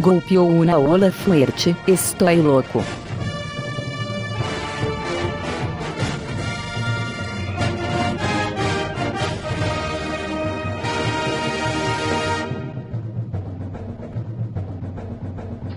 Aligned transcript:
Golpeou 0.00 0.46
una 0.46 0.78
ola 0.78 1.10
fuerte, 1.10 1.74
estoy 1.88 2.36
louco. 2.36 2.84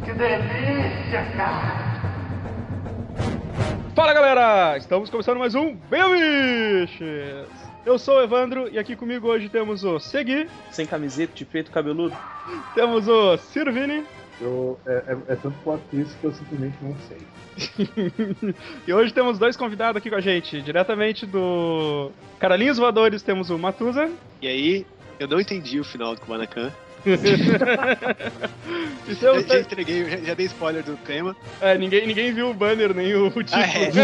Que 0.06 0.14
delícia, 0.14 1.26
cara! 1.36 1.82
Fala 3.96 4.14
galera, 4.14 4.78
estamos 4.78 5.10
começando 5.10 5.40
mais 5.40 5.56
um 5.56 5.76
Biches! 5.90 7.61
Eu 7.84 7.98
sou 7.98 8.18
o 8.18 8.22
Evandro 8.22 8.70
e 8.72 8.78
aqui 8.78 8.96
comigo 8.96 9.28
hoje 9.28 9.50
temos 9.50 9.84
o 9.84 10.00
Segui, 10.00 10.48
Sem 10.72 10.86
camiseta, 10.86 11.34
de 11.34 11.44
peito 11.44 11.72
cabeludo. 11.72 12.16
temos 12.76 13.08
o 13.08 13.38
Sirvini 13.38 14.06
Eu, 14.40 14.80
é, 14.86 14.92
é, 15.08 15.34
é 15.34 15.36
tanto 15.36 15.58
plot 15.64 15.82
twist 15.90 16.16
que 16.20 16.26
eu 16.26 16.32
simplesmente 16.32 16.78
não 16.80 16.96
sei. 17.08 17.18
e 18.88 18.94
hoje 18.94 19.12
temos 19.12 19.40
dois 19.40 19.58
convidados 19.58 19.98
aqui 19.98 20.12
com 20.12 20.16
a 20.16 20.22
gente, 20.22 20.62
diretamente 20.62 21.26
do 21.26 22.12
Caralhinhos 22.40 22.78
Voadores 22.78 23.24
temos 23.24 23.50
o 23.50 23.58
Matusa 23.58 24.12
E 24.42 24.48
aí, 24.48 24.86
eu 25.20 25.28
não 25.28 25.40
entendi 25.40 25.80
o 25.80 25.84
final 25.84 26.14
do 26.14 26.22
Kubanakan. 26.22 26.72
e 29.08 29.14
Já, 29.16 29.42
já 29.42 29.60
entreguei, 29.60 30.10
já, 30.10 30.18
já 30.18 30.34
dei 30.34 30.46
spoiler 30.46 30.84
do 30.84 30.96
tema. 30.98 31.36
é, 31.60 31.78
ninguém, 31.78 32.08
ninguém 32.08 32.34
viu 32.34 32.50
o 32.50 32.54
banner 32.54 32.94
nem 32.94 33.14
o 33.16 33.30
título. 33.30 33.48
Ah, 33.54 33.68
é. 33.68 33.92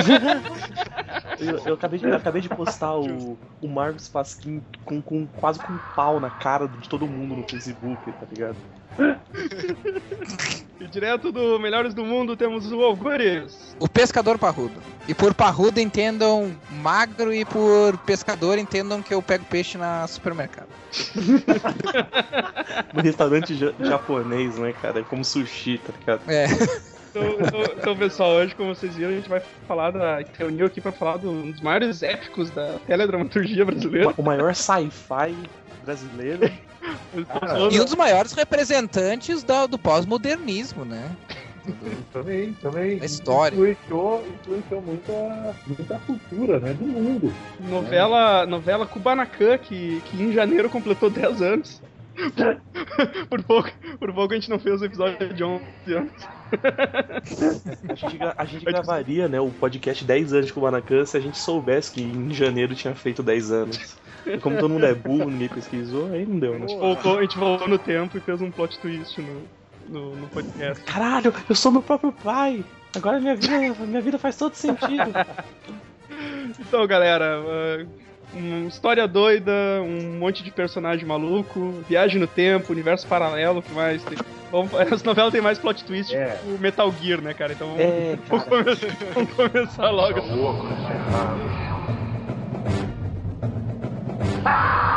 Eu, 1.40 1.60
eu 1.68 1.74
acabei, 1.76 2.00
de, 2.00 2.06
eu 2.06 2.16
acabei 2.16 2.42
de 2.42 2.50
postar 2.50 2.98
o, 2.98 3.38
o 3.62 3.68
Marcos 3.68 4.10
Pasquim 4.10 4.60
com, 4.84 5.00
com 5.04 5.28
quase 5.28 5.60
com 5.60 5.74
um 5.74 5.80
pau 5.96 6.20
na 6.20 6.32
cara 6.32 6.68
de 6.68 6.90
todo 6.90 7.06
mundo 7.06 7.36
no 7.36 7.44
Facebook, 7.44 8.12
tá 8.12 8.26
ligado? 8.26 8.58
E 10.80 10.86
direto 10.88 11.32
do 11.32 11.58
Melhores 11.60 11.94
do 11.96 12.06
Mundo 12.06 12.38
temos 12.38 12.72
o 12.72 12.84
Algures. 12.84 13.76
O 13.80 13.90
pescador 13.90 14.38
parrudo. 14.38 14.76
E 15.08 15.14
por 15.14 15.34
parrudo 15.34 15.80
entendam 15.80 16.56
magro 16.70 17.34
e 17.34 17.44
por 17.44 17.98
pescador 18.06 18.60
entendam 18.60 19.02
que 19.02 19.12
eu 19.12 19.20
pego 19.22 19.44
peixe 19.46 19.78
na 19.78 20.06
supermercado. 20.08 20.68
No 22.94 23.02
restaurante 23.02 23.56
ja- 23.56 23.74
japonês, 23.80 24.58
né, 24.58 24.74
cara? 24.82 25.04
Como 25.04 25.24
sushi, 25.24 25.80
tá 25.80 25.94
ligado? 26.00 26.22
É. 26.30 26.46
Então, 27.10 27.24
então, 27.40 27.64
então, 27.78 27.98
pessoal, 27.98 28.32
hoje, 28.32 28.54
como 28.54 28.76
vocês 28.76 28.94
viram, 28.96 29.12
a 29.12 29.16
gente 29.16 29.30
vai 29.30 29.42
falar 29.68 29.92
da. 29.92 30.20
reuniu 30.38 30.66
aqui 30.68 30.80
pra 30.80 30.92
falar 30.92 31.18
de 31.18 31.28
um 31.28 31.52
dos 31.52 31.62
maiores 31.62 32.04
épicos 32.04 32.50
da 32.52 32.76
teledramaturgia 32.86 33.66
brasileira. 33.66 34.14
O 34.18 34.24
maior 34.24 34.54
sci-fi 34.54 35.36
brasileiro. 35.84 36.52
E 37.72 37.80
um 37.80 37.86
dos 37.86 37.96
maiores 37.96 38.34
representantes 38.34 39.44
da- 39.44 39.66
do 39.66 39.78
pós-modernismo, 39.78 40.86
né? 40.86 41.16
Também, 42.14 42.54
também. 42.62 43.00
A 43.02 43.06
história. 43.06 43.56
Influenciou, 43.56 44.26
influenciou 44.42 44.82
muita, 44.82 45.56
muita 45.68 46.00
cultura, 46.00 46.60
né? 46.60 46.74
Do 46.74 46.86
mundo. 46.86 47.34
Novela, 47.60 48.46
novela 48.46 48.86
Kubanacan, 48.86 49.58
que, 49.58 50.02
que 50.06 50.22
em 50.24 50.32
janeiro 50.32 50.70
completou 50.70 51.10
10 51.10 51.42
anos. 51.42 51.82
por, 53.30 53.44
pouco, 53.44 53.70
por 54.00 54.14
pouco 54.14 54.34
a 54.34 54.36
gente 54.38 54.50
não 54.50 54.58
fez 54.58 54.82
o 54.82 54.86
episódio 54.86 55.34
de 55.34 55.44
11 55.44 55.64
anos. 55.94 56.12
A 57.90 57.94
gente, 57.96 58.18
a 58.38 58.46
gente 58.46 58.66
gravaria, 58.66 59.28
né, 59.28 59.40
o 59.40 59.50
podcast 59.52 60.04
10 60.04 60.34
anos 60.34 60.46
de 60.48 60.54
Kubanacan 60.54 61.06
se 61.06 61.18
a 61.18 61.20
gente 61.20 61.38
soubesse 61.38 61.92
que 61.92 62.02
em 62.02 62.34
janeiro 62.34 62.74
tinha 62.76 62.96
feito 62.96 63.22
10 63.22 63.52
anos. 63.52 63.98
Como 64.42 64.58
todo 64.58 64.70
mundo 64.70 64.86
é 64.86 64.94
burro, 64.94 65.30
ninguém 65.30 65.50
pesquisou, 65.50 66.12
aí 66.12 66.26
não 66.26 66.40
deu, 66.40 66.58
né? 66.60 66.66
Voltou, 66.68 67.18
a 67.18 67.22
gente 67.22 67.38
voltou 67.38 67.68
no 67.68 67.78
tempo 67.78 68.18
e 68.18 68.22
fez 68.22 68.42
um 68.42 68.52
plot 68.52 68.78
twist 68.80 69.22
no, 69.22 69.42
no, 69.88 70.16
no 70.16 70.28
podcast. 70.28 70.84
Caralho, 70.84 71.34
eu 71.50 71.56
sou 71.56 71.72
meu 71.72 71.82
próprio 71.82 72.12
pai! 72.12 72.64
Agora 72.96 73.20
minha 73.20 73.36
vida, 73.36 73.76
minha 73.86 74.02
vida 74.02 74.18
faz 74.18 74.38
todo 74.38 74.54
sentido. 74.54 75.12
Então, 76.60 76.88
galera, 76.88 77.40
uh, 77.42 77.88
uma 78.34 78.68
história 78.68 79.08
doida, 79.08 79.52
um 79.82 80.18
monte 80.18 80.44
de 80.44 80.52
personagem 80.52 81.06
maluco, 81.06 81.84
viagem 81.88 82.20
no 82.20 82.28
tempo, 82.28 82.72
universo 82.72 83.06
paralelo, 83.08 83.60
o 83.60 83.62
que 83.62 83.72
mais? 83.72 84.04
Tem... 84.04 84.18
Vamos, 84.52 84.74
essa 84.74 85.04
novela 85.06 85.32
tem 85.32 85.42
mais 85.42 85.60
plot 85.60 85.84
twist 85.84 86.16
É. 86.16 86.40
que 86.42 86.50
o 86.50 86.60
Metal 86.60 86.92
Gear, 87.02 87.22
né, 87.22 87.34
cara? 87.34 87.54
Então 87.54 87.68
vamos, 87.68 87.82
É, 87.82 88.18
vamos 88.28 88.46
começar, 88.46 88.88
vamos 89.14 89.34
começar 89.34 89.90
logo. 89.92 90.20
Louco, 90.22 90.64
né? 90.66 91.67
Dá 94.48 94.56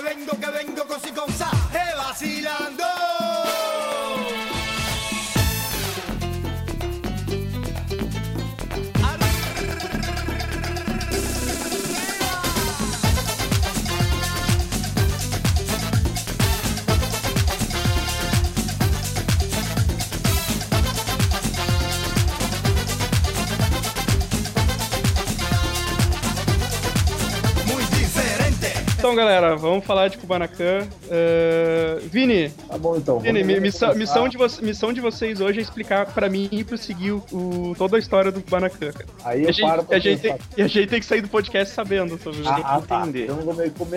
Que 0.00 0.06
vengo, 0.14 0.32
que 0.40 0.50
vengo 0.50 0.86
con 0.86 0.98
si 0.98 1.10
con 1.10 1.30
sa, 1.30 1.50
Então, 29.10 29.24
galera, 29.24 29.56
vamos 29.56 29.84
falar 29.84 30.06
de 30.06 30.16
Kubanacan. 30.18 30.86
Uh, 31.06 31.98
Vini, 32.08 32.52
Tá 32.70 32.78
bom, 32.78 32.96
então. 32.96 33.18
Vamos 33.18 33.42
missão, 33.42 33.88
começar. 33.88 33.94
missão, 33.94 34.28
de 34.28 34.36
vo- 34.38 34.62
missão 34.62 34.92
de 34.92 35.00
vocês 35.00 35.40
hoje 35.40 35.58
é 35.58 35.62
explicar 35.62 36.06
pra 36.06 36.28
mim 36.28 36.48
e 36.52 36.62
pro 36.62 36.78
seguir 36.78 37.10
o, 37.12 37.24
o- 37.32 37.74
toda 37.76 37.96
a 37.96 37.98
história 37.98 38.30
do 38.30 38.40
Kubanacan. 38.40 38.92
cara. 38.92 39.06
Aí 39.24 39.42
eu 39.42 39.48
a 39.48 39.52
gente, 39.52 39.66
paro 39.66 39.84
pra 39.84 39.96
a, 39.96 40.00
gente 40.00 40.20
tem, 40.22 40.38
e 40.56 40.62
a 40.62 40.68
gente 40.68 40.86
tem 40.88 41.00
que 41.00 41.06
sair 41.06 41.20
do 41.20 41.28
podcast 41.28 41.74
sabendo 41.74 42.16
sobre. 42.22 42.46
Ah, 42.46 42.60
ah, 42.62 42.80
tá. 42.80 43.00
entender. 43.02 43.24
Então 43.24 43.38
como 43.38 43.60
é, 43.60 43.70
como, 43.70 43.94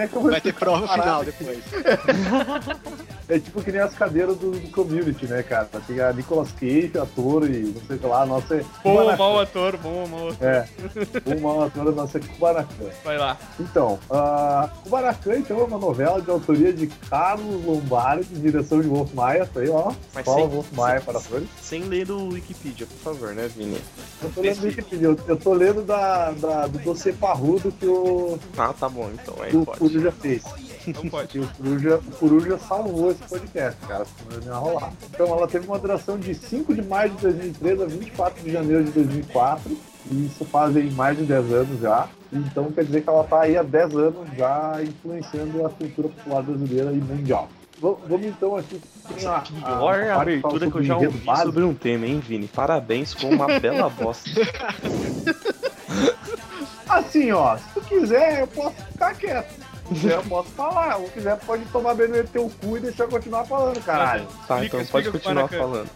é, 0.00 0.06
que 0.06 0.14
eu 0.16 0.20
vou 0.20 0.30
Vai 0.30 0.40
ter 0.40 0.52
prova 0.52 0.86
final 0.86 1.24
depois. 1.24 1.58
É 3.30 3.38
tipo 3.38 3.62
que 3.62 3.70
nem 3.70 3.80
as 3.80 3.94
cadeiras 3.94 4.36
do, 4.38 4.50
do 4.50 4.68
community, 4.72 5.24
né, 5.26 5.40
cara? 5.44 5.68
Tem 5.86 6.00
a 6.00 6.12
Nicolas 6.12 6.50
Cage, 6.50 6.90
ator 7.00 7.48
e 7.48 7.60
não 7.60 7.80
sei 7.86 7.94
o 7.94 7.98
que 8.00 8.06
lá, 8.06 8.26
nossa 8.26 8.56
é. 8.56 8.64
Bom 8.82 8.96
ou 9.04 9.16
mau 9.16 9.38
ator, 9.38 9.76
bom 9.76 10.00
ou 10.00 10.08
mau 10.08 10.28
ator. 10.30 10.48
É. 10.48 10.68
Um 11.26 11.40
mau 11.40 11.62
ator, 11.62 11.94
nossa 11.94 12.18
é 12.18 12.20
Kubanacan. 12.20 12.86
Vai 13.04 13.18
lá. 13.18 13.38
Então, 13.60 14.00
uh, 14.10 14.68
Kubanacan 14.82 15.36
então, 15.36 15.60
é 15.60 15.62
uma 15.62 15.78
novela 15.78 16.20
de 16.20 16.28
autoria 16.28 16.72
de 16.72 16.88
Carlos 16.88 17.64
Lombardi, 17.64 18.09
direção 18.18 18.80
de 18.80 18.88
Wolf 18.88 19.12
Maia, 19.14 19.46
tá 19.46 19.60
aí, 19.60 19.68
ó. 19.68 19.92
Mas 20.14 20.24
sem- 20.24 20.48
Wolf 20.48 20.72
Maia 20.72 21.00
para 21.00 21.20
flores. 21.20 21.48
Sem 21.62 21.82
ler 21.84 22.06
do 22.06 22.28
Wikipedia, 22.28 22.86
por 22.86 22.98
favor, 23.14 23.34
né, 23.34 23.48
Vini? 23.48 23.78
Eu 24.22 24.30
tô 24.30 24.40
lendo 24.40 24.60
do 24.60 24.66
Wikipedia, 24.66 25.06
eu, 25.08 25.18
eu 25.28 25.36
tô 25.36 25.52
lendo 25.54 25.82
da, 25.82 26.30
da- 26.32 26.66
do 26.66 26.78
dossiê 26.80 27.12
parrudo 27.12 27.70
que 27.72 27.86
o, 27.86 28.38
Ah, 28.58 28.72
tá 28.78 28.88
bom, 28.88 29.10
então, 29.14 29.34
aí 29.42 29.54
o. 29.56 29.64
Coruja 29.66 30.10
fez. 30.12 30.42
Não 30.86 31.10
pode. 31.10 31.38
E 31.38 31.40
o 31.42 31.46
Coruja, 31.48 31.96
o 31.96 32.12
Coruja 32.16 32.58
salvou 32.58 33.10
esse 33.10 33.22
podcast, 33.28 33.78
cara, 33.86 34.04
senão 34.06 34.40
não 34.40 34.52
ia 34.52 34.58
rolar. 34.58 34.92
Então 35.12 35.26
ela 35.26 35.46
teve 35.46 35.66
uma 35.66 35.78
duração 35.78 36.18
de 36.18 36.34
5 36.34 36.74
de 36.74 36.82
maio 36.82 37.10
de 37.10 37.16
2003 37.22 37.80
a 37.82 37.84
24 37.86 38.42
de 38.42 38.50
janeiro 38.50 38.84
de 38.84 38.90
2004. 38.92 39.76
E 40.10 40.26
isso 40.26 40.44
fazem 40.46 40.90
mais 40.92 41.16
de 41.18 41.24
10 41.24 41.52
anos 41.52 41.80
já. 41.80 42.08
Então 42.32 42.72
quer 42.72 42.84
dizer 42.84 43.02
que 43.02 43.08
ela 43.10 43.22
tá 43.24 43.42
aí 43.42 43.56
há 43.56 43.62
10 43.62 43.94
anos 43.94 44.28
já 44.36 44.78
influenciando 44.82 45.66
a 45.66 45.68
cultura 45.70 46.08
popular 46.08 46.42
brasileira 46.42 46.90
e 46.92 46.96
mundial. 46.96 47.48
Vamos 47.80 48.26
então 48.26 48.56
aqui. 48.56 48.80
a- 49.26 49.36
a- 49.36 49.40
Pior 49.40 50.02
a 50.02 50.16
parte 50.16 50.20
abertura 50.20 50.70
que 50.70 50.76
eu 50.78 50.82
já 50.84 50.96
ouvi 50.96 51.18
básico. 51.18 51.46
sobre 51.48 51.64
um 51.64 51.74
tema, 51.74 52.06
hein, 52.06 52.20
Vini? 52.20 52.46
Parabéns, 52.48 53.14
ficou 53.14 53.30
uma 53.32 53.46
bela 53.58 53.88
bosta. 53.90 54.28
Assim, 56.88 57.30
ó, 57.32 57.56
se 57.56 57.64
tu 57.74 57.80
quiser, 57.82 58.40
eu 58.40 58.46
posso 58.48 58.74
ficar 58.92 59.14
quieto. 59.14 59.48
Se 59.88 59.94
quiser, 59.94 60.14
eu 60.16 60.22
posso 60.24 60.48
falar. 60.50 60.98
Se 61.00 61.10
quiser, 61.10 61.36
pode 61.38 61.64
tomar 61.66 61.94
bem 61.94 62.08
no 62.08 62.22
teu 62.24 62.50
cu 62.60 62.76
e 62.76 62.80
deixar 62.80 63.04
eu 63.04 63.08
continuar 63.08 63.44
falando, 63.44 63.80
caralho. 63.84 64.26
Tá, 64.46 64.54
Explica- 64.56 64.64
então 64.64 64.86
pode 64.86 65.06
explica 65.06 65.10
continuar 65.18 65.48
falando. 65.48 65.88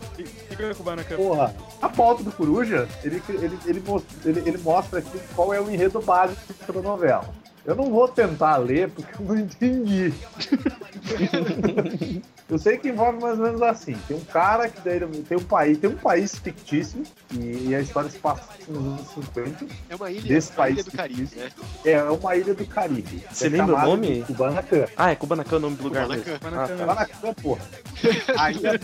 Fica 0.49 0.75
com. 0.75 1.17
Porra, 1.17 1.55
A 1.83 1.89
pauta 1.89 2.23
do 2.25 2.33
Coruja, 2.33 2.89
ele, 3.05 3.23
ele, 3.29 3.59
ele, 3.67 4.43
ele 4.47 4.59
mostra 4.59 4.99
aqui 5.01 5.19
qual 5.35 5.53
é 5.53 5.61
o 5.61 5.71
enredo 5.71 6.01
básico 6.01 6.73
da 6.73 6.81
novela. 6.81 7.25
Eu 7.65 7.75
não 7.75 7.91
vou 7.91 8.07
tentar 8.07 8.59
ler 8.59 8.91
porque 8.91 9.15
eu 9.23 9.27
não 9.27 9.39
entendi. 9.39 10.13
eu 12.49 12.59
sei 12.59 12.77
que 12.77 12.89
envolve 12.89 13.21
mais 13.21 13.39
ou 13.39 13.47
menos 13.47 13.63
assim. 13.63 13.97
Tem 14.07 14.17
um 14.17 14.25
cara 14.25 14.69
que 14.69 14.81
daí 14.83 15.01
tem 15.23 15.39
um 15.39 15.43
país, 15.45 15.79
tem 15.79 15.89
um 15.91 15.97
país 15.97 16.35
fictício 16.37 17.03
e, 17.33 17.75
a 17.75 17.81
história 17.81 18.11
se 18.11 18.19
passa 18.19 18.43
nos 18.69 18.85
anos 18.87 19.09
50. 19.15 19.67
É 19.89 19.97
uma 19.97 20.11
ilha, 20.11 20.23
Desse 20.29 20.51
uma 20.51 20.57
país 20.57 20.75
ilha 20.77 20.85
do 20.85 20.93
Caribe, 20.93 21.31
né? 21.37 21.51
É 21.85 22.03
uma 22.03 22.37
ilha 22.37 22.55
do 22.55 22.67
Caribe. 22.67 23.25
Você 23.31 23.47
É 23.47 23.49
lembra 23.49 23.77
o 23.77 23.81
nome? 23.81 24.15
de 24.21 24.23
Kubanacan. 24.25 24.85
Ah, 24.97 25.11
é 25.11 25.17
Kubanacan 25.17 25.57
o 25.57 25.61
nome 25.61 25.77
do 25.77 25.85
lugar 25.85 26.03
Kubanacan. 26.05 26.31
mesmo. 26.31 26.41
Kubanacan. 26.41 26.75
Ah. 26.75 26.79
Kubanacan, 26.79 27.35
porra. 27.43 27.63
Aí, 28.39 28.67
é- 28.67 28.79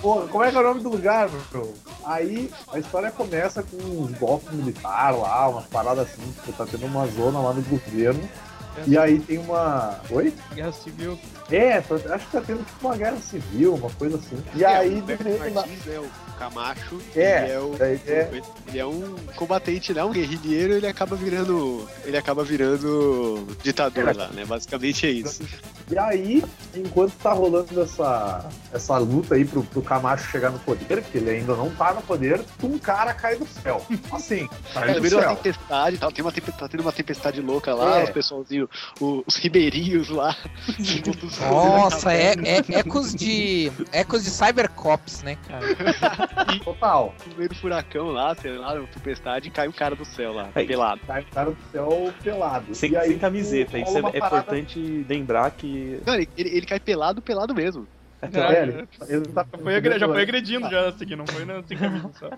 porra, 0.00 0.28
como 0.28 0.44
é 0.44 0.50
que 0.50 0.56
é 0.56 0.60
o 0.60 0.62
nome 0.62 0.80
do 0.82 0.88
lugar, 0.88 1.28
meu? 1.52 1.74
Aí 2.04 2.48
a 2.72 2.78
história 2.78 3.10
começa 3.10 3.62
com 3.62 3.76
uns 3.76 4.12
golpes 4.18 4.52
militares 4.52 5.18
lá, 5.20 5.48
umas 5.48 5.66
paradas 5.66 6.06
assim, 6.08 6.32
que 6.44 6.52
tá 6.52 6.64
tendo 6.64 6.86
uma 6.86 7.06
zona 7.08 7.40
lá 7.40 7.52
no 7.52 7.62
governo. 7.62 8.19
E 8.86 8.96
aí 8.96 9.18
tem 9.20 9.38
uma. 9.38 9.98
Oi? 10.10 10.32
Guerra 10.54 10.72
Civil. 10.72 11.18
É, 11.50 11.78
acho 11.78 12.26
que 12.26 12.32
tá 12.32 12.40
tendo 12.40 12.64
tipo 12.64 12.86
uma 12.86 12.96
guerra 12.96 13.16
civil, 13.16 13.74
uma 13.74 13.90
coisa 13.90 14.16
assim. 14.16 14.42
E 14.54 14.62
É, 14.64 14.66
aí, 14.68 14.88
o 14.88 14.92
de 14.94 15.00
Roberto 15.00 15.22
repente, 15.24 15.54
na- 15.54 15.60
Martins, 15.60 15.86
o 15.86 16.10
Camacho, 16.40 16.98
É, 17.14 17.42
ele 17.44 17.52
é 17.52 17.58
o, 17.60 17.74
daí 17.78 18.00
é- 18.06 18.30
ele 18.66 18.78
é 18.78 18.86
um 18.86 19.14
combatente, 19.36 19.92
não, 19.92 20.08
um 20.08 20.12
guerrilheiro, 20.12 20.72
ele 20.72 20.86
acaba 20.86 21.14
virando, 21.14 21.86
ele 22.02 22.16
acaba 22.16 22.42
virando 22.42 23.46
ditador 23.62 24.16
lá, 24.16 24.28
né? 24.28 24.46
Basicamente 24.46 25.06
é 25.06 25.10
isso. 25.10 25.42
E 25.90 25.98
aí, 25.98 26.42
enquanto 26.74 27.12
tá 27.18 27.32
rolando 27.34 27.82
essa, 27.82 28.48
essa 28.72 28.96
luta 28.96 29.34
aí 29.34 29.44
pro, 29.44 29.62
pro 29.64 29.82
Camacho 29.82 30.30
chegar 30.30 30.48
no 30.50 30.58
poder, 30.60 31.02
que 31.02 31.18
ele 31.18 31.28
ainda 31.28 31.54
não 31.54 31.68
tá 31.68 31.92
no 31.92 32.00
poder, 32.00 32.40
um 32.62 32.78
cara 32.78 33.12
cai 33.12 33.36
do 33.36 33.46
céu. 33.46 33.84
Assim, 34.10 34.48
cai 34.72 34.86
Cara, 34.86 34.94
do 34.94 35.02
vira 35.02 35.16
uma 35.16 35.22
céu. 35.24 35.36
tempestade, 35.36 35.98
tá, 35.98 36.10
tem 36.10 36.24
uma 36.24 36.32
tempe- 36.32 36.52
tá 36.52 36.68
tendo 36.68 36.80
uma 36.80 36.92
tempestade 36.92 37.40
louca 37.42 37.74
lá, 37.74 37.98
É. 37.98 38.04
os 38.04 38.10
pessoalzinhos, 38.10 38.68
o- 38.98 39.22
os 39.26 39.36
ribeirinhos 39.36 40.08
lá. 40.08 40.34
Nossa, 41.50 42.12
é, 42.14 42.34
é 42.44 42.78
ecos 42.78 43.14
de. 43.14 43.70
Ecos 43.92 44.24
de 44.24 44.30
Cybercops, 44.30 45.22
né, 45.22 45.36
cara? 45.46 45.66
Total. 46.64 47.14
No 47.30 47.36
meio 47.36 47.48
do 47.48 47.54
furacão 47.54 48.06
lá, 48.10 48.34
sei 48.34 48.52
lá, 48.56 48.74
uma 48.74 48.86
tempestade, 48.86 49.48
e 49.48 49.50
cai 49.50 49.68
um 49.68 49.72
cara 49.72 49.94
do 49.94 50.04
céu 50.04 50.32
lá, 50.32 50.48
Aí. 50.54 50.66
pelado. 50.66 51.00
Cai 51.06 51.22
o 51.22 51.26
cara 51.26 51.50
do 51.50 51.56
céu 51.72 52.12
pelado. 52.22 52.74
Sem, 52.74 52.92
E 52.92 52.96
aí, 52.96 53.08
sem 53.10 53.18
camiseta. 53.18 53.78
Isso 53.78 53.96
é, 53.96 53.98
é 53.98 54.02
parada- 54.02 54.16
importante 54.26 55.06
lembrar 55.08 55.50
que. 55.52 56.00
Não, 56.06 56.14
ele, 56.14 56.28
ele, 56.36 56.66
cai 56.66 56.80
pelado, 56.80 57.20
pelado 57.22 57.54
mesmo. 57.54 57.86
É, 58.22 58.62
ele- 58.62 58.86
ele 59.08 59.26
tá- 59.28 59.46
Já 59.50 59.58
foi, 59.62 59.74
agre- 59.76 59.98
já 59.98 60.06
foi 60.06 60.20
agredindo 60.22 60.68
já 60.68 60.80
essa 60.88 61.02
aqui, 61.04 61.16
não 61.16 61.26
foi 61.26 61.46
na 61.46 61.62
sem 61.62 61.78
camisa 61.78 62.10
só. 62.18 62.28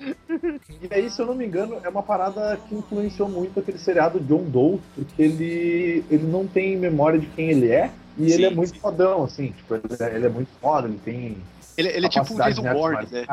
E 0.81 0.95
aí, 0.95 1.11
se 1.11 1.21
eu 1.21 1.27
não 1.27 1.35
me 1.35 1.45
engano, 1.45 1.81
é 1.83 1.89
uma 1.89 2.05
parada 2.05 2.57
que 2.69 2.75
influenciou 2.77 3.29
muito 3.29 3.59
aquele 3.59 3.79
seriado 3.79 4.21
John 4.21 4.45
Doe, 4.45 4.81
porque 4.95 5.21
ele, 5.21 6.05
ele 6.09 6.23
não 6.23 6.47
tem 6.47 6.77
memória 6.77 7.19
de 7.19 7.27
quem 7.27 7.51
ele 7.51 7.69
é, 7.69 7.91
e 8.17 8.29
Sim, 8.29 8.35
ele 8.35 8.45
é 8.47 8.51
muito 8.51 8.75
sim. 8.75 8.79
fodão, 8.81 9.25
assim, 9.25 9.49
tipo, 9.51 9.75
ele 9.75 9.83
é, 9.99 10.15
ele 10.15 10.27
é 10.27 10.29
muito 10.29 10.51
foda, 10.61 10.87
ele 10.87 11.01
tem. 11.05 11.37
Ele, 11.77 11.89
ele 11.89 12.07
é 12.07 12.09
tipo 12.09 12.33
um 12.33 12.37
capacidade 12.37 12.55
Jason 12.63 12.73
Bourne, 12.79 13.09
né? 13.11 13.25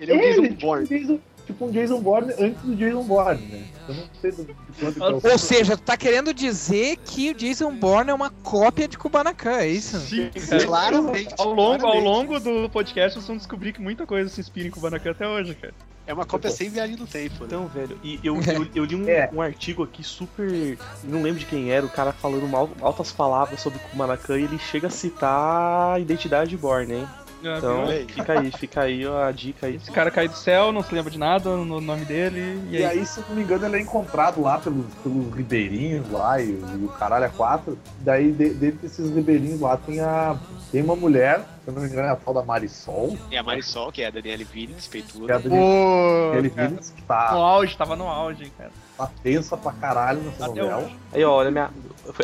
Ele 0.00 0.12
é 0.12 0.14
um 0.14 0.18
É, 0.18 0.28
Jason 0.30 0.42
tipo 0.42 0.60
Bourne. 0.60 0.84
um 0.84 0.88
Jason, 0.88 1.18
tipo 1.46 1.66
um 1.66 1.70
Jason 1.70 2.00
Bourne 2.00 2.32
antes 2.38 2.62
do 2.62 2.74
Jason 2.76 3.02
Bourne, 3.02 3.42
né? 3.46 3.64
Eu 3.88 3.94
não 3.94 4.04
sei 4.20 4.30
do, 4.32 4.44
de 4.44 4.54
quanto 4.78 4.94
que 4.94 5.02
é 5.02 5.06
o 5.28 5.32
Ou 5.32 5.38
seja, 5.38 5.76
tu 5.76 5.82
tá 5.82 5.96
querendo 5.96 6.32
dizer 6.32 6.96
que 7.04 7.30
o 7.30 7.34
Jason 7.34 7.72
Bourne 7.74 8.10
é 8.10 8.14
uma 8.14 8.30
cópia 8.30 8.86
de 8.88 8.96
Kubanacan, 8.96 9.58
é 9.58 9.68
isso? 9.68 9.98
Sim, 10.00 10.30
Claramente. 10.64 11.34
Ao 11.38 11.48
longo, 11.52 11.72
ao 11.72 11.78
claramente. 11.78 12.04
longo 12.04 12.40
do 12.40 12.70
podcast, 12.70 13.14
vocês 13.14 13.26
vão 13.26 13.36
descobrir 13.36 13.72
que 13.72 13.80
muita 13.80 14.06
coisa 14.06 14.28
se 14.28 14.40
inspira 14.40 14.68
em 14.68 14.70
Kubanacan 14.70 15.10
até 15.10 15.26
hoje, 15.26 15.54
cara. 15.54 15.74
É 16.06 16.14
uma 16.14 16.24
cópia 16.26 16.50
sem 16.50 16.68
viagem 16.68 16.96
no 16.96 17.06
tempo, 17.06 17.34
né? 17.40 17.46
Então, 17.46 17.66
velho, 17.68 17.96
e 18.02 18.18
eu, 18.24 18.34
eu, 18.42 18.66
eu 18.74 18.84
li 18.84 18.96
um, 18.96 19.08
É. 19.08 19.30
um 19.32 19.40
artigo 19.40 19.82
aqui 19.84 20.02
super. 20.02 20.76
Não 21.04 21.22
lembro 21.22 21.38
de 21.38 21.46
quem 21.46 21.70
era, 21.70 21.84
o 21.86 21.88
cara 21.88 22.12
falando 22.12 22.48
mal, 22.48 22.68
altas 22.80 23.12
palavras 23.12 23.60
sobre 23.60 23.78
Kubanacan 23.78 24.38
e 24.38 24.44
ele 24.44 24.58
chega 24.58 24.88
a 24.88 24.90
citar 24.90 25.94
a 25.94 26.00
identidade 26.00 26.50
de 26.50 26.56
Borne, 26.56 26.94
hein? 26.94 27.08
Já 27.42 27.58
Então, 27.58 27.86
fica 28.08 28.32
aí, 28.38 28.50
fica 28.52 28.80
aí 28.82 29.06
ó, 29.06 29.24
a 29.24 29.32
dica 29.32 29.66
aí. 29.66 29.76
Esse 29.76 29.90
cara 29.90 30.10
cai 30.10 30.28
do 30.28 30.34
céu, 30.34 30.72
não 30.72 30.82
se 30.82 30.94
lembra 30.94 31.10
de 31.10 31.18
nada, 31.18 31.56
no 31.56 31.80
nome 31.80 32.04
dele, 32.04 32.60
e 32.70 32.76
E 32.76 32.84
aí. 32.84 32.98
aí, 32.98 33.06
se 33.06 33.20
eu 33.20 33.24
não 33.28 33.36
me 33.36 33.42
engano, 33.42 33.66
ele 33.66 33.76
é 33.76 33.80
encontrado 33.80 34.40
lá 34.42 34.58
pelos, 34.58 34.84
pelos 35.02 35.34
ribeirinhos 35.34 36.10
lá 36.10 36.40
e, 36.40 36.50
e 36.50 36.84
o 36.84 36.88
caralho 36.98 37.24
é 37.24 37.28
quatro. 37.28 37.78
Daí, 38.00 38.30
de- 38.32 38.50
dentro 38.50 38.78
desses 38.80 39.10
ribeirinhos 39.14 39.60
lá, 39.60 39.76
tem, 39.76 40.00
a, 40.00 40.36
tem 40.70 40.82
uma 40.82 40.96
mulher, 40.96 41.40
se 41.64 41.68
eu 41.70 41.74
não 41.74 41.82
me 41.82 41.88
engano, 41.88 42.08
é 42.08 42.10
a 42.10 42.16
tal 42.16 42.34
da 42.34 42.42
Marisol, 42.42 43.16
E 43.30 43.36
a 43.36 43.42
Marisol, 43.42 43.90
que 43.90 44.02
é 44.02 44.06
a 44.06 44.10
Daniele 44.10 44.44
Vinitz, 44.44 44.86
que 44.86 44.98
é 44.98 45.00
a 45.00 45.04
peituda. 45.04 45.38
Daniele 45.38 45.64
Pô, 45.64 46.36
Daniele 46.36 46.50
que 46.50 47.02
no 47.02 47.06
tá, 47.06 47.30
auge, 47.32 47.76
tava 47.76 47.96
no 47.96 48.06
auge, 48.06 48.44
hein, 48.44 48.52
cara. 48.58 48.70
Tá 49.06 49.10
tensa 49.22 49.56
pra 49.56 49.72
caralho 49.72 50.20
nessa 50.20 50.46
Até 50.46 50.60
novela. 50.60 50.82
hoje. 50.82 50.96
Aí, 51.12 51.24
ó, 51.24 51.32
olha, 51.32 51.50
minha, 51.50 51.70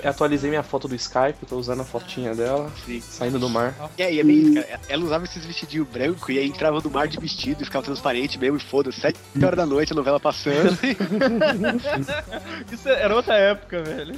eu 0.02 0.10
atualizei 0.10 0.50
minha 0.50 0.62
foto 0.62 0.86
do 0.86 0.94
Skype, 0.94 1.46
tô 1.48 1.56
usando 1.56 1.80
a 1.80 1.84
fotinha 1.84 2.34
dela, 2.34 2.70
Sim. 2.84 3.00
saindo 3.00 3.38
do 3.38 3.48
mar. 3.48 3.74
E 3.96 4.02
aí, 4.02 4.20
é 4.20 4.24
bem 4.24 4.36
isso, 4.38 4.54
cara. 4.54 4.80
Ela 4.88 5.04
usava 5.04 5.24
esses 5.24 5.44
vestidinhos 5.44 5.88
brancos 5.88 6.28
e 6.28 6.38
aí 6.38 6.46
entrava 6.46 6.80
no 6.80 6.90
mar 6.90 7.08
de 7.08 7.18
vestido 7.18 7.62
e 7.62 7.64
ficava 7.64 7.84
transparente 7.84 8.38
mesmo 8.38 8.58
e 8.58 8.60
foda-se. 8.60 9.00
Sete 9.00 9.18
horas 9.42 9.56
da 9.56 9.66
noite, 9.66 9.92
a 9.92 9.96
novela 9.96 10.20
passando. 10.20 10.76
Isso 12.70 12.88
era 12.88 13.14
outra 13.14 13.34
época, 13.36 13.82
velho. 13.82 14.14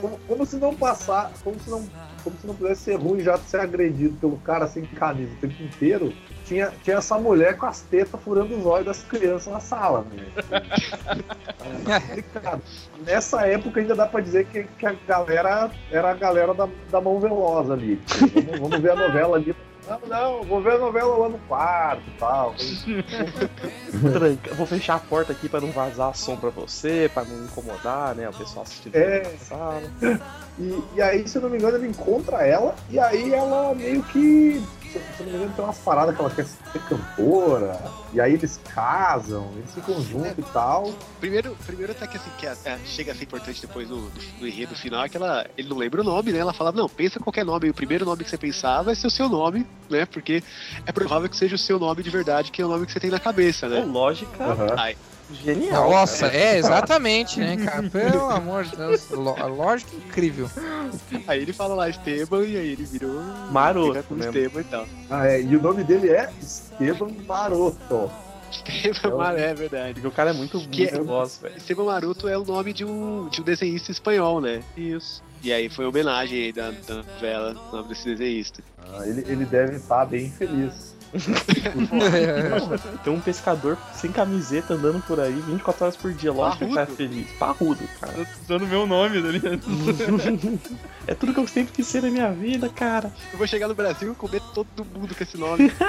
Como, 0.00 0.18
como 0.28 0.46
se 0.46 0.56
não 0.56 0.74
passar, 0.74 1.32
como 1.42 1.58
se 1.58 1.70
não, 1.70 1.86
como 2.22 2.36
se 2.38 2.46
não 2.46 2.54
pudesse 2.54 2.82
ser 2.82 2.96
ruim 2.96 3.20
já 3.22 3.38
ser 3.38 3.60
agredido 3.60 4.16
pelo 4.20 4.36
cara 4.38 4.66
sem 4.68 4.84
camisa 4.84 5.32
o 5.32 5.36
tempo 5.36 5.62
inteiro. 5.62 6.12
Tinha, 6.46 6.72
tinha 6.84 6.98
essa 6.98 7.18
mulher 7.18 7.56
com 7.56 7.66
as 7.66 7.80
tetas 7.80 8.20
furando 8.22 8.56
os 8.56 8.64
olhos 8.64 8.86
das 8.86 9.02
crianças 9.02 9.52
na 9.52 9.60
sala, 9.60 10.06
né? 10.12 10.26
É 11.88 12.00
complicado. 12.00 12.62
Nessa 13.04 13.46
época 13.46 13.80
ainda 13.80 13.94
dá 13.94 14.06
pra 14.06 14.20
dizer 14.20 14.46
que, 14.46 14.62
que 14.64 14.86
a 14.86 14.92
galera 15.06 15.68
era 15.90 16.10
a 16.10 16.14
galera 16.14 16.54
da, 16.54 16.68
da 16.90 17.00
mão 17.00 17.18
veloz 17.18 17.68
ali. 17.70 18.00
Vamos, 18.32 18.60
vamos 18.60 18.78
ver 18.80 18.90
a 18.92 18.96
novela 18.96 19.36
ali. 19.36 19.54
Não, 19.88 20.00
não, 20.08 20.42
vou 20.44 20.60
ver 20.60 20.72
a 20.74 20.78
novela 20.78 21.16
lá 21.16 21.28
no 21.28 21.38
quarto 21.40 22.02
e 22.08 22.18
tal. 22.18 22.54
Tranca, 24.12 24.54
vou 24.54 24.66
fechar 24.66 24.96
a 24.96 24.98
porta 25.00 25.32
aqui 25.32 25.48
pra 25.48 25.60
não 25.60 25.70
vazar 25.70 26.14
som 26.16 26.36
pra 26.36 26.50
você, 26.50 27.08
pra 27.12 27.24
não 27.24 27.44
incomodar, 27.44 28.14
né, 28.14 28.28
o 28.28 28.32
pessoal 28.32 28.62
assistindo 28.64 28.94
É. 28.96 29.22
na 29.22 29.38
sala. 29.38 29.82
E, 30.58 30.82
e 30.96 31.02
aí, 31.02 31.26
se 31.28 31.36
eu 31.38 31.42
não 31.42 31.50
me 31.50 31.58
engano, 31.58 31.76
ele 31.76 31.88
encontra 31.88 32.44
ela, 32.46 32.74
e 32.90 32.98
aí 32.98 33.32
ela 33.32 33.74
meio 33.74 34.02
que. 34.04 34.60
Se, 34.92 34.98
eu 34.98 35.02
não 35.26 35.32
me 35.32 35.36
engano, 35.38 35.52
tem 35.54 35.64
umas 35.64 35.78
paradas 35.80 36.14
que 36.14 36.20
ela 36.20 36.30
quer 36.30 36.44
ser 36.44 36.80
cantora, 36.88 37.92
e 38.12 38.20
aí 38.20 38.34
eles 38.34 38.56
casam, 38.58 39.52
eles 39.58 39.74
ficam 39.74 40.00
juntos 40.02 40.38
e 40.38 40.52
tal. 40.52 40.94
primeiro, 41.20 41.56
primeiro 41.66 41.92
até 41.92 42.06
que 42.06 42.16
assim, 42.16 42.30
que 42.38 42.46
a- 42.46 42.52
a- 42.52 42.78
chega 42.84 43.12
a 43.12 43.14
ser 43.14 43.24
importante 43.24 43.60
depois 43.60 43.88
no, 43.88 44.10
no 44.40 44.46
enredo 44.46 44.74
final, 44.76 45.04
é 45.04 45.08
que 45.08 45.16
ela, 45.16 45.44
ele 45.56 45.68
não 45.68 45.76
lembra 45.76 46.00
o 46.00 46.04
nome, 46.04 46.32
né? 46.32 46.38
Ela 46.38 46.52
fala, 46.52 46.72
não, 46.72 46.88
pensa 46.88 47.18
qualquer 47.20 47.44
nome, 47.44 47.66
e 47.66 47.70
o 47.70 47.74
primeiro 47.74 48.04
nome 48.04 48.22
que 48.24 48.30
você 48.30 48.38
pensar 48.38 48.82
vai 48.82 48.94
ser 48.94 49.06
o 49.06 49.10
seu 49.10 49.28
nome, 49.28 49.66
né? 49.90 50.06
Porque 50.06 50.42
é 50.86 50.92
provável 50.92 51.28
que 51.28 51.36
seja 51.36 51.54
o 51.56 51.58
seu 51.58 51.78
nome 51.78 52.02
de 52.02 52.10
verdade, 52.10 52.50
que 52.50 52.62
é 52.62 52.64
o 52.64 52.68
nome 52.68 52.86
que 52.86 52.92
você 52.92 53.00
tem 53.00 53.10
na 53.10 53.20
cabeça, 53.20 53.68
né? 53.68 53.84
lógica 53.84 54.44
Aham. 54.44 54.74
Aí, 54.78 54.96
genial. 55.32 55.90
Nossa, 55.90 56.26
cara. 56.30 56.36
é, 56.42 56.58
exatamente, 56.58 57.40
né, 57.40 57.56
cara? 57.56 57.88
Pelo 57.88 58.30
amor 58.30 58.64
de 58.64 58.76
Deus, 58.76 59.08
lo- 59.10 59.36
a 59.36 59.46
lógica 59.46 59.90
é 59.94 59.98
incrível. 60.08 60.48
aí 61.26 61.42
ele 61.42 61.52
fala 61.52 61.74
lá 61.74 61.88
Esteban 61.88 62.44
e 62.44 62.56
aí 62.56 62.68
ele 62.72 62.84
virou. 62.84 63.20
Maroto 63.50 63.88
fica 63.94 64.02
com 64.04 64.14
mesmo. 64.14 64.30
Esteban 64.36 64.60
e 64.60 64.64
tal. 64.64 64.86
Ah, 65.10 65.26
é, 65.26 65.40
e 65.42 65.56
o 65.56 65.62
nome 65.62 65.84
dele 65.84 66.10
é 66.10 66.30
Esteban 66.40 67.08
Maroto. 67.26 68.10
Esteban 68.50 69.16
Maroto, 69.16 69.40
é 69.40 69.54
verdade. 69.54 69.94
Porque 69.94 70.06
o 70.06 70.10
cara 70.12 70.30
é 70.30 70.32
muito, 70.32 70.58
Que 70.68 70.82
muito 70.82 70.94
é- 70.96 71.02
boss, 71.02 71.38
velho. 71.42 71.56
Esteban 71.56 71.84
Maroto 71.84 72.28
é 72.28 72.38
o 72.38 72.44
nome 72.44 72.72
de 72.72 72.84
um, 72.84 73.28
de 73.28 73.40
um 73.40 73.44
desenhista 73.44 73.90
espanhol, 73.90 74.40
né? 74.40 74.62
Isso. 74.76 75.22
E 75.42 75.52
aí 75.52 75.68
foi 75.68 75.84
homenagem 75.86 76.44
aí 76.44 76.52
da, 76.52 76.70
da 76.70 76.94
novela, 76.96 77.54
o 77.72 77.76
nome 77.76 77.88
desse 77.90 78.04
desenhista. 78.04 78.62
Ah, 78.78 79.06
ele, 79.06 79.20
ele 79.30 79.44
deve 79.44 79.76
estar 79.76 80.04
bem 80.06 80.30
feliz. 80.30 80.95
Tem 83.04 83.12
um 83.12 83.20
pescador 83.20 83.76
sem 83.94 84.10
camiseta 84.12 84.74
andando 84.74 85.02
por 85.06 85.18
aí 85.20 85.32
24 85.32 85.84
horas 85.84 85.96
por 85.96 86.12
dia, 86.12 86.32
lógico 86.32 86.58
que 86.58 86.64
ele 86.64 86.74
tá 86.74 86.80
Parrudo. 86.80 86.96
feliz. 86.96 87.26
Parrudo, 87.38 87.80
cara. 88.00 88.12
Tô 88.14 88.26
usando 88.54 88.66
meu 88.66 88.86
nome 88.86 89.22
dali. 89.22 89.40
É 91.08 91.14
tudo 91.14 91.32
que 91.32 91.38
eu 91.38 91.46
sempre 91.46 91.72
quis 91.72 91.86
ser 91.86 92.02
na 92.02 92.10
minha 92.10 92.32
vida, 92.32 92.68
cara. 92.68 93.12
Eu 93.32 93.38
vou 93.38 93.46
chegar 93.46 93.68
no 93.68 93.76
Brasil 93.76 94.10
e 94.10 94.14
comer 94.16 94.42
todo 94.52 94.66
mundo 94.92 95.14
com 95.14 95.22
esse 95.22 95.38
nome. 95.38 95.70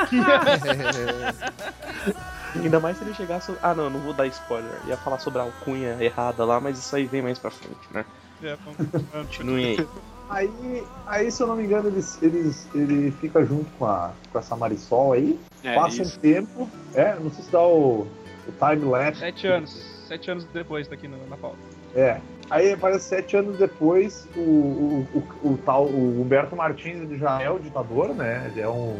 Ainda 2.55 2.79
mais 2.79 2.97
se 2.97 3.03
ele 3.03 3.13
chegasse. 3.15 3.51
Ah, 3.61 3.73
não, 3.73 3.89
não 3.89 3.99
vou 3.99 4.13
dar 4.13 4.27
spoiler. 4.27 4.71
Ia 4.87 4.95
falar 4.97 5.17
sobre 5.19 5.39
a 5.39 5.43
alcunha 5.43 5.97
errada 5.99 6.45
lá, 6.45 6.59
mas 6.59 6.77
isso 6.77 6.95
aí 6.95 7.05
vem 7.05 7.21
mais 7.23 7.39
pra 7.39 7.49
frente, 7.51 7.75
né? 7.91 8.05
É, 8.43 8.55
vamos- 8.63 9.05
Continuem 9.27 9.65
aí. 9.79 9.87
Aí, 10.29 10.85
aí, 11.05 11.31
se 11.31 11.41
eu 11.41 11.47
não 11.47 11.55
me 11.55 11.63
engano, 11.63 11.87
eles, 11.87 12.21
eles, 12.21 12.67
ele 12.75 13.11
fica 13.11 13.45
junto 13.45 13.69
com, 13.77 13.85
a, 13.85 14.11
com 14.31 14.39
essa 14.39 14.55
Marisol 14.55 15.13
aí, 15.13 15.39
É, 15.63 15.73
passa 15.73 16.01
isso. 16.01 16.17
um 16.17 16.21
tempo, 16.21 16.69
é, 16.93 17.15
não 17.15 17.31
sei 17.31 17.45
se 17.45 17.51
dá 17.51 17.61
o, 17.61 18.01
o 18.47 18.51
time-lapse. 18.59 19.19
Sete 19.21 19.47
anos. 19.47 19.97
Sete 20.07 20.31
anos 20.31 20.45
depois 20.53 20.87
tá 20.87 20.95
aqui 20.95 21.07
no- 21.07 21.25
na 21.27 21.37
pauta. 21.37 21.57
É. 21.95 22.19
Aí 22.49 22.75
parece 22.77 23.05
sete 23.09 23.35
anos 23.35 23.57
depois, 23.57 24.27
o, 24.35 24.39
o, 24.39 25.07
o, 25.43 25.47
o 25.53 25.57
tal 25.65 25.85
o 25.85 26.21
Humberto 26.21 26.55
Martins 26.55 27.01
ele 27.01 27.17
já 27.17 27.41
é 27.41 27.49
o 27.49 27.59
ditador, 27.59 28.13
né? 28.13 28.49
Ele 28.51 28.61
é 28.61 28.69
um, 28.69 28.95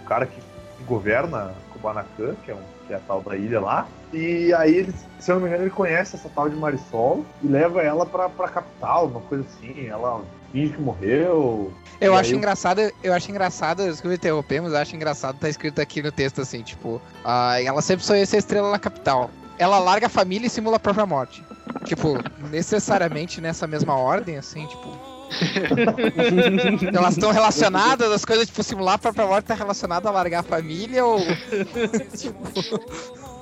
um 0.00 0.04
cara 0.06 0.26
que 0.26 0.40
governa 0.86 1.54
Kubanacan, 1.72 2.34
que 2.44 2.50
é, 2.50 2.54
um, 2.54 2.58
que 2.92 2.94
é 2.94 2.96
a 2.96 3.00
tal 3.00 3.22
da 3.22 3.36
ilha 3.36 3.60
lá. 3.60 3.88
E 4.12 4.52
aí, 4.52 4.76
ele, 4.76 4.94
se 5.18 5.30
eu 5.30 5.36
não 5.36 5.42
me 5.42 5.48
engano, 5.48 5.64
ele 5.64 5.70
conhece 5.70 6.16
essa 6.16 6.28
tal 6.28 6.48
de 6.48 6.56
Marisol 6.56 7.24
e 7.42 7.46
leva 7.48 7.80
ela 7.82 8.04
pra, 8.04 8.28
pra 8.28 8.48
capital, 8.48 9.06
uma 9.06 9.20
coisa 9.20 9.44
assim. 9.44 9.86
Ela 9.86 10.22
finge 10.52 10.74
que 10.74 10.80
morreu. 10.80 11.72
Eu 12.00 12.14
acho 12.14 12.32
aí- 12.32 12.36
engraçado, 12.36 12.80
eu 13.02 13.14
acho 13.14 13.30
engraçado, 13.30 13.84
desculpa 13.84 14.14
interromper, 14.14 14.60
mas 14.60 14.72
eu 14.72 14.78
acho 14.78 14.94
engraçado 14.94 15.38
tá 15.38 15.48
escrito 15.48 15.80
aqui 15.80 16.02
no 16.02 16.12
texto 16.12 16.42
assim, 16.42 16.62
tipo, 16.62 17.00
ah, 17.24 17.60
ela 17.62 17.80
sempre 17.80 18.04
sonhou 18.04 18.26
ser 18.26 18.38
estrela 18.38 18.70
na 18.70 18.78
capital. 18.78 19.30
Ela 19.58 19.78
larga 19.78 20.06
a 20.06 20.10
família 20.10 20.46
e 20.46 20.50
simula 20.50 20.76
a 20.76 20.80
própria 20.80 21.06
morte. 21.06 21.42
Tipo, 21.84 22.18
necessariamente 22.50 23.40
nessa 23.40 23.66
mesma 23.66 23.96
ordem, 23.96 24.36
assim, 24.36 24.66
tipo. 24.66 25.11
Elas 26.94 27.14
estão 27.14 27.30
relacionadas, 27.30 28.10
as 28.12 28.24
coisas, 28.24 28.46
tipo, 28.46 28.62
simular 28.62 28.94
a 28.94 28.98
própria 28.98 29.26
morte 29.26 29.46
tá 29.46 29.54
relacionada 29.54 30.08
a 30.08 30.12
largar 30.12 30.40
a 30.40 30.42
família 30.42 31.04
ou. 31.04 31.20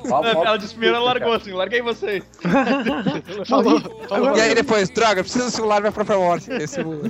Ela 0.02 0.56
disse 0.56 0.73
primeiro, 0.73 0.97
ela 0.97 1.04
largou 1.04 1.32
assim, 1.35 1.52
larguei 1.52 1.82
vocês. 1.82 2.25
Falou, 3.47 3.80
falou. 4.09 4.35
E 4.37 4.40
aí 4.40 4.54
depois, 4.54 4.88
droga, 4.88 5.23
preciso 5.23 5.50
simular 5.50 5.80
minha 5.80 5.92
própria 5.92 6.16
morte. 6.16 6.50
Aí 6.50 6.66
simula. 6.66 7.02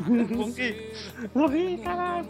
Morri. 1.33 1.79
Caralho, 1.85 2.27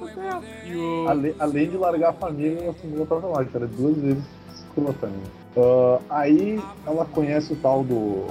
o... 0.76 1.08
Ale- 1.08 1.34
além 1.38 1.70
de 1.70 1.76
largar 1.78 2.10
a 2.10 2.12
família, 2.12 2.62
ela 2.64 2.74
simula 2.80 3.04
a 3.04 3.06
própria 3.06 3.30
morte, 3.30 3.50
cara. 3.52 3.66
Duas 3.66 3.96
vezes 3.96 4.22
escrotamente. 4.54 5.30
Ah, 5.56 5.98
aí 6.10 6.60
ela 6.86 7.04
conhece 7.06 7.52
o 7.52 7.56
tal 7.56 7.82
do, 7.82 8.26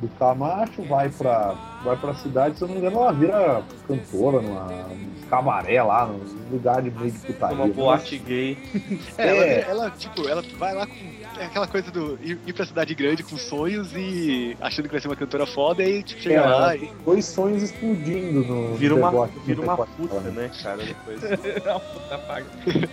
do 0.00 0.08
Camacho, 0.18 0.82
vai 0.84 1.08
pra, 1.10 1.54
vai 1.84 1.96
pra 1.96 2.14
cidade, 2.14 2.56
se 2.56 2.62
eu 2.62 2.68
não 2.68 2.74
me 2.74 2.80
engano, 2.80 2.98
ela 3.00 3.12
vira 3.12 3.62
cantora 3.86 4.40
numa, 4.40 4.64
num 4.88 5.14
cabaré 5.28 5.82
lá, 5.82 6.06
num 6.06 6.20
lugar 6.50 6.80
de 6.82 6.90
meio 6.90 7.10
de 7.12 7.18
putaria. 7.18 7.56
Uma 7.56 7.66
boate 7.68 8.18
gay. 8.18 8.56
É, 9.18 9.28
ela, 9.28 9.44
É. 9.44 9.66
ela, 9.68 9.90
tipo, 9.90 10.26
ela 10.28 10.42
vai 10.58 10.74
lá 10.74 10.86
com 10.86 11.14
é 11.36 11.46
aquela 11.46 11.66
coisa 11.66 11.90
do 11.90 12.16
ir, 12.22 12.38
ir 12.46 12.52
pra 12.52 12.64
cidade 12.64 12.94
grande 12.94 13.22
com 13.24 13.36
sonhos 13.36 13.92
e 13.92 14.56
achando 14.60 14.84
que 14.86 14.92
vai 14.92 15.00
ser 15.00 15.08
uma 15.08 15.16
cantora 15.16 15.44
foda 15.46 15.82
e 15.82 16.00
tipo, 16.02 16.20
chega 16.22 16.36
É, 16.40 16.46
lá 16.46 16.76
e. 16.76 16.88
Dois 17.04 17.24
sonhos 17.24 17.62
explodindo 17.62 18.44
no 18.44 18.74
Vira 18.76 18.94
uma, 18.94 19.26
vira 19.44 19.60
uma 19.60 19.76
puta, 19.76 20.20
né, 20.30 20.48
cara, 20.62 20.78
depois. 20.84 21.20
Não, 21.64 21.80
puta 21.80 22.18
paga. 22.18 22.46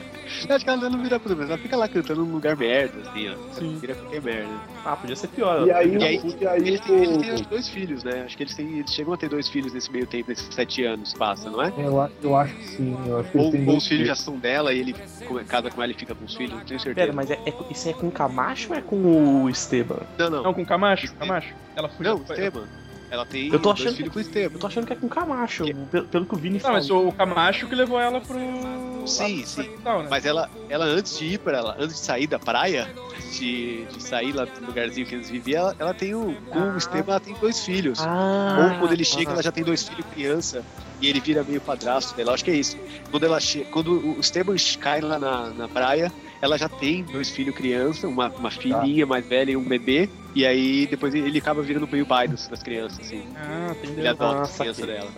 Acho 0.50 0.64
que 0.64 0.70
ela 0.72 0.90
não 0.90 1.04
vira 1.04 1.20
puta, 1.20 1.36
mas 1.36 1.50
ela 1.50 1.58
fica 1.58 1.76
lá 1.76 1.90
cantando 1.90 2.24
num 2.26 2.32
lugar 2.32 2.56
merda, 2.56 3.02
assim, 3.02 3.28
ó. 3.30 3.36
Sim. 3.54 3.78
Vira 3.82 3.94
qualquer 3.96 4.22
merda. 4.22 4.50
Ah, 4.86 4.96
podia 4.96 5.16
ser 5.16 5.28
pior. 5.28 5.68
E 5.68 5.72
aí, 5.72 5.94
E 5.98 6.04
aí, 6.04 6.36
e 6.40 6.48
aí 6.48 6.68
eles, 6.68 6.80
têm, 6.82 6.96
eles 7.04 7.18
têm 7.18 7.32
o- 7.32 7.36
os 7.36 7.42
dois 7.42 7.68
filhos, 7.68 8.04
né? 8.04 8.24
Acho 8.26 8.38
que 8.38 8.44
eles, 8.44 8.56
têm, 8.56 8.80
eles 8.82 8.94
chegam 8.94 9.14
a 9.14 9.18
ter 9.18 9.30
dois 9.30 9.48
filhos 9.48 9.74
nesse 9.74 9.92
meio 9.92 10.06
tempo, 10.06 10.30
nesses 10.30 10.54
sete 10.54 10.84
anos, 10.84 11.14
passa, 11.14 11.50
não 11.50 11.62
é? 11.62 11.74
eu, 11.78 12.10
eu 12.22 12.36
acho 12.36 12.56
que 12.56 12.64
sim, 12.68 12.98
eu 13.08 13.20
acho 13.20 13.32
que 13.32 13.38
Ou, 13.38 13.68
ou 13.68 13.78
os 13.78 13.88
filhos 13.88 14.08
já 14.08 14.16
são 14.16 14.38
dela 14.38 14.74
e 14.74 14.80
ele 14.80 14.96
casa 15.48 15.70
com 15.70 15.82
ela 15.82 15.92
e 15.92 15.96
fica 15.96 16.14
com 16.14 16.26
os 16.26 16.36
filhos, 16.36 16.54
não 16.54 16.66
tenho 16.66 16.80
certeza. 16.80 17.06
Pera, 17.08 17.14
mas 17.14 17.32
é, 17.32 17.36
é- 17.46 17.54
isso 17.70 17.88
é 17.88 17.94
com 17.94 18.08
o 18.08 18.12
Camacho 18.12 18.74
ou 18.74 18.78
é 18.78 18.82
com 18.82 19.44
o 19.44 19.50
Esteban? 19.50 20.00
Não, 20.18 20.30
não. 20.30 20.44
Não, 20.44 20.54
com 20.54 20.66
Camacho, 20.66 21.14
Camacho. 21.16 21.54
Ela 21.76 21.88
fugiu. 21.90 22.14
Não, 22.16 22.22
Esteban. 22.24 22.68
Ela 23.12 23.26
tem 23.26 23.48
Eu 23.52 23.60
tô 23.60 23.74
dois 23.74 23.82
achando- 23.94 24.10
o 24.16 24.40
Eu 24.40 24.50
tô 24.60 24.68
achando 24.68 24.88
que 24.88 24.94
é 24.94 24.96
com 24.96 25.06
o 25.06 25.10
Camacho, 25.10 25.66
pelo, 25.92 26.06
pelo 26.08 26.26
que 26.26 26.34
o 26.34 26.38
Vini 26.38 26.54
Não, 26.56 26.62
falou. 26.62 26.78
mas 26.78 26.90
o 26.90 27.08
o 27.10 27.12
Camacho 27.12 27.68
que 27.68 27.76
levou 27.76 28.00
ela 28.00 28.22
pro. 28.22 28.40
Sim, 29.06 29.44
sim. 29.46 29.64
né? 29.84 30.08
Mas 30.10 30.26
ela, 30.26 30.50
ela 30.70 30.86
antes 30.86 31.18
de 31.20 31.26
ir 31.26 31.40
pra 31.40 31.58
ela, 31.58 31.76
antes 31.78 31.96
de 31.96 32.02
sair 32.02 32.26
da 32.26 32.40
praia, 32.40 32.88
de, 33.38 33.84
de 33.86 34.02
sair 34.02 34.32
lá 34.32 34.46
do 34.46 34.66
lugarzinho 34.66 35.06
que 35.06 35.16
eles 35.16 35.30
viviam, 35.30 35.60
ela, 35.62 35.76
ela 35.78 35.94
tem 35.94 36.16
o. 36.16 36.34
Com 36.50 36.60
o 36.60 36.78
Esteban 36.78 37.12
ela 37.12 37.20
tem 37.20 37.34
dois 37.34 37.66
filhos. 37.66 38.00
Ah, 38.00 38.70
Ou 38.74 38.80
quando 38.80 38.94
ele 38.94 39.04
chega, 39.04 39.32
ah. 39.32 39.34
ela 39.34 39.44
já 39.44 39.52
tem 39.52 39.64
dois 39.66 39.84
filhos 39.84 40.06
criança 40.14 40.64
e 41.02 41.08
ele 41.10 41.20
vira 41.20 41.44
meio 41.44 41.60
padrasto 41.60 42.16
dela. 42.16 42.34
Acho 42.34 42.46
que 42.46 42.52
é 42.52 42.56
isso. 42.56 42.78
Quando 43.10 43.26
ela 43.26 43.42
che... 43.42 43.66
quando 43.72 43.92
o 43.92 44.20
Esteban 44.22 44.56
cai 44.80 45.02
lá 45.02 45.20
na, 45.20 45.50
na 45.50 45.68
praia, 45.68 46.10
ela 46.42 46.58
já 46.58 46.68
tem 46.68 47.04
dois 47.04 47.30
filhos 47.30 47.56
criança, 47.56 48.08
uma, 48.08 48.30
uma 48.30 48.50
filhinha 48.52 49.06
mais 49.06 49.26
velha 49.26 49.52
e 49.52 49.58
um 49.58 49.64
bebê. 49.64 50.10
E 50.34 50.46
aí 50.46 50.88
depois 50.88 51.14
ele 51.14 51.38
acaba 51.40 51.62
virando 51.62 51.88
meio 51.88 52.06
pai 52.06 52.28
das, 52.28 52.48
das 52.48 52.64
crianças, 52.64 53.00
assim. 53.06 53.28
Ah, 53.36 53.76
Ele 53.84 53.92
entendeu. 53.92 54.12
adota 54.12 54.40
Ah, 54.40 54.42
as 54.44 54.58
crianças 54.58 54.86
saquei, 54.86 54.96
dela. 54.96 55.12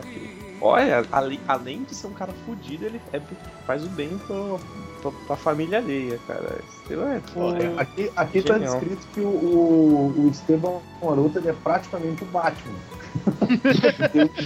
Olha, 0.59 1.05
ale- 1.11 1.39
além 1.47 1.83
de 1.83 1.93
ser 1.93 2.07
um 2.07 2.13
cara 2.13 2.33
fudido, 2.45 2.85
ele 2.85 2.99
é- 3.11 3.21
faz 3.67 3.83
o 3.83 3.89
bem 3.89 4.17
pro, 4.25 4.59
pro, 5.01 5.11
pra 5.27 5.35
família 5.35 5.77
alheia, 5.79 6.19
cara. 6.25 6.59
Esteban 6.81 7.13
é 7.13 7.19
foda. 7.19 7.63
É, 7.63 7.73
aqui 7.77 8.11
aqui 8.15 8.41
tá 8.41 8.57
descrito 8.57 9.07
que 9.13 9.19
o, 9.19 9.27
o, 9.27 10.25
o 10.25 10.29
Esteban 10.31 10.79
Maroto 11.01 11.37
ele 11.37 11.49
é 11.49 11.53
praticamente 11.53 12.23
o 12.23 12.27
Batman. 12.27 12.75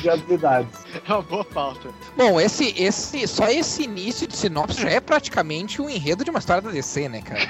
De 0.02 0.10
habilidades. 0.10 0.80
É 1.08 1.14
uma 1.14 1.22
boa 1.22 1.46
pauta. 1.46 1.90
Bom, 2.16 2.40
esse, 2.40 2.74
esse, 2.82 3.28
só 3.28 3.48
esse 3.50 3.84
início 3.84 4.28
de 4.28 4.36
sinopse 4.36 4.82
já 4.82 4.90
é 4.90 5.00
praticamente 5.00 5.82
um 5.82 5.90
enredo 5.90 6.24
de 6.24 6.30
uma 6.30 6.40
história 6.40 6.62
da 6.62 6.70
DC, 6.72 7.10
né, 7.10 7.22
cara? 7.22 7.40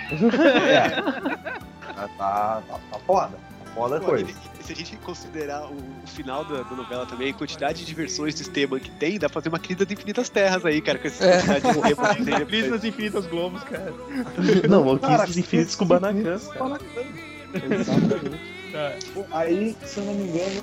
É. 0.68 0.90
Tá, 1.98 2.08
tá, 2.18 2.62
tá, 2.68 2.80
tá 2.92 3.00
foda. 3.08 3.32
Tá 3.66 3.72
foda 3.74 3.98
a 3.98 4.00
Pô, 4.00 4.06
coisa. 4.08 4.30
e- 4.30 4.58
se 4.68 4.74
a 4.74 4.76
gente 4.76 4.98
considerar 4.98 5.64
o, 5.66 5.74
o 5.76 6.08
final 6.08 6.44
da, 6.44 6.62
da 6.62 6.76
novela 6.76 7.06
também, 7.06 7.30
a 7.30 7.34
quantidade 7.34 7.86
de 7.86 7.94
versões 7.96 8.36
do 8.36 8.42
Esteban 8.42 8.80
que 8.80 8.92
tem, 8.92 9.18
dá 9.18 9.30
pra 9.30 9.36
fazer 9.36 9.48
uma 9.48 9.60
crise 9.60 9.80
das 9.86 9.90
infinitas 9.90 10.28
terras 10.28 10.66
aí, 10.66 10.82
cara, 10.82 11.00
com 11.00 11.08
essa 11.08 11.24
É. 11.24 11.38
quantidade 11.42 11.62
de 11.62 11.68
Esteban 11.70 12.16
que 12.16 12.26
tem 12.26 12.34
Crise 12.36 12.46
depois. 12.46 12.72
nas 12.72 12.84
Infinitas 12.84 13.26
Globos, 13.28 13.64
cara. 13.64 13.94
Não, 14.70 14.90
eu 14.90 15.00
Cara, 15.00 15.20
quis 15.24 15.30
os 15.30 15.38
infinitos 15.38 15.76
com 15.76 15.86
o 15.86 15.88
cara. 15.88 16.12
Exatamente. 16.14 16.86
Tá. 18.74 18.92
Aí, 19.32 19.78
se 19.86 20.00
eu 20.00 20.04
não 20.06 20.14
me 20.16 20.24
engano, 20.26 20.62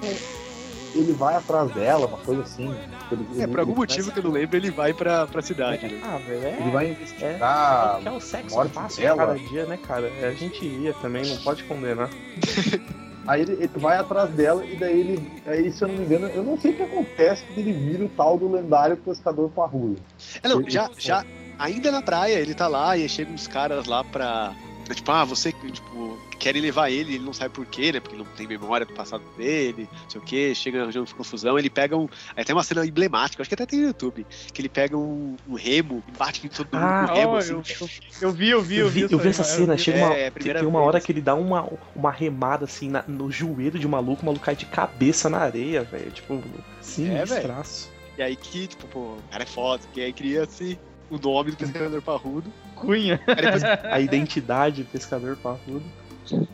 ele 0.95 1.13
vai 1.13 1.35
atrás 1.37 1.71
dela, 1.73 2.07
uma 2.07 2.19
coisa 2.19 2.43
assim. 2.43 2.75
Ele, 3.13 3.27
É, 3.37 3.43
ele- 3.43 3.47
por 3.49 3.61
algum 3.61 3.75
motivo 3.75 4.11
que 4.13 4.19
eu 4.19 4.23
não 4.25 4.31
lembro, 4.31 4.57
ele 4.57 4.71
vai 4.71 4.93
pra, 4.93 5.27
pra 5.27 5.43
cidade, 5.43 5.87
né? 5.87 6.01
Ah, 6.05 6.19
velho, 6.19 6.45
é. 6.47 6.57
Ele 6.61 6.71
vai 6.71 6.91
investigar. 6.91 8.01
que 8.01 8.09
é 8.09 8.13
o 8.13 8.21
sexo 8.21 8.65
fácil 8.69 9.03
dela. 9.03 9.27
cada 9.27 9.39
dia, 9.39 9.67
né, 9.67 9.79
cara? 9.87 10.11
A 10.23 10.31
gente 10.33 10.65
ia 10.65 10.93
também, 10.95 11.25
não 11.27 11.37
pode 11.39 11.63
condenar. 11.65 12.09
Aí 13.27 13.41
ele, 13.41 13.53
ele 13.55 13.71
vai 13.77 13.97
atrás 13.97 14.29
dela 14.31 14.65
e 14.67 14.77
daí 14.77 15.01
ele. 15.01 15.33
Aí, 15.47 15.73
se 15.73 15.81
eu 15.83 15.89
não 15.89 15.95
me 15.97 16.05
engano, 16.05 16.27
eu 16.29 16.43
não 16.43 16.59
sei 16.61 16.73
o 16.73 16.77
que 16.77 16.83
acontece 16.83 17.43
que 17.47 17.59
ele 17.61 17.73
vira 17.73 18.05
o 18.05 18.09
tal 18.11 18.37
do 18.37 18.53
lendário 18.53 18.99
pescador 18.99 19.49
parrudo. 19.51 19.97
É, 20.43 20.49
não, 20.49 20.61
Ele- 20.61 20.71
já, 20.71 20.91
já, 20.99 21.25
ainda 21.59 21.91
na 21.91 22.03
praia, 22.03 22.35
ele 22.35 22.53
tá 22.53 22.69
lá 22.69 22.95
e 22.99 23.03
aí 23.03 23.09
chegam 23.09 23.33
uns 23.33 23.47
caras 23.49 23.87
lá 23.87 24.05
pra. 24.05 24.53
Tipo, 24.93 25.11
ah, 25.13 25.25
você, 25.25 25.53
tipo, 25.53 26.19
querem 26.39 26.61
levar 26.61 26.91
ele, 26.91 27.15
ele 27.15 27.25
não 27.25 27.33
sabe 27.33 27.55
por 27.55 27.65
quê, 27.65 27.93
né? 27.93 28.01
Porque 28.01 28.17
não 28.17 28.25
tem 28.25 28.47
memória 28.47 28.85
do 28.85 28.93
passado 28.93 29.23
dele, 29.37 29.89
não 30.03 30.11
sei 30.11 30.21
o 30.21 30.25
quê, 30.25 30.55
chega 30.55 30.83
arranjando 30.83 31.15
confusão, 31.15 31.59
ele 31.59 31.71
pega 31.71 31.97
um. 31.97 32.09
Aí 32.37 32.45
tem 32.45 32.55
uma 32.55 32.63
cena 32.65 32.85
emblemática, 32.87 33.43
acho 33.43 33.49
que 33.49 33.55
até 33.55 33.65
tem 33.67 33.81
no 33.81 33.87
YouTube, 33.87 34.27
que 34.53 34.61
ele 34.61 34.69
pega 34.69 34.97
um, 34.97 35.37
um 35.49 35.55
remo 35.55 36.03
e 36.09 36.13
bate 36.13 36.47
em 36.47 36.51
todo 36.51 36.67
mundo 36.73 36.85
Ah, 36.85 37.07
com 37.07 37.13
o 37.13 37.17
remo, 37.17 37.33
ó, 37.35 37.39
assim. 37.39 37.53
eu, 37.53 37.63
eu, 37.81 37.89
eu 38.21 38.31
vi, 38.33 38.49
eu 38.51 38.63
vi, 38.63 38.77
Eu 38.79 38.89
vi, 38.89 39.01
eu 39.11 39.19
vi 39.19 39.29
essa 39.29 39.45
cena, 39.45 39.75
vi. 39.77 39.83
chega 39.83 39.99
É, 39.99 40.03
uma, 40.05 40.15
é 40.15 40.27
a 40.27 40.33
primeira 40.33 40.59
tem 40.61 40.69
uma 40.69 40.79
vez. 40.81 40.89
hora 40.89 41.01
que 41.01 41.13
ele 41.13 41.21
dá 41.23 41.35
uma, 41.35 41.69
uma 41.95 42.11
remada 42.11 42.65
assim 42.65 42.91
na- 42.91 43.05
no 43.09 43.31
joelho 43.31 43.79
de 43.79 43.87
um 43.87 43.91
maluco, 43.91 44.23
o 44.23 44.27
maluco 44.27 44.45
cai 44.45 44.55
de 44.57 44.67
cabeça 44.67 45.31
na 45.31 45.39
areia, 45.39 45.83
velho. 45.85 46.11
Tipo, 46.11 46.43
sinistraço. 46.81 47.91
E 48.17 48.23
aí 48.23 48.37
que, 48.37 48.67
tipo, 48.69 48.87
pô, 48.89 49.01
o 49.01 49.23
cara 49.31 49.43
é 49.43 49.47
foda, 49.47 49.83
porque 49.85 50.01
aí 50.01 50.13
cria-se 50.13 50.79
o 51.11 51.19
nome 51.19 51.51
do 51.51 51.57
pescador 51.57 52.01
parrudo. 52.03 52.53
Cunha. 52.75 53.21
Aí 53.29 53.37
depois, 53.43 53.63
A 53.65 54.01
identidade 54.01 54.83
do 54.83 54.89
pescador 54.91 55.37
parrudo. 55.37 55.83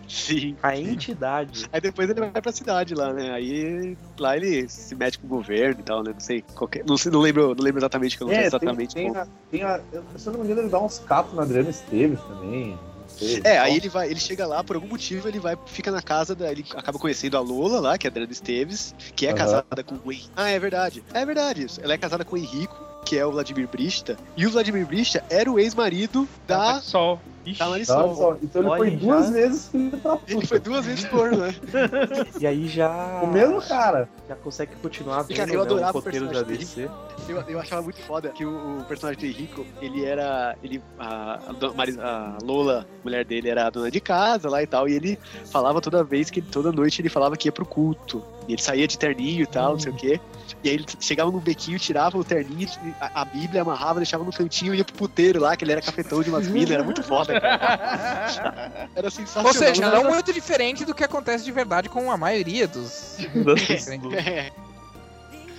sim. 0.08 0.56
A 0.62 0.76
entidade. 0.76 1.66
Aí 1.72 1.80
depois 1.80 2.08
ele 2.10 2.20
vai 2.20 2.42
pra 2.42 2.52
cidade 2.52 2.94
lá, 2.94 3.12
né? 3.12 3.30
Aí 3.32 3.96
lá 4.18 4.36
ele 4.36 4.68
se 4.68 4.94
mete 4.94 5.18
com 5.18 5.26
o 5.26 5.30
governo 5.30 5.80
e 5.80 5.82
tal, 5.84 6.02
né? 6.02 6.12
Não 6.12 6.20
sei, 6.20 6.42
qualquer, 6.54 6.84
não, 6.84 6.96
sei 6.96 7.10
não 7.12 7.20
lembro, 7.20 7.54
não 7.54 7.64
lembro 7.64 7.78
exatamente 7.80 8.16
que 8.16 8.22
eu 8.22 8.26
não 8.26 8.34
sei 8.34 8.44
É, 8.44 8.50
tem, 8.50 8.58
exatamente. 8.58 8.94
tem, 8.94 9.08
como. 9.08 9.18
a, 9.20 9.26
tem 9.50 9.62
a- 9.62 9.80
eu- 9.92 10.04
Se 10.16 10.26
eu 10.28 10.32
não 10.32 10.40
me 10.40 10.46
engano, 10.46 10.62
ele 10.62 10.68
dá 10.70 10.80
uns 10.80 10.98
capos 11.00 11.34
na 11.34 11.42
Adriana 11.42 11.70
Esteves 11.70 12.20
também. 12.22 12.70
não 12.70 13.08
sei. 13.08 13.40
É, 13.44 13.58
aí 13.58 13.76
ele 13.76 13.88
vai, 13.88 14.10
ele 14.10 14.18
chega 14.20 14.46
lá, 14.46 14.62
por 14.64 14.74
algum 14.76 14.88
motivo, 14.88 15.28
ele 15.28 15.38
vai, 15.38 15.56
fica 15.66 15.90
na 15.92 16.02
casa 16.02 16.34
da. 16.34 16.50
Ele 16.50 16.64
acaba 16.74 16.98
conhecendo 16.98 17.36
a 17.36 17.40
Lola 17.40 17.78
lá, 17.80 17.96
que 17.98 18.06
é 18.06 18.08
a 18.08 18.10
Adriana 18.10 18.32
Esteves, 18.32 18.94
que 19.14 19.26
é 19.26 19.30
Aham. 19.30 19.38
casada 19.38 19.84
com 19.84 19.94
o 20.04 20.12
Henrique. 20.12 20.30
Ah, 20.36 20.48
é 20.50 20.58
verdade. 20.58 21.04
É 21.14 21.24
verdade 21.24 21.62
isso. 21.64 21.80
Ela 21.80 21.94
é 21.94 21.98
casada 21.98 22.24
com 22.24 22.34
o 22.34 22.38
Henrico, 22.38 22.76
que 23.04 23.16
é 23.19 23.25
o 23.26 23.33
Vladimir 23.33 23.66
Brista. 23.69 24.16
E 24.37 24.47
o 24.47 24.50
Vladimir 24.50 24.87
Brista 24.87 25.25
era 25.30 25.50
o 25.50 25.59
ex-marido 25.59 26.28
da, 26.47 26.80
Sol. 26.80 27.21
Ixi. 27.45 27.59
da 27.59 27.64
Tá, 27.64 27.71
Marisol. 27.71 28.14
só- 28.16 28.37
Então 28.42 28.61
ele 28.62 28.71
Olha, 28.71 28.78
foi 28.78 28.90
já- 28.90 28.97
duas 28.99 29.30
vezes 29.30 29.69
filho 29.69 29.97
da 29.97 30.16
puta. 30.16 30.33
Ele 30.33 30.47
foi 30.47 30.59
duas 30.61 30.85
vezes 30.87 31.04
corno, 31.07 31.38
né? 31.38 31.54
E 32.38 32.47
aí 32.47 32.69
já. 32.69 33.21
O 33.23 33.26
mesmo 33.28 33.62
cara. 33.62 34.09
Já 34.28 34.37
consegue 34.37 34.73
continuar 34.83 35.23
vendo 35.23 35.37
Cara, 35.38 35.50
eu 35.50 35.54
né, 35.54 35.59
o 35.59 35.62
adorava 35.62 35.99
o 35.99 36.00
roteiro 36.00 36.28
da 36.28 36.42
DC. 36.42 36.88
Eu, 37.28 37.40
eu 37.49 37.59
achava 37.59 37.80
muito 37.83 37.99
foda 38.02 38.28
que 38.28 38.45
o, 38.45 38.80
o 38.80 38.85
personagem 38.85 39.19
do 39.21 39.26
Henrico, 39.26 39.66
ele 39.80 40.04
era. 40.04 40.54
Ele, 40.62 40.83
a, 40.99 41.38
a, 41.38 42.09
a 42.37 42.38
Lola, 42.42 42.87
mulher 43.02 43.25
dele, 43.25 43.49
era 43.49 43.66
a 43.66 43.71
dona 43.71 43.90
de 43.90 44.00
casa 44.00 44.49
lá 44.50 44.62
e 44.62 44.66
tal. 44.66 44.87
E 44.88 44.92
ele 44.92 45.19
falava 45.50 45.80
toda 45.80 46.04
vez 46.04 46.28
que 46.30 46.42
toda 46.42 46.71
noite 46.71 47.00
ele 47.00 47.09
falava 47.09 47.37
que 47.38 47.49
ia 47.49 47.52
pro 47.52 47.64
culto. 47.64 48.23
E 48.47 48.52
ele 48.52 48.62
saía 48.62 48.87
de 48.87 48.99
terninho 48.99 49.42
e 49.45 49.47
tal, 49.47 49.73
não 49.73 49.80
sei 49.80 49.92
o 49.92 49.97
quê. 49.97 50.21
E 50.62 50.69
aí 50.69 50.75
ele 50.75 50.85
chegava 51.00 51.31
no 51.31 51.40
bequinho, 51.40 51.79
tirava 51.79 52.19
o 52.19 52.25
terninho, 52.25 52.69
a, 53.00 53.23
a 53.23 53.25
Bíblia, 53.25 53.62
amarrava, 53.62 53.99
deixava 54.00 54.23
no 54.25 54.31
cantinho 54.33 54.75
e 54.75 54.79
ia 54.79 54.85
pro 54.85 54.95
puteiro 54.95 55.40
lá, 55.40 55.57
que 55.57 55.64
ele 55.64 55.73
era 55.73 55.81
cafetão 55.81 56.23
de 56.23 56.29
umas 56.29 56.47
minas, 56.49 56.71
era 56.71 56.85
muito 56.85 57.02
foda, 57.02 57.40
cara. 57.40 58.88
Era 58.95 59.11
sensacional. 59.11 59.47
Ou 59.49 59.55
seja, 59.55 59.90
não 59.90 60.11
muito 60.11 60.33
diferente 60.33 60.85
do 60.85 60.95
que 60.95 61.02
acontece 61.02 61.45
de 61.45 61.52
verdade 61.52 61.88
com 61.88 62.11
a 62.11 62.17
maioria 62.17 62.67
dos. 62.69 63.17
Das- 63.45 63.88
É. 63.88 64.50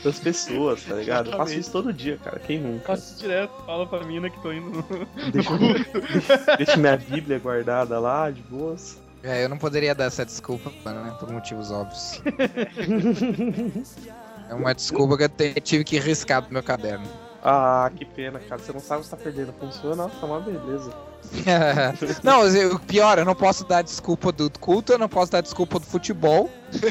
das 0.04 0.20
pessoas, 0.20 0.84
tá 0.84 0.96
ligado? 0.96 1.32
Eu 1.32 1.38
faço 1.38 1.54
isso 1.54 1.72
todo 1.72 1.92
dia, 1.94 2.18
cara. 2.24 2.40
Quem 2.40 2.60
nunca? 2.60 2.88
Faço 2.88 3.18
direto, 3.20 3.52
fala 3.66 3.88
pra 3.88 4.04
mina 4.04 4.30
que 4.30 4.40
tô 4.42 4.52
indo 4.54 4.70
no. 4.70 4.84
Deixa, 5.32 5.58
deixa, 5.58 6.56
deixa 6.58 6.78
minha 6.78 6.98
Bíblia 6.98 7.40
guardada 7.40 8.00
lá, 8.00 8.30
de 8.30 8.42
boas. 8.44 9.00
É, 9.24 9.44
eu 9.44 9.50
não 9.50 9.58
poderia 9.58 9.94
dar 9.94 10.06
essa 10.06 10.26
desculpa, 10.26 10.72
né? 10.92 11.16
Por 11.20 11.32
motivos 11.32 11.70
óbvios. 11.72 12.22
É 14.52 14.54
uma 14.54 14.76
desculpa 14.76 15.18
que 15.18 15.24
eu 15.24 15.30
te- 15.30 15.62
tive 15.62 15.86
que 15.86 15.98
riscar 15.98 16.42
do 16.42 16.52
meu 16.52 16.62
caderno. 16.62 17.08
Ah, 17.42 17.90
que 17.96 18.04
pena, 18.04 18.38
cara. 18.38 18.62
Você 18.62 18.74
não 18.74 18.82
sabe 18.82 19.06
se 19.06 19.10
tá 19.10 19.16
perdendo 19.16 19.54
o 19.62 19.72
seu, 19.72 19.96
nossa, 19.96 20.14
é 20.22 20.26
uma 20.26 20.42
beleza. 20.42 20.94
não, 22.22 22.42
o 22.76 22.80
pior, 22.80 23.18
eu 23.18 23.24
não 23.24 23.34
posso 23.34 23.64
dar 23.64 23.82
desculpa 23.82 24.30
do 24.32 24.52
culto, 24.60 24.92
eu 24.92 24.98
não 25.00 25.08
posso 25.08 25.32
dar 25.32 25.40
desculpa 25.40 25.80
do 25.80 25.86
futebol, 25.86 26.50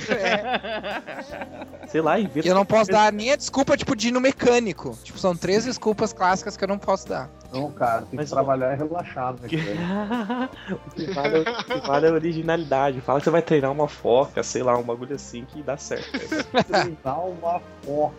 Sei 1.89 2.01
lá, 2.01 2.19
inventa. 2.19 2.47
e 2.47 2.51
eu 2.51 2.55
não 2.55 2.65
posso 2.65 2.91
dar 2.91 3.13
nem 3.13 3.33
a 3.33 3.37
desculpa, 3.37 3.77
tipo, 3.77 3.95
de 3.95 4.09
ir 4.09 4.13
no 4.13 4.21
mecânico. 4.21 4.97
Tipo, 5.03 5.19
são 5.19 5.37
três 5.37 5.65
desculpas 5.67 6.13
clássicas 6.15 6.57
que 6.57 6.65
eu 6.65 6.69
não 6.69 6.79
posso 6.79 7.07
dar. 7.09 7.29
Não, 7.53 7.71
cara, 7.73 8.03
tem 8.03 8.17
Mas, 8.17 8.29
que 8.29 8.35
trabalhar 8.35 8.75
relaxado, 8.75 9.41
né, 9.43 9.49
cara? 9.49 10.51
o 10.87 10.91
que 10.93 11.07
vale, 11.13 11.37
é- 11.39 11.41
o 11.41 11.65
que 11.81 11.87
vale 11.89 12.07
é 12.07 12.09
a 12.11 12.13
originalidade. 12.13 13.01
Fala 13.01 13.19
que 13.19 13.25
você 13.25 13.31
vai 13.31 13.43
treinar 13.43 13.73
uma 13.73 13.89
foca, 13.89 14.43
sei 14.43 14.63
lá, 14.63 14.77
um 14.79 14.83
bagulho 14.83 15.15
assim 15.17 15.45
que 15.45 15.63
dá 15.63 15.77
certo. 15.77 16.11
Treinar 16.67 17.27
uma 17.27 17.61
porca. 17.85 18.15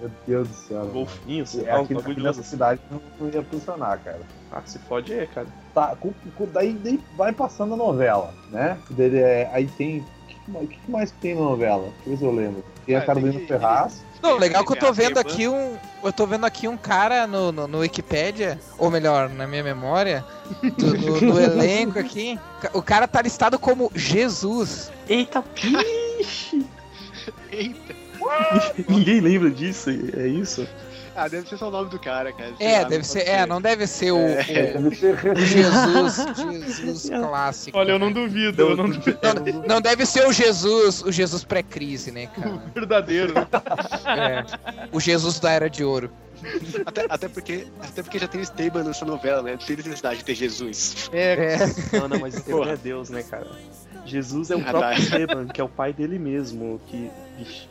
Meu 0.00 0.10
Deus 0.26 0.48
do 0.48 0.54
céu. 0.54 0.86
Golfinho, 0.86 1.44
sei 1.46 1.64
É, 1.66 1.72
lá, 1.72 1.80
um 1.80 1.84
aqui, 1.84 1.92
aqui 1.94 2.02
bagulho 2.02 2.22
nessa 2.22 2.40
assim. 2.40 2.50
cidade 2.50 2.80
não, 2.90 3.00
não 3.18 3.28
ia 3.28 3.42
funcionar, 3.42 3.98
cara. 3.98 4.20
Ah, 4.52 4.62
se 4.64 4.78
fode 4.80 5.12
é, 5.12 5.26
cara. 5.26 5.46
Tá, 5.74 5.96
com- 5.96 6.12
com- 6.36 6.46
daí, 6.52 6.72
daí 6.72 7.00
vai 7.16 7.32
passando 7.32 7.74
a 7.74 7.76
novela, 7.76 8.32
né? 8.50 8.78
Daí, 8.90 9.16
é, 9.18 9.50
aí 9.52 9.66
tem. 9.66 10.04
O 10.48 10.66
que, 10.66 10.76
que 10.76 10.90
mais- 10.90 11.10
tem 11.10 11.34
na 11.34 11.40
novela? 11.42 11.82
Deixa 11.82 11.98
eu 12.06 12.10
ver 12.12 12.16
se 12.16 12.24
eu 12.24 12.32
lembro. 12.32 12.64
Tem 12.86 12.94
a 12.96 13.00
Ah, 13.00 13.02
Carolina 13.02 13.32
tem 13.34 13.46
Ferraz. 13.46 14.04
Não, 14.22 14.36
legal 14.36 14.64
que 14.64 14.72
eu 14.72 14.76
tô 14.76 14.86
É, 14.88 14.92
vendo 14.92 15.18
aqui 15.18 15.46
um. 15.48 15.76
Eu 16.02 16.12
tô 16.12 16.26
vendo 16.26 16.44
aqui 16.46 16.66
um 16.68 16.76
cara 16.76 17.26
no, 17.26 17.50
no, 17.52 17.66
no 17.68 17.78
Wikipedia, 17.78 18.58
ou 18.76 18.90
melhor, 18.90 19.28
na 19.28 19.46
minha 19.46 19.62
memória, 19.62 20.24
do, 20.76 20.92
do- 20.96 21.20
do 21.20 21.40
elenco 21.40 21.98
aqui. 21.98 22.38
O 22.72 22.82
cara 22.82 23.06
tá 23.08 23.20
listado 23.22 23.58
como 23.58 23.90
Jesus. 23.94 24.90
Eita, 25.08 25.42
pixe! 25.42 26.64
Eita. 27.50 27.94
Ninguém 28.88 29.20
lembra 29.20 29.50
disso, 29.50 29.90
é 29.90 30.26
isso? 30.26 30.66
Ah, 31.18 31.28
deve 31.28 31.48
ser 31.48 31.56
só 31.58 31.68
o 31.68 31.70
nome 31.70 31.90
do 31.90 31.98
cara, 31.98 32.32
cara. 32.32 32.52
Sei 32.56 32.66
É, 32.66 32.78
lá, 32.78 32.84
deve 32.84 32.96
não 32.98 33.04
ser. 33.04 33.28
É, 33.28 33.46
não 33.46 33.60
deve 33.60 33.86
ser 33.86 34.12
o, 34.12 34.18
É. 34.18 34.74
o 34.78 34.94
ser 34.94 35.36
Jesus. 35.46 36.16
Jesus 36.36 37.10
clássico. 37.10 37.76
Olha, 37.78 37.92
eu 37.92 37.98
não 37.98 38.12
duvido, 38.12 38.62
eu 38.62 38.76
não 38.76 38.88
duvido. 38.88 39.18
Não, 39.22 39.66
não 39.74 39.80
deve 39.80 40.06
ser 40.06 40.26
o 40.26 40.32
Jesus, 40.32 41.02
o 41.02 41.10
Jesus 41.12 41.44
pré-crise, 41.44 42.10
né, 42.10 42.26
cara? 42.28 42.62
Verdadeiro. 42.74 43.34
É. 44.06 44.44
O 44.92 45.00
Jesus 45.00 45.38
da 45.40 45.50
Era 45.50 45.68
de 45.68 45.84
Ouro. 45.84 46.10
Até, 46.86 47.04
até, 47.08 47.28
porque, 47.28 47.66
até 47.82 48.00
porque 48.02 48.18
já 48.18 48.28
tem 48.28 48.40
o 48.40 48.44
Esteban 48.44 48.84
nessa 48.84 49.04
novela, 49.04 49.42
né? 49.42 49.52
Não 49.52 49.58
tem 49.58 49.76
necessidade 49.76 50.18
de 50.18 50.24
ter 50.24 50.36
Jesus. 50.36 51.10
É, 51.12 51.56
É. 51.92 51.98
Não, 51.98 52.08
não, 52.08 52.20
mas 52.20 52.34
Esteban 52.38 52.70
é 52.70 52.76
Deus, 52.76 53.10
né, 53.10 53.24
cara? 53.24 53.48
Jesus 54.06 54.50
é 54.50 54.56
o 54.56 54.62
próprio. 54.62 55.02
Esteban, 55.02 55.46
que 55.48 55.60
é 55.60 55.64
o 55.64 55.68
pai 55.68 55.92
dele 55.92 56.18
mesmo, 56.18 56.80
que. 56.86 57.10
Vixe. 57.36 57.68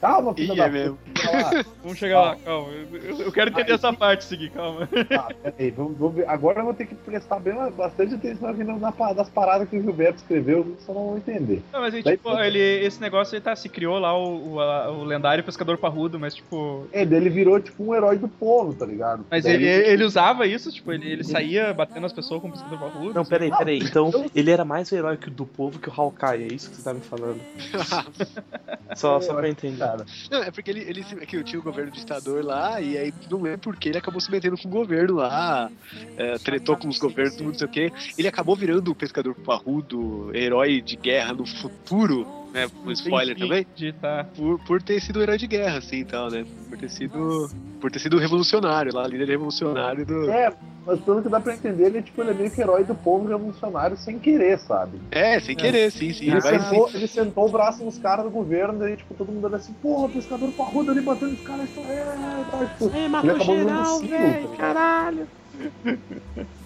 Calma, 0.00 0.34
filha 0.34 0.52
Ih, 0.52 0.56
da 0.56 0.66
é 0.66 0.70
mesmo. 0.70 0.98
Calma 1.14 1.64
vamos 1.82 1.98
chegar 1.98 2.20
lá, 2.20 2.36
calma. 2.36 2.68
Eu, 2.70 3.20
eu- 3.20 3.32
quero 3.32 3.50
entender 3.50 3.72
essa 3.72 3.92
parte, 3.92 4.24
seguir, 4.24 4.50
calma. 4.50 4.86
Tá, 5.08 5.28
peraí, 5.42 5.70
vamos, 5.70 5.96
vamos 5.96 6.14
ver. 6.16 6.28
Agora 6.28 6.60
eu 6.60 6.64
vou 6.64 6.74
ter 6.74 6.86
que 6.86 6.94
prestar 6.94 7.38
bem, 7.38 7.54
bastante 7.72 8.14
atenção 8.14 8.50
aqui 8.50 8.62
na, 8.64 8.76
das 9.12 9.28
paradas 9.30 9.68
que 9.68 9.76
o 9.78 9.82
Gilberto 9.82 10.16
escreveu, 10.18 10.76
senão 10.84 11.00
não 11.00 11.06
vou 11.08 11.16
entender. 11.18 11.62
Não, 11.72 11.80
mas 11.80 11.94
aí, 11.94 12.02
Daí- 12.02 12.16
tipo, 12.16 12.30
ele, 12.38 12.58
esse 12.58 13.00
negócio 13.00 13.34
aí 13.34 13.40
tá, 13.40 13.56
se 13.56 13.68
criou 13.68 13.98
lá 13.98 14.16
o, 14.16 14.54
o, 14.54 14.60
a- 14.60 14.90
o 14.90 15.04
lendário 15.04 15.42
pescador 15.42 15.78
parrudo, 15.78 16.18
mas 16.20 16.34
tipo. 16.34 16.86
É, 16.92 17.02
ele 17.02 17.30
virou 17.30 17.58
tipo 17.60 17.82
um 17.84 17.94
herói 17.94 18.18
do 18.18 18.28
povo, 18.28 18.74
tá 18.74 18.84
ligado? 18.84 19.24
Mas 19.30 19.44
Daí- 19.44 19.54
ele, 19.54 19.66
ele 19.66 20.04
usava 20.04 20.46
isso, 20.46 20.70
tipo, 20.70 20.92
ele, 20.92 21.10
ele 21.10 21.24
saía 21.24 21.72
batendo 21.72 22.04
as 22.06 22.12
pessoas 22.12 22.40
com 22.42 22.48
o 22.48 22.52
pescador 22.52 22.78
parrudo. 22.78 23.14
Não, 23.14 23.24
peraí, 23.24 23.50
peraí. 23.56 23.78
Então, 23.78 24.10
ele 24.34 24.50
era 24.50 24.64
mais 24.64 24.90
o 24.92 24.96
herói 24.96 25.16
do 25.16 25.46
povo 25.46 25.78
que 25.78 25.88
o 25.88 25.92
Hawkeye, 25.96 26.44
é 26.44 26.54
isso 26.54 26.68
que 26.70 26.76
você 26.76 26.82
tá 26.82 26.92
me 26.94 27.00
falando? 27.00 27.40
Só, 28.96 29.20
só 29.20 29.34
pra 29.34 29.48
entender. 29.48 29.85
Cara, 29.86 30.06
Não, 30.30 30.42
é 30.42 30.50
porque 30.50 30.70
ele, 30.70 30.80
ele 30.80 31.02
se- 31.04 31.14
é 31.14 31.26
que 31.26 31.42
tinha 31.44 31.60
o 31.60 31.62
governo 31.62 31.90
ditador 31.90 32.44
lá, 32.44 32.80
e 32.80 32.96
aí 32.98 33.12
não 33.30 33.40
lembro 33.42 33.60
porque 33.60 33.88
ele 33.88 33.98
acabou 33.98 34.20
se 34.20 34.30
metendo 34.30 34.56
com 34.56 34.68
o 34.68 34.70
governo 34.70 35.14
lá, 35.16 35.70
é, 36.16 36.38
tretou 36.38 36.76
com 36.76 36.88
os 36.88 36.98
governos, 36.98 37.36
tudo, 37.36 37.48
não 37.48 37.54
sei 37.54 37.66
o 37.66 37.70
quê. 37.70 37.92
Ele 38.18 38.28
acabou 38.28 38.54
virando 38.56 38.90
o 38.90 38.94
pescador 38.94 39.34
parrudo, 39.34 40.30
herói 40.34 40.80
de 40.80 40.96
guerra 40.96 41.32
no 41.32 41.46
futuro, 41.46 42.26
né? 42.52 42.66
Um 42.84 42.90
spoiler 42.92 43.36
também. 43.36 43.66
Tá. 44.00 44.24
Por, 44.36 44.58
por 44.64 44.82
ter 44.82 45.00
sido 45.00 45.22
herói 45.22 45.38
de 45.38 45.46
guerra, 45.46 45.78
assim, 45.78 45.96
e 46.00 46.04
tal, 46.04 46.30
né? 46.30 46.44
Por 46.68 46.78
ter 46.78 46.88
sido. 46.90 47.50
Por 47.80 47.90
ter 47.90 47.98
sido 47.98 48.18
revolucionário 48.18 48.94
lá, 48.94 49.06
líder 49.06 49.28
revolucionário 49.28 50.04
do. 50.06 50.30
É, 50.30 50.52
mas 50.86 51.00
pelo 51.00 51.20
que 51.20 51.28
dá 51.28 51.40
pra 51.40 51.52
entender, 51.52 51.86
ele, 51.86 52.02
tipo, 52.02 52.22
ele 52.22 52.30
é 52.30 52.34
meio 52.34 52.50
que 52.50 52.60
herói 52.60 52.84
do 52.84 52.94
povo 52.94 53.26
revolucionário 53.26 53.96
sem 53.96 54.20
querer, 54.20 54.56
sabe? 54.60 55.00
É, 55.10 55.40
sem 55.40 55.56
querer, 55.56 55.90
sim, 55.90 56.12
sim. 56.12 56.30
Ele, 56.30 56.40
Vai, 56.40 56.60
sentou, 56.60 56.90
ele 56.94 57.08
sentou 57.08 57.48
o 57.48 57.50
braço 57.50 57.84
nos 57.84 57.98
caras 57.98 58.24
do 58.24 58.30
governo, 58.30 58.78
daí, 58.78 58.96
tipo, 58.96 59.12
todo 59.14 59.32
mundo 59.32 59.46
olha 59.46 59.56
assim, 59.56 59.74
porra, 59.74 60.08
pescador 60.08 60.52
parrudo 60.52 60.92
ali 60.92 61.00
batendo 61.00 61.32
os 61.32 61.40
caras, 61.40 61.68
isso 61.68 61.80
é, 61.80 62.04
tá, 62.50 62.66
tipo, 62.66 62.92
acabou 63.28 63.56
virando 63.56 63.80
um 63.80 63.84
símbolo, 63.84 64.32
tá 64.32 64.48
ligado? 64.48 65.28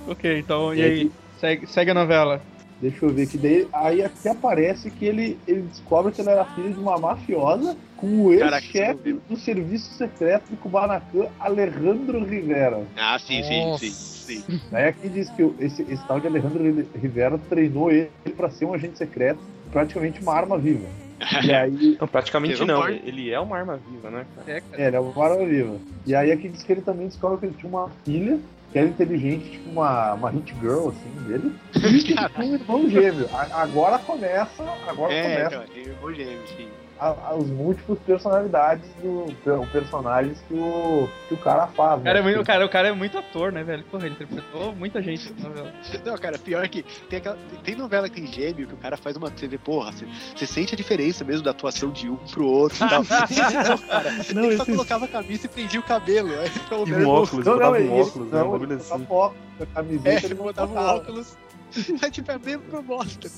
Ok, 0.06 0.38
então, 0.38 0.74
e 0.74 0.80
E 0.80 0.82
aí? 0.82 1.12
Segue, 1.38 1.66
segue 1.66 1.90
a 1.90 1.94
novela. 1.94 2.49
Deixa 2.80 3.04
eu 3.04 3.10
ver 3.10 3.26
que 3.26 3.36
daí 3.36 3.68
aí 3.72 4.02
aqui 4.02 4.28
aparece 4.28 4.90
que 4.90 5.04
ele, 5.04 5.38
ele 5.46 5.62
descobre 5.62 6.12
que 6.12 6.20
ele 6.22 6.30
era 6.30 6.44
filho 6.46 6.72
de 6.72 6.78
uma 6.80 6.98
mafiosa 6.98 7.76
com 7.96 8.06
o 8.24 8.32
ex-chefe 8.32 9.18
do 9.28 9.36
serviço 9.36 9.92
secreto 9.94 10.44
de 10.48 10.56
Kubanacan, 10.56 11.26
Alejandro 11.38 12.24
Rivera. 12.24 12.82
Ah, 12.96 13.18
sim, 13.18 13.42
sim, 13.42 13.64
Nossa. 13.66 13.84
sim, 13.84 13.90
sim. 13.92 14.60
Daí 14.70 14.86
aqui 14.88 15.08
diz 15.10 15.28
que 15.30 15.42
o- 15.42 15.54
esse, 15.60 15.82
esse 15.82 16.02
tal 16.06 16.18
de 16.18 16.26
Alejandro 16.26 16.62
Ri- 16.62 16.86
Rivera 16.98 17.38
treinou 17.50 17.90
ele 17.90 18.10
pra 18.34 18.48
ser 18.48 18.64
um 18.64 18.72
agente 18.72 18.96
secreto, 18.96 19.40
praticamente 19.70 20.22
uma 20.22 20.32
arma 20.34 20.56
viva. 20.56 20.86
E 21.44 21.52
aí, 21.52 21.98
Não, 22.00 22.08
praticamente 22.08 22.58
não. 22.60 22.66
não 22.66 22.80
pode. 22.80 23.02
Ele 23.04 23.30
é 23.30 23.38
uma 23.38 23.58
arma 23.58 23.76
viva, 23.90 24.08
né, 24.10 24.24
cara? 24.34 24.50
É, 24.56 24.60
cara. 24.62 24.82
é, 24.82 24.86
ele 24.86 24.96
é 24.96 25.00
uma 25.00 25.22
arma 25.24 25.44
viva. 25.44 25.76
E 26.06 26.14
aí 26.14 26.32
aqui 26.32 26.48
diz 26.48 26.62
que 26.62 26.72
ele 26.72 26.80
também 26.80 27.08
descobre 27.08 27.36
que 27.40 27.44
ele 27.46 27.54
tinha 27.58 27.68
uma 27.68 27.90
filha, 28.06 28.38
que 28.72 28.78
era 28.78 28.88
inteligente, 28.88 29.50
tipo 29.50 29.70
uma, 29.70 30.14
uma 30.14 30.30
hit 30.30 30.54
girl, 30.60 30.88
assim, 30.88 31.10
dele. 31.26 31.54
E 32.40 32.42
um 32.42 32.54
irmão 32.54 32.88
gêmeo. 32.88 33.28
Agora 33.52 33.98
começa, 33.98 34.62
agora 34.86 35.12
É, 35.12 35.22
começa 35.22 35.56
então, 35.56 35.74
tem 35.74 35.82
irmão 35.84 36.14
gêmeo, 36.14 36.46
sim. 36.56 36.68
A- 37.00 37.30
as 37.34 37.46
múltiplas 37.46 37.98
personalidades 38.00 38.86
do 39.02 39.26
per- 39.42 39.66
personagens 39.72 40.38
que 40.46 40.54
o, 40.54 41.08
que 41.28 41.34
o 41.34 41.38
cara 41.38 41.66
faz. 41.68 42.00
O 42.00 42.04
cara, 42.04 42.18
é 42.18 42.22
né? 42.22 42.30
muito, 42.30 42.44
cara, 42.44 42.66
o 42.66 42.68
cara 42.68 42.88
é 42.88 42.92
muito 42.92 43.18
ator, 43.18 43.50
né, 43.50 43.64
velho? 43.64 43.82
Porra, 43.84 44.04
ele 44.06 44.14
interpretou 44.14 44.74
muita 44.74 45.00
gente 45.00 45.32
na 45.40 45.48
novela. 45.48 45.72
Não, 46.04 46.18
cara, 46.18 46.38
pior 46.38 46.68
que 46.68 46.82
tem, 47.08 47.18
aquela, 47.18 47.38
tem 47.64 47.74
novela 47.74 48.08
que 48.08 48.20
tem 48.20 48.26
gêmeo 48.30 48.66
que 48.66 48.74
o 48.74 48.76
cara 48.76 48.96
faz 48.96 49.16
uma. 49.16 49.30
Você 49.30 49.48
vê, 49.48 49.56
porra, 49.56 49.92
você, 49.92 50.06
você 50.36 50.46
sente 50.46 50.74
a 50.74 50.76
diferença 50.76 51.24
mesmo 51.24 51.42
da 51.42 51.52
atuação 51.52 51.90
de 51.90 52.08
um 52.10 52.16
pro 52.16 52.46
outro 52.46 52.84
e 52.84 52.88
tal. 52.88 53.02
não, 53.68 53.78
cara, 53.78 54.10
Não, 54.34 54.44
ele 54.44 54.56
só 54.58 54.64
colocava 54.66 55.04
a 55.06 55.08
camisa 55.08 55.46
e 55.46 55.48
prendia 55.48 55.80
o 55.80 55.82
cabelo. 55.82 56.28
Aí, 56.38 56.50
pelo 56.68 56.86
E 56.86 56.92
um 56.94 57.08
óculos, 57.08 57.46
Não, 57.46 57.52
não, 57.52 57.58
botava 57.58 57.80
ele, 57.80 57.88
um 57.88 58.00
óculos, 58.00 58.30
né? 58.30 58.38
Não, 58.38 58.50
bagulho 58.50 58.72
ele 58.72 58.74
assim. 58.80 58.98
botava 58.98 59.14
óculos, 59.14 59.42
a 59.60 59.66
camiseta 59.66 60.08
É, 60.10 60.14
ele 60.16 60.26
ele 60.26 60.34
botava 60.34 60.72
um 60.72 60.76
óculos. 60.96 61.36
Mas, 62.00 62.10
tipo, 62.10 62.30
é 62.30 62.38
mesmo 62.38 62.62
pra 62.64 62.82
bosta. 62.82 63.28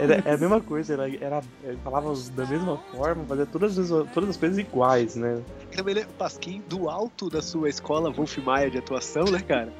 Era, 0.00 0.22
é 0.24 0.34
a 0.34 0.38
mesma 0.38 0.60
coisa, 0.60 0.92
era, 0.92 1.08
era, 1.16 1.42
ele 1.64 1.78
falava 1.82 2.14
da 2.34 2.46
mesma 2.46 2.78
forma, 2.94 3.24
fazia 3.24 3.46
todas 3.46 3.76
as, 3.78 3.88
todas 4.12 4.30
as 4.30 4.36
coisas 4.36 4.58
iguais, 4.58 5.16
né? 5.16 5.40
Também 5.74 5.92
ele 5.92 6.00
é 6.00 6.04
o 6.04 6.08
Pasquim 6.14 6.62
do 6.68 6.88
alto 6.88 7.28
da 7.28 7.42
sua 7.42 7.68
escola 7.68 8.10
Wolf 8.12 8.38
Maia 8.38 8.70
de 8.70 8.78
atuação, 8.78 9.24
né, 9.24 9.40
cara? 9.40 9.72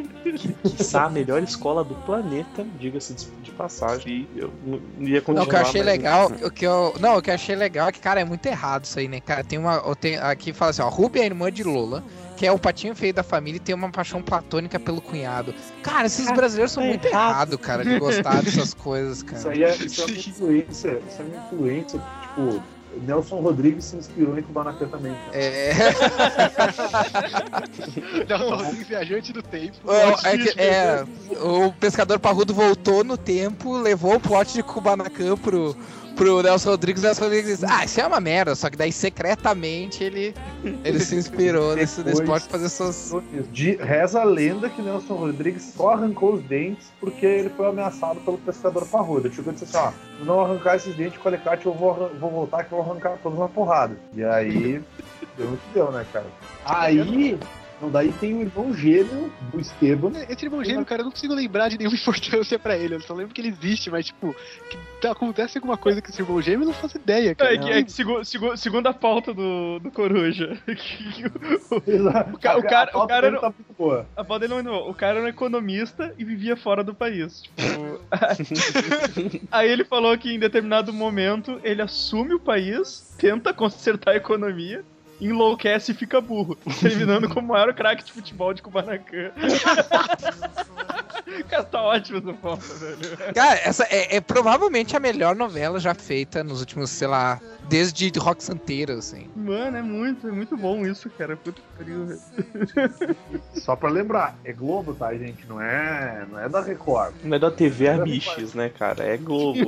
Quiçá 0.77 1.05
a 1.05 1.11
melhor 1.11 1.41
escola 1.43 1.85
do 1.85 1.95
planeta, 1.95 2.67
diga-se 2.79 3.15
de, 3.15 3.27
de 3.43 3.51
passagem. 3.53 4.29
Eu 4.35 4.53
não 4.65 4.81
ia 5.07 5.21
Não, 5.21 5.23
continuar. 5.23 5.45
o 5.45 5.49
que 5.49 5.55
eu 5.55 5.61
achei 5.61 5.81
mas- 5.83 5.87
legal, 5.93 6.27
o 6.45 6.51
que 6.51 6.67
eu, 6.67 6.95
não, 7.01 7.17
o 7.19 7.23
que 7.23 7.31
eu 7.31 7.35
achei 7.35 7.55
legal 7.55 7.89
é 7.89 7.93
que, 7.93 8.01
cara, 8.01 8.21
é 8.21 8.25
muito 8.25 8.45
errado 8.47 8.85
isso 8.85 8.99
aí, 8.99 9.07
né, 9.07 9.21
cara? 9.21 9.45
Tem 9.45 9.59
uma, 9.59 9.81
tenho- 9.95 10.23
aqui 10.25 10.53
fala 10.53 10.71
assim, 10.73 10.83
ó, 10.83 10.89
Ruby 10.89 11.21
é 11.21 11.23
a 11.23 11.27
irmã 11.27 11.51
de 11.53 11.62
Lola, 11.62 12.03
que 12.37 12.46
é 12.46 12.53
o 12.53 12.59
patinho 12.59 12.94
feio 12.94 13.14
da 13.14 13.22
família 13.22 13.57
e 13.57 13.61
tem 13.61 13.75
uma 13.75 13.90
paixão 13.90 14.20
platônica 14.22 14.79
pelo 14.79 15.01
cunhado. 15.01 15.55
Cara, 15.83 16.07
esses 16.07 16.31
brasileiros 16.33 16.72
são 16.72 16.83
é 16.83 16.88
muito 16.88 17.07
errado. 17.07 17.31
errados, 17.31 17.57
cara, 17.61 17.85
de 17.85 17.99
gostar 17.99 18.42
dessas 18.42 18.75
coisas, 18.75 19.18
Isso 19.18 19.27
cara. 19.27 19.51
aí 19.51 19.62
é, 19.64 19.75
isso 19.77 20.03
é 20.03 20.05
uma 20.05 20.16
influência, 20.16 21.01
isso 21.09 21.22
é 21.22 21.25
uma 21.25 21.46
influência, 21.46 22.03
tipo, 22.22 22.62
Nelson 23.07 23.40
Rodrigues 23.40 23.85
se 23.85 23.96
inspirou 23.96 24.38
em 24.38 24.42
Kubanacan 24.42 24.88
também. 24.88 25.12
cara. 25.12 25.31
É, 25.37 25.72
Nelson 28.29 28.57
Rodrigues, 28.57 28.88
viajante 28.88 29.33
do 29.33 29.42
tempo. 29.42 29.77
é, 29.90 30.35
é 30.35 30.38
que- 30.38 30.61
é, 30.61 31.05
o 31.42 31.72
pescador 31.72 32.18
parrudo 32.18 32.55
voltou 32.55 33.05
no 33.05 33.16
tempo, 33.16 33.77
levou 33.77 34.16
o 34.16 34.20
pote 34.20 34.55
de 34.55 34.62
Kubanacan 34.62 35.37
pro, 35.37 35.77
pro 36.16 36.42
Nelson 36.42 36.70
Rodrigues, 36.70 37.02
o 37.02 37.07
Nelson 37.07 37.24
Rodrigues 37.24 37.59
diz, 37.59 37.64
ah, 37.64 37.85
isso 37.85 38.00
é 38.00 38.07
uma 38.07 38.20
merda, 38.20 38.55
só 38.55 38.70
que 38.70 38.76
daí 38.76 38.90
secretamente 38.90 40.02
ele, 40.02 40.35
ele 40.83 40.98
se 40.98 41.14
inspirou 41.14 41.76
nesse, 41.76 42.02
nesse 42.02 42.22
esporte 42.22 42.48
fazer 42.48 42.68
suas. 42.68 43.14
De, 43.52 43.76
reza 43.76 44.20
a 44.22 44.24
lenda 44.24 44.68
que 44.68 44.81
Nelson 44.81 45.14
Rodrigues 45.14 45.74
só 45.76 45.90
arrancou 45.90 46.35
os 46.35 46.42
dentes 46.42 46.90
porque 46.98 47.26
ele 47.26 47.50
foi 47.50 47.66
ameaçado 47.68 48.18
pelo 48.20 48.38
pescador 48.38 48.87
parrudo. 48.87 49.29
Ele 49.29 49.35
chegou 49.35 49.52
e 49.52 49.57
disse 49.57 49.76
assim: 49.76 49.88
ó, 49.88 50.18
se 50.18 50.24
não 50.24 50.40
arrancar 50.40 50.76
esses 50.76 50.96
dentes 50.96 51.18
com 51.18 51.29
alicate, 51.29 51.66
eu 51.66 51.74
vou, 51.74 52.11
vou 52.18 52.31
voltar 52.31 52.64
que 52.64 52.72
eu 52.72 52.83
vou 52.83 52.90
arrancar 52.90 53.18
todos 53.22 53.38
na 53.38 53.48
porrada. 53.48 53.96
E 54.14 54.24
aí, 54.24 54.83
deu 55.37 55.46
o 55.48 55.57
que 55.57 55.74
deu, 55.74 55.92
né, 55.92 56.05
cara? 56.12 56.26
Aí, 56.64 57.38
não, 57.81 57.91
daí 57.91 58.12
tem 58.12 58.35
o 58.35 58.41
irmão 58.43 58.73
gêmeo 58.73 59.31
do 59.53 59.61
Esteban. 59.61 60.11
Esse 60.29 60.45
irmão 60.47 60.65
gêmeo, 60.65 60.85
cara, 60.85 61.03
eu 61.03 61.05
não 61.05 61.12
consigo 61.12 61.35
lembrar 61.35 61.69
de 61.69 61.77
nenhuma 61.79 61.97
importância 62.01 62.59
pra 62.59 62.77
ele. 62.77 62.95
Eu 62.95 63.01
só 63.01 63.12
lembro 63.15 63.35
que 63.35 63.41
ele 63.41 63.49
existe, 63.49 63.91
mas, 63.91 64.07
tipo, 64.07 64.35
que 64.71 64.79
tá- 65.01 65.11
acontece 65.12 65.59
alguma 65.59 65.77
coisa 65.77 66.01
com 66.01 66.09
esse 66.09 66.21
irmão 66.23 66.41
gêmeo, 66.41 66.62
eu 66.62 66.67
não 66.69 66.75
faço 66.75 66.97
ideia, 66.97 67.35
cara. 67.35 67.55
É, 67.55 67.59
que, 67.59 67.71
é 67.71 67.83
que 67.83 67.93
segu, 67.93 68.25
segu, 68.25 68.57
segundo 68.57 68.87
a 68.87 68.95
pauta 68.95 69.35
do, 69.35 69.79
do 69.79 69.91
Coruja. 69.91 70.57
que 70.67 71.27
o- 71.27 71.77
O 72.35 72.39
ca- 72.39 72.57
o 72.57 72.62
cara- 72.62 72.91
o 72.99 73.07
cara 73.07 73.27
não 73.27 73.35
não- 73.35 73.41
tá 73.41 73.49
muito 73.49 73.73
boa. 73.77 74.07
a 74.17 74.25
pauta 74.25 74.49
dele 74.49 74.62
não, 74.62 74.89
o 74.89 74.95
cara 74.95 75.17
era 75.19 75.25
um 75.27 75.29
economista 75.29 76.12
e 76.17 76.25
vivia 76.25 76.57
fora 76.57 76.83
do 76.83 76.95
país. 76.95 77.43
Tipo, 77.43 78.01
aí 79.51 79.71
ele 79.71 79.85
falou 79.85 80.17
que 80.17 80.33
em 80.33 80.39
determinado 80.39 80.93
momento 80.93 81.61
ele 81.62 81.83
assume 81.83 82.35
o 82.35 82.41
país, 82.41 83.07
tenta 83.19 83.53
consertar 83.53 84.12
a 84.12 84.17
economia. 84.17 84.85
Enlouquece 85.20 85.92
e 85.92 85.94
fica 85.94 86.20
burro, 86.20 86.57
terminando 86.81 87.29
como 87.29 87.48
o 87.48 87.52
maior 87.52 87.72
craque 87.74 88.05
de 88.05 88.12
futebol 88.12 88.52
de 88.52 88.62
Kubanacan. 88.62 89.31
cara, 91.48 91.64
tá 91.64 91.83
ótimo 91.83 92.18
essa 92.18 92.33
pauta, 92.35 92.74
velho. 92.74 93.35
Cara, 93.35 93.61
essa 93.64 93.85
é, 93.85 94.16
é 94.16 94.20
provavelmente 94.20 94.96
a 94.96 95.00
melhor 95.00 95.35
novela 95.35 95.81
já 95.81 95.94
feita 95.94 96.44
nos 96.44 96.61
últimos, 96.61 96.90
sei 96.90 97.09
lá, 97.09 97.40
desde 97.68 98.11
Rock 98.18 98.42
Santeiro, 98.42 98.94
assim. 98.94 99.29
Mano, 99.35 99.76
é 99.76 99.83
muito, 99.83 100.29
é 100.29 100.33
muito 100.33 100.57
bom 100.57 100.87
isso, 100.87 101.11
cara. 101.11 101.37
Puta 101.37 101.61
pariu, 101.76 102.07
velho. 102.07 102.20
Só 103.55 103.74
pra 103.74 103.88
lembrar, 103.88 104.37
é 104.44 104.52
Globo, 104.52 104.94
tá, 104.94 105.12
gente? 105.14 105.46
Não 105.46 105.61
é, 105.61 106.26
não 106.31 106.38
é 106.38 106.48
da 106.48 106.61
Record. 106.61 107.14
Não 107.24 107.37
é 107.37 107.38
da 107.38 107.50
TV 107.50 107.88
Amiches, 107.88 108.55
né, 108.55 108.68
cara? 108.68 109.05
É 109.05 109.16
Globo. 109.16 109.61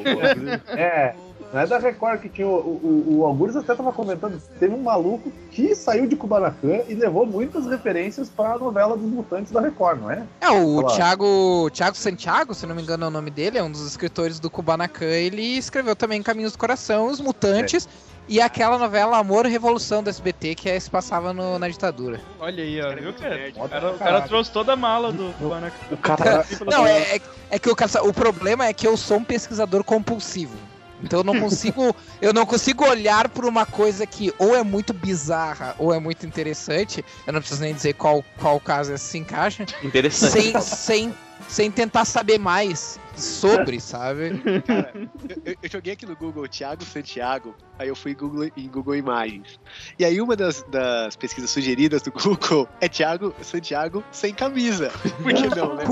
É, 0.69 1.15
não 1.53 1.61
é 1.61 1.67
da 1.67 1.79
Record 1.79 2.21
que 2.21 2.29
tinha. 2.29 2.47
O, 2.47 2.51
o, 2.61 3.19
o 3.21 3.25
Algures 3.27 3.57
até 3.57 3.75
tava 3.75 3.93
comentando. 3.93 4.41
Teve 4.59 4.75
um 4.75 4.83
maluco 4.83 5.33
que 5.51 5.75
saiu 5.75 6.07
de 6.07 6.15
Kubanacan 6.17 6.81
e 6.89 6.95
levou 6.95 7.25
muitas 7.27 7.67
referências 7.67 8.29
pra 8.29 8.59
novela 8.59 8.97
dos 8.97 9.09
mutantes 9.11 9.53
da 9.53 9.61
Record, 9.61 10.01
não 10.03 10.11
é? 10.11 10.23
É, 10.41 10.51
o. 10.51 10.83
Thiago, 10.85 11.71
Thiago 11.73 11.97
Santiago, 11.97 12.55
se 12.55 12.67
não 12.67 12.75
me 12.75 12.83
engano 12.83 13.05
é 13.05 13.09
o 13.09 13.11
nome 13.11 13.31
dele, 13.31 13.59
é 13.59 13.63
um 13.63 13.71
dos 13.71 13.87
escritores 13.87 14.39
do 14.41 14.51
Kubanacan, 14.51 15.05
ele 15.07 15.43
escreveu 15.57 15.97
também 15.97 16.23
Caminhos 16.23 16.53
do 16.53 16.59
Coração, 16.59 17.07
Os 17.07 17.21
Mutantes, 17.21 17.89
e 18.29 18.41
aquela 18.43 18.77
novela 18.77 19.17
Amor 19.17 19.47
e 19.47 19.49
Revolução 19.49 20.03
do 20.03 20.11
SBT, 20.11 20.55
que 20.55 20.69
é, 20.69 20.79
se 20.79 20.91
passava 20.91 21.33
no- 21.33 21.59
na 21.59 21.67
ditadura. 21.69 22.21
Olha 22.39 22.63
aí, 22.63 22.81
ó. 22.83 22.95
Viu, 22.95 23.15
cara? 23.15 23.53
O 23.57 23.69
cara. 23.69 23.91
o 23.93 23.99
cara 23.99 24.21
trouxe 24.23 24.51
toda 24.53 24.75
a 24.75 24.77
mala 24.77 25.11
do 25.11 25.33
Kubanacan. 25.39 25.77
O 25.91 25.97
cara. 25.97 26.45
Não, 26.67 26.87
é, 26.87 27.17
é, 27.17 27.21
é 27.53 27.59
que 27.59 27.71
o, 27.71 27.75
cara- 27.75 28.03
o 28.05 28.13
problema 28.13 28.67
é 28.67 28.73
que 28.75 28.87
eu 28.87 28.97
sou 28.99 29.17
um 29.17 29.25
pesquisador 29.25 29.83
compulsivo. 29.83 30.55
Então 31.03 31.21
eu 31.21 31.25
não 31.25 31.39
consigo, 31.41 31.95
eu 32.21 32.33
não 32.33 32.45
consigo 32.45 32.85
olhar 32.85 33.29
por 33.29 33.45
uma 33.45 33.65
coisa 33.65 34.07
que 34.07 34.33
ou 34.39 34.55
é 34.55 34.63
muito 34.63 34.93
bizarra 34.93 35.75
ou 35.79 35.95
é 35.95 35.99
muito 35.99 36.27
interessante. 36.27 37.05
Eu 37.27 37.33
não 37.33 37.41
preciso 37.41 37.61
nem 37.61 37.75
dizer 37.75 37.95
qual, 37.95 38.25
qual 38.39 38.59
caso 38.61 38.93
essa 38.93 39.05
se 39.05 39.19
encaixa. 39.19 39.67
Interessante. 39.83 40.33
Sem, 40.33 40.61
sem, 40.61 41.15
sem 41.49 41.71
tentar 41.71 42.05
saber 42.05 42.39
mais 42.39 42.99
sobre, 43.21 43.79
sabe? 43.81 44.39
Cara, 44.67 44.93
eu, 45.45 45.57
eu- 45.63 45.71
joguei 45.71 45.93
aqui 45.93 46.07
no 46.07 46.17
Google 46.17 46.47
Thiago 46.49 46.85
Santiago, 46.85 47.55
aí 47.79 47.89
eu 47.89 47.97
fui 47.97 48.15
Google, 48.15 48.49
em 48.57 48.69
Google 48.69 48.95
Imagens. 48.97 49.59
E 49.99 50.05
aí 50.05 50.21
uma 50.21 50.35
das, 50.37 50.63
das 50.69 51.17
pesquisas 51.17 51.51
sugeridas 51.51 52.03
do 52.03 52.11
Google 52.13 52.69
é 52.81 52.89
Thiago 52.89 53.35
Santiago 53.43 54.03
sem 54.13 54.33
camisa. 54.35 54.91
Por 55.23 55.33
que 55.35 55.49
não, 55.55 55.75
né? 55.75 55.85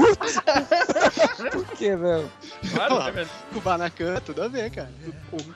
Por 1.52 1.66
que 1.76 1.94
não? 1.96 2.30
Claro, 2.74 3.12
né? 3.12 3.28
Kubanacan, 3.52 4.20
tudo 4.24 4.42
a 4.42 4.48
ver, 4.48 4.70
cara. 4.70 4.90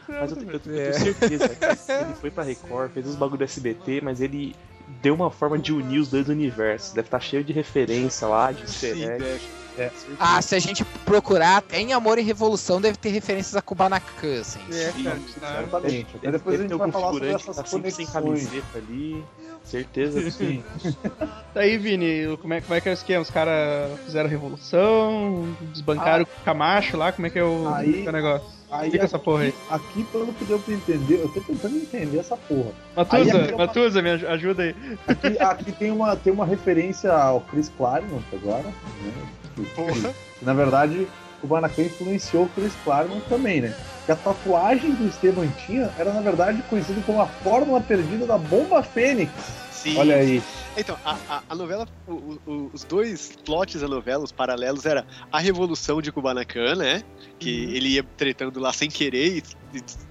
Mas 0.08 0.30
eu, 0.30 0.36
tenho- 0.36 0.52
eu 0.52 0.60
tenho 0.60 0.94
certeza 0.94 1.48
que 1.48 1.64
ele 1.92 2.14
foi 2.14 2.30
pra 2.30 2.42
Record, 2.44 2.92
fez 2.92 3.06
os 3.06 3.16
bagulho 3.16 3.38
do 3.38 3.44
SBT, 3.44 4.00
mas 4.02 4.20
ele 4.20 4.54
deu 5.02 5.14
uma 5.14 5.30
forma 5.30 5.58
de 5.58 5.72
unir 5.72 5.98
os 6.00 6.08
dois 6.10 6.28
universos. 6.28 6.92
Deve 6.92 7.06
estar 7.06 7.20
cheio 7.20 7.44
de 7.44 7.52
referência 7.52 8.26
lá, 8.26 8.50
de 8.52 8.62
easter 8.62 9.40
Né? 9.76 9.90
Ah, 10.18 10.40
se 10.42 10.54
a 10.54 10.58
gente 10.58 10.84
procurar, 11.04 11.58
até 11.58 11.80
em 11.80 11.92
Amor 11.92 12.18
e 12.18 12.22
Revolução 12.22 12.80
deve 12.80 12.96
ter 12.98 13.10
referências 13.10 13.56
a 13.56 13.62
Kubanacan, 13.62 14.40
assim. 14.40 14.60
É, 14.70 14.90
Sim, 14.92 15.04
cara. 15.40 15.60
Até 15.72 15.88
Deve, 15.88 16.06
depois 16.32 16.60
a 16.60 16.62
deve 16.62 16.68
ter 16.68 16.68
gente 16.68 16.78
vai 16.78 16.90
falar 16.92 17.12
sobre 17.12 17.28
essas 17.30 17.56
tá 17.56 17.64
sempre 17.64 17.90
sem 17.90 18.06
conexões. 18.06 18.44
camiseta 18.48 18.78
ali. 18.78 19.24
Certeza 19.64 20.22
que 20.22 20.30
sim. 20.30 20.64
Daí, 21.54 21.76
Vini, 21.76 22.36
como 22.38 22.54
é, 22.54 22.60
como 22.62 22.74
é 22.74 22.80
que 22.80 22.88
é 22.88 22.92
o 22.92 22.94
esquema? 22.94 23.20
Os 23.22 23.30
caras 23.30 24.00
fizeram 24.06 24.28
revolução, 24.28 25.54
desbancaram 25.72 26.24
o 26.24 26.44
Camacho 26.44 26.96
lá, 26.96 27.12
como 27.12 27.26
é 27.26 27.30
que 27.30 27.38
é 27.38 27.44
o, 27.44 27.68
Aí- 27.74 28.06
o 28.08 28.12
negócio? 28.12 28.46
Aí 28.72 28.84
Explica 28.86 29.04
essa 29.04 29.18
porra 29.18 29.42
aí. 29.42 29.54
Aqui, 29.68 30.04
pelo 30.04 30.32
que 30.32 30.44
deu 30.44 30.58
pra 30.60 30.72
entender, 30.72 31.20
eu 31.20 31.28
tô 31.28 31.40
tentando 31.40 31.76
entender 31.76 32.18
essa 32.18 32.36
porra. 32.36 32.70
Aí 32.96 32.96
Matuza, 32.96 33.16
aqui 33.22 33.30
é 33.30 33.54
uma- 33.56 33.66
Matuza, 33.66 34.02
me 34.02 34.10
aj- 34.10 34.24
ajuda 34.26 34.62
aí. 34.62 34.74
Aqui, 35.08 35.38
aqui 35.40 35.72
tem, 35.72 35.90
uma, 35.90 36.14
tem 36.16 36.32
uma 36.32 36.46
referência 36.46 37.12
ao 37.12 37.40
Chris 37.40 37.68
Claremont 37.76 38.24
agora, 38.32 38.62
né? 38.62 39.12
Porra. 39.74 40.14
na 40.42 40.54
verdade, 40.54 41.06
o 41.40 41.46
Kubanacan 41.48 41.82
influenciou 41.82 42.44
o 42.44 42.48
Chris 42.50 42.72
Claremont 42.84 43.22
também, 43.28 43.60
né? 43.62 43.74
Que 44.06 44.12
a 44.12 44.16
tatuagem 44.16 44.94
que 44.94 45.02
o 45.04 45.08
Esteban 45.08 45.48
tinha 45.66 45.90
era, 45.98 46.12
na 46.12 46.20
verdade, 46.20 46.62
conhecida 46.68 47.00
como 47.02 47.20
a 47.20 47.26
fórmula 47.26 47.80
perdida 47.80 48.26
da 48.26 48.36
bomba 48.38 48.82
fênix. 48.82 49.30
Sim. 49.70 49.96
Olha 49.96 50.16
aí. 50.16 50.42
Então, 50.76 50.96
a, 51.04 51.16
a, 51.28 51.42
a 51.48 51.54
novela, 51.54 51.86
o- 52.06 52.38
o- 52.46 52.70
os 52.72 52.84
dois 52.84 53.32
plots 53.44 53.80
da 53.80 53.88
novela, 53.88 54.22
os 54.22 54.30
paralelos, 54.32 54.84
era 54.84 55.06
a 55.32 55.38
revolução 55.38 56.02
de 56.02 56.12
Kubanacan, 56.12 56.74
né? 56.76 57.02
Que 57.38 57.64
Uhum. 57.66 57.70
ele 57.72 57.88
ia 57.90 58.02
tretando 58.16 58.60
lá 58.60 58.72
sem 58.72 58.90
querer 58.90 59.38
e 59.38 59.42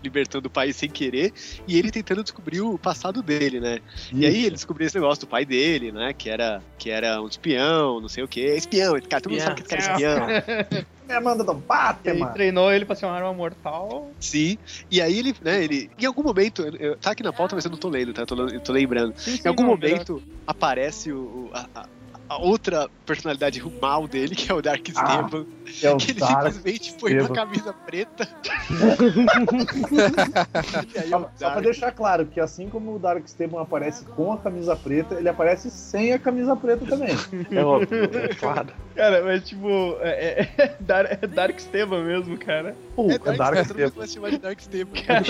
libertando 0.04 0.48
o 0.48 0.52
país 0.52 0.76
sem 0.76 0.90
querer, 0.90 1.34
e 1.68 1.78
ele 1.78 1.92
tentando 1.92 2.24
descobrir 2.24 2.62
o 2.62 2.78
passado 2.80 3.22
dele, 3.22 3.60
né? 3.60 3.80
E 4.12 4.26
aí 4.26 4.46
ele 4.46 4.56
descobriu 4.56 4.88
esse 4.88 4.96
negócio 4.96 5.22
do 5.26 5.28
pai 5.30 5.46
dele, 5.46 5.92
né? 5.92 6.14
Que 6.14 6.30
era, 6.30 6.62
que 6.78 6.90
era 6.90 7.22
um 7.22 7.28
espião, 7.28 8.00
não 8.02 8.10
sei 8.10 8.24
o 8.24 8.28
quê. 8.28 8.56
Espião, 8.56 8.96
esse 8.98 9.08
cara, 9.08 9.22
todo 9.22 9.32
mundo 9.34 9.42
sabe 9.42 9.62
que 9.62 9.76
esse 9.76 9.88
cara 9.88 9.92
é 9.92 9.94
espião. 9.94 10.86
Me 11.10 11.16
É, 11.16 11.20
manda 11.20 11.44
do 11.44 11.54
E 11.54 11.56
bate, 11.56 12.10
aí 12.12 12.20
mano. 12.20 12.34
treinou 12.34 12.72
ele 12.72 12.86
pra 12.86 12.96
ser 12.96 13.08
uma 13.08 13.16
arma 13.16 13.34
mortal. 13.34 14.12
Sim. 14.20 14.60
E 14.92 15.02
aí 15.02 15.18
ele, 15.18 15.34
né, 15.42 15.64
ele. 15.64 15.90
Em 16.00 16.06
algum 16.06 16.22
momento, 16.22 16.62
eu- 16.80 16.96
tá 16.98 17.12
aqui 17.12 17.24
na 17.24 17.34
pauta, 17.34 17.56
mas 17.56 17.66
eu 17.66 17.72
não 17.72 17.80
tô 17.80 17.90
lendo, 17.90 18.14
tá? 18.14 18.22
Eu 18.22 18.26
tô, 18.28 18.48
eu 18.48 18.60
tô 18.60 18.72
lembrando. 18.72 19.14
Sim, 19.18 19.40
Em 19.44 19.48
algum 19.48 19.64
não, 19.64 19.70
momento 19.72 20.22
aparece 20.46 21.12
o, 21.12 21.18
o- 21.20 21.50
a, 21.52 21.68
a- 21.74 21.86
a 22.30 22.38
outra 22.38 22.88
personalidade 23.06 23.62
mal 23.82 24.08
dele, 24.08 24.36
que 24.36 24.52
é 24.52 24.56
o 24.56 24.62
Dark 24.62 24.86
Ah, 24.96 25.02
Esteban, 25.26 25.46
É 25.82 25.92
o 25.92 25.98
que 25.98 26.12
ele 26.12 26.20
Dark 26.20 26.54
simplesmente 26.54 26.92
uma 26.92 27.10
Esteban. 27.10 27.34
camisa 27.34 27.74
preta. 27.74 28.30
e 30.96 31.00
aí 31.00 31.10
Só, 31.10 31.18
o 31.20 31.30
só 31.36 31.52
pra 31.52 31.62
deixar 31.62 31.92
claro 31.92 32.26
que 32.28 32.40
assim 32.40 32.70
como 32.70 32.96
o 32.96 33.00
Dark 33.00 33.26
Esteban 33.26 33.62
aparece 33.62 34.06
com 34.06 34.32
a 34.32 34.38
camisa 34.38 34.76
preta, 34.76 35.16
ele 35.16 35.28
aparece 35.30 35.70
sem 35.72 36.14
a 36.14 36.20
camisa 36.20 36.56
preta 36.56 36.86
também. 36.86 37.16
É 37.52 37.64
óbvio, 37.64 38.04
é 38.04 38.28
claro. 38.36 38.68
Cara, 38.96 39.24
mas 39.24 39.48
tipo, 39.48 39.98
é, 40.02 40.10
é, 40.10 40.50
é 40.64 40.76
Dar- 40.80 41.06
é 41.12 41.16
Dark 41.28 41.58
Esteban 41.58 42.04
mesmo, 42.04 42.38
cara. 42.38 42.76
Pô, 42.96 43.10
É 43.10 43.16
é 43.16 43.38
Dark 43.38 43.58
Esteban. 43.58 44.30
de 44.30 44.38
Dark 44.38 44.60
Esteban. 44.60 45.02
Cara, 45.06 45.24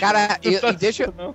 Cara, 0.00 0.38
e, 0.42 0.60
Não 0.60 0.70
e 0.70 0.72
deixa, 0.72 1.12
não. 1.16 1.34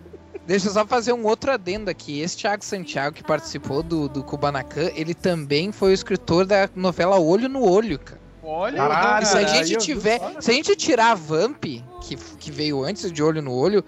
Deixa 0.50 0.68
eu 0.68 0.74
só 0.74 0.84
fazer 0.84 1.14
um 1.14 1.28
outro 1.28 1.52
adendo 1.52 1.92
aqui. 1.92 2.22
Esse 2.22 2.36
Thiago 2.38 2.66
Santiago 2.66 3.16
que 3.16 3.22
participou 3.22 3.84
do, 3.84 4.10
do 4.10 4.24
Kubanacan, 4.24 4.90
ele 4.96 5.14
também 5.14 5.72
foi 5.72 5.92
o 5.92 5.94
escritor 5.94 6.44
da 6.44 6.68
novela 6.76 7.20
Olho 7.20 7.48
no 7.48 7.64
Olho, 7.64 8.00
cara. 8.00 8.20
Olha, 8.42 8.78
Caralho, 8.78 9.24
E 9.24 9.28
se 9.28 9.38
a 9.38 9.44
gente 9.46 9.78
tiver. 9.78 10.20
Se 10.40 10.50
a 10.50 10.54
gente 10.56 10.76
tirar 10.76 11.12
a 11.12 11.14
Vamp, 11.14 11.64
que, 12.02 12.16
que 12.40 12.50
veio 12.50 12.84
antes 12.84 13.12
de 13.12 13.22
Olho 13.22 13.44
no 13.44 13.54
Olho, 13.54 13.86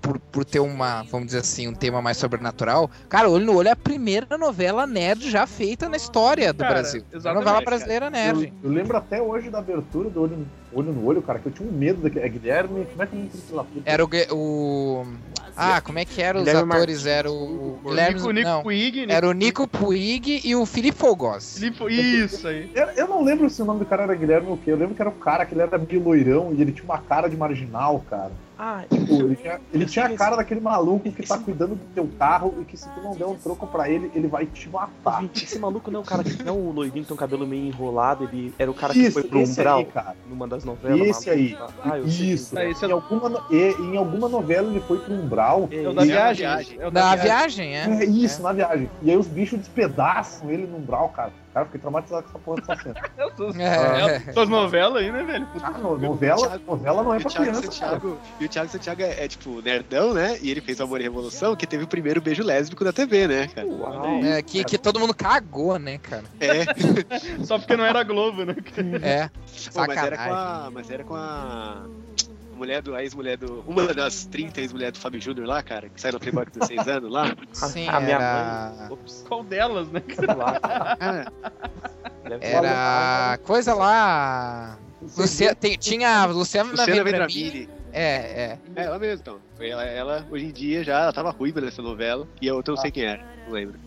por, 0.00 0.18
por 0.18 0.44
ter 0.44 0.60
uma, 0.60 1.02
vamos 1.04 1.26
dizer 1.26 1.38
assim, 1.40 1.66
um 1.68 1.74
tema 1.74 2.00
mais 2.00 2.16
sobrenatural, 2.16 2.90
cara, 3.08 3.28
Olho 3.28 3.44
no 3.46 3.56
Olho 3.56 3.68
é 3.68 3.72
a 3.72 3.76
primeira 3.76 4.38
novela 4.38 4.86
nerd 4.86 5.28
já 5.30 5.46
feita 5.46 5.88
na 5.88 5.96
história 5.96 6.52
do 6.52 6.58
Cara, 6.58 6.74
Brasil. 6.74 7.02
A 7.24 7.34
novela 7.34 7.60
brasileira 7.60 8.08
nerd. 8.10 8.52
Eu, 8.62 8.70
eu 8.70 8.74
lembro 8.74 8.96
até 8.96 9.20
hoje 9.20 9.50
da 9.50 9.58
abertura 9.58 10.08
do 10.08 10.22
olho, 10.22 10.46
olho 10.72 10.92
no 10.92 11.04
olho, 11.06 11.20
cara, 11.22 11.38
que 11.38 11.46
eu 11.46 11.52
tinha 11.52 11.68
um 11.68 11.72
medo 11.72 12.00
daquele. 12.02 12.24
É 12.24 12.28
Guilherme. 12.28 12.86
Como 12.86 13.02
é 13.02 13.06
que 13.06 13.16
é? 13.16 13.92
Era 13.92 14.04
o, 14.04 14.08
o. 14.32 15.06
Ah, 15.56 15.80
como 15.80 15.98
é 15.98 16.04
que 16.04 16.22
eram 16.22 16.40
os 16.40 16.46
Guilherme 16.46 16.72
atores? 16.72 17.06
Era 17.06 17.30
o. 17.30 17.78
O 17.84 17.88
Guilherme. 17.90 18.14
Nico, 18.14 18.30
Nico 18.30 18.48
não, 18.48 18.62
Puig, 18.62 19.00
Nico 19.00 19.12
era 19.12 19.28
o 19.28 19.32
Nico 19.32 19.68
Puig 19.68 20.40
e 20.44 20.54
o 20.56 20.64
Felipe 20.64 20.96
Fogos. 20.96 21.58
Filipe- 21.58 22.24
Isso 22.24 22.46
aí. 22.48 22.70
Eu, 22.74 22.86
eu 22.90 23.08
não 23.08 23.22
lembro 23.24 23.50
se 23.50 23.60
o 23.60 23.64
nome 23.64 23.80
do 23.80 23.86
cara 23.86 24.04
era 24.04 24.14
Guilherme 24.14 24.48
ou 24.48 24.54
o 24.54 24.58
quê. 24.58 24.70
Eu 24.70 24.76
lembro 24.76 24.94
que 24.94 25.02
era 25.02 25.10
o 25.10 25.14
cara 25.14 25.44
que 25.44 25.54
ele 25.54 25.62
era 25.62 25.76
meio 25.76 26.02
loirão 26.02 26.54
e 26.56 26.62
ele 26.62 26.72
tinha 26.72 26.84
uma 26.84 26.98
cara 26.98 27.28
de 27.28 27.36
marginal, 27.36 28.02
cara. 28.08 28.30
Ah, 28.64 28.84
Tipo, 28.88 29.14
ele 29.14 29.34
tinha, 29.34 29.60
ele 29.74 29.86
tinha 29.86 30.04
a 30.06 30.16
cara 30.16 30.36
daquele 30.36 30.60
maluco 30.60 31.10
que 31.10 31.26
tá 31.26 31.36
cuidando 31.36 31.74
do 31.74 31.80
teu 31.96 32.08
carro 32.16 32.54
e 32.60 32.64
que 32.64 32.76
se 32.76 32.88
tu 32.90 33.00
não 33.02 33.10
der 33.16 33.24
um 33.26 33.34
troco 33.34 33.66
pra 33.66 33.90
ele, 33.90 34.08
ele 34.14 34.28
vai 34.28 34.46
te 34.46 34.68
matar. 34.68 35.20
gente, 35.22 35.44
esse 35.44 35.58
maluco 35.58 35.90
não 35.90 35.98
é 35.98 36.02
o 36.04 36.06
cara 36.06 36.22
que 36.22 36.40
não 36.44 36.54
é 36.54 36.56
o 36.56 36.70
loirinho 36.70 37.02
que 37.02 37.08
tem 37.08 37.14
um 37.14 37.18
cabelo 37.18 37.44
meio 37.44 37.66
enrolado, 37.66 38.22
ele 38.22 38.54
era 38.56 38.70
o 38.70 38.74
cara 38.74 38.92
que 38.92 39.00
Isso, 39.00 39.14
foi 39.14 39.24
pro 39.24 39.40
umbral 39.40 39.78
aí, 39.78 39.84
cara. 39.86 40.14
numa 40.30 40.46
das 40.46 40.62
novelas. 40.64 41.00
Esse 41.08 41.28
maluco? 41.58 41.74
aí. 41.82 41.90
Ah, 41.92 41.98
eu 41.98 42.08
sei. 42.08 42.26
Isso. 42.30 42.56
Esse 42.60 42.84
é 42.84 42.88
Em 42.88 42.92
alguma, 42.92 43.46
e- 43.50 43.74
em 43.80 43.96
alguma 43.96 44.28
novela 44.28 44.70
ele 44.70 44.80
foi 44.80 44.98
pro 45.00 45.12
Umbral. 45.12 45.68
É 45.72 45.88
o 45.88 45.92
da 45.92 46.02
É, 46.02 46.06
viagem. 46.06 46.46
É 46.78 46.86
o 46.86 46.90
da 46.92 47.00
Na 47.00 47.16
viagem. 47.16 47.70
viagem, 47.72 47.76
é. 47.76 48.04
É 48.04 48.04
isso, 48.04 48.40
na 48.42 48.52
viagem. 48.52 48.88
E 49.02 49.10
aí 49.10 49.16
os 49.16 49.26
bichos 49.26 49.58
despedaçam 49.58 50.48
ele 50.50 50.68
no 50.68 50.76
Umbral, 50.78 51.08
cara. 51.08 51.32
Cara, 51.52 51.66
fiquei 51.66 51.80
traumatizado 51.80 52.22
com 52.24 52.28
essa 52.30 52.38
porra 52.38 52.60
dessa 52.62 52.82
cena. 52.82 52.94
É. 53.58 54.16
essas 54.30 54.48
novelas 54.48 55.02
aí, 55.02 55.10
né, 55.10 55.22
velho? 55.22 55.46
Puta 55.46 55.66
Ah, 55.66 55.70
no- 55.78 55.98
novela, 55.98 56.60
novela 56.66 57.02
não 57.02 57.14
é 57.14 57.16
E 57.16 57.20
o 57.20 57.22
pra 57.22 57.30
Thiago 57.30 57.50
criança, 57.50 57.60
cara. 57.80 57.92
Santiago, 57.92 58.18
e 58.40 58.44
o 58.44 58.48
Thiago 58.48 58.68
Santiago 58.70 59.02
é, 59.02 59.24
é, 59.24 59.28
tipo 59.28 59.60
nerdão, 59.62 60.12
né? 60.14 60.38
E 60.42 60.50
ele 60.50 60.60
fez 60.60 60.80
o 60.80 60.82
Amor 60.84 61.00
e 61.00 61.04
Revolução, 61.04 61.56
que 61.56 61.66
teve 61.66 61.84
o 61.84 61.88
primeiro 61.88 62.20
beijo 62.20 62.42
lésbico 62.42 62.84
da 62.84 62.92
TV, 62.92 63.26
né, 63.26 63.48
cara? 63.48 63.66
Uau. 63.66 64.22
É, 64.24 64.42
que, 64.42 64.62
que 64.64 64.76
todo 64.78 65.00
mundo 65.00 65.14
cagou, 65.14 65.78
né, 65.78 65.98
cara? 65.98 66.24
É, 66.40 66.64
Só 67.44 67.58
porque 67.58 67.76
não 67.76 67.84
era 67.84 68.02
Globo, 68.02 68.44
né? 68.44 68.54
É. 69.02 69.28
Pô, 69.72 69.86
mas 69.86 69.96
era 69.98 70.16
com 70.16 70.32
a. 70.34 70.70
Mas 70.72 70.90
era 70.90 71.04
com 71.04 71.14
a. 71.14 71.82
Mulher 72.62 72.80
do, 72.80 72.94
a 72.94 73.02
ex-mulher 73.02 73.36
do. 73.36 73.64
Uma 73.66 73.92
das 73.92 74.24
30 74.26 74.60
ex-mulheres 74.60 74.96
do 74.96 75.02
Fábio 75.02 75.20
Júnior 75.20 75.48
lá, 75.48 75.60
cara, 75.64 75.88
que 75.88 76.00
saiu 76.00 76.12
no 76.12 76.20
Playboy 76.20 76.44
com 76.44 76.60
16 76.60 76.86
anos 76.86 77.10
lá. 77.10 77.34
Sim, 77.52 77.88
a 77.88 77.98
minha 77.98 78.14
era. 78.14 78.72
mãe. 78.78 78.92
Ops, 78.92 79.24
Qual 79.26 79.42
delas, 79.42 79.88
né? 79.88 80.00
Era. 82.40 83.36
Coisa 83.44 83.74
lá. 83.74 84.78
Lucia... 85.18 85.56
tem- 85.56 85.76
tinha 85.76 86.22
a 86.22 86.26
Luciana 86.26 86.70
Luciana 86.70 87.02
Vendramini. 87.02 87.42
Vendramini. 87.50 87.68
É, 87.92 88.04
é. 88.04 88.58
É, 88.76 88.84
ela 88.84 88.98
mesmo, 89.00 89.20
então. 89.22 89.38
Foi 89.56 89.68
ela, 89.68 89.84
ela, 89.84 90.26
hoje 90.30 90.46
em 90.46 90.52
dia, 90.52 90.84
já 90.84 91.00
ela 91.00 91.12
tava 91.12 91.30
ruiva 91.30 91.60
nessa 91.60 91.82
novela. 91.82 92.28
E 92.40 92.48
a 92.48 92.54
outra 92.54 92.72
eu 92.72 92.76
não 92.76 92.82
sei 92.82 92.92
quem 92.92 93.04
era, 93.04 93.24
não 93.44 93.52
lembro. 93.54 93.78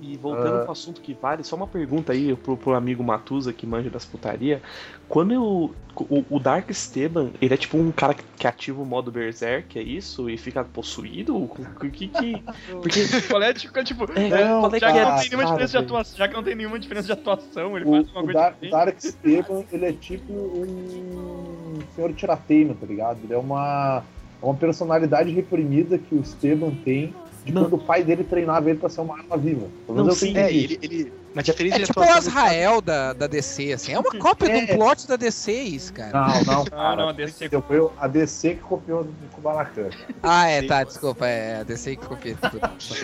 E 0.00 0.16
voltando 0.16 0.56
Ah. 0.56 0.62
pro 0.62 0.72
assunto 0.72 1.00
que 1.00 1.12
vale, 1.14 1.42
só 1.44 1.56
uma 1.56 1.66
pergunta 1.66 2.12
aí 2.12 2.34
pro, 2.36 2.56
pro 2.56 2.74
amigo 2.74 3.02
Matusa 3.04 3.52
que 3.52 3.66
manja 3.66 3.90
das 3.90 4.04
putaria. 4.04 4.62
Quando 5.08 5.32
eu. 5.32 5.74
O, 6.08 6.24
o 6.30 6.38
Dark 6.38 6.70
Esteban, 6.70 7.30
ele 7.42 7.52
é 7.52 7.56
tipo 7.56 7.76
um 7.76 7.90
cara 7.90 8.14
que, 8.14 8.22
que 8.38 8.46
ativa 8.46 8.80
o 8.80 8.86
modo 8.86 9.10
Berserk, 9.10 9.76
é 9.76 9.82
isso? 9.82 10.30
E 10.30 10.36
fica 10.38 10.62
possuído? 10.62 11.36
O 11.36 11.48
que 11.90 12.06
que. 12.06 12.42
Porque. 12.70 13.00
Qual 13.28 13.42
é, 13.42 13.52
tipo, 13.52 13.82
tipo, 13.84 14.04
É, 14.14 14.44
Não, 14.44 14.64
é 14.66 14.70
que 14.70 14.78
já 14.78 14.92
que 14.92 14.98
é 14.98 15.04
não 15.04 15.16
tem 15.18 15.28
nenhuma 15.30 15.44
diferença 15.46 15.70
de 15.72 15.76
atuação, 15.84 16.16
já 16.18 16.28
que 16.28 16.34
não 16.34 16.42
tem 16.44 16.54
nenhuma 16.54 16.78
diferença 16.78 17.06
de 17.06 17.12
atuação, 17.12 17.76
ele 17.76 17.84
O, 17.86 17.90
faz 17.90 18.10
uma 18.12 18.20
o 18.20 18.24
coisa 18.24 18.38
Dar- 18.38 18.50
diferente. 18.52 18.70
Dark 18.70 18.98
Esteban, 18.98 19.64
ele 19.72 19.86
é 19.86 19.92
tipo 19.92 20.32
um 20.32 21.78
senhor 21.94 22.12
tirateima, 22.14 22.74
tá 22.80 22.86
ligado? 22.86 23.18
Ele 23.24 23.34
é 23.34 23.38
uma, 23.38 24.02
é 24.40 24.44
uma 24.44 24.54
personalidade 24.54 25.30
reprimida 25.32 25.98
que 25.98 26.14
o 26.14 26.20
Esteban 26.20 26.70
tem 26.84 27.12
de 27.48 27.54
Não. 27.54 27.62
quando 27.62 27.74
o 27.76 27.78
pai 27.78 28.04
dele 28.04 28.22
treinava 28.24 28.68
ele 28.68 28.78
pra 28.78 28.88
ser 28.90 29.00
uma 29.00 29.16
arma 29.18 29.36
viva. 29.38 29.66
Pelo 29.86 30.04
Não, 30.04 30.10
sim, 30.14 30.36
É, 30.36 30.52
ele. 30.52 30.78
ele 30.82 31.12
a 31.36 31.42
diferença 31.42 31.76
É 31.76 31.82
tipo 31.84 32.00
o. 32.00 32.02
Azrael 32.02 32.80
da, 32.80 33.12
da 33.12 33.26
DC, 33.28 33.72
assim. 33.72 33.92
É 33.92 33.98
uma 33.98 34.10
cópia 34.18 34.48
de 34.48 34.54
um 34.54 34.74
É. 34.74 34.76
plot 34.76 35.06
da 35.06 35.14
DC, 35.14 35.52
isso, 35.52 35.92
cara. 35.94 36.10
Não, 36.12 36.42
não, 36.44 36.60
Ah, 36.66 36.70
cara. 36.70 36.96
não, 36.96 37.08
a 37.10 37.12
DC? 37.12 37.48
Foi 37.66 37.88
a 37.98 38.06
DC 38.08 38.54
que 38.56 38.60
copiou 38.62 39.04
do 39.04 39.12
Kubanacan. 39.34 39.88
Ah, 40.22 40.48
é, 40.48 40.62
tá, 40.62 40.82
desculpa, 40.82 41.26
é 41.28 41.60
a 41.60 41.62
DC 41.62 41.96
que 41.96 42.06
copia 42.06 42.36
tudo. 42.50 42.60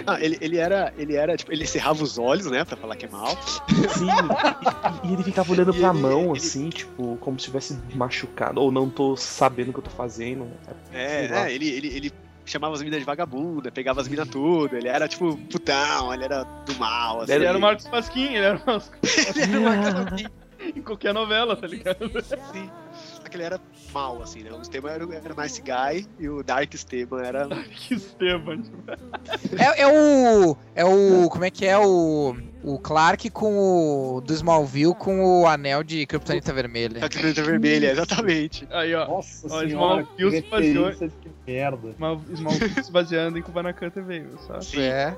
Ah, 0.07 0.21
ele, 0.21 0.37
ele 0.41 0.57
era. 0.59 0.93
Ele 0.99 1.15
era, 1.15 1.37
tipo, 1.37 1.53
ele 1.53 1.67
cerrava 1.67 2.03
os 2.03 2.19
olhos, 2.19 2.47
né? 2.47 2.65
Pra 2.65 2.77
falar 2.77 2.97
que 2.97 3.07
é 3.07 3.09
mal. 3.09 3.37
Sim, 3.97 4.09
e, 5.05 5.09
e 5.09 5.13
ele 5.13 5.23
ficava 5.23 5.51
olhando 5.53 5.73
E 5.75 5.79
pra 5.79 5.91
ele- 5.91 5.99
mão, 6.01 6.31
ele- 6.31 6.39
assim, 6.39 6.69
tipo, 6.71 7.17
como 7.21 7.39
se 7.39 7.47
tivesse 7.47 7.79
machucado, 7.95 8.61
ou 8.61 8.73
não 8.73 8.91
tô 8.91 9.17
sabendo 9.17 9.71
o 9.71 9.73
que 9.73 9.79
eu 9.79 9.85
tô 9.85 9.91
fazendo. 9.91 10.47
É, 10.93 11.29
lá. 11.31 11.49
é, 11.49 11.55
ele, 11.55 11.69
ele, 11.69 11.89
ele 11.89 12.13
chamava 12.45 12.75
as 12.75 12.83
minas 12.83 12.99
de 12.99 13.05
vagabunda, 13.05 13.71
pegava 13.71 14.01
as 14.01 14.09
minas 14.09 14.29
tudo. 14.29 14.77
Ele 14.77 14.89
era, 14.89 15.09
tipo, 15.09 15.37
putão, 15.51 16.13
ele 16.13 16.25
era 16.25 16.45
do 16.45 16.75
mal. 16.77 17.23
Assim. 17.23 17.33
Ele 17.33 17.45
era 17.45 17.57
o 17.57 17.61
Marcos 17.61 17.87
Pasquim, 17.89 18.35
ele 18.35 18.45
era 18.45 18.57
o 18.57 18.67
Marcos 18.67 18.91
Ele 19.37 19.57
era 19.57 19.61
uma 19.61 19.83
cara 19.83 20.31
em 20.75 20.83
qualquer 20.83 21.13
novela, 21.13 21.57
tá 21.57 21.67
ligado? 21.67 22.11
assim. 22.17 22.71
Que 23.35 23.39
ele 23.39 23.45
era 23.47 23.61
mal, 23.93 24.23
assim, 24.23 24.45
né? 24.45 24.53
O 24.53 24.63
Esteban 24.63 24.91
era, 24.93 25.05
o- 25.05 25.13
era 25.13 25.35
Nice 25.43 25.61
Guy 25.61 26.07
e 26.21 26.29
o 26.29 26.41
Dark 26.45 26.73
Esteban 26.73 27.21
era. 27.21 27.49
que 27.67 27.95
Esteban. 27.95 28.63
É, 29.59 29.83
é 29.83 29.87
o. 29.89 30.57
É 30.73 30.85
o. 30.85 31.29
Como 31.29 31.45
é 31.45 31.51
que 31.51 31.67
é 31.67 31.77
o. 31.77 32.37
O 32.63 32.79
Clark 32.79 33.29
com 33.31 33.59
o. 33.59 34.21
Do 34.21 34.33
Smallville 34.33 34.95
com 34.95 35.43
o 35.43 35.49
anel 35.49 35.83
de 35.83 36.07
Kryptonita 36.07 36.53
Vermelha. 36.53 37.05
A 37.05 37.09
caneta 37.09 37.43
vermelha, 37.43 37.91
exatamente. 37.91 38.69
Aí, 38.71 38.95
ó. 38.95 39.09
Nossa 39.09 39.49
Ó, 39.53 39.59
senhora, 39.61 40.05
que 40.05 40.23
Smallville 40.23 40.43
se 40.43 40.49
baseou- 40.49 40.93
de 40.93 41.31
merda. 41.45 41.89
Smallville 41.91 42.85
se 42.85 42.93
baseando 42.93 43.37
em 43.37 43.43
Kubanacan 43.43 43.91
TV, 43.91 44.21
viu, 44.21 44.39
só? 44.47 44.61
É. 44.81 45.17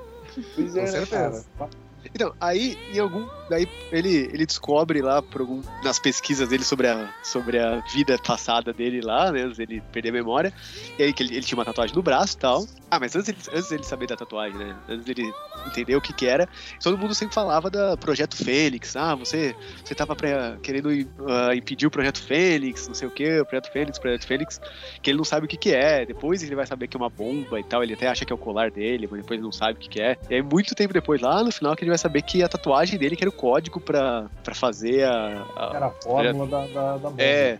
Pois 0.55 0.73
Com 0.73 0.79
é, 0.79 0.87
certeza. 0.87 1.45
cara. 1.59 1.69
Então, 2.13 2.33
aí, 2.39 2.77
em 2.93 2.99
algum. 2.99 3.27
Daí 3.49 3.67
ele, 3.91 4.29
ele 4.33 4.45
descobre 4.45 5.01
lá, 5.01 5.21
por 5.21 5.41
algum, 5.41 5.61
nas 5.83 5.99
pesquisas 5.99 6.49
dele 6.49 6.63
sobre 6.63 6.87
a, 6.87 7.13
sobre 7.23 7.59
a 7.59 7.79
vida 7.93 8.17
passada 8.17 8.73
dele 8.73 9.01
lá, 9.01 9.31
né? 9.31 9.47
Dele 9.47 9.81
perder 9.91 10.09
a 10.09 10.13
memória. 10.13 10.53
E 10.99 11.03
aí 11.03 11.13
que 11.13 11.23
ele, 11.23 11.35
ele 11.35 11.45
tinha 11.45 11.57
uma 11.57 11.65
tatuagem 11.65 11.95
no 11.95 12.01
braço 12.01 12.35
e 12.35 12.39
tal. 12.39 12.67
Ah, 12.91 12.99
mas 12.99 13.15
antes, 13.15 13.29
ele, 13.29 13.37
antes 13.53 13.69
dele 13.69 13.83
saber 13.83 14.07
da 14.07 14.17
tatuagem, 14.17 14.57
né? 14.57 14.75
Antes 14.89 15.05
dele 15.05 15.31
entender 15.65 15.95
o 15.95 16.01
que 16.01 16.13
que 16.13 16.25
era, 16.27 16.47
todo 16.81 16.97
mundo 16.97 17.13
sempre 17.15 17.33
falava 17.35 17.69
da 17.69 17.97
Projeto 17.97 18.35
Fênix. 18.35 18.95
Ah, 18.95 19.15
você, 19.15 19.55
você 19.83 19.93
tava 19.95 20.15
pra- 20.15 20.57
querendo 20.61 20.89
ah, 21.27 21.55
impedir 21.55 21.87
o 21.87 21.91
Projeto 21.91 22.21
Fênix, 22.21 22.87
não 22.87 22.95
sei 22.95 23.07
o 23.07 23.11
que, 23.11 23.39
o 23.41 23.45
Projeto 23.45 23.71
Fênix, 23.71 23.99
Projeto 23.99 24.25
Fênix, 24.27 24.61
que 25.01 25.09
ele 25.09 25.17
não 25.17 25.25
sabe 25.25 25.45
o 25.45 25.49
que 25.49 25.57
que 25.57 25.73
é. 25.73 26.05
Depois 26.05 26.41
ele 26.43 26.55
vai 26.55 26.65
saber 26.65 26.87
que 26.87 26.95
é 26.95 26.99
uma 26.99 27.09
bomba 27.09 27.59
e 27.59 27.63
tal. 27.63 27.83
Ele 27.83 27.93
até 27.93 28.07
acha 28.07 28.25
que 28.25 28.31
é 28.31 28.35
o 28.35 28.37
colar 28.37 28.71
dele, 28.71 29.07
mas 29.09 29.21
depois 29.21 29.37
ele 29.37 29.45
não 29.45 29.51
sabe 29.51 29.73
o 29.73 29.75
que 29.77 29.89
que 29.89 30.01
é. 30.01 30.17
E 30.29 30.35
aí, 30.35 30.41
muito 30.41 30.73
tempo 30.75 30.93
depois, 30.93 31.21
lá 31.21 31.43
no 31.43 31.51
final, 31.51 31.75
que 31.75 31.83
ele 31.83 31.91
vai 31.91 31.97
saber 31.97 32.21
que 32.21 32.41
a 32.43 32.47
tatuagem 32.47 32.97
dele 32.97 33.15
que 33.15 33.23
era 33.23 33.29
o 33.29 33.33
código 33.33 33.79
pra, 33.79 34.27
pra 34.43 34.55
fazer 34.55 35.03
a. 35.05 35.45
a- 35.55 35.71
Era 35.75 35.85
a 35.87 35.91
fórmula 35.91 36.47
da, 36.47 36.65
da, 36.67 36.91
da 36.97 37.09
bomba. 37.09 37.21
é. 37.23 37.57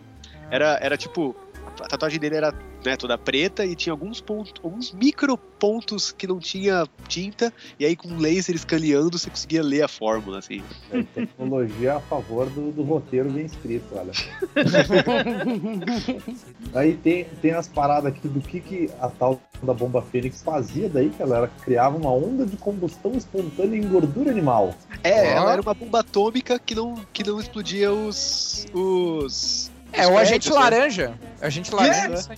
Era, 0.50 0.78
era 0.80 0.96
tipo. 0.96 1.36
A 1.80 1.86
tatuagem 1.86 2.18
dele 2.18 2.34
era 2.36 2.52
né, 2.84 2.96
toda 2.96 3.18
preta 3.18 3.64
e 3.64 3.74
tinha 3.74 3.92
alguns 3.92 4.20
pontos, 4.20 4.52
alguns 4.62 4.92
micro 4.92 5.36
pontos 5.36 6.12
que 6.12 6.26
não 6.26 6.38
tinha 6.38 6.86
tinta, 7.08 7.52
e 7.78 7.84
aí 7.84 7.96
com 7.96 8.08
um 8.08 8.18
laser 8.18 8.54
escaneando 8.54 9.18
você 9.18 9.28
conseguia 9.28 9.62
ler 9.62 9.82
a 9.82 9.88
fórmula, 9.88 10.38
assim. 10.38 10.62
É, 10.92 11.02
Tecnologia 11.02 11.96
a 11.96 12.00
favor 12.00 12.48
do, 12.50 12.70
do 12.70 12.82
roteiro 12.82 13.30
bem 13.30 13.46
escrito, 13.46 13.86
olha. 13.92 14.12
Aí 16.74 16.94
tem, 16.96 17.24
tem 17.42 17.52
as 17.52 17.66
paradas 17.66 18.12
aqui 18.12 18.28
do 18.28 18.40
que, 18.40 18.60
que 18.60 18.90
a 19.00 19.08
tal 19.08 19.40
da 19.62 19.74
bomba 19.74 20.00
Fênix 20.02 20.42
fazia 20.42 20.88
daí, 20.88 21.10
que 21.10 21.22
ela 21.22 21.36
era- 21.38 21.48
criava 21.64 21.96
uma 21.96 22.12
onda 22.12 22.46
de 22.46 22.56
combustão 22.56 23.12
espontânea 23.12 23.76
em 23.76 23.88
gordura 23.88 24.30
animal. 24.30 24.74
É, 25.02 25.34
Ó. 25.34 25.38
ela 25.38 25.52
era 25.52 25.62
uma 25.62 25.74
bomba 25.74 26.00
atômica 26.00 26.58
que 26.58 26.74
não, 26.74 26.94
que 27.12 27.24
não 27.24 27.40
explodia 27.40 27.92
os. 27.92 28.66
os. 28.72 29.70
É 29.92 30.06
o 30.06 30.18
agente 30.18 30.48
né? 30.50 30.54
laranja. 30.54 31.18
É 31.40 31.44
o 31.44 31.46
agente 31.46 31.74
laranja. 31.74 32.28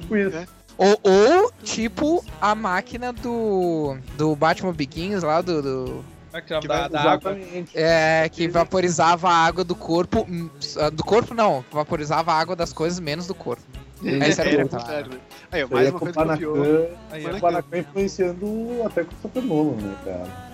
Tipo 0.00 0.16
isso. 0.16 0.36
É. 0.36 0.46
Ou, 0.78 0.98
ou, 1.02 1.52
tipo, 1.62 2.24
a 2.40 2.54
máquina 2.54 3.12
do. 3.12 3.96
Do 4.16 4.34
Batman 4.34 4.72
Begins 4.72 5.22
lá, 5.22 5.40
do. 5.42 5.60
do- 5.62 6.04
Que 6.46 6.68
da, 6.68 6.86
da 6.88 7.00
água. 7.00 7.32
Exatamente. 7.36 7.72
é, 7.76 8.28
que 8.30 8.46
vaporizava 8.48 9.28
a 9.28 9.34
água 9.34 9.64
do 9.64 9.74
corpo. 9.74 10.24
hum, 10.28 10.48
Do 10.92 11.02
corpo 11.04 11.34
não, 11.34 11.64
vaporizava 11.72 12.32
a 12.32 12.38
água 12.38 12.54
das 12.56 12.72
coisas 12.72 12.98
menos 13.00 13.26
do 13.26 13.34
corpo. 13.34 13.62
Essa 14.02 14.42
era 14.42 14.50
Era 14.52 14.62
a 14.62 14.64
o 14.64 14.68
pergunta. 14.70 14.76
contrário, 14.78 15.10
né? 15.10 15.18
Aí, 15.52 15.66
mais 15.68 15.86
é 15.86 15.90
uma 15.90 15.98
com 15.98 16.06
coisa 16.06 16.20
o 16.22 16.38
que. 16.38 16.44
Panacan, 16.46 16.86
Aí, 17.10 17.26
o. 17.26 17.40
Panacan 17.40 17.78
influenciando 17.78 18.82
até 18.86 19.04
com 19.04 19.12
o 19.12 19.16
Super 19.20 19.42
Nolan, 19.42 19.76
né, 19.76 19.94
cara? 20.04 20.50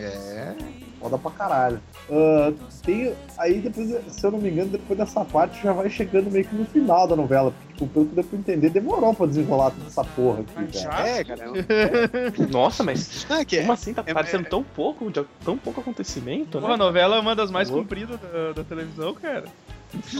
É. 0.00 0.54
Foda 1.00 1.16
pra 1.16 1.30
caralho. 1.30 1.80
Ah, 2.10 2.52
tem, 2.84 3.14
aí 3.38 3.58
depois, 3.60 3.88
se 4.12 4.24
eu 4.26 4.30
não 4.30 4.38
me 4.38 4.50
engano, 4.50 4.70
depois 4.70 4.98
dessa 4.98 5.24
parte 5.24 5.62
já 5.62 5.72
vai 5.72 5.88
chegando 5.88 6.30
meio 6.30 6.44
que 6.44 6.54
no 6.54 6.66
final 6.66 7.08
da 7.08 7.16
novela. 7.16 7.52
Porque, 7.52 7.72
tipo, 7.84 7.86
pelo 7.88 8.06
que 8.06 8.14
deu 8.14 8.24
pra 8.24 8.38
entender, 8.38 8.68
demorou 8.70 9.14
pra 9.14 9.26
desenrolar 9.26 9.70
toda 9.70 9.86
essa 9.86 10.04
porra 10.04 10.40
aqui, 10.40 10.78
cara. 10.82 11.08
É, 11.08 11.24
cara. 11.24 11.44
é 11.44 11.48
um- 11.48 11.54
Nossa, 12.52 12.84
mas 12.84 13.26
Ah, 13.30 13.44
que 13.44 13.56
é. 13.56 13.60
como 13.62 13.72
assim? 13.72 13.94
Tá 13.94 14.02
é- 14.06 14.12
parecendo 14.12 14.44
tão 14.48 14.62
pouco, 14.62 15.10
tão 15.44 15.56
pouco 15.56 15.80
acontecimento, 15.80 16.58
a 16.58 16.60
né? 16.68 16.76
novela 16.76 17.16
é 17.16 17.20
uma 17.20 17.34
das 17.34 17.50
mais 17.50 17.70
Alô? 17.70 17.78
compridas 17.80 18.20
da, 18.20 18.52
da 18.52 18.64
televisão, 18.64 19.14
cara. 19.14 19.44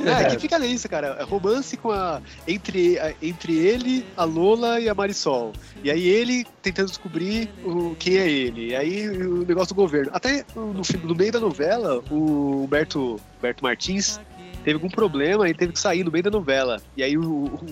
É, 0.07 0.25
que 0.35 0.39
fica 0.41 0.59
nisso, 0.59 0.89
cara. 0.89 1.17
É 1.21 1.23
romance 1.23 1.77
com 1.77 1.91
a. 1.91 2.21
Entre, 2.47 2.99
a- 2.99 3.15
entre 3.23 3.57
ele, 3.57 4.05
a 4.17 4.25
Lola 4.25 4.81
e 4.81 4.89
a 4.89 4.95
Marisol. 4.95 5.53
E 5.83 5.91
aí 5.91 6.09
ele 6.09 6.45
tentando 6.63 6.89
descobrir 6.89 7.49
o, 7.65 7.95
quem 7.99 8.17
é 8.19 8.29
ele. 8.29 8.69
E 8.71 8.77
aí 8.77 9.09
o 9.09 9.45
negócio 9.47 9.75
do 9.75 9.77
governo. 9.77 10.11
Até 10.13 10.45
no, 10.55 10.73
no 10.75 11.15
meio 11.15 11.33
da 11.33 11.41
novela, 11.41 12.03
o 12.11 12.65
Humberto, 12.65 13.21
Humberto 13.39 13.63
Martins 13.63 14.21
teve 14.65 14.75
algum 14.75 14.89
problema 14.89 15.49
e 15.49 15.55
teve 15.55 15.73
que 15.73 15.81
sair 15.81 16.05
no 16.05 16.11
meio 16.11 16.25
da 16.25 16.31
novela. 16.31 16.81
E 16.97 17.03
aí 17.03 17.17
o, 17.17 17.23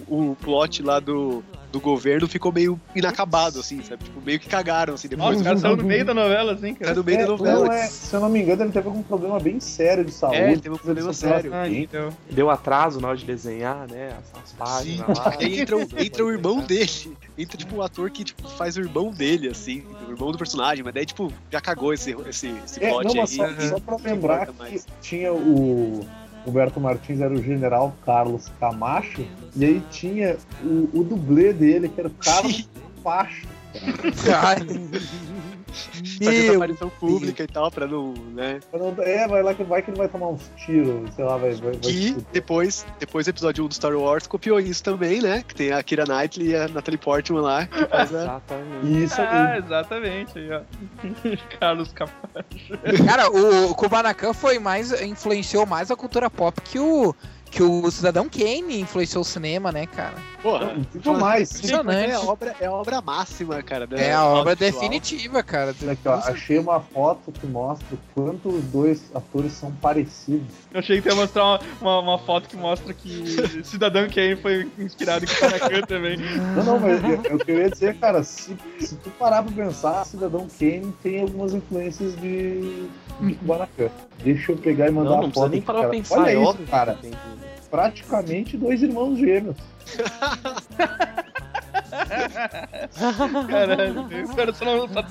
o, 0.08 0.30
o 0.32 0.36
plot 0.36 0.82
lá 0.82 0.98
do, 1.00 1.42
do 1.70 1.80
governo 1.80 2.26
ficou 2.26 2.52
meio 2.52 2.80
inacabado, 2.94 3.60
assim, 3.60 3.82
sabe? 3.82 4.04
Tipo, 4.04 4.20
meio 4.24 4.40
que 4.40 4.48
cagaram, 4.48 4.94
assim, 4.94 5.08
depois. 5.08 5.36
os 5.36 5.42
caras 5.42 5.60
saiu 5.60 5.76
no 5.76 5.84
meio 5.84 6.04
da 6.04 6.14
novela, 6.14 6.52
assim, 6.54 6.74
cara. 6.74 6.94
no 6.94 7.04
meio 7.04 7.18
É, 7.18 7.22
da 7.22 7.28
novela. 7.28 7.74
é, 7.74 7.86
se 7.86 8.14
eu 8.14 8.20
não 8.20 8.28
me 8.28 8.40
engano, 8.40 8.62
ele 8.64 8.72
teve 8.72 8.88
algum 8.88 9.02
problema 9.02 9.38
bem 9.38 9.60
sério 9.60 10.04
de 10.04 10.12
saúde. 10.12 10.36
É, 10.38 10.52
ele 10.52 10.60
teve 10.60 10.74
um 10.74 10.78
problema 10.78 11.12
sério. 11.12 11.50
Ah, 11.54 11.68
então. 11.68 12.08
Deu 12.30 12.48
atraso 12.50 13.00
na 13.00 13.08
hora 13.08 13.16
de 13.16 13.24
desenhar, 13.26 13.86
né? 13.90 14.08
As, 14.18 14.42
as 14.42 14.52
páginas 14.52 15.06
Sim. 15.06 15.12
lá. 15.14 15.34
Aí 15.40 15.60
entra, 15.60 15.76
o- 15.76 15.88
entra 15.98 16.24
o 16.24 16.30
irmão 16.30 16.60
dele. 16.60 17.16
Entra, 17.36 17.56
tipo, 17.56 17.76
o 17.76 17.82
ator 17.82 18.10
que 18.10 18.24
tipo, 18.24 18.48
faz 18.48 18.76
o 18.76 18.80
irmão 18.80 19.10
dele, 19.10 19.48
assim. 19.48 19.84
O 20.06 20.10
irmão 20.10 20.32
do 20.32 20.38
personagem. 20.38 20.82
Mas 20.82 20.94
daí, 20.94 21.04
tipo, 21.06 21.32
já 21.52 21.60
cagou 21.60 21.92
esse, 21.92 22.16
esse, 22.28 22.48
esse 22.64 22.82
É, 22.82 22.88
plot 22.88 23.04
não, 23.06 23.14
mas 23.14 23.30
aí. 23.32 23.36
só, 23.36 23.46
e- 23.50 23.68
só 23.68 23.78
pra 23.80 23.96
não 23.98 24.04
lembrar 24.04 24.46
que 24.46 24.58
mais. 24.58 24.86
tinha 25.02 25.32
o. 25.32 26.04
Roberto 26.44 26.80
Martins 26.80 27.20
era 27.20 27.32
o 27.32 27.42
general 27.42 27.94
Carlos 28.04 28.50
Camacho, 28.60 29.26
e 29.56 29.64
aí 29.64 29.82
tinha 29.90 30.36
o, 30.62 30.88
o 30.92 31.04
dublê 31.04 31.52
dele, 31.52 31.88
que 31.88 32.00
era 32.00 32.08
o 32.08 32.12
Carlos 32.12 32.68
Pacho. 33.02 33.46
Meu 36.20 36.56
aparição 36.56 36.88
pública 36.88 37.42
e 37.42 37.46
tal, 37.46 37.70
pra 37.70 37.86
não, 37.86 38.12
né? 38.34 38.60
É, 39.04 39.28
vai 39.28 39.42
lá 39.42 39.54
que 39.54 39.64
vai 39.64 39.82
que 39.82 39.90
ele 39.90 39.98
vai 39.98 40.08
tomar 40.08 40.28
uns 40.28 40.50
tiros, 40.56 41.14
sei 41.14 41.24
lá, 41.24 41.36
vai. 41.36 41.50
vai, 41.52 41.72
vai 41.72 41.80
Que 41.80 42.16
depois, 42.32 42.86
depois 42.98 43.26
do 43.26 43.30
episódio 43.30 43.64
1 43.64 43.68
do 43.68 43.74
Star 43.74 43.94
Wars 43.96 44.26
copiou 44.26 44.58
isso 44.60 44.82
também, 44.82 45.20
né? 45.20 45.44
Que 45.46 45.54
tem 45.54 45.72
a 45.72 45.82
Kira 45.82 46.04
Knightley 46.04 46.48
e 46.50 46.56
a 46.56 46.68
Natalie 46.68 46.98
Portman 46.98 47.40
lá, 47.42 47.66
que 47.66 47.84
faz 47.86 48.14
a... 48.14 48.18
Exatamente. 48.22 49.04
Isso 49.04 49.20
Ah, 49.20 49.52
aí. 49.52 49.58
exatamente. 49.58 50.38
Aí, 50.38 50.50
ó. 50.52 50.60
Carlos 51.60 51.92
Capaz. 51.92 52.46
Cara, 53.06 53.28
o 53.30 53.74
Kubanacan 53.74 54.32
foi 54.32 54.58
mais. 54.58 54.92
influenciou 55.02 55.66
mais 55.66 55.90
a 55.90 55.96
cultura 55.96 56.28
pop 56.30 56.60
que 56.60 56.78
o. 56.78 57.14
Que 57.50 57.62
o 57.62 57.90
Cidadão 57.90 58.28
Kane 58.28 58.80
influenciou 58.80 59.22
o 59.22 59.24
cinema, 59.24 59.72
né, 59.72 59.86
cara? 59.86 60.14
Porra, 60.42 60.76
Tudo 60.92 61.18
mais. 61.18 61.50
Impressionante. 61.56 62.10
é 62.10 62.14
a 62.14 62.20
obra, 62.20 62.56
é 62.60 62.66
a 62.66 62.72
obra 62.72 63.00
máxima, 63.00 63.62
cara. 63.62 63.86
da- 63.86 63.96
É 63.98 64.12
a 64.12 64.24
obra 64.24 64.54
definitiva, 64.54 65.42
cara. 65.42 65.70
Aqui, 65.70 66.06
ó, 66.08 66.14
achei 66.14 66.58
uma 66.58 66.78
foto 66.78 67.32
que 67.32 67.46
mostra 67.46 67.86
o 67.94 67.98
quanto 68.14 68.48
os 68.50 68.62
dois 68.64 69.10
atores 69.14 69.52
são 69.52 69.72
parecidos. 69.72 70.46
Eu 70.72 70.78
achei 70.80 71.00
que 71.00 71.08
ia 71.08 71.14
mostrar 71.14 71.42
uma, 71.44 71.60
uma, 71.80 71.98
uma 72.00 72.18
foto 72.18 72.48
que 72.48 72.56
mostra 72.56 72.92
que 72.94 73.64
Cidadão 73.64 74.08
Kane 74.08 74.36
foi 74.36 74.70
inspirado 74.78 75.24
em 75.24 75.28
Kubanacan 75.28 75.80
também. 75.82 76.16
Não, 76.54 76.64
não, 76.64 76.78
mas 76.78 77.02
eu, 77.02 77.22
eu 77.32 77.38
queria 77.38 77.70
dizer, 77.70 77.96
cara, 77.98 78.22
se, 78.22 78.56
se 78.78 78.94
tu 78.96 79.10
parar 79.10 79.42
pra 79.42 79.52
pensar, 79.64 80.04
Cidadão 80.04 80.46
Kane 80.58 80.92
tem 81.02 81.22
algumas 81.22 81.54
influências 81.54 82.14
de, 82.20 82.86
de 83.20 83.34
Kubanacan. 83.34 83.88
Deixa 84.22 84.52
eu 84.52 84.56
pegar 84.56 84.88
e 84.88 84.90
mandar 84.90 85.10
Não, 85.10 85.16
uma 85.18 85.22
não 85.26 85.32
foto. 85.32 85.50
precisa 85.50 85.50
nem 85.50 85.62
parar 85.62 85.80
pra 85.80 85.88
pensar, 85.90 86.18
Olha 86.20 86.30
é 86.30 86.42
isso, 86.42 86.58
cara. 86.70 86.94
tem 86.94 87.10
Praticamente 87.70 88.56
dois 88.56 88.82
irmãos 88.82 89.18
gêmeos. 89.18 89.56
Caralho, 93.48 94.02
o 94.24 94.36
cara 94.36 94.52
só 94.54 94.64
não, 94.64 94.88
só, 94.88 95.04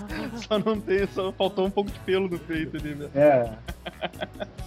só 0.47 0.59
não 0.59 0.79
tem, 0.79 1.07
só 1.13 1.31
faltou 1.31 1.65
um 1.65 1.69
pouco 1.69 1.91
de 1.91 1.99
pelo 1.99 2.27
no 2.27 2.39
peito 2.39 2.77
ali, 2.77 2.95
né? 2.95 3.09
É. 3.15 3.49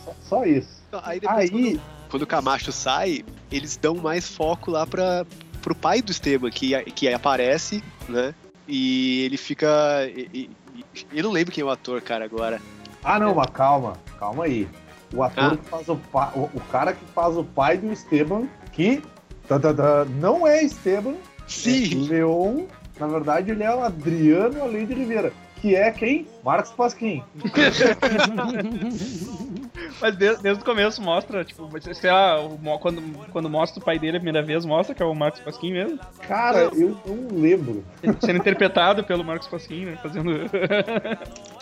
Só, 0.05 0.15
só 0.23 0.45
isso. 0.45 0.69
Então, 0.89 1.01
Aí 1.05 1.21
depois, 1.21 1.39
Aí, 1.39 1.51
quando, 1.51 1.81
quando 2.11 2.23
o 2.23 2.27
Camacho 2.27 2.73
sai, 2.73 3.25
eles 3.51 3.77
dão 3.77 3.95
mais 3.97 4.29
foco 4.29 4.71
lá 4.71 4.87
pra, 4.87 5.25
pro 5.63 5.75
pai 5.75 6.03
do 6.03 6.11
Esteban, 6.13 6.51
que, 6.51 6.79
que 6.93 7.13
aparece, 7.13 7.83
né? 8.09 8.35
E 8.69 9.25
ele 9.25 9.37
fica. 9.37 9.69
e- 10.15 10.29
e- 10.33 10.51
e- 10.77 10.85
Eu 11.13 11.25
não 11.25 11.31
lembro 11.33 11.53
quem 11.53 11.63
é 11.63 11.65
o 11.65 11.71
ator, 11.71 12.01
cara, 12.01 12.25
agora. 12.25 12.61
Ah, 13.03 13.19
não, 13.19 13.35
mas 13.35 13.47
calma, 13.51 13.95
calma 14.19 14.45
aí. 14.45 14.69
O 15.15 15.23
ator 15.23 15.53
Ah. 15.53 15.57
que 15.57 15.65
faz 15.69 15.89
o 15.89 15.97
pai, 15.97 16.31
o, 16.37 16.41
o 16.55 16.61
cara 16.71 16.93
que 16.93 17.05
faz 17.07 17.37
o 17.37 17.43
pai 17.45 17.77
do 17.79 17.91
Esteban, 17.93 18.45
que 18.73 19.03
tá, 19.49 19.59
tá, 19.59 19.73
tá, 19.75 20.05
não 20.05 20.47
é 20.47 20.63
Esteban, 20.63 21.15
Sim! 21.49 22.07
é 22.07 22.11
Leon, 22.11 22.67
na 22.99 23.07
verdade 23.09 23.51
ele 23.51 23.65
é 23.65 23.75
o 23.75 23.83
Adriano 23.83 24.63
Além 24.63 24.87
de 24.87 24.93
Oliveira, 24.93 25.33
que 25.57 25.75
é 25.75 25.91
quem? 25.91 26.29
Marcos 26.45 26.71
Pasquim. 26.73 27.25
Mas 30.01 30.17
desde, 30.17 30.43
desde 30.43 30.63
o 30.63 30.65
começo 30.65 31.03
mostra, 31.03 31.45
tipo, 31.45 31.69
sei 31.95 32.11
lá, 32.11 32.37
quando, 32.81 33.03
quando 33.31 33.51
mostra 33.51 33.81
o 33.81 33.85
pai 33.85 33.99
dele 33.99 34.17
a 34.17 34.21
primeira 34.21 34.45
vez, 34.45 34.65
mostra 34.65 34.95
que 34.95 35.03
é 35.03 35.07
o 35.07 35.15
Marcos 35.15 35.41
Pasquim 35.41 35.73
mesmo. 35.73 35.99
Cara, 36.27 36.71
eu 36.73 36.99
não 37.07 37.39
lembro. 37.39 37.85
Ele 38.03 38.17
Sendo 38.21 38.39
interpretado 38.39 39.05
pelo 39.05 39.25
Marcos 39.25 39.49
Pasquim, 39.49 39.85
né? 39.85 39.99
Fazendo. 40.03 40.31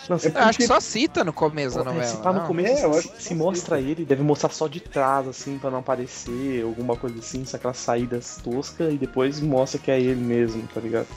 Não, 0.09 0.17
se, 0.17 0.29
Eu 0.29 0.41
acho 0.41 0.57
que 0.57 0.67
só 0.67 0.79
cita 0.79 1.23
no 1.23 1.33
começo 1.33 1.75
da 1.75 1.81
é, 1.81 1.85
novela. 1.85 2.05
se 2.05 2.21
tá 2.21 2.33
no 2.33 2.47
começo, 2.47 2.81
É, 2.81 2.85
eu 2.85 2.91
acho 2.91 3.07
se, 3.07 3.09
que 3.09 3.23
se 3.23 3.35
mostra 3.35 3.79
ele, 3.79 4.05
deve 4.05 4.23
mostrar 4.23 4.49
só 4.49 4.67
de 4.67 4.79
trás, 4.79 5.27
assim, 5.27 5.59
pra 5.59 5.69
não 5.69 5.79
aparecer, 5.79 6.63
alguma 6.63 6.95
coisa 6.95 7.19
assim, 7.19 7.45
só 7.45 7.57
aquelas 7.57 7.77
saídas 7.77 8.39
toscas, 8.43 8.93
e 8.93 8.97
depois 8.97 9.39
mostra 9.39 9.79
que 9.79 9.91
é 9.91 9.99
ele 9.99 10.21
mesmo, 10.21 10.63
tá 10.73 10.79
ligado? 10.79 11.07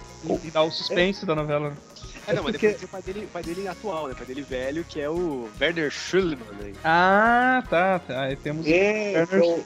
e 0.45 0.51
dá 0.51 0.63
o 0.63 0.71
suspense 0.71 1.27
da 1.27 1.35
novela. 1.35 1.73
É, 2.27 2.35
não, 2.35 2.43
mas 2.45 2.53
porque- 2.53 2.69
depois 2.69 2.79
tem 2.79 2.87
o 2.87 2.89
pai 2.89 3.03
dele, 3.03 3.25
o 3.25 3.29
pai 3.29 3.43
dele 3.43 3.69
atual, 3.69 4.07
né? 4.07 4.13
O 4.13 4.17
pai 4.17 4.27
dele 4.27 4.43
velho, 4.43 4.85
que 4.89 5.01
é 5.01 5.09
o 5.09 5.49
Werner 5.61 5.91
Schulman, 5.91 6.37
né? 6.61 6.73
Ah, 6.85 7.63
tá, 7.69 7.99
tá. 7.99 8.23
Aí 8.23 8.37
temos. 8.37 8.65
É, 8.67 9.27
que 9.27 9.35
é 9.35 9.39
o, 9.39 9.65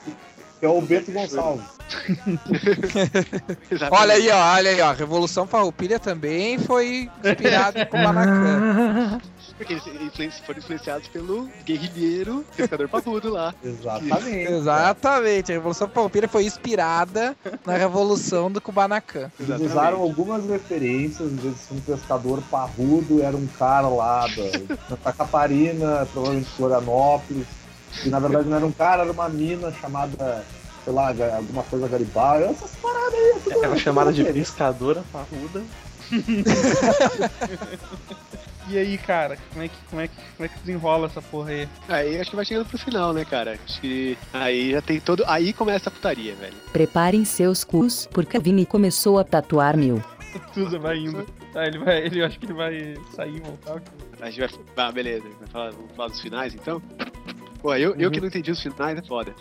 é 0.63 0.67
o 0.67 0.81
Bento 0.81 1.11
Gonçalves. 1.11 1.77
Olha 3.91 4.13
aí, 4.15 4.29
ó, 4.29 4.55
olha 4.55 4.69
aí, 4.71 4.81
ó. 4.81 4.91
Revolução 4.91 5.47
Farroupilha 5.47 5.99
também 5.99 6.57
foi 6.59 7.09
inspirada 7.23 7.81
em 7.81 7.85
Kubanacan. 7.85 9.21
Porque 9.57 9.73
eles 9.73 9.87
influenci- 9.87 10.41
foram 10.45 10.59
influenciados 10.59 11.07
pelo 11.07 11.49
guerrilheiro 11.65 12.45
pescador 12.55 12.87
parrudo 12.87 13.31
lá. 13.31 13.53
Exatamente. 13.63 14.51
Exatamente, 14.51 15.51
a 15.51 15.55
Revolução 15.55 15.89
Farroupilha 15.89 16.27
foi 16.27 16.45
inspirada 16.45 17.35
na 17.65 17.75
Revolução 17.75 18.51
do 18.51 18.61
Kubanacan. 18.61 19.31
Eles 19.39 19.59
usaram 19.61 19.99
algumas 20.01 20.45
referências, 20.47 21.31
em 21.31 21.35
vez 21.35 21.55
de 21.55 21.59
ser 21.59 21.73
um 21.73 21.79
pescador 21.81 22.41
parrudo, 22.51 23.21
era 23.23 23.35
um 23.35 23.47
cara 23.47 23.87
lá 23.87 24.27
da, 24.27 24.77
Santa 24.89 25.11
Catarina, 25.13 26.07
provavelmente 26.13 26.49
Florianópolis, 26.51 27.47
que 28.03 28.09
na 28.09 28.19
verdade 28.19 28.47
não 28.47 28.57
era 28.57 28.65
um 28.65 28.71
cara, 28.71 29.01
era 29.03 29.11
uma 29.11 29.27
mina 29.27 29.73
chamada, 29.81 30.45
sei 30.83 30.93
lá, 30.93 31.07
alguma 31.35 31.63
coisa 31.63 31.87
Garibaldi, 31.87 32.43
essas 32.43 32.75
paradas 32.75 33.13
aí. 33.15 33.33
tudo 33.53 33.79
chamada 33.79 34.13
de 34.13 34.23
pescadora 34.23 35.03
parruda. 35.11 35.63
E 38.69 38.77
aí, 38.77 38.97
cara, 38.97 39.37
como 39.51 39.63
é 39.63 39.67
que, 39.69 39.75
como 39.89 40.01
é 40.01 40.07
que, 40.07 40.15
como 40.35 40.45
é 40.45 40.47
que 40.49 40.59
desenrola 40.59 41.07
essa 41.07 41.21
porra 41.21 41.51
aí? 41.51 41.69
Aí 41.87 42.19
acho 42.19 42.29
que 42.31 42.35
vai 42.35 42.43
chegando 42.43 42.65
pro 42.67 42.77
final, 42.77 43.13
né, 43.13 43.23
cara? 43.23 43.57
Acho 43.65 43.79
que 43.79 44.17
aí 44.33 44.71
já 44.71 44.81
tem 44.81 44.99
todo. 44.99 45.23
Aí 45.25 45.53
começa 45.53 45.89
a 45.89 45.91
putaria, 45.91 46.35
velho. 46.35 46.53
Preparem 46.73 47.23
seus 47.23 47.63
cus, 47.63 48.07
porque 48.11 48.37
Vini 48.39 48.65
começou 48.65 49.19
a 49.19 49.23
tatuar 49.23 49.77
mil. 49.77 50.03
Tudo 50.53 50.79
vai 50.79 50.97
indo. 50.97 51.25
Tá, 51.53 51.65
ele 51.65 51.77
vai. 51.79 52.05
Ele, 52.05 52.21
eu 52.21 52.25
acho 52.25 52.37
que 52.39 52.45
ele 52.45 52.53
vai 52.53 52.95
sair 53.15 53.37
e 53.37 53.39
voltar. 53.39 53.81
A 54.19 54.29
gente 54.29 54.39
vai. 54.39 54.85
Ah, 54.85 54.91
beleza. 54.91 55.23
Vai 55.39 55.47
falar, 55.47 55.71
vamos 55.71 55.91
falar 55.95 56.09
dos 56.09 56.21
finais 56.21 56.53
então? 56.53 56.81
Pô, 57.67 57.75
eu, 57.75 57.93
eu 57.97 58.09
que 58.09 58.21
não 58.21 58.29
entendi 58.29 58.49
os 58.49 58.61
finais 58.61 58.97
é 58.97 59.01
foda. 59.01 59.35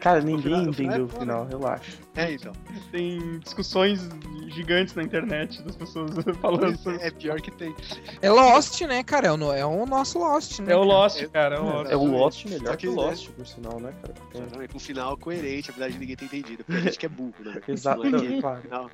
Cara, 0.00 0.20
ninguém 0.20 0.42
final- 0.42 0.68
o 0.68 0.72
final 0.72 0.96
entendeu 0.96 1.04
é 1.04 1.16
o 1.16 1.20
final, 1.20 1.46
relaxa. 1.46 1.92
É, 2.16 2.32
então. 2.32 2.52
Tem 2.90 3.38
discussões 3.38 4.08
gigantes 4.48 4.94
na 4.96 5.04
internet 5.04 5.62
das 5.62 5.76
pessoas 5.76 6.10
falando 6.42 6.76
sobre. 6.78 7.00
É 7.00 7.10
pior 7.12 7.40
que 7.40 7.50
tem. 7.52 7.72
É 8.20 8.28
Lost, 8.28 8.80
né, 8.82 9.04
cara? 9.04 9.28
É 9.28 9.32
o, 9.32 9.52
é 9.52 9.64
o 9.64 9.86
nosso 9.86 10.18
Lost, 10.18 10.58
né? 10.58 10.72
É 10.72 10.76
o? 10.76 10.82
Lost, 10.82 11.24
cara, 11.28 11.54
é 11.54 11.60
o 11.60 11.64
Lost. 11.64 11.90
É 11.92 11.96
o 11.96 12.04
Lost 12.04 12.44
melhor 12.46 12.66
Só 12.72 12.76
que 12.76 12.88
o 12.88 12.90
né? 12.90 12.96
Lost, 13.02 13.28
por 13.30 13.46
sinal, 13.46 13.78
né, 13.80 13.92
cara? 14.02 14.14
Exatamente, 14.34 14.76
um 14.76 14.80
final 14.80 15.16
coerente, 15.16 15.70
apesar 15.70 15.88
de 15.90 15.98
ninguém 15.98 16.16
ter 16.16 16.24
entendido. 16.24 16.64
Porque 16.64 16.80
a 16.80 16.84
gente 16.84 16.98
que 16.98 17.06
é 17.06 17.08
burro, 17.08 17.34
né? 17.44 17.60
Exato, 17.68 18.02
Não 18.02 18.18
é 18.18 18.20
que- 18.22 18.40
claro. 18.40 18.62
Não, 18.68 18.82
não 18.82 18.90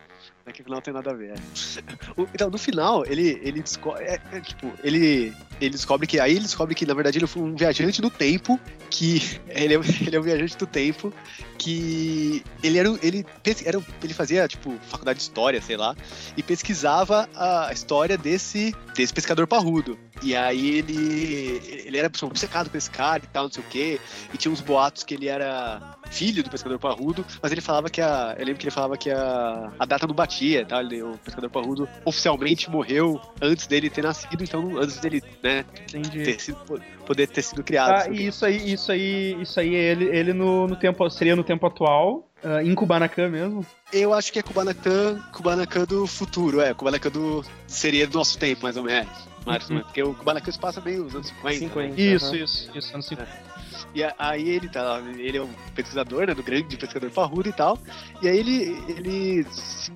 é 0.47 0.53
que 0.53 0.61
o 0.61 0.65
final 0.65 0.83
tem 0.83 0.93
nada 0.95 1.11
a 1.11 1.15
ver. 1.15 1.31
é. 1.33 2.21
O- 2.21 2.29
Então, 2.35 2.51
no 2.51 2.59
final, 2.59 3.05
ele, 3.07 3.41
ele 3.43 3.63
descobre. 3.63 4.05
É, 4.05 4.21
é, 4.33 4.41
tipo, 4.41 4.71
ele, 4.85 5.33
ele 5.61 5.71
descobre 5.71 6.07
que. 6.07 6.21
Aí 6.21 6.33
ele 6.33 6.41
descobre 6.43 6.75
que, 6.75 6.85
na 6.87 6.95
verdade, 6.95 7.19
ele 7.19 7.27
foi 7.27 7.38
um 7.39 7.55
viajante 7.55 8.01
do 8.01 8.11
tempo. 8.11 8.59
Que. 8.91 9.23
Ele 9.49 9.75
é, 9.75 9.79
ele 10.07 10.17
é 10.17 10.21
um 10.21 10.23
viajante 10.23 10.57
do 10.57 10.67
tempo. 10.67 11.13
Que. 11.59 12.43
Ele 12.63 12.79
era. 12.79 12.89
Ele, 13.03 13.27
era, 13.65 13.83
ele 14.03 14.15
fazia, 14.15 14.47
tipo, 14.47 14.75
faculdade 14.89 15.19
de 15.19 15.25
história, 15.25 15.61
sei 15.61 15.77
lá. 15.77 15.95
E 16.37 16.43
pesquisava 16.43 17.29
a 17.35 17.73
história 17.73 18.17
desse, 18.17 18.75
desse 18.95 19.13
pescador 19.13 19.47
parrudo. 19.47 19.99
E 20.23 20.35
aí 20.35 20.79
ele. 20.79 21.61
Ele 21.85 21.99
era 21.99 22.11
obcecado 22.23 22.71
cara 22.93 23.23
e 23.25 23.27
tal, 23.27 23.45
não 23.45 23.53
sei 23.53 23.63
o 23.63 23.67
quê. 23.67 24.01
E 24.33 24.37
tinha 24.37 24.53
uns 24.53 24.61
boatos 24.61 25.05
que 25.05 25.15
ele 25.15 25.29
era 25.29 25.99
filho 26.11 26.43
do 26.43 26.51
pescador 26.51 26.79
parrudo, 26.79 27.25
mas 27.43 27.53
ele 27.53 27.61
falava 27.61 27.89
que 27.91 28.01
a. 28.01 28.35
Eu 28.39 28.47
lembro 28.47 28.59
que 28.59 28.67
ele 28.67 28.75
falava 28.75 28.97
que 28.97 29.11
a, 29.11 29.73
a 29.79 29.85
data 29.85 30.07
não 30.07 30.15
batia, 30.15 30.65
tá? 30.65 30.81
Ele, 30.81 31.03
o 31.03 31.19
pescador 31.19 31.51
parrudo 31.51 31.89
oficialmente 32.05 32.71
morreu 32.71 33.21
antes 33.41 33.67
dele 33.67 33.91
ter 33.91 34.03
nascido, 34.03 34.43
então 34.43 34.79
antes 34.79 34.99
dele, 34.99 35.23
né, 35.43 35.65
Entendi. 35.83 36.23
ter 36.23 36.41
sido, 36.41 36.59
poder 37.07 37.27
ter 37.29 37.43
sido 37.43 37.63
criado. 37.63 38.09
Ah, 38.09 38.11
e 38.11 38.27
isso 38.27 38.45
aí, 38.45 38.73
isso 38.73 38.93
aí, 38.93 39.37
isso 39.41 39.61
aí, 39.61 39.75
ele, 39.75 40.05
ele 40.07 40.33
no, 40.33 40.67
no 40.67 40.77
tempo, 40.77 41.09
seria 41.11 41.37
no 41.37 41.45
tempo 41.49 41.67
atual, 41.67 42.29
ah, 42.45 42.63
em 42.63 42.75
Kubanacan 42.75 43.29
mesmo. 43.29 43.67
Eu 43.93 44.15
acho 44.15 44.33
que 44.33 44.39
é 44.39 44.43
Kubanacan, 44.43 45.21
Kubanacan 45.33 45.85
do 45.85 46.07
futuro, 46.07 46.61
é. 46.61 46.73
Kubanacan 46.75 47.11
do. 47.11 47.45
seria 47.67 48.07
do 48.07 48.17
nosso 48.19 48.39
tempo, 48.39 48.63
mais 48.63 48.77
ou 48.77 48.85
menos. 48.85 49.09
Mais 49.47 49.65
ou 49.65 49.71
menos, 49.71 49.85
Porque 49.87 50.03
o 50.03 50.15
Kubanacan 50.15 50.53
se 50.53 50.59
passa 50.59 50.81
meio 50.81 51.05
nos 51.05 51.15
anos 51.15 51.29
50. 51.29 51.59
50. 51.59 52.01
Isso, 52.01 52.27
aham. 52.27 52.37
isso, 52.37 52.71
isso, 52.79 52.95
anos 52.95 53.07
50. 53.07 53.49
E 53.95 54.05
a- 54.05 54.15
aí 54.19 54.49
ele 54.49 54.69
tá 54.69 54.83
lá, 54.83 55.01
ele 55.01 55.39
é 55.39 55.43
um 55.43 55.49
pesquisador, 55.75 56.27
né, 56.27 56.35
do 56.35 56.43
grande 56.43 56.77
pesquisador 56.77 57.11
parrudo 57.11 57.49
e 57.49 57.53
tal. 57.53 57.79
E 58.21 58.29
aí 58.29 58.37
ele, 58.39 58.77
ele 58.89 59.47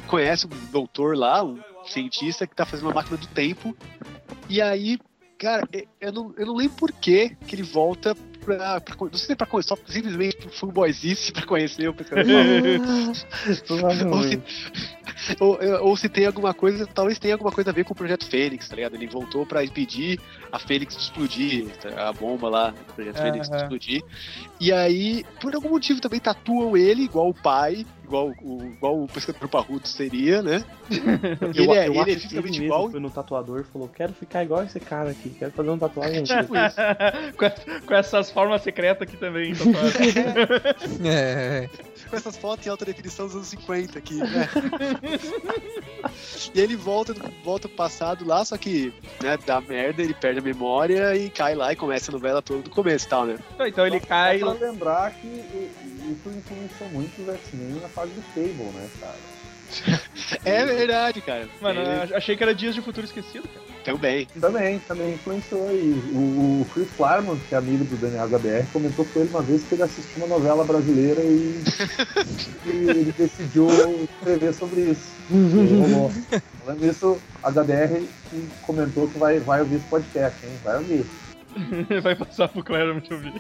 conhece 0.06 0.46
um 0.46 0.50
doutor 0.70 1.16
lá, 1.16 1.44
um 1.44 1.60
cientista 1.86 2.46
que 2.46 2.54
tá 2.56 2.64
fazendo 2.64 2.86
uma 2.86 2.94
máquina 2.94 3.16
do 3.18 3.26
tempo. 3.26 3.76
E 4.48 4.62
aí, 4.62 4.98
cara, 5.38 5.68
e- 5.72 5.86
eu 6.00 6.12
não, 6.12 6.32
eu 6.38 6.46
não 6.46 6.54
lembro 6.54 6.76
por 6.76 6.92
que 6.92 7.36
que 7.46 7.54
ele 7.54 7.62
volta 7.62 8.16
pra, 8.44 8.80
pra 8.80 8.96
não 9.00 9.12
sei 9.12 9.26
se 9.26 9.32
é 9.32 9.36
pra 9.36 9.46
conhecer, 9.46 9.68
só 9.68 9.76
simplesmente 9.86 10.36
pro 10.36 10.50
fanboyzice 10.50 11.32
pra 11.32 11.46
conhecer 11.46 11.88
o 11.88 11.94
parrudo. 11.94 12.22
Ou 14.12 14.22
se, 14.22 14.42
ou, 15.40 15.58
ou 15.88 15.96
se 15.96 16.08
tem 16.08 16.26
alguma 16.26 16.52
coisa, 16.52 16.86
talvez 16.86 17.18
tenha 17.18 17.34
alguma 17.34 17.52
coisa 17.52 17.70
a 17.70 17.72
ver 17.72 17.84
com 17.84 17.92
o 17.92 17.96
Projeto 17.96 18.26
Fênix, 18.26 18.68
tá 18.68 18.76
ligado? 18.76 18.94
Ele 18.94 19.06
voltou 19.06 19.46
pra 19.46 19.64
impedir 19.64 20.18
a 20.50 20.58
Fênix 20.58 20.96
de 20.96 21.02
explodir, 21.02 21.66
tá? 21.78 22.08
a 22.08 22.12
bomba 22.12 22.48
lá 22.48 22.70
do 22.70 22.94
Projeto 22.94 23.18
Fênix 23.18 23.48
de 23.48 23.56
explodir. 23.56 24.02
E 24.60 24.72
aí, 24.72 25.24
por 25.40 25.54
algum 25.54 25.70
motivo 25.70 26.00
também 26.00 26.20
tatuam 26.20 26.76
ele, 26.76 27.02
igual 27.02 27.28
o 27.28 27.34
pai, 27.34 27.86
igual 28.04 28.32
o, 28.42 28.64
igual 28.64 29.02
o 29.02 29.08
pescador 29.08 29.48
parrudo 29.48 29.86
seria, 29.86 30.42
né? 30.42 30.64
E 31.54 31.58
Eu, 31.58 31.64
ele 31.64 31.72
é, 31.72 31.88
eu 31.88 31.92
ele 31.92 31.98
é 31.98 32.00
acho 32.00 32.04
que 32.04 32.10
ele 32.10 32.20
fisicamente 32.20 32.60
mesmo 32.60 32.64
igual. 32.64 32.90
foi 32.90 33.00
no 33.00 33.10
tatuador 33.10 33.60
e 33.60 33.64
falou: 33.64 33.88
Quero 33.88 34.12
ficar 34.12 34.44
igual 34.44 34.62
esse 34.62 34.80
cara 34.80 35.10
aqui, 35.10 35.30
quero 35.30 35.50
fazer 35.52 35.68
uma 35.68 35.78
tatuagem. 35.78 36.22
Tipo 36.24 36.56
isso. 36.56 36.76
com, 37.36 37.86
com 37.86 37.94
essas 37.94 38.30
formas 38.30 38.62
secretas 38.62 39.02
aqui 39.08 39.16
também. 39.16 39.52
É. 41.04 41.68
com 42.08 42.16
essas 42.16 42.36
fotos 42.36 42.66
em 42.66 42.70
alta 42.70 42.84
definição 42.84 43.26
dos 43.26 43.34
anos 43.36 43.48
50 43.48 43.98
aqui, 43.98 44.14
né? 44.14 44.48
e 46.54 46.60
ele 46.60 46.76
volta, 46.76 47.14
volta 47.44 47.68
pro 47.68 47.76
passado 47.76 48.26
lá, 48.26 48.44
só 48.44 48.56
que, 48.56 48.92
né, 49.22 49.38
dá 49.46 49.60
merda, 49.60 50.02
ele 50.02 50.14
perde 50.14 50.40
a 50.40 50.42
memória 50.42 51.16
e 51.16 51.30
cai 51.30 51.54
lá 51.54 51.72
e 51.72 51.76
começa 51.76 52.10
a 52.10 52.12
novela 52.12 52.42
toda 52.42 52.62
do 52.62 52.70
começo 52.70 53.06
e 53.06 53.08
tal, 53.08 53.26
né? 53.26 53.38
então 53.66 53.86
ele 53.86 54.00
cai. 54.00 54.40
Só 54.40 54.54
pra 54.54 54.68
lembrar 54.68 55.12
que 55.12 55.70
isso 56.22 56.38
influenciou 56.38 56.90
muito 56.90 57.22
os 57.22 57.28
X-Men 57.28 57.80
na 57.80 57.88
fase 57.88 58.12
do 58.12 58.22
Cable, 58.34 58.72
né, 58.74 58.88
cara? 59.00 59.16
É 60.44 60.64
verdade, 60.64 61.20
cara. 61.20 61.48
Mano, 61.60 61.80
Ele 61.80 62.14
achei 62.14 62.36
que 62.36 62.42
era 62.42 62.54
Dias 62.54 62.74
de 62.74 62.82
Futuro 62.82 63.06
Esquecido, 63.06 63.48
cara. 63.48 63.64
também. 63.84 64.26
Também, 64.40 64.78
também 64.80 65.14
influenciou 65.14 65.68
aí. 65.68 65.92
O, 66.12 66.62
o 66.62 66.66
Chris 66.72 66.88
Claremont, 66.96 67.40
que 67.48 67.54
é 67.54 67.58
amigo 67.58 67.84
do 67.84 67.96
Daniel 67.96 68.28
HBR, 68.28 68.66
comentou 68.72 69.04
com 69.04 69.20
ele 69.20 69.30
uma 69.30 69.42
vez 69.42 69.62
que 69.62 69.74
ele 69.74 69.82
assistiu 69.82 70.24
uma 70.24 70.26
novela 70.26 70.64
brasileira 70.64 71.22
e, 71.22 71.62
e 72.66 72.70
ele 72.70 73.14
decidiu 73.16 73.68
escrever 74.04 74.52
sobre 74.52 74.80
isso. 74.82 75.12
Falando 76.64 76.80
nisso, 76.80 77.18
a 77.42 77.50
HBR 77.50 78.06
comentou 78.62 79.08
que 79.08 79.18
vai, 79.18 79.38
vai 79.38 79.60
ouvir 79.60 79.76
esse 79.76 79.86
podcast, 79.86 80.44
hein? 80.44 80.52
Vai 80.64 80.76
ouvir. 80.76 81.06
Vai 82.02 82.14
passar 82.14 82.48
pro 82.48 82.64
Claremont 82.64 83.12
ouvir. 83.12 83.32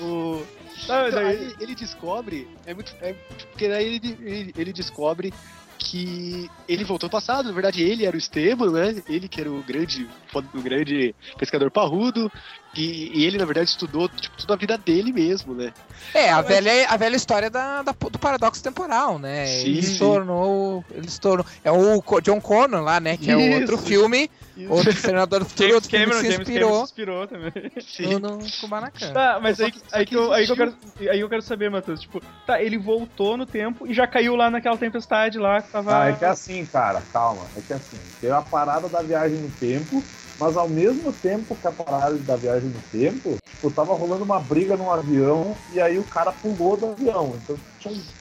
o... 0.00 0.42
Ah, 0.88 1.08
Então, 1.08 1.22
daí... 1.22 1.36
aí 1.38 1.54
ele 1.60 1.74
descobre, 1.74 2.48
é 2.66 2.74
muito. 2.74 2.94
É, 3.00 3.14
porque 3.50 3.68
daí 3.68 3.86
ele, 3.86 4.18
ele, 4.22 4.54
ele 4.56 4.72
descobre 4.72 5.32
que 5.76 6.48
ele 6.68 6.84
voltou 6.84 7.08
ao 7.08 7.10
passado, 7.10 7.46
na 7.46 7.52
verdade 7.52 7.82
ele 7.82 8.06
era 8.06 8.14
o 8.16 8.18
Esteban, 8.18 8.70
né? 8.70 9.02
Ele 9.08 9.28
que 9.28 9.40
era 9.40 9.50
o 9.50 9.62
grande, 9.62 10.08
o 10.54 10.62
grande 10.62 11.14
pescador 11.36 11.70
parrudo, 11.70 12.30
e, 12.76 13.10
e 13.18 13.24
ele 13.24 13.36
na 13.38 13.44
verdade 13.44 13.68
estudou 13.70 14.08
tipo, 14.08 14.36
toda 14.38 14.54
a 14.54 14.56
vida 14.56 14.78
dele 14.78 15.12
mesmo, 15.12 15.52
né? 15.54 15.72
É, 16.14 16.30
a 16.30 16.40
velha, 16.40 16.86
a 16.88 16.96
velha 16.96 17.16
história 17.16 17.50
da, 17.50 17.82
da- 17.82 17.92
do 17.92 18.18
paradoxo 18.18 18.62
temporal, 18.62 19.18
né? 19.18 19.46
Sim, 19.46 19.66
ele 19.68 19.82
se 19.82 19.98
tornou. 19.98 20.84
Ele 20.94 21.10
se 21.10 21.20
tornou. 21.20 21.44
É 21.62 21.70
o 21.72 22.00
John 22.22 22.40
Connor 22.40 22.80
lá, 22.82 23.00
né? 23.00 23.16
Que 23.16 23.30
é 23.30 23.36
o 23.36 23.52
outro 23.60 23.74
Isso. 23.74 23.84
filme, 23.84 24.30
outro 24.68 24.92
Senador 24.92 25.40
do 25.40 25.48
Futuro, 25.48 25.74
outro 25.74 25.90
filme 25.90 26.04
que 26.06 26.10
Cameron, 26.12 26.20
se 26.20 26.32
James 26.32 26.46
Cameron 26.48 26.76
se 26.76 26.82
inspirou 26.82 27.24
inspirou 27.24 27.26
também. 27.26 27.72
Sim. 27.80 28.18
no, 28.18 28.36
no 28.38 28.50
Kubanacan. 28.60 29.12
Tá, 29.12 29.38
mas 29.42 29.60
aí, 29.60 29.72
aí, 29.92 30.04
que 30.06 30.10
que 30.10 30.16
eu, 30.16 30.32
aí, 30.32 30.46
que 30.46 30.52
eu 30.52 30.56
quero, 30.56 30.74
aí 31.10 31.20
eu 31.20 31.28
quero 31.28 31.42
saber, 31.42 31.70
Matheus, 31.70 32.00
tipo, 32.00 32.20
tá, 32.46 32.62
ele 32.62 32.78
voltou 32.78 33.36
no 33.36 33.46
tempo 33.46 33.86
e 33.86 33.92
já 33.92 34.06
caiu 34.06 34.36
lá 34.36 34.50
naquela 34.50 34.76
tempestade 34.78 35.38
lá 35.38 35.60
que 35.60 35.70
tava. 35.70 36.02
Ah, 36.02 36.08
é 36.08 36.12
que 36.14 36.24
é 36.24 36.28
assim, 36.28 36.64
cara, 36.66 37.02
calma. 37.12 37.46
É 37.56 37.60
que 37.60 37.72
assim, 37.72 37.98
tem 38.20 38.30
a 38.30 38.42
parada 38.42 38.88
da 38.88 39.02
viagem 39.02 39.38
no 39.38 39.50
tempo, 39.50 40.04
mas 40.38 40.56
ao 40.56 40.68
mesmo 40.68 41.12
tempo 41.12 41.56
que 41.56 41.66
a 41.66 41.72
parada 41.72 42.16
da 42.16 42.36
viagem 42.36 42.68
no 42.68 42.80
tempo, 42.90 43.40
tipo, 43.48 43.70
tava 43.70 43.94
rolando 43.94 44.24
uma 44.24 44.40
briga 44.40 44.76
num 44.76 44.90
avião 44.90 45.56
e 45.72 45.80
aí 45.80 45.98
o 45.98 46.04
cara 46.04 46.32
pulou 46.32 46.76
do 46.76 46.86
avião. 46.86 47.40
Então 47.44 47.56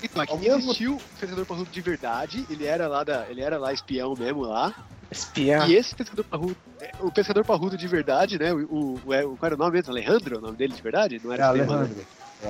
Então, 0.01 0.21
aqui 0.21 0.37
mesmo- 0.37 0.57
existiu 0.59 0.95
o 0.95 1.19
pescador 1.19 1.45
parrudo 1.45 1.69
de 1.69 1.81
verdade, 1.81 2.45
ele 2.49 2.65
era 2.65 2.87
lá 2.87 3.03
da, 3.03 3.25
ele 3.29 3.41
era 3.41 3.57
lá 3.57 3.71
espião 3.73 4.13
mesmo 4.17 4.41
lá. 4.41 4.73
Espiar. 5.13 5.69
E 5.69 5.75
esse 5.75 5.95
pescador 5.95 6.23
parrudo, 6.25 6.55
é, 6.81 6.91
o 6.99 7.11
pescador 7.11 7.45
parrudo 7.45 7.77
de 7.77 7.87
verdade, 7.87 8.37
né? 8.37 8.51
O, 8.53 8.57
o, 8.59 9.01
o, 9.05 9.13
é, 9.13 9.23
o- 9.25 9.37
qual 9.37 9.47
era 9.47 9.55
o 9.55 9.57
nome 9.57 9.71
mesmo? 9.73 9.91
Alejandro, 9.91 10.37
o 10.37 10.41
nome 10.41 10.57
dele 10.57 10.73
de 10.73 10.81
verdade? 10.81 11.21
Não 11.23 11.31
É, 11.31 11.35
era 11.35 11.45
Esteban, 11.47 11.65
né? 11.65 11.79
Alejandro. 11.79 12.05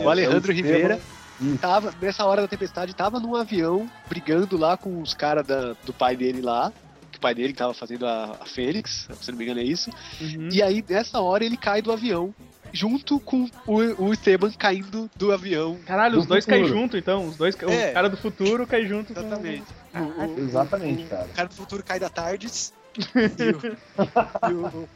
O 0.06 0.10
Alejandro 0.10 0.52
É, 0.52 0.56
Rivera. 0.56 1.00
Isso. 1.42 1.58
tava, 1.58 1.94
nessa 2.02 2.26
hora 2.26 2.42
da 2.42 2.48
tempestade, 2.48 2.96
tava 2.96 3.20
num 3.20 3.36
avião 3.36 3.90
brigando 4.08 4.56
lá 4.58 4.78
com 4.78 5.02
os 5.02 5.14
caras 5.14 5.46
da- 5.46 5.76
do 5.86 5.92
pai 5.94 6.16
dele 6.16 6.42
lá. 6.42 6.72
Que 7.12 7.18
o 7.18 7.22
pai 7.22 7.36
dele 7.36 7.54
que 7.54 7.60
tava 7.60 7.74
fazendo 7.74 8.06
a, 8.08 8.38
a 8.40 8.46
Fênix, 8.46 9.08
se 9.22 9.32
não 9.32 9.38
me 9.38 9.44
engano 9.44 9.60
é 9.60 9.64
isso. 9.64 9.92
Uhum. 10.22 10.50
E 10.52 10.62
aí, 10.64 10.84
nessa 10.88 11.20
hora, 11.20 11.44
ele 11.46 11.58
cai 11.58 11.82
do 11.82 11.92
avião. 11.92 12.34
Junto 12.72 13.20
com 13.20 13.48
o, 13.68 14.04
o 14.06 14.14
Esteban 14.14 14.50
caindo 14.58 15.08
do 15.16 15.32
avião. 15.32 15.78
Caralho, 15.86 16.18
os 16.18 16.26
Do 16.26 16.30
dois 16.30 16.44
caem 16.46 16.66
junto, 16.68 16.98
então. 16.98 17.28
Os 17.28 17.36
dois, 17.38 17.56
É. 17.62 17.92
o 17.92 17.94
cara 17.94 18.10
do 18.10 18.18
futuro 18.18 18.66
cai 18.66 18.84
junto. 18.88 19.14
com- 19.14 19.20
Exatamente. 19.20 19.62
O, 19.62 19.83
o- 20.02 20.40
Exatamente, 20.40 21.06
cara. 21.06 21.26
o 21.26 21.34
cara 21.34 21.48
do 21.48 21.56
futuro 21.56 21.84
cai 21.84 22.00
da 22.00 22.10
Tardes. 22.10 22.74
e, 24.50 24.54
o, 24.54 24.88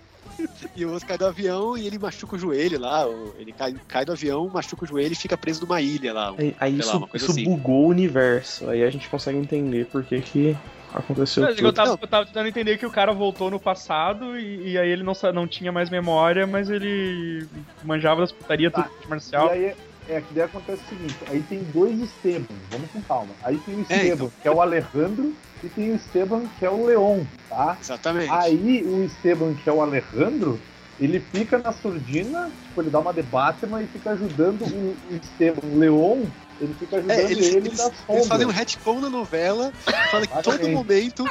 e, 0.75 0.85
outro 0.85 1.07
cai 1.07 1.17
do 1.17 1.25
avião 1.25 1.77
e 1.77 1.87
ele 1.87 1.97
machuca 1.97 2.35
o 2.35 2.39
joelho 2.39 2.79
lá. 2.79 3.05
Ele 3.37 3.51
cai, 3.51 3.75
cai 3.87 4.05
do 4.05 4.11
avião, 4.11 4.47
machuca 4.49 4.83
o 4.83 4.87
joelho 4.87 5.13
e 5.13 5.15
fica 5.15 5.37
preso 5.37 5.61
numa 5.61 5.81
ilha 5.81 6.13
lá. 6.13 6.33
Aí, 6.37 6.55
aí 6.59 6.75
Sei 6.75 6.85
lá, 6.85 6.91
isso, 6.91 6.97
uma 6.97 7.07
coisa 7.07 7.25
isso 7.25 7.31
assim. 7.31 7.43
bugou 7.43 7.85
o 7.85 7.89
universo. 7.89 8.69
Aí 8.69 8.83
a 8.83 8.89
gente 8.89 9.09
consegue 9.09 9.37
entender 9.37 9.85
por 9.87 10.03
que, 10.03 10.21
que 10.21 10.57
aconteceu 10.93 11.43
eu, 11.47 11.55
tudo. 11.55 11.73
tava, 11.73 11.97
eu 12.01 12.07
tava 12.07 12.25
tentando 12.25 12.47
entender 12.47 12.77
que 12.77 12.85
o 12.85 12.91
cara 12.91 13.13
voltou 13.13 13.49
no 13.49 13.59
passado 13.59 14.37
e, 14.37 14.71
e 14.71 14.77
aí 14.77 14.89
ele 14.89 15.03
não, 15.03 15.13
não 15.33 15.47
tinha 15.47 15.71
mais 15.71 15.89
memória, 15.89 16.45
mas 16.45 16.69
ele 16.69 17.47
manjava 17.83 18.21
das 18.21 18.31
putarias 18.31 18.71
Tá. 18.71 18.83
tudo 18.83 18.99
de 19.01 19.05
E 19.05 19.09
marcial. 19.09 19.49
aí 19.49 19.75
é 20.09 20.21
que 20.21 20.33
daí 20.33 20.43
acontece 20.45 20.81
o 20.85 20.89
seguinte, 20.89 21.15
aí 21.29 21.41
tem 21.49 21.63
dois 21.73 21.99
Esteban, 22.01 22.45
vamos 22.71 22.89
com 22.91 23.01
calma. 23.01 23.31
Aí 23.43 23.57
tem 23.59 23.75
o 23.75 23.79
É, 23.79 23.81
Esteban, 23.81 24.13
então. 24.13 24.31
que 24.41 24.47
é 24.47 24.51
o 24.51 24.61
Alejandro, 24.61 25.33
e 25.63 25.69
tem 25.69 25.91
o 25.91 25.95
Esteban, 25.95 26.43
que 26.59 26.65
é 26.65 26.69
o 26.69 26.85
Leon, 26.85 27.23
tá? 27.49 27.77
Exatamente. 27.81 28.29
Aí 28.31 28.83
o 28.85 29.03
Esteban, 29.03 29.53
que 29.53 29.69
é 29.69 29.73
o 29.73 29.81
Alejandro, 29.81 30.59
ele 30.99 31.19
fica 31.19 31.57
na 31.59 31.71
surdina, 31.71 32.49
tipo, 32.67 32.81
ele 32.81 32.89
dá 32.89 32.99
uma 32.99 33.13
debate, 33.13 33.65
mas 33.67 33.89
fica 33.89 34.11
ajudando 34.11 34.61
o, 34.63 34.95
o 35.11 35.15
Esteban, 35.15 35.61
o 35.63 35.77
Leon, 35.79 36.23
ele 36.59 36.73
fica 36.73 36.97
ajudando 36.97 37.17
É, 37.17 37.31
eles, 37.31 37.45
ele 37.47 37.57
eles, 37.67 37.77
das 37.77 37.93
eles 38.09 38.27
fazem 38.27 38.45
um 38.47 38.49
retcon 38.51 38.99
na 39.01 39.09
novela, 39.09 39.71
fala 40.09 40.25
que 40.27 40.33
todo 40.43 40.53
Exatamente. 40.55 40.75
momento, 40.75 41.23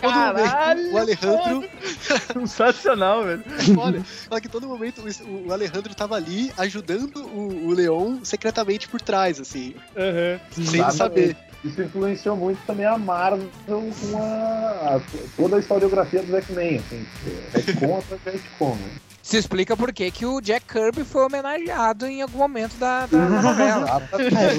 todo 0.00 0.14
momento, 0.14 0.92
o 0.92 0.98
Alejandro, 0.98 1.64
Sensacional, 2.32 3.24
velho. 3.24 3.44
olha, 3.78 4.02
fala 4.04 4.40
que 4.40 4.48
todo 4.48 4.66
momento 4.68 5.02
o, 5.24 5.48
o 5.48 5.52
Alejandro 5.52 5.94
tava 5.94 6.14
ali 6.16 6.52
ajudando 6.56 7.16
o, 7.26 7.66
o 7.68 7.72
Leon 7.72 8.24
secretamente 8.24 8.88
por 8.88 9.00
trás, 9.00 9.40
assim, 9.40 9.74
Aham. 9.96 10.40
sem 10.52 10.64
Exatamente. 10.64 10.96
saber. 10.96 11.36
Isso 11.64 11.82
influenciou 11.82 12.36
muito 12.36 12.60
também 12.66 12.86
a 12.86 12.96
Marvel 12.96 13.48
com 13.68 14.16
a, 14.22 14.96
a- 14.96 15.00
toda 15.36 15.56
a 15.56 15.58
historiografia 15.58 16.22
do 16.22 16.36
X-Men, 16.36 16.78
assim, 16.78 17.06
retcon 17.52 17.98
atrás 17.98 18.22
de 18.24 18.30
retcon, 18.30 18.74
né? 18.76 18.90
Se 19.28 19.36
explica 19.36 19.76
por 19.76 19.92
que 19.92 20.24
o 20.24 20.40
Jack 20.40 20.64
Kirby 20.66 21.04
foi 21.04 21.26
homenageado 21.26 22.06
em 22.06 22.22
algum 22.22 22.38
momento 22.38 22.78
da, 22.78 23.04
da- 23.04 23.28
da 23.28 23.42
novela. 23.42 24.00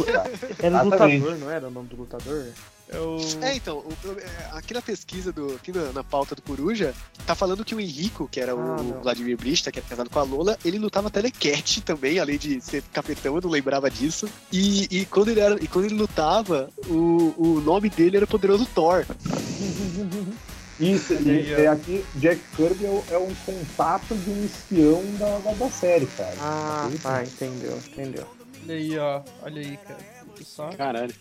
Cara. 0.06 0.32
Era 0.62 0.82
lutador, 0.84 1.38
não 1.40 1.50
era 1.50 1.68
o 1.68 1.72
nome 1.72 1.88
do 1.88 1.96
lutador? 1.96 2.46
Eu... 2.88 3.18
É, 3.42 3.56
então, 3.56 3.80
o 3.80 3.94
é, 4.20 4.26
aqui 4.58 4.76
na 4.76 4.82
pesquisa, 4.82 5.32
do, 5.32 5.56
aqui 5.56 5.72
na, 5.72 5.92
na 5.92 6.04
pauta 6.04 6.36
do 6.36 6.44
Coruja, 6.44 6.94
tá 7.26 7.34
falando 7.34 7.66
que 7.66 7.74
o 7.74 7.80
Henrico, 7.80 8.28
que 8.32 8.40
era 8.40 8.52
Ah, 8.52 8.56
o 8.56 8.84
não. 8.84 9.02
Vladimir 9.02 9.38
Brista, 9.38 9.72
que 9.72 9.80
era 9.80 9.88
casado 9.88 10.10
com 10.12 10.20
a 10.20 10.24
Lola, 10.24 10.56
ele 10.64 10.78
lutava 10.78 11.10
telecat 11.10 11.82
também, 11.82 12.20
além 12.20 12.38
de 12.38 12.62
ser 12.62 12.84
capitão, 12.94 13.34
eu 13.36 13.42
não 13.42 13.50
lembrava 13.50 13.90
disso. 13.90 14.30
E, 14.52 14.88
e, 15.02 15.06
quando, 15.08 15.30
ele 15.30 15.40
era, 15.40 15.56
e 15.64 15.68
quando 15.68 15.86
ele 15.86 15.96
lutava, 15.96 16.70
o, 16.88 17.34
o 17.40 17.60
nome 17.62 17.90
dele 17.90 18.18
era 18.18 18.28
Poderoso 18.28 18.68
Thor. 18.68 19.04
Isso, 20.80 21.14
e, 21.14 21.54
é 21.54 21.68
aqui, 21.68 22.06
Jack 22.16 22.40
Kirby 22.56 22.86
é, 22.86 22.90
o- 22.90 23.04
é 23.12 23.18
um 23.18 23.34
contato 23.46 24.16
de 24.16 24.30
um 24.30 24.46
espião 24.46 25.04
da, 25.20 25.38
da, 25.40 25.52
da 25.54 25.70
série, 25.70 26.06
cara. 26.06 26.34
Ah, 26.40 26.90
tá, 27.04 27.24
entendeu, 27.24 27.78
entendeu. 27.92 28.26
Olha 28.64 28.76
aí, 28.76 28.98
ó. 28.98 29.22
Olha 29.44 29.62
aí, 29.62 29.78
cara. 29.78 30.00
Só... 30.44 30.70
Caralho. 30.70 31.14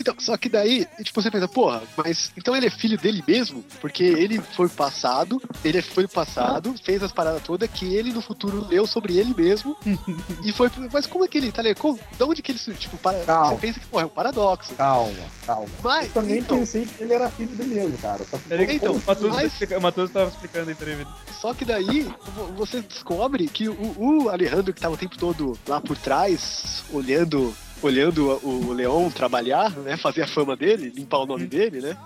Então, 0.00 0.14
só 0.18 0.36
que 0.36 0.48
daí, 0.48 0.86
tipo, 1.02 1.20
você 1.20 1.30
pensa, 1.30 1.46
porra, 1.48 1.82
mas 1.96 2.32
então 2.36 2.54
ele 2.56 2.66
é 2.66 2.70
filho 2.70 2.98
dele 2.98 3.22
mesmo? 3.26 3.64
Porque 3.80 4.02
ele 4.02 4.40
foi 4.40 4.68
passado, 4.68 5.40
ele 5.64 5.80
foi 5.82 6.06
passado, 6.08 6.74
fez 6.82 7.02
as 7.02 7.12
paradas 7.12 7.42
todas 7.42 7.70
que 7.70 7.94
ele 7.94 8.12
no 8.12 8.20
futuro 8.20 8.66
leu 8.68 8.86
sobre 8.86 9.16
ele 9.18 9.34
mesmo. 9.34 9.76
e 10.44 10.52
foi. 10.52 10.70
Mas 10.92 11.06
como 11.06 11.24
é 11.24 11.28
que 11.28 11.38
ele, 11.38 11.52
tá 11.52 11.62
ligado? 11.62 11.98
Da 12.18 12.26
onde 12.26 12.42
que 12.42 12.52
ele. 12.52 12.58
Tipo, 12.76 12.96
para, 12.98 13.18
você 13.48 13.56
pensa 13.56 13.80
que, 13.80 13.86
porra, 13.86 14.02
é 14.02 14.06
um 14.06 14.10
paradoxo. 14.10 14.74
Calma, 14.74 15.12
calma. 15.46 15.68
Mas, 15.82 16.06
Eu 16.06 16.12
também 16.12 16.38
então, 16.38 16.58
pensei 16.58 16.86
que 16.86 17.02
ele 17.02 17.12
era 17.14 17.30
filho 17.30 17.54
dele 17.56 17.74
mesmo, 17.74 17.98
cara. 17.98 18.24
Só 18.24 18.36
que 18.38 18.48
Peraí, 18.48 18.76
Então, 18.76 18.94
o 18.94 19.02
Matheus 19.06 19.32
mas- 19.34 19.52
explica- 19.52 19.78
o 19.78 19.82
Matheus 19.82 20.10
tava 20.10 20.30
explicando 20.30 20.68
aí, 20.70 20.74
peraí, 20.74 20.96
Vitor. 20.96 21.14
Só 21.40 21.54
que 21.54 21.64
daí 21.64 22.02
vo- 22.34 22.46
você 22.56 22.80
descobre 22.80 23.48
que 23.48 23.68
o, 23.68 23.94
o 23.98 24.28
Alejandro, 24.28 24.72
que 24.72 24.80
tava 24.80 24.94
o 24.94 24.98
tempo 24.98 25.16
todo 25.18 25.58
lá 25.66 25.80
por 25.80 25.96
trás, 25.96 26.84
olhando. 26.92 27.54
Olhando 27.82 28.28
o 28.42 28.62
o 28.68 28.72
Leon 28.72 29.10
trabalhar, 29.10 29.70
né? 29.78 29.96
Fazer 29.96 30.22
a 30.22 30.26
fama 30.26 30.56
dele, 30.56 30.92
limpar 30.94 31.18
o 31.18 31.26
nome 31.26 31.46
dele, 31.46 31.80
né? 31.80 31.96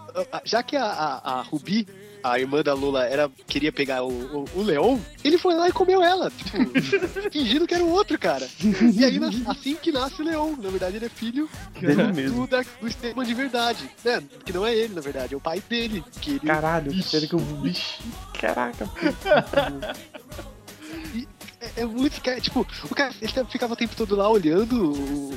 Já 0.45 0.63
que 0.63 0.75
a, 0.77 0.85
a, 0.85 1.39
a 1.39 1.43
Ruby, 1.43 1.87
a 2.23 2.39
irmã 2.41 2.63
da 2.63 2.75
Lula 2.75 3.05
era, 3.07 3.31
queria 3.47 3.71
pegar 3.71 4.03
o, 4.03 4.09
o, 4.09 4.45
o 4.57 4.63
Leon, 4.63 4.99
ele 5.23 5.39
foi 5.39 5.55
lá 5.55 5.69
e 5.69 5.73
comeu 5.73 6.03
ela, 6.03 6.31
tipo, 6.31 6.59
fingindo 7.31 7.67
que 7.67 7.75
era 7.75 7.85
o 7.85 7.91
outro, 7.91 8.19
cara. 8.19 8.49
E 8.95 9.05
aí, 9.05 9.21
assim 9.47 9.77
que 9.77 9.93
nasce 9.93 10.21
o 10.23 10.25
Leon, 10.25 10.55
na 10.61 10.71
verdade 10.71 10.97
ele 10.97 11.07
é 11.07 11.11
filho 11.11 11.49
Dele 11.79 11.95
do, 11.95 12.15
mesmo. 12.15 12.47
da, 12.47 12.63
do 12.81 12.89
Esteban 12.89 13.25
de 13.25 13.35
verdade, 13.35 13.89
né? 14.05 14.23
Que 14.45 14.53
não 14.53 14.67
é 14.67 14.75
ele, 14.75 14.95
na 14.95 15.01
verdade, 15.01 15.35
é 15.35 15.37
o 15.37 15.41
pai 15.41 15.63
dele. 15.69 16.03
Que 16.21 16.31
ele, 16.33 16.41
Caralho, 16.41 17.03
sério 17.03 17.29
que 17.29 17.35
eu. 17.35 17.43
Caraca, 18.41 18.89
é, 21.77 21.83
é 21.83 21.85
muito. 21.85 22.21
cara, 22.23 22.41
Tipo, 22.41 22.67
o 22.91 22.95
cara 22.95 23.13
ele 23.21 23.33
ficava 23.51 23.73
o 23.73 23.77
tempo 23.77 23.95
todo 23.97 24.15
lá 24.17 24.29
olhando 24.29 24.93
o, 24.93 25.31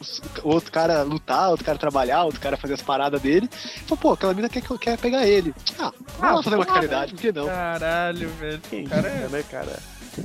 os- 0.00 0.20
o 0.42 0.48
outro 0.48 0.70
cara 0.72 1.02
lutar, 1.02 1.50
outro 1.50 1.64
cara 1.64 1.78
trabalhar, 1.78 2.24
outro 2.24 2.40
cara 2.40 2.56
fazer 2.56 2.74
as 2.74 2.82
paradas 2.82 3.20
dele. 3.20 3.48
Falou, 3.86 3.96
pô, 3.98 4.12
aquela 4.12 4.34
mina 4.34 4.48
quer, 4.48 4.62
quer 4.78 4.98
pegar 4.98 5.26
ele. 5.26 5.54
Ah, 5.78 5.92
vamos 6.18 6.36
lá 6.36 6.42
fazer 6.42 6.56
uma 6.56 6.66
caridade, 6.66 7.14
por 7.14 7.20
que 7.20 7.32
não? 7.32 7.46
Caralho, 7.46 8.28
velho. 8.30 8.60
quem 8.70 8.84
Cara, 8.86 9.02
cara, 9.10 9.28
né, 9.28 9.42
cara? 9.50 9.78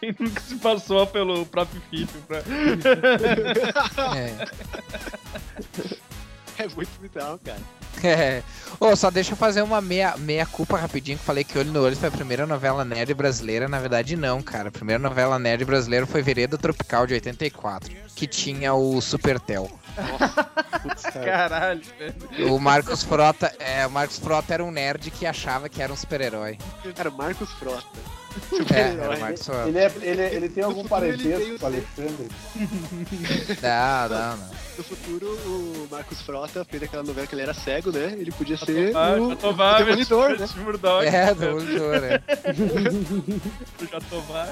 Quem 0.00 0.14
nunca 0.20 0.40
se 0.42 0.56
passou 0.56 1.06
pelo 1.06 1.46
próprio 1.46 1.80
filho 1.88 2.06
pra... 2.28 2.40
É. 4.14 4.34
É 6.64 6.68
muito 6.68 6.90
bizarro, 7.00 7.40
cara. 7.42 7.58
É. 8.04 8.42
Ô, 8.80 8.94
só 8.96 9.10
deixa 9.10 9.32
eu 9.32 9.36
fazer 9.36 9.62
uma 9.62 9.80
meia, 9.80 10.16
meia 10.16 10.44
culpa 10.44 10.76
rapidinho, 10.76 11.16
que 11.16 11.24
falei 11.24 11.44
que 11.44 11.58
Olho 11.58 11.72
no 11.72 11.82
Olho 11.82 11.96
foi 11.96 12.08
a 12.08 12.12
primeira 12.12 12.46
novela 12.46 12.84
nerd 12.84 13.14
brasileira. 13.14 13.68
Na 13.68 13.78
verdade, 13.78 14.16
não, 14.16 14.42
cara. 14.42 14.68
A 14.68 14.72
primeira 14.72 15.00
novela 15.00 15.38
nerd 15.38 15.64
brasileira 15.64 16.06
foi 16.06 16.20
Vereda 16.22 16.58
Tropical, 16.58 17.06
de 17.06 17.14
84, 17.14 17.94
que 18.14 18.26
tinha 18.26 18.74
o 18.74 19.00
Supertel. 19.00 19.70
Caralho, 21.24 21.82
velho. 21.98 22.54
O 22.54 22.60
Marcos 22.60 23.02
Frota, 23.02 23.54
é, 23.58 23.86
o 23.86 23.90
Marcos 23.90 24.18
Frota 24.18 24.54
era 24.54 24.64
um 24.64 24.70
nerd 24.70 25.10
que 25.10 25.24
achava 25.24 25.68
que 25.68 25.80
era 25.80 25.92
um 25.92 25.96
Super-herói. 25.96 26.58
era 26.96 27.08
o 27.08 27.16
Marcos 27.16 27.50
Frota. 27.52 27.86
Ele, 29.66 29.78
é, 29.78 29.92
ele, 30.02 30.20
é- 30.22 30.34
ele 30.34 30.48
tem 30.48 30.64
algum 30.64 30.80
ele 30.80 30.88
parentesco 30.88 31.58
com 31.58 31.64
o 31.64 31.66
Alexandre? 31.68 32.28
Não, 33.62 34.08
não, 34.08 34.36
não. 34.36 34.64
No 34.76 34.82
futuro, 34.82 35.26
o 35.46 35.86
Marcos 35.90 36.20
Frota 36.22 36.64
fez 36.64 36.82
aquela 36.82 37.02
novela 37.04 37.26
que 37.28 37.34
ele 37.34 37.42
era 37.42 37.54
cego, 37.54 37.92
né? 37.92 38.12
Ele 38.18 38.32
podia 38.32 38.56
ser 38.56 38.88
Jatobá, 38.92 39.12
o, 39.20 39.30
Jatobá, 39.30 39.74
o 39.80 39.84
Demolidor, 39.84 40.30
né? 40.38 40.48
Murdoch, 40.56 41.06
É, 41.06 41.32
do 41.34 41.40
Demolidor, 41.40 41.94
é. 42.02 42.20
o 43.80 43.86
Jatobá. 43.86 44.48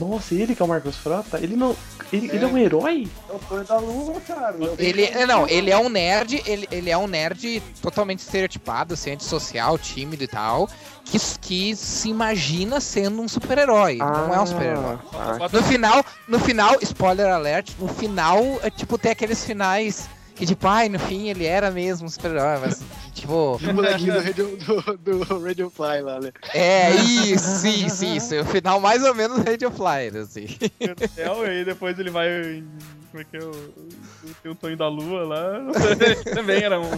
Nossa, 0.00 0.34
ele 0.34 0.54
que 0.54 0.62
é 0.62 0.64
o 0.64 0.68
Marcos 0.68 0.96
Frota? 0.96 1.38
Ele 1.38 1.54
não. 1.54 1.76
Ele 2.12 2.30
é, 2.30 2.34
ele 2.36 2.44
é 2.44 2.48
um 2.48 2.56
herói? 2.58 3.08
É 3.28 3.32
o 3.32 3.40
sonho 3.48 3.64
da 3.64 3.78
Lua, 3.78 4.20
cara. 4.22 4.56
Eu- 4.58 4.74
Ele, 4.78 5.04
é, 5.04 5.26
não, 5.26 5.46
ele 5.48 5.70
é 5.70 5.76
um 5.78 5.88
nerd, 5.90 6.42
ele, 6.46 6.66
ele 6.70 6.88
é 6.90 6.96
um 6.96 7.06
nerd 7.06 7.62
totalmente 7.82 8.20
estereotipado, 8.20 8.94
assim, 8.94 9.10
antissocial, 9.12 9.76
tímido 9.78 10.22
e 10.24 10.28
tal, 10.28 10.68
que, 11.04 11.18
que 11.40 11.76
se 11.76 12.08
imagina 12.08 12.80
sendo 12.86 13.20
um 13.20 13.28
super-herói. 13.28 13.96
não 13.98 14.34
é 14.34 14.40
um 14.40 14.46
super-herói. 14.46 14.98
Ah, 15.12 15.48
No 15.52 15.62
final, 15.62 16.04
no 16.28 16.38
final, 16.38 16.76
spoiler 16.82 17.26
alert, 17.28 17.72
no 17.78 17.88
final, 17.88 18.42
é, 18.62 18.70
tipo, 18.70 18.96
tem 18.96 19.12
aqueles 19.12 19.44
finais 19.44 20.08
que, 20.34 20.44
tipo, 20.46 20.66
ai, 20.68 20.88
no 20.88 20.98
fim 20.98 21.28
ele 21.28 21.46
era 21.46 21.70
mesmo 21.70 22.06
um 22.06 22.10
super-herói, 22.10 22.58
mas, 22.60 22.82
tipo, 23.14 23.58
O 23.64 23.74
molequinho 23.74 24.12
do 24.14 24.20
Radio, 24.20 24.56
do, 24.58 24.98
do 25.24 25.42
Radio 25.44 25.70
Fly 25.70 26.02
lá, 26.02 26.20
né? 26.20 26.30
é 26.52 26.90
isso, 26.94 27.66
isso, 27.66 28.04
isso. 28.04 28.40
O 28.40 28.44
final 28.44 28.78
mais 28.80 29.02
ou 29.02 29.14
menos 29.14 29.38
Radio 29.42 29.70
Flyer, 29.70 30.14
assim. 30.16 30.46
É, 30.80 31.26
e 31.26 31.48
aí 31.50 31.64
depois 31.64 31.98
ele 31.98 32.10
vai. 32.10 32.62
Como 33.10 33.22
é 33.22 33.24
que 33.24 33.36
é 33.38 33.40
o... 33.40 33.50
o- 33.50 34.34
Tem 34.42 34.52
o 34.52 34.54
Tonho 34.54 34.76
da 34.76 34.88
Lua 34.88 35.24
lá. 35.24 35.60
Também 36.34 36.62
era 36.62 36.78
um... 36.78 36.90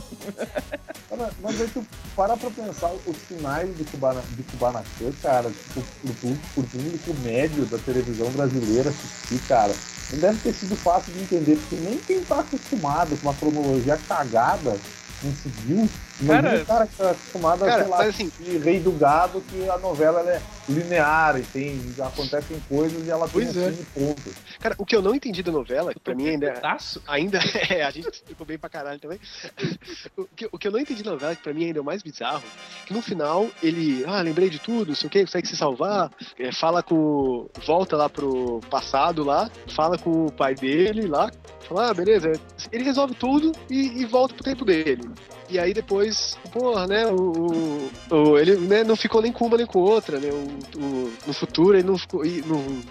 Cara, 1.08 1.30
mas 1.40 1.60
aí 1.60 1.68
tu 1.68 1.86
para 2.14 2.36
pra 2.36 2.50
pensar 2.50 2.92
os 3.06 3.16
finais 3.16 3.74
de, 3.76 3.84
Kubana, 3.84 4.22
de 4.36 4.42
Kubanacan, 4.42 5.12
cara, 5.22 5.50
tipo, 5.50 5.82
pro, 6.00 6.36
pro 6.54 6.62
público 6.64 7.14
médio 7.22 7.64
da 7.64 7.78
televisão 7.78 8.30
brasileira 8.30 8.90
assistir, 8.90 9.40
cara, 9.48 9.74
não 10.12 10.18
deve 10.18 10.38
ter 10.40 10.52
sido 10.52 10.76
fácil 10.76 11.14
de 11.14 11.20
entender, 11.20 11.56
porque 11.56 11.76
nem 11.76 11.98
quem 11.98 12.22
tá 12.22 12.40
acostumado 12.40 13.16
com 13.16 13.28
uma 13.28 13.34
cronologia 13.34 13.96
cagada 14.06 14.76
conseguiu. 15.22 15.88
Imagina 16.20 16.50
Cara, 16.50 16.62
o 16.62 16.66
cara 16.66 16.86
que 16.86 16.96
tá 16.96 17.10
acostumado 17.10 17.58
cara, 17.60 17.72
a, 17.74 17.78
sei 17.78 17.88
lá, 17.88 18.04
assim- 18.04 18.32
Rei 18.62 18.80
do 18.80 18.90
Gado, 18.92 19.40
que 19.42 19.68
a 19.68 19.78
novela 19.78 20.20
ela 20.20 20.32
é 20.32 20.42
linear 20.68 21.38
e 21.38 21.42
tem, 21.42 21.80
acontecem 21.98 22.60
coisas 22.68 23.06
e 23.06 23.10
ela 23.10 23.28
tem 23.28 23.46
um 23.46 23.50
é. 23.50 23.72
fim 23.72 23.80
e 23.80 23.84
ponto. 23.84 24.34
Cara, 24.60 24.74
o 24.78 24.84
que 24.84 24.96
eu 24.96 25.00
não 25.00 25.14
entendi 25.14 25.42
da 25.42 25.52
novela, 25.52 25.94
que 25.94 26.00
pra 26.00 26.14
mim 26.14 26.28
ainda, 26.28 26.52
Pedaço? 26.52 27.00
ainda 27.06 27.38
é, 27.70 27.82
a 27.82 27.90
gente 27.90 28.10
ficou 28.26 28.46
bem 28.46 28.58
pra 28.58 28.68
caralho 28.68 28.98
também. 28.98 29.18
O 30.16 30.24
que, 30.24 30.48
o 30.50 30.58
que 30.58 30.68
eu 30.68 30.72
não 30.72 30.78
entendi 30.80 31.02
da 31.02 31.12
novela, 31.12 31.34
que 31.34 31.42
pra 31.42 31.52
mim 31.54 31.66
ainda 31.66 31.78
é 31.78 31.82
o 31.82 31.84
mais 31.84 32.02
bizarro, 32.02 32.42
que 32.86 32.92
no 32.92 33.00
final 33.00 33.48
ele, 33.62 34.04
ah, 34.06 34.20
lembrei 34.20 34.50
de 34.50 34.58
tudo, 34.58 34.88
não 34.88 34.94
sei 34.94 35.06
o 35.06 35.10
que, 35.10 35.20
consegue 35.20 35.46
se 35.46 35.56
salvar, 35.56 36.10
é, 36.38 36.52
fala 36.52 36.82
com. 36.82 37.48
volta 37.66 37.96
lá 37.96 38.08
pro 38.08 38.60
passado 38.68 39.22
lá, 39.24 39.50
fala 39.74 39.96
com 39.98 40.26
o 40.26 40.32
pai 40.32 40.54
dele 40.54 41.06
lá, 41.06 41.30
fala, 41.68 41.90
ah, 41.90 41.94
beleza, 41.94 42.32
ele 42.72 42.84
resolve 42.84 43.14
tudo 43.14 43.52
e, 43.70 44.00
e 44.00 44.04
volta 44.06 44.34
pro 44.34 44.44
tempo 44.44 44.64
dele. 44.64 45.08
E 45.50 45.58
aí 45.58 45.72
depois, 45.72 46.36
porra, 46.52 46.86
né, 46.86 47.06
o, 47.06 47.90
o- 48.10 48.14
o- 48.14 48.38
ele 48.38 48.56
né, 48.56 48.84
não 48.84 48.94
ficou 48.96 49.22
nem 49.22 49.32
com 49.32 49.46
uma 49.46 49.56
nem 49.56 49.66
com 49.66 49.78
outra, 49.78 50.18
né, 50.20 50.28
o, 50.30 50.78
o- 50.80 51.12
no 51.26 51.32
futuro 51.32 51.74
ele 51.76 51.86
não 51.86 51.96
ficou, 51.96 52.24
e, 52.24 52.42
no, 52.42 52.82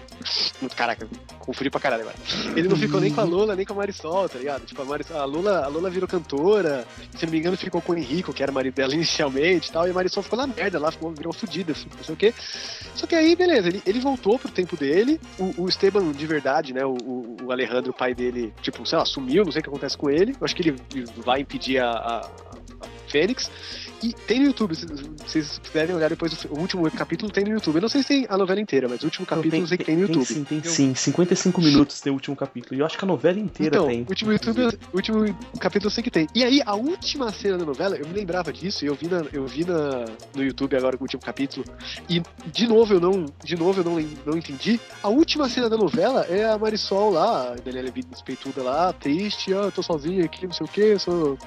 caraca, 0.76 1.06
confundi 1.38 1.70
pra 1.70 1.80
caralho 1.80 2.02
agora. 2.02 2.16
Ele 2.56 2.68
não 2.68 2.76
ficou 2.76 3.00
nem 3.00 3.12
com 3.12 3.20
a 3.20 3.24
Lula, 3.24 3.54
nem 3.54 3.64
com 3.64 3.72
a 3.72 3.76
Marisol, 3.76 4.28
tá 4.28 4.38
ligado? 4.38 4.66
Tipo, 4.66 4.82
a, 4.82 4.84
Marisol, 4.84 5.20
a, 5.20 5.24
Lula, 5.24 5.64
a 5.64 5.68
Lula 5.68 5.88
virou 5.88 6.08
cantora, 6.08 6.84
se 7.16 7.24
não 7.24 7.32
me 7.32 7.38
engano 7.38 7.56
ficou 7.56 7.80
com 7.80 7.92
o 7.92 7.96
Henrico, 7.96 8.32
que 8.32 8.42
era 8.42 8.50
marido 8.52 8.74
dela 8.74 8.92
inicialmente 8.94 9.68
e 9.68 9.72
tal, 9.72 9.86
e 9.86 9.90
a 9.90 9.94
Marisol 9.94 10.22
ficou 10.22 10.36
na 10.38 10.46
merda 10.46 10.78
lá, 10.78 10.90
ficou, 10.90 11.10
virou 11.12 11.32
fudida, 11.32 11.72
assim, 11.72 11.86
não 11.96 12.04
sei 12.04 12.14
o 12.14 12.18
quê. 12.18 12.34
Só 12.94 13.06
que 13.06 13.14
aí, 13.14 13.34
beleza, 13.36 13.68
ele, 13.68 13.82
ele 13.86 14.00
voltou 14.00 14.38
pro 14.38 14.50
tempo 14.50 14.76
dele, 14.76 15.20
o, 15.38 15.62
o 15.62 15.68
Esteban 15.68 16.10
de 16.10 16.26
verdade, 16.26 16.72
né, 16.74 16.84
o, 16.84 16.90
o, 16.94 17.36
o 17.44 17.52
Alejandro, 17.52 17.92
o 17.92 17.94
pai 17.94 18.14
dele, 18.14 18.52
tipo, 18.60 18.84
sei 18.84 18.98
lá, 18.98 19.04
sumiu, 19.04 19.44
não 19.44 19.52
sei 19.52 19.60
o 19.60 19.62
que 19.62 19.68
acontece 19.70 19.96
com 19.96 20.10
ele, 20.10 20.32
eu 20.38 20.44
acho 20.44 20.54
que 20.56 20.62
ele 20.62 20.80
vai 21.24 21.40
impedir 21.40 21.78
a, 21.78 21.90
a 21.90 22.28
Fênix, 23.08 23.50
e 24.02 24.12
tem 24.12 24.40
no 24.40 24.46
YouTube, 24.46 24.74
se 24.74 24.86
vocês 24.86 25.58
quiserem 25.58 25.94
olhar 25.94 26.08
depois, 26.08 26.44
o 26.44 26.58
último 26.58 26.90
capítulo 26.90 27.30
tem 27.30 27.44
no 27.44 27.50
YouTube, 27.50 27.76
eu 27.76 27.82
não 27.82 27.88
sei 27.88 28.02
se 28.02 28.08
tem 28.08 28.26
a 28.28 28.36
novela 28.36 28.60
inteira, 28.60 28.88
mas 28.88 29.02
o 29.02 29.06
último 29.06 29.26
capítulo 29.26 29.62
eu 29.62 29.66
sei 29.66 29.78
que 29.78 29.84
tem 29.84 29.96
no 29.96 30.02
YouTube. 30.02 30.24
sim, 30.24 30.44
tem 30.44 30.62
sim. 30.62 30.94
55 30.94 31.60
minutos 31.60 32.00
tem 32.00 32.10
o 32.10 32.14
último 32.14 32.36
capítulo. 32.36 32.76
E 32.76 32.80
eu 32.80 32.86
acho 32.86 32.96
que 32.96 33.04
a 33.04 33.08
novela 33.08 33.38
inteira 33.38 33.76
Então, 33.76 33.88
tem. 33.88 34.02
o 34.02 34.08
último, 34.08 34.32
YouTube, 34.32 34.78
o 34.92 34.96
último 34.96 35.38
capítulo 35.58 35.86
eu 35.88 35.90
sei 35.90 36.02
que 36.02 36.10
tem. 36.10 36.26
E 36.34 36.44
aí, 36.44 36.62
a 36.64 36.74
última 36.74 37.32
cena 37.32 37.58
da 37.58 37.64
novela, 37.64 37.96
eu 37.96 38.06
me 38.06 38.14
lembrava 38.14 38.52
disso, 38.52 38.84
e 38.84 38.88
eu 38.88 38.94
vi, 38.94 39.08
na, 39.08 39.24
eu 39.32 39.46
vi 39.46 39.64
na, 39.64 40.04
no 40.34 40.42
YouTube 40.42 40.76
agora 40.76 40.96
o 40.96 41.02
último 41.02 41.22
capítulo, 41.22 41.64
e 42.08 42.22
de 42.52 42.66
novo 42.66 42.94
eu 42.94 43.00
não, 43.00 43.26
de 43.44 43.56
novo 43.56 43.80
eu 43.80 43.84
não, 43.84 43.94
não 44.24 44.38
entendi. 44.38 44.80
A 45.02 45.08
última 45.08 45.48
cena 45.48 45.68
da 45.68 45.76
novela 45.76 46.24
é 46.28 46.44
a 46.44 46.58
Marisol 46.58 47.10
lá, 47.10 47.52
a 47.52 47.54
Daniela 47.54 47.90
despeituda 47.90 48.62
lá, 48.62 48.92
triste, 48.92 49.52
ah, 49.54 49.70
tô 49.74 49.82
sozinha 49.82 50.24
aqui, 50.24 50.46
não 50.46 50.52
sei 50.52 50.66
o 50.66 50.68
que, 50.68 50.98
sou, 50.98 51.38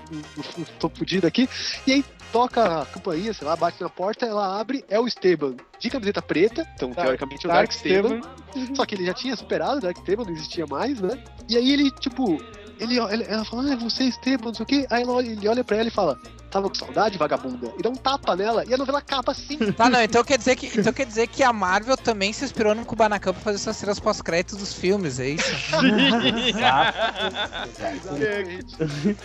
tô 0.79 0.89
fodida 0.89 1.27
aqui. 1.27 1.47
E 1.85 1.93
aí 1.93 2.05
toca 2.41 2.81
a 2.81 2.85
campainha, 2.85 3.33
sei 3.33 3.47
lá, 3.47 3.55
bate 3.55 3.81
na 3.81 3.89
porta, 3.89 4.25
ela 4.25 4.59
abre, 4.59 4.83
é 4.89 4.99
o 4.99 5.07
Esteban 5.07 5.55
de 5.79 5.89
camiseta 5.89 6.21
preta, 6.21 6.67
então 6.75 6.89
Dark- 6.89 7.01
teoricamente 7.05 7.45
é 7.45 7.49
o 7.49 7.51
Dark, 7.51 7.67
Dark 7.67 7.71
Esteban. 7.71 8.19
Esteban. 8.55 8.75
Só 8.75 8.85
que 8.85 8.95
ele 8.95 9.05
já 9.05 9.13
tinha 9.13 9.35
superado 9.35 9.77
o 9.77 9.81
Dark 9.81 9.97
Esteban, 9.97 10.23
não 10.25 10.31
existia 10.31 10.65
mais, 10.65 10.99
né? 10.99 11.23
E 11.47 11.57
aí 11.57 11.71
ele, 11.71 11.91
tipo, 11.91 12.37
ele, 12.81 12.99
ele- 12.99 13.25
ela 13.27 13.45
fala, 13.45 13.73
ah, 13.73 13.75
você 13.77 14.03
é 14.03 14.07
Esteban, 14.07 14.47
não 14.47 14.53
sei 14.55 14.63
o 14.63 14.67
quê. 14.67 14.87
Aí 14.89 15.03
ele 15.03 15.47
olha 15.47 15.63
pra 15.63 15.77
ela 15.77 15.87
e 15.87 15.91
fala, 15.91 16.17
tava 16.49 16.67
com 16.67 16.75
saudade, 16.75 17.17
vagabunda? 17.17 17.71
E 17.77 17.81
dá 17.81 17.89
um 17.89 17.95
tapa 17.95 18.35
nela, 18.35 18.65
e 18.65 18.73
a 18.73 18.77
novela 18.77 18.97
acaba 18.99 19.31
assim. 19.31 19.57
Tá, 19.77 19.89
não, 19.89 20.01
então 20.01 20.23
quer 20.23 20.37
dizer 20.37 20.55
que, 20.55 20.67
então 20.77 20.91
quer 20.91 21.05
dizer 21.05 21.27
que 21.27 21.43
a 21.43 21.53
Marvel 21.53 21.95
também 21.95 22.33
se 22.33 22.43
inspirou 22.43 22.75
no 22.75 22.85
Kubanacan 22.85 23.31
pra 23.33 23.41
fazer 23.41 23.55
essas 23.57 23.77
cenas 23.77 23.99
pós-créditos 23.99 24.57
dos 24.57 24.73
filmes, 24.73 25.19
é 25.19 25.29
isso? 25.29 25.51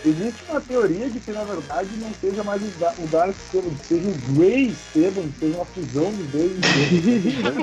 Existe 0.05 0.45
uma 0.49 0.61
teoria 0.61 1.09
de 1.11 1.21
que, 1.21 1.33
na 1.33 1.45
verdade, 1.45 1.89
não 1.97 2.13
seja 2.21 2.43
mais 2.45 2.63
o, 2.63 2.67
Da- 2.79 2.95
o 2.99 3.07
Dark 3.07 3.35
Esteban, 3.37 3.77
seja 3.83 4.09
o 4.09 4.15
Grey 4.35 4.69
Esteban, 4.69 5.25
seja 5.39 5.57
uma 5.57 5.65
fusão 5.67 6.13
dos 6.13 6.27
dois 6.29 6.53
Esteban. 6.53 7.63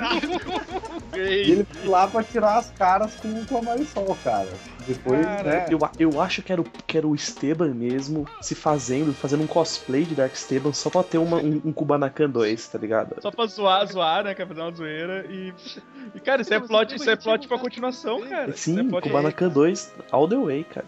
e 1.16 1.52
ele 1.52 1.68
foi 1.72 1.88
lá 1.89 2.08
pra 2.08 2.24
tirar 2.24 2.58
as 2.58 2.72
caras 2.72 3.14
com, 3.16 3.46
com 3.46 3.58
a 3.58 3.62
Marisol, 3.62 4.18
cara. 4.24 4.48
Depois, 4.88 5.26
Cara, 5.26 5.44
né? 5.44 5.66
Eu, 5.70 5.80
eu 6.00 6.22
acho 6.22 6.42
que 6.42 6.52
era, 6.52 6.62
o, 6.62 6.66
que 6.86 6.98
era 6.98 7.08
o 7.08 7.16
Esteban 7.16 7.74
mesmo 7.74 8.28
se 8.42 8.54
fazendo, 8.56 9.14
fazendo 9.14 9.44
um 9.44 9.48
cosplay 9.48 10.04
de 10.06 10.16
Dark 10.16 10.34
Esteban 10.34 10.74
só 10.74 10.90
pra 10.90 11.04
ter 11.04 11.18
uma, 11.18 11.38
um, 11.38 11.62
um 11.66 11.72
Kubanacan 11.72 12.30
2, 12.30 12.68
tá 12.68 12.78
ligado? 12.78 13.16
Só 13.22 13.32
pra 13.32 13.46
zoar, 13.46 13.86
zoar, 13.88 14.24
né? 14.24 14.34
Quer 14.36 14.48
fazer 14.48 14.62
uma 14.62 14.72
zoeira 14.72 15.26
e. 15.30 15.54
E, 16.16 16.20
cara, 16.20 16.42
isso 16.42 16.54
é 16.54 16.60
plot, 16.60 16.92
eu 16.92 16.96
isso 16.98 17.10
é 17.10 17.16
plot 17.16 17.48
pra 17.48 17.58
continuação, 17.58 18.22
cara. 18.22 18.52
É 18.52 18.54
Sim, 18.56 18.88
plot- 18.90 19.04
Kubanacan 19.08 19.50
2 19.50 19.94
all 20.12 20.28
the 20.28 20.36
way, 20.38 20.64
cara. 20.64 20.86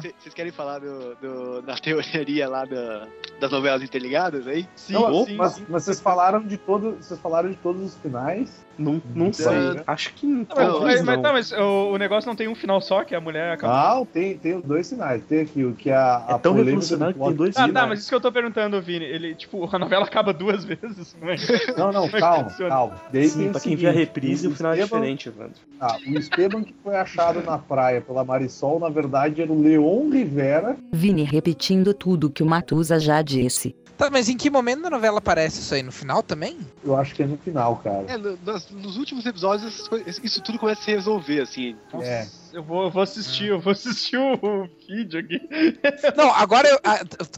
Vocês 0.00 0.34
querem 0.34 0.52
falar 0.52 0.80
do, 0.80 1.14
do- 1.16 1.62
da 1.62 1.76
teoria 1.76 2.48
lá 2.48 2.64
da- 2.64 3.06
das 3.40 3.50
novelas 3.50 3.82
interligadas 3.82 4.46
aí? 4.46 4.66
Sim, 4.74 4.94
Não, 4.94 5.24
sim, 5.24 5.36
mas, 5.36 5.52
sim. 5.52 5.66
mas 5.68 5.84
vocês 5.84 6.00
falaram 6.00 6.42
de 6.42 6.56
todo, 6.56 6.96
vocês 7.00 7.18
falaram 7.20 7.48
de 7.50 7.56
todos 7.56 7.82
os 7.82 7.94
finais. 7.98 8.64
Não, 8.78 9.00
não 9.14 9.32
sei. 9.32 9.54
Acho 9.86 10.12
que 10.14 10.26
Não, 10.26 10.46
mas, 10.82 11.02
mas 11.02 11.16
não. 11.16 11.22
tá, 11.22 11.32
mas 11.32 11.52
o, 11.52 11.92
o 11.92 11.96
negócio 11.98 12.28
não 12.28 12.36
tem 12.36 12.46
um 12.48 12.54
final 12.54 12.80
só, 12.80 12.95
só 12.96 13.04
que 13.04 13.14
a 13.14 13.20
mulher 13.20 13.52
acaba. 13.52 13.94
Não, 13.96 14.06
tem, 14.06 14.36
tem 14.38 14.56
os 14.56 14.64
dois 14.64 14.86
sinais. 14.86 15.22
Tem 15.28 15.40
aqui 15.42 15.64
o 15.64 15.74
que 15.74 15.90
a, 15.90 16.24
a 16.28 16.34
É 16.34 16.38
tão 16.38 16.54
revolucionário 16.54 17.14
que 17.14 17.20
tem 17.20 17.32
dois 17.34 17.56
Ah, 17.56 17.60
sinais. 17.66 17.74
tá, 17.74 17.86
mas 17.86 17.98
isso 18.00 18.08
que 18.08 18.14
eu 18.14 18.20
tô 18.20 18.32
perguntando, 18.32 18.80
Vini. 18.80 19.04
Ele, 19.04 19.34
tipo, 19.34 19.68
a 19.70 19.78
novela 19.78 20.04
acaba 20.04 20.32
duas 20.32 20.64
vezes. 20.66 21.16
Mas... 21.20 21.46
Não, 21.76 21.92
não, 21.92 22.02
Como 22.02 22.06
é 22.06 22.08
que 22.10 22.18
calma, 22.20 22.50
calma. 22.50 23.00
Daí 23.12 23.28
Sim, 23.28 23.50
pra 23.50 23.58
o 23.58 23.62
quem 23.62 23.76
vê 23.76 23.88
a 23.88 23.92
reprise, 23.92 24.48
o 24.48 24.54
final 24.54 24.72
é 24.72 24.76
Esteban- 24.80 25.00
diferente, 25.00 25.28
Evandro. 25.28 25.54
Ah, 25.80 25.96
o 26.06 26.18
Esteban 26.18 26.62
que 26.64 26.74
foi 26.82 26.96
achado 26.96 27.42
na 27.42 27.58
praia 27.58 28.00
pela 28.00 28.24
Marisol, 28.24 28.78
na 28.80 28.88
verdade, 28.88 29.42
era 29.42 29.52
o 29.52 29.60
Leon 29.60 30.08
Rivera. 30.10 30.76
Vini 30.92 31.22
repetindo 31.22 31.92
tudo 31.92 32.30
que 32.30 32.42
o 32.42 32.46
Matusa 32.46 32.98
já 32.98 33.20
disse. 33.20 33.74
Tá, 33.96 34.10
mas 34.10 34.28
em 34.28 34.36
que 34.36 34.50
momento 34.50 34.82
da 34.82 34.90
novela 34.90 35.18
aparece 35.18 35.60
isso 35.60 35.74
aí? 35.74 35.82
No 35.82 35.90
final 35.90 36.22
também? 36.22 36.58
Eu 36.84 36.96
acho 36.96 37.14
que 37.14 37.22
é 37.22 37.26
no 37.26 37.38
final, 37.38 37.76
cara. 37.76 38.04
É, 38.08 38.16
no- 38.18 38.38
nas- 38.44 38.70
nos 38.70 38.96
últimos 38.98 39.24
episódios, 39.24 39.88
isso 40.22 40.42
tudo 40.42 40.58
começa 40.58 40.80
a 40.82 40.84
se 40.84 40.90
resolver, 40.90 41.40
assim. 41.40 41.76
É. 42.02 42.26
Eu 42.52 42.62
vou, 42.62 42.84
eu 42.84 42.90
vou 42.90 43.02
assistir, 43.02 43.46
eu 43.48 43.58
vou 43.60 43.72
assistir 43.72 44.16
o, 44.16 44.68
vídeo 44.88 45.20
aqui. 45.20 45.38
Não, 46.16 46.32
agora 46.32 46.68
eu, 46.68 46.78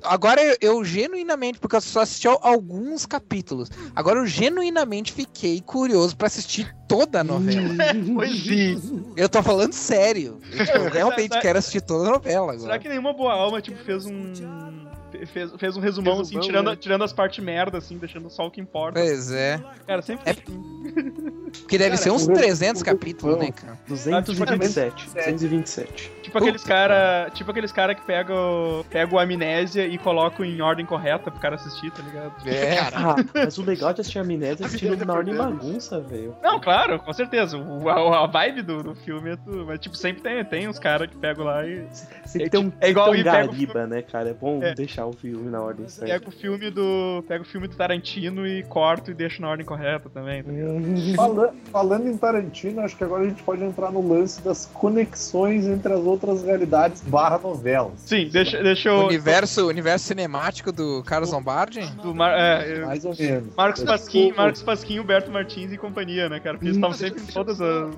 agora 0.05 0.41
eu, 0.43 0.57
eu 0.61 0.85
genuinamente, 0.85 1.59
porque 1.59 1.75
eu 1.77 1.81
só 1.81 2.01
assisti 2.01 2.29
al- 2.29 2.39
alguns 2.43 3.05
capítulos, 3.07 3.69
agora 3.97 4.19
eu 4.21 4.27
genuinamente 4.27 5.13
fiquei 5.13 5.61
curioso 5.61 6.17
pra 6.17 6.27
assistir 6.29 6.73
toda 6.89 7.21
a 7.21 7.25
novela. 7.25 7.69
Pois 8.15 8.33
sim. 8.43 9.05
Eu 9.17 9.29
tô 9.29 9.43
falando 9.43 9.73
sério. 9.73 10.41
Eu, 10.53 10.67
tipo, 10.67 10.79
realmente 10.93 11.29
Será- 11.31 11.41
quero 11.41 11.59
assistir 11.59 11.81
toda 11.81 12.09
a 12.09 12.13
novela 12.13 12.53
agora. 12.53 12.61
Será 12.61 12.79
que 12.79 12.89
nenhuma 12.89 13.13
boa 13.13 13.33
alma, 13.33 13.61
tipo, 13.61 13.79
fez 13.85 14.05
um. 14.07 14.88
Fe- 15.27 15.27
Fez, 15.27 15.53
fez 15.57 15.77
um 15.77 15.81
resumão, 15.81 16.15
assim, 16.21 16.35
Resumão, 16.37 16.43
tirando, 16.47 16.71
né? 16.71 16.77
tirando 16.77 17.05
as 17.05 17.13
partes 17.13 17.43
merda, 17.45 17.79
assim, 17.79 17.97
deixando 17.99 18.29
só 18.31 18.47
o 18.47 18.51
que 18.51 18.61
importa. 18.61 19.01
Pois 19.01 19.31
é. 19.33 19.63
Cara, 19.87 20.03
sempre. 20.03 20.31
É- 20.31 20.35
Porque 21.51 21.79
deve 21.79 21.91
Cara, 21.91 22.03
ser 22.03 22.11
uns 22.11 22.27
o- 22.27 22.33
300 22.33 22.83
o- 22.83 22.85
capítulos, 22.85 23.39
né, 23.39 23.51
cara? 23.53 23.79
227. 23.89 25.07
227. 25.15 26.13
Tipo 26.23 26.39
aqueles 26.39 26.63
cara. 26.65 27.31
Tipo 27.33 27.51
aqueles 27.51 27.73
cara 27.73 27.95
que 27.95 28.03
pegam 28.05 28.85
pega 28.91 29.15
o 29.15 29.19
amnésia 29.19 29.87
e 29.87 29.97
colocam 29.99 30.45
em 30.45 30.61
ordem 30.61 30.85
correta 30.85 31.31
pro 31.31 31.41
cara 31.41 31.55
assistir, 31.55 31.91
tá 31.91 32.03
ligado? 32.03 32.33
É. 32.47 32.79
Ah, 32.99 33.15
mas 33.35 33.59
o 33.59 33.63
legal 33.65 33.93
de 33.93 34.01
assistir 34.01 34.19
Amnésia 34.19 34.65
é 34.65 34.67
assistir 34.67 35.07
na 35.07 35.13
ordem 35.15 35.35
perdendo. 35.37 35.57
bagunça, 35.57 36.01
velho. 36.01 36.35
Não, 36.43 36.59
claro, 36.61 36.99
com 36.99 37.13
certeza. 37.13 37.57
O, 37.57 37.89
a, 37.89 38.25
a 38.25 38.27
vibe 38.27 38.63
do, 38.63 38.83
do 38.83 38.95
filme 38.95 39.31
é 39.31 39.37
tudo. 39.37 39.65
Mas, 39.67 39.79
tipo, 39.79 39.97
sempre 39.97 40.23
tem, 40.23 40.45
tem 40.45 40.69
uns 40.69 40.79
caras 40.79 41.09
que 41.09 41.17
pegam 41.17 41.45
lá 41.45 41.65
e. 41.67 41.87
Sempre 42.27 42.47
É 42.47 42.51
tem 42.51 42.61
um, 42.61 42.73
é 42.81 42.91
igual 42.91 43.13
tem 43.13 43.21
um 43.21 43.25
pega 43.25 43.45
o 43.45 43.49
gariba, 43.53 43.87
né, 43.87 44.03
cara? 44.03 44.31
É 44.31 44.35
bom 44.35 44.63
É. 44.63 44.75
deixar 44.75 45.07
o 45.07 45.13
filme 45.13 45.49
na 45.51 45.61
ordem 45.63 45.87
certa. 45.89 46.13
Pega 46.13 46.29
o 46.29 46.33
filme 46.33 46.71
do. 46.71 47.25
Pega 47.29 47.43
o 47.43 47.47
filme 47.47 47.69
do 47.69 47.77
Tarantino 47.77 48.47
e 48.47 48.63
corta 48.65 49.11
e 49.11 49.15
deixa 49.15 49.41
na 49.41 49.49
ordem 49.49 49.65
correta 49.65 50.09
também, 50.11 50.43
tá 50.43 50.51
ligado? 50.51 50.79
Fala- 51.39 51.55
falando 51.73 52.09
em 52.09 52.17
Tarantino, 52.17 52.81
acho 52.81 52.97
que 52.97 53.05
agora 53.05 53.23
a 53.25 53.29
gente 53.29 53.43
pode 53.43 53.63
entrar 53.63 53.91
no 53.93 54.07
lance 54.07 54.43
das 54.43 54.67
conexões 54.67 55.67
entre 55.67 55.93
as 55.93 56.01
outras 56.01 56.43
realidades 56.43 57.01
barra 57.03 57.39
novelas. 57.39 57.93
Sim, 57.99 58.29
deixa, 58.33 58.63
deixa 58.63 58.89
eu. 58.89 59.07
Universo, 59.07 59.67
universo 59.69 60.07
cinemático 60.07 60.73
do 60.73 61.03
Carlos 61.05 61.31
Lombardi? 61.33 61.81
Do 62.03 62.15
Mar, 62.15 62.33
é, 62.39 62.85
Mais 62.85 63.05
ou 63.05 63.15
menos. 63.17 63.55
Marcos 63.57 63.83
Pasquim, 63.85 64.33
o- 64.33 64.37
Marcos 64.37 64.63
Pasquim, 64.63 64.99
Humberto 64.99 65.31
Martins 65.31 65.73
e 65.73 65.79
companhia, 65.79 66.29
né, 66.29 66.41
cara? 66.41 66.55
Porque 66.57 66.67
eles 66.67 66.77
estavam 66.77 66.97
sempre 66.97 67.23
em 67.23 67.27
todas 67.27 67.61
as. 67.61 67.95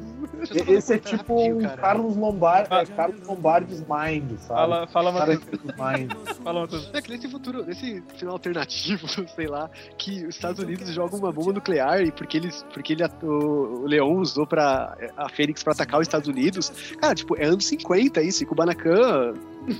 Esse 0.68 0.94
é 0.94 0.98
tipo 0.98 1.34
um. 1.40 1.60
Carlos 1.76 2.16
Lombardi, 2.16 2.68
Ah. 2.70 2.82
é 2.82 2.86
Carlos 2.86 3.26
Lombardi's 3.26 3.80
Mind, 3.80 4.38
sabe? 4.38 4.48
Fala, 4.60 4.86
fala. 4.86 5.12
Tarantino's 5.12 5.62
Mind. 5.76 6.12
Fala, 6.42 6.60
Matheus. 6.62 6.90
É 6.94 7.02
que 7.02 7.10
nesse 7.10 7.28
futuro, 7.28 7.64
nesse 7.64 8.02
final 8.16 8.34
alternativo, 8.34 9.06
sei 9.36 9.46
lá, 9.46 9.68
que 9.98 10.24
os 10.24 10.34
Estados 10.34 10.62
Unidos 10.62 10.88
jogam 10.90 11.18
uma 11.18 11.30
bomba 11.30 11.52
nuclear 11.52 12.02
e 12.02 12.10
porque 12.10 12.38
eles, 12.38 12.64
porque 12.72 12.94
ele, 12.94 13.04
o, 13.30 13.82
o 13.82 13.86
Leon 13.86 14.16
usou 14.18 14.46
para 14.46 14.96
a 15.16 15.28
Fênix 15.28 15.62
pra 15.62 15.72
atacar 15.72 16.00
os 16.00 16.06
Estados 16.06 16.28
Unidos, 16.28 16.70
cara, 17.00 17.14
tipo, 17.14 17.36
é 17.36 17.44
anos 17.46 17.66
50 17.66 18.22
isso, 18.22 18.42
e 18.42 18.46
Kubanacan, 18.46 19.34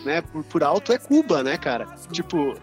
né, 0.04 0.22
por, 0.22 0.44
por 0.44 0.62
alto 0.62 0.92
é 0.92 0.98
Cuba, 0.98 1.42
né, 1.42 1.56
cara? 1.58 1.86
Tipo, 2.10 2.54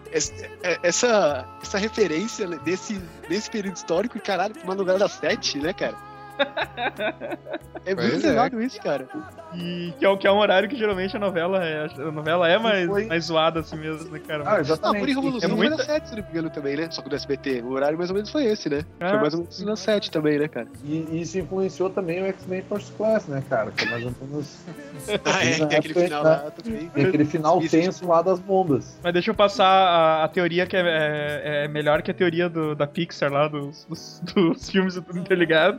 é- 0.62 0.78
essa, 0.82 1.46
essa 1.62 1.78
referência 1.78 2.46
desse, 2.46 2.94
desse 3.28 3.50
período 3.50 3.76
histórico, 3.76 4.16
e 4.16 4.20
caralho, 4.20 4.54
novela 4.64 4.98
das 4.98 5.12
sete, 5.12 5.58
né, 5.58 5.72
cara? 5.72 6.07
É 7.84 7.94
Pois 7.94 8.12
muito 8.12 8.26
é. 8.26 8.28
pesado 8.30 8.62
isso, 8.62 8.80
cara. 8.82 9.08
E 9.54 9.92
que 9.98 10.04
é, 10.04 10.08
o- 10.08 10.18
que 10.18 10.26
é 10.26 10.32
um 10.32 10.38
horário 10.38 10.68
que 10.68 10.76
geralmente 10.76 11.16
a 11.16 11.20
novela 11.20 11.64
é, 11.64 11.86
a 11.86 12.10
novela 12.12 12.46
é 12.48 12.58
mais, 12.58 12.86
Foi. 12.86 13.06
mais 13.06 13.24
zoada 13.24 13.60
assim 13.60 13.76
mesmo, 13.76 14.10
né, 14.10 14.18
cara? 14.26 14.42
Ah, 14.46 14.50
por 14.56 14.60
exatamente. 14.60 15.06
Revolução 15.06 15.48
É 15.48 15.48
foi 15.48 15.56
muita- 15.56 15.76
na 15.78 15.84
7, 15.84 16.08
se 16.10 16.16
não 16.16 16.22
me 16.22 16.28
engano, 16.30 16.50
também, 16.50 16.76
né? 16.76 16.88
Só 16.90 17.00
que 17.00 17.08
do 17.08 17.16
SBT. 17.16 17.62
O 17.62 17.70
horário 17.70 17.96
mais 17.96 18.10
ou 18.10 18.14
menos 18.14 18.30
foi 18.30 18.44
esse, 18.44 18.68
né? 18.68 18.84
Ah, 19.00 19.08
foi 19.10 19.18
mais 19.20 19.32
ou 19.34 19.40
menos 19.40 19.60
na 19.62 19.76
7 19.76 20.10
também, 20.10 20.38
né, 20.38 20.48
cara? 20.48 20.66
E 20.84 21.06
e 21.10 21.20
isso 21.22 21.38
influenciou 21.38 21.88
também 21.88 22.22
o 22.22 22.26
X-Men 22.26 22.62
First 22.68 22.92
Class, 22.96 23.26
né, 23.26 23.42
cara? 23.48 23.70
Que 23.70 23.84
é 23.84 23.90
mais 23.90 24.04
ou 24.04 24.12
menos 24.20 24.58
Ah, 25.24 25.44
é, 25.44 25.54
tem 25.54 25.64
aquele 25.64 25.76
época, 25.76 26.00
final 26.04 26.24
né? 26.24 26.30
lá 26.30 26.50
também. 26.50 26.88
tem 26.90 27.04
aquele 27.06 27.24
final 27.24 27.58
Isso. 27.60 27.70
tenso 27.70 28.06
lá 28.06 28.20
das 28.20 28.38
bombas. 28.38 28.98
Mas 29.02 29.12
deixa 29.14 29.30
eu 29.30 29.34
passar 29.34 29.66
a, 29.66 30.24
a 30.24 30.28
teoria 30.28 30.66
que 30.66 30.76
é, 30.76 30.80
é- 30.82 31.64
é 31.64 31.68
melhor 31.68 32.02
que 32.02 32.10
a 32.10 32.14
teoria 32.14 32.48
do- 32.50 32.74
da 32.74 32.86
Pixar 32.86 33.32
lá, 33.32 33.48
dos, 33.48 33.86
dos, 33.86 34.20
dos 34.34 34.68
filmes 34.68 34.96
e 34.96 35.00
tudo 35.00 35.18
interligado. 35.18 35.78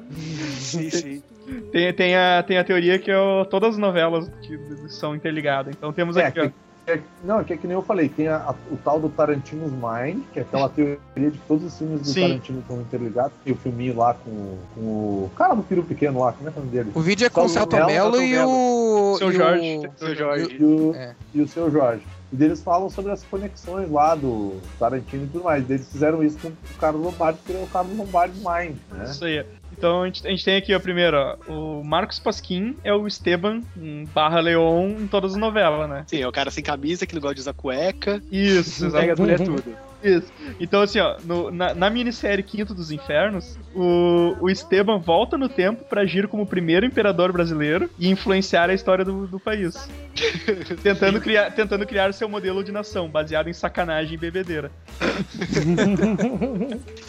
Sim, 0.50 0.90
sim. 0.90 1.24
Tem, 1.72 1.94
tem, 1.94 2.16
a, 2.16 2.44
tem 2.44 2.58
a 2.58 2.64
teoria 2.64 3.00
que 3.00 3.10
é 3.10 3.18
o- 3.20 3.46
todas 3.46 3.72
as 3.72 3.78
novelas 3.78 4.30
que 4.42 4.58
são 4.90 5.16
interligadas. 5.16 5.74
Então 5.76 5.92
temos 5.92 6.16
É, 6.18 6.26
aqui, 6.28 6.42
que- 6.42 6.92
é- 6.92 7.00
não, 7.24 7.44
que 7.44 7.54
é 7.54 7.58
que 7.58 7.66
nem 7.66 7.76
eu 7.76 7.82
falei, 7.82 8.08
tem 8.10 8.28
a- 8.28 8.38
a- 8.38 8.56
o 8.72 8.78
tal 8.78 9.00
do 9.00 9.10
Tarantino's 9.10 9.72
Mind, 9.72 10.24
que 10.32 10.40
é 10.40 10.42
aquela 10.44 10.70
teoria 10.70 10.98
de 11.16 11.32
que 11.32 11.48
todos 11.48 11.64
os 11.66 11.78
filmes 11.78 12.02
do 12.02 12.08
Sim. 12.08 12.22
Tarantino 12.22 12.60
estão 12.60 12.82
interligados. 12.82 13.32
Tem 13.44 13.54
o 13.54 13.56
filminho 13.58 13.98
lá 13.98 14.14
com, 14.14 14.58
com 14.76 14.82
o 14.82 15.32
cara 15.36 15.56
do 15.56 15.64
peru 15.64 15.84
pequeno 15.84 16.20
lá, 16.20 16.34
como 16.34 16.50
é 16.50 16.52
que 16.52 16.58
é 16.58 16.62
o 16.62 16.66
nome 16.66 16.78
dele? 16.78 16.92
O 16.94 17.02
vídeo 17.02 17.26
é 17.26 17.30
com 17.30 17.46
o 17.46 17.86
Mello 17.88 18.22
e 18.22 18.38
o. 18.40 19.16
Seu 19.18 19.28
e 19.28 19.30
o- 19.32 19.34
Jorge. 19.34 19.90
Seu 19.98 20.16
Jorge. 20.16 20.56
E 20.60 20.64
o, 20.64 20.96
É. 20.96 21.16
e 21.34 21.42
o 21.42 21.48
seu 21.48 21.72
Jorge. 21.72 22.04
E 22.32 22.36
deles 22.36 22.62
falam 22.62 22.92
sobre 22.92 23.12
as 23.12 23.24
conexões 23.24 23.90
lá 23.90 24.14
do 24.14 24.60
Tarantino 24.78 25.24
e 25.24 25.28
tudo 25.30 25.44
mais. 25.46 25.68
Eles 25.68 25.92
fizeram 25.92 26.24
isso 26.24 26.38
com 26.38 26.50
o 26.50 26.54
Carlos 26.80 27.04
Lombardi, 27.04 27.40
que 27.44 27.54
é 27.54 27.60
o 27.64 27.66
Carlos 27.66 27.98
Lombardi 27.98 28.36
Mind, 28.38 28.76
né? 28.92 29.06
Isso 29.10 29.26
aí. 29.26 29.44
Então 29.80 30.04
a 30.04 30.06
gente, 30.08 30.28
a 30.28 30.30
gente 30.30 30.44
tem 30.44 30.58
aqui, 30.58 30.76
ó, 30.76 30.80
primeiro, 30.80 31.16
ó, 31.16 31.38
o 31.54 31.84
Marcos 31.86 32.20
Pasquim 32.20 32.76
é 32.84 32.94
o 32.94 33.08
Esteban 33.08 33.62
um 33.78 34.06
barra 34.14 34.42
Leon 34.42 34.90
em 35.00 35.08
todas 35.08 35.32
as 35.32 35.40
novelas, 35.40 35.90
né? 35.90 36.04
Sim, 36.06 36.22
é 36.22 36.28
o 36.28 36.32
cara 36.34 36.52
sem 36.52 36.62
camisa 36.62 37.08
que 37.08 37.16
não 37.16 37.22
gosta 37.22 37.36
de 37.36 37.42
usar 37.42 37.54
cueca. 37.54 38.22
Isso, 38.30 38.92
Pega 38.92 39.14
as 39.14 39.20
exatamente. 39.20 39.22
mulheres 39.22 39.48
tudo. 39.48 39.89
Isso. 40.04 40.32
Então, 40.60 40.82
assim, 40.82 41.00
ó, 41.00 41.18
no- 41.24 41.52
na, 41.52 41.74
na 41.74 41.90
minissérie 41.90 42.44
Quinto 42.44 42.74
dos 42.74 42.90
Infernos, 42.92 43.58
o, 43.76 44.36
o 44.40 44.50
Esteban 44.50 44.98
volta 45.00 45.38
no 45.38 45.50
tempo 45.50 45.84
pra 45.84 46.02
agir 46.02 46.28
como 46.28 46.44
o 46.44 46.48
primeiro 46.48 46.86
imperador 46.86 47.32
brasileiro 47.34 47.90
e 48.00 48.10
influenciar 48.10 48.70
a 48.70 48.74
história 48.74 49.04
do, 49.04 49.28
do 49.28 49.40
país. 49.40 49.90
tentando, 50.84 51.20
criar, 51.22 51.52
tentando 51.52 51.86
criar 51.86 52.14
seu 52.14 52.28
modelo 52.30 52.64
de 52.64 52.72
nação, 52.72 53.10
baseado 53.10 53.50
em 53.50 53.54
sacanagem 53.54 54.14
e 54.16 54.18
bebedeira. 54.18 54.72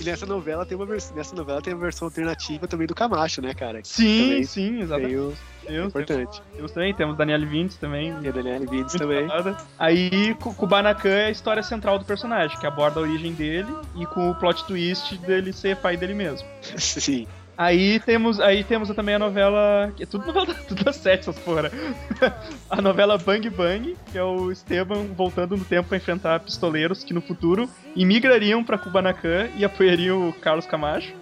E 0.00 0.04
nessa 0.04 0.26
novela 0.26 0.64
tem 0.66 0.76
uma 0.76 0.86
versão, 0.86 1.16
nessa 1.16 1.34
novela 1.34 1.60
tem 1.60 1.72
uma 1.74 1.82
versão 1.82 2.06
alternativa 2.06 2.66
também 2.66 2.86
do 2.86 2.94
Camacho, 2.94 3.40
né, 3.42 3.54
cara? 3.54 3.80
Sim, 3.84 4.22
Também 4.22 4.44
sim, 4.44 4.80
exatamente. 4.80 5.14
Tem 5.16 5.59
o, 5.78 5.86
é 5.86 5.90
Temos, 5.90 5.94
importante. 5.94 6.42
temos 6.54 6.72
também, 6.72 6.94
temos 6.94 7.16
Daniel 7.16 7.46
Vintes 7.46 7.76
também. 7.76 8.08
E 8.22 8.30
Vindes 8.60 8.94
Muito 8.94 8.98
também. 8.98 9.28
foda. 9.28 9.56
Aí, 9.78 10.34
Ku- 10.40 10.54
Kubanacan 10.54 11.08
é 11.10 11.26
a 11.26 11.30
história 11.30 11.62
central 11.62 11.98
do 11.98 12.04
personagem, 12.04 12.58
que 12.58 12.66
aborda 12.66 13.00
a 13.00 13.02
origem 13.02 13.32
dele 13.32 13.72
e 13.96 14.06
com 14.06 14.30
o 14.30 14.34
plot 14.34 14.64
twist 14.66 15.16
dele 15.18 15.52
ser 15.52 15.76
pai 15.76 15.96
dele 15.96 16.14
mesmo. 16.14 16.46
Sim. 16.76 17.26
Aí 17.58 18.00
temos, 18.00 18.40
aí 18.40 18.64
temos 18.64 18.88
também 18.94 19.16
a 19.16 19.18
novela. 19.18 19.92
Que 19.94 20.04
é 20.04 20.06
tudo 20.06 20.24
novela 20.26 20.46
tudo 20.66 20.82
das 20.82 20.96
sete, 20.96 21.28
essas 21.28 21.38
porra. 21.40 21.70
a 22.70 22.80
novela 22.80 23.18
Bang 23.18 23.50
Bang, 23.50 23.96
que 24.10 24.16
é 24.16 24.22
o 24.24 24.50
Esteban 24.50 25.04
voltando 25.14 25.58
no 25.58 25.64
tempo 25.66 25.88
pra 25.88 25.98
enfrentar 25.98 26.40
pistoleiros 26.40 27.04
que 27.04 27.12
no 27.12 27.20
futuro 27.20 27.68
imigrariam 27.94 28.64
pra 28.64 28.78
Kubanacan 28.78 29.48
e 29.56 29.64
apoiariam 29.64 30.28
o 30.28 30.32
Carlos 30.32 30.64
Camacho. 30.64 31.12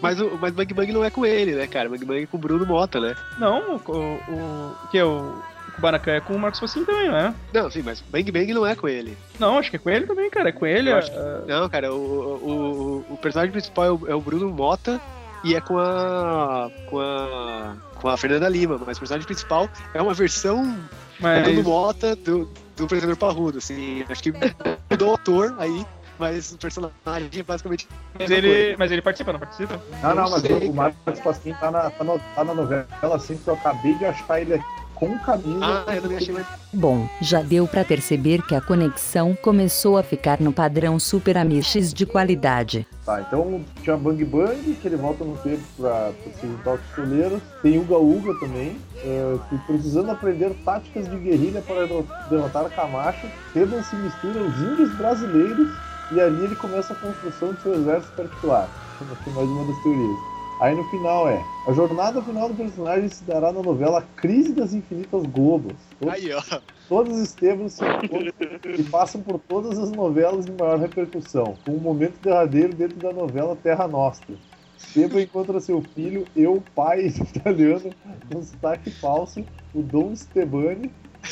Mas 0.00 0.20
o 0.20 0.38
mas 0.40 0.52
Bang 0.52 0.72
Bang 0.74 0.92
não 0.92 1.04
é 1.04 1.10
com 1.10 1.24
ele, 1.24 1.52
né, 1.52 1.66
cara? 1.66 1.88
Bang 1.88 2.04
Bang 2.04 2.22
é 2.22 2.26
com 2.26 2.36
o 2.36 2.40
Bruno 2.40 2.66
Mota, 2.66 3.00
né? 3.00 3.14
Não, 3.38 3.76
o, 3.76 3.92
o, 3.92 4.76
o 4.84 4.88
que 4.90 4.98
é 4.98 5.04
o, 5.04 5.42
Kubanacan 5.74 6.12
é 6.12 6.20
com 6.20 6.34
o 6.34 6.38
Marcos 6.38 6.60
Passinho 6.60 6.86
também, 6.86 7.08
não 7.08 7.16
é? 7.16 7.34
Não, 7.52 7.70
sim, 7.70 7.82
mas 7.82 8.00
Bang 8.00 8.30
Bang 8.30 8.52
não 8.52 8.66
é 8.66 8.74
com 8.74 8.88
ele. 8.88 9.16
Não, 9.38 9.58
acho 9.58 9.70
que 9.70 9.76
é 9.76 9.78
com 9.78 9.90
ele 9.90 10.06
também, 10.06 10.30
cara. 10.30 10.48
É 10.48 10.52
com 10.52 10.66
ele. 10.66 10.90
É- 10.90 10.94
acho 10.94 11.10
Não, 11.46 11.68
cara, 11.68 11.92
o, 11.92 11.96
o, 13.08 13.14
o 13.14 13.16
personagem 13.18 13.52
principal 13.52 13.84
é 13.84 13.90
o, 13.90 14.00
é 14.08 14.14
o 14.14 14.20
Bruno 14.20 14.48
Mota 14.50 15.00
e 15.42 15.54
é 15.54 15.60
com 15.60 15.78
a. 15.78 16.70
com 16.88 17.00
a. 17.00 17.76
com 17.96 18.08
a 18.08 18.16
Fernanda 18.16 18.48
Lima, 18.48 18.80
mas 18.86 18.96
o 18.96 19.00
personagem 19.00 19.26
principal 19.26 19.68
é 19.92 20.00
uma 20.00 20.14
versão 20.14 20.78
mas, 21.18 21.42
Bruno 21.42 21.62
Mota 21.62 22.14
do, 22.16 22.48
do 22.76 22.86
Predador 22.86 23.16
Parrudo, 23.16 23.58
assim. 23.58 24.04
Acho 24.08 24.22
que 24.22 24.32
mudou 24.90 25.10
o 25.10 25.14
ator 25.14 25.54
aí, 25.58 25.84
mas 26.18 26.52
o 26.52 26.58
personagem 26.58 27.30
é 27.36 27.42
basicamente. 27.42 27.88
a 28.14 28.18
mas 28.20 28.30
ele, 28.30 28.76
mas 28.76 28.90
ele 28.92 29.02
participa, 29.02 29.32
não 29.32 29.40
participa? 29.40 29.80
Não, 30.02 30.08
não, 30.14 30.22
Não 30.24 30.30
mas 30.30 30.40
sei, 30.42 30.68
o 30.68 30.74
Marcos 30.74 31.20
Pasquim 31.20 31.54
tá 31.54 31.70
na, 31.70 31.90
tá, 31.90 32.04
no- 32.04 32.20
tá 32.34 32.44
na 32.44 32.54
novela 32.54 32.86
assim 33.16 33.36
que 33.36 33.48
eu 33.48 33.54
acabei 33.54 33.94
de 33.94 34.04
achar 34.04 34.40
ele 34.40 34.54
aqui. 34.54 34.64
com 34.94 35.18
camisa. 35.18 35.84
Ah, 35.88 35.96
eu 35.96 36.02
também 36.02 36.18
achei 36.18 36.32
mais. 36.32 36.46
Bom, 36.72 37.08
já 37.20 37.42
deu 37.42 37.66
pra 37.66 37.84
perceber 37.84 38.40
que 38.42 38.54
a 38.54 38.60
conexão 38.60 39.34
começou 39.42 39.98
a 39.98 40.04
ficar 40.04 40.40
no 40.40 40.52
padrão 40.52 41.00
Super 41.00 41.36
Amish 41.36 41.92
de 41.92 42.06
qualidade. 42.06 42.86
Tá, 43.04 43.20
então 43.20 43.60
tinha 43.82 43.96
Bang 43.96 44.24
Bang, 44.24 44.78
que 44.80 44.86
ele 44.86 44.94
volta 44.96 45.24
no 45.24 45.36
tempo 45.38 45.60
pra, 45.76 46.12
pra 46.22 46.32
se 46.40 46.46
juntar 46.46 46.70
aos 46.70 46.80
pistoleiros. 46.82 47.42
Tem 47.60 47.76
Uga 47.76 47.98
Uga 47.98 48.38
também, 48.38 48.78
é, 48.98 49.36
que 49.50 49.58
precisando 49.66 50.10
aprender 50.12 50.54
táticas 50.64 51.10
de 51.10 51.16
guerrilha 51.16 51.60
para 51.60 51.86
derro- 51.88 52.06
derrotar 52.30 52.70
Camacho, 52.70 53.26
Teban 53.52 53.82
se 53.82 53.96
mistura 53.96 54.40
aos 54.40 54.56
índios 54.58 54.94
brasileiros 54.96 55.68
e 56.12 56.20
ali 56.20 56.44
ele 56.44 56.56
começa 56.56 56.92
a 56.92 56.96
construção 56.96 57.52
de 57.52 57.62
seu 57.62 57.74
exército 57.74 58.12
particular. 58.14 58.68
Aqui 59.00 59.30
mais 59.30 59.48
uma 59.48 59.64
das 59.64 59.82
teorias. 59.82 60.34
Aí 60.60 60.74
no 60.74 60.84
final 60.84 61.28
é, 61.28 61.44
a 61.66 61.72
jornada 61.72 62.22
final 62.22 62.48
do 62.48 62.54
personagem 62.54 63.08
se 63.08 63.24
dará 63.24 63.52
na 63.52 63.60
novela 63.60 64.06
Crise 64.16 64.52
das 64.52 64.72
Infinitas 64.72 65.24
Globos. 65.24 65.74
Todos, 65.98 66.14
Aí, 66.14 66.32
ó. 66.32 66.42
todos 66.88 67.20
os 67.20 67.28
se 67.28 67.52
encontram 67.52 68.32
e 68.78 68.82
passam 68.84 69.20
por 69.20 69.38
todas 69.40 69.78
as 69.78 69.90
novelas 69.90 70.46
de 70.46 70.52
maior 70.52 70.78
repercussão, 70.78 71.56
com 71.64 71.72
um 71.72 71.80
momento 71.80 72.20
derradeiro 72.22 72.74
dentro 72.74 72.96
da 72.96 73.12
novela 73.12 73.56
Terra 73.56 73.88
Nostra. 73.88 74.36
Esteban 74.78 75.22
encontra 75.22 75.60
seu 75.60 75.82
filho, 75.94 76.24
eu, 76.36 76.62
pai 76.74 77.06
italiano, 77.34 77.90
com 78.32 78.42
sotaque 78.42 78.90
falso, 78.90 79.44
o 79.74 79.82
Dom 79.82 80.14
Stebani. 80.14 80.90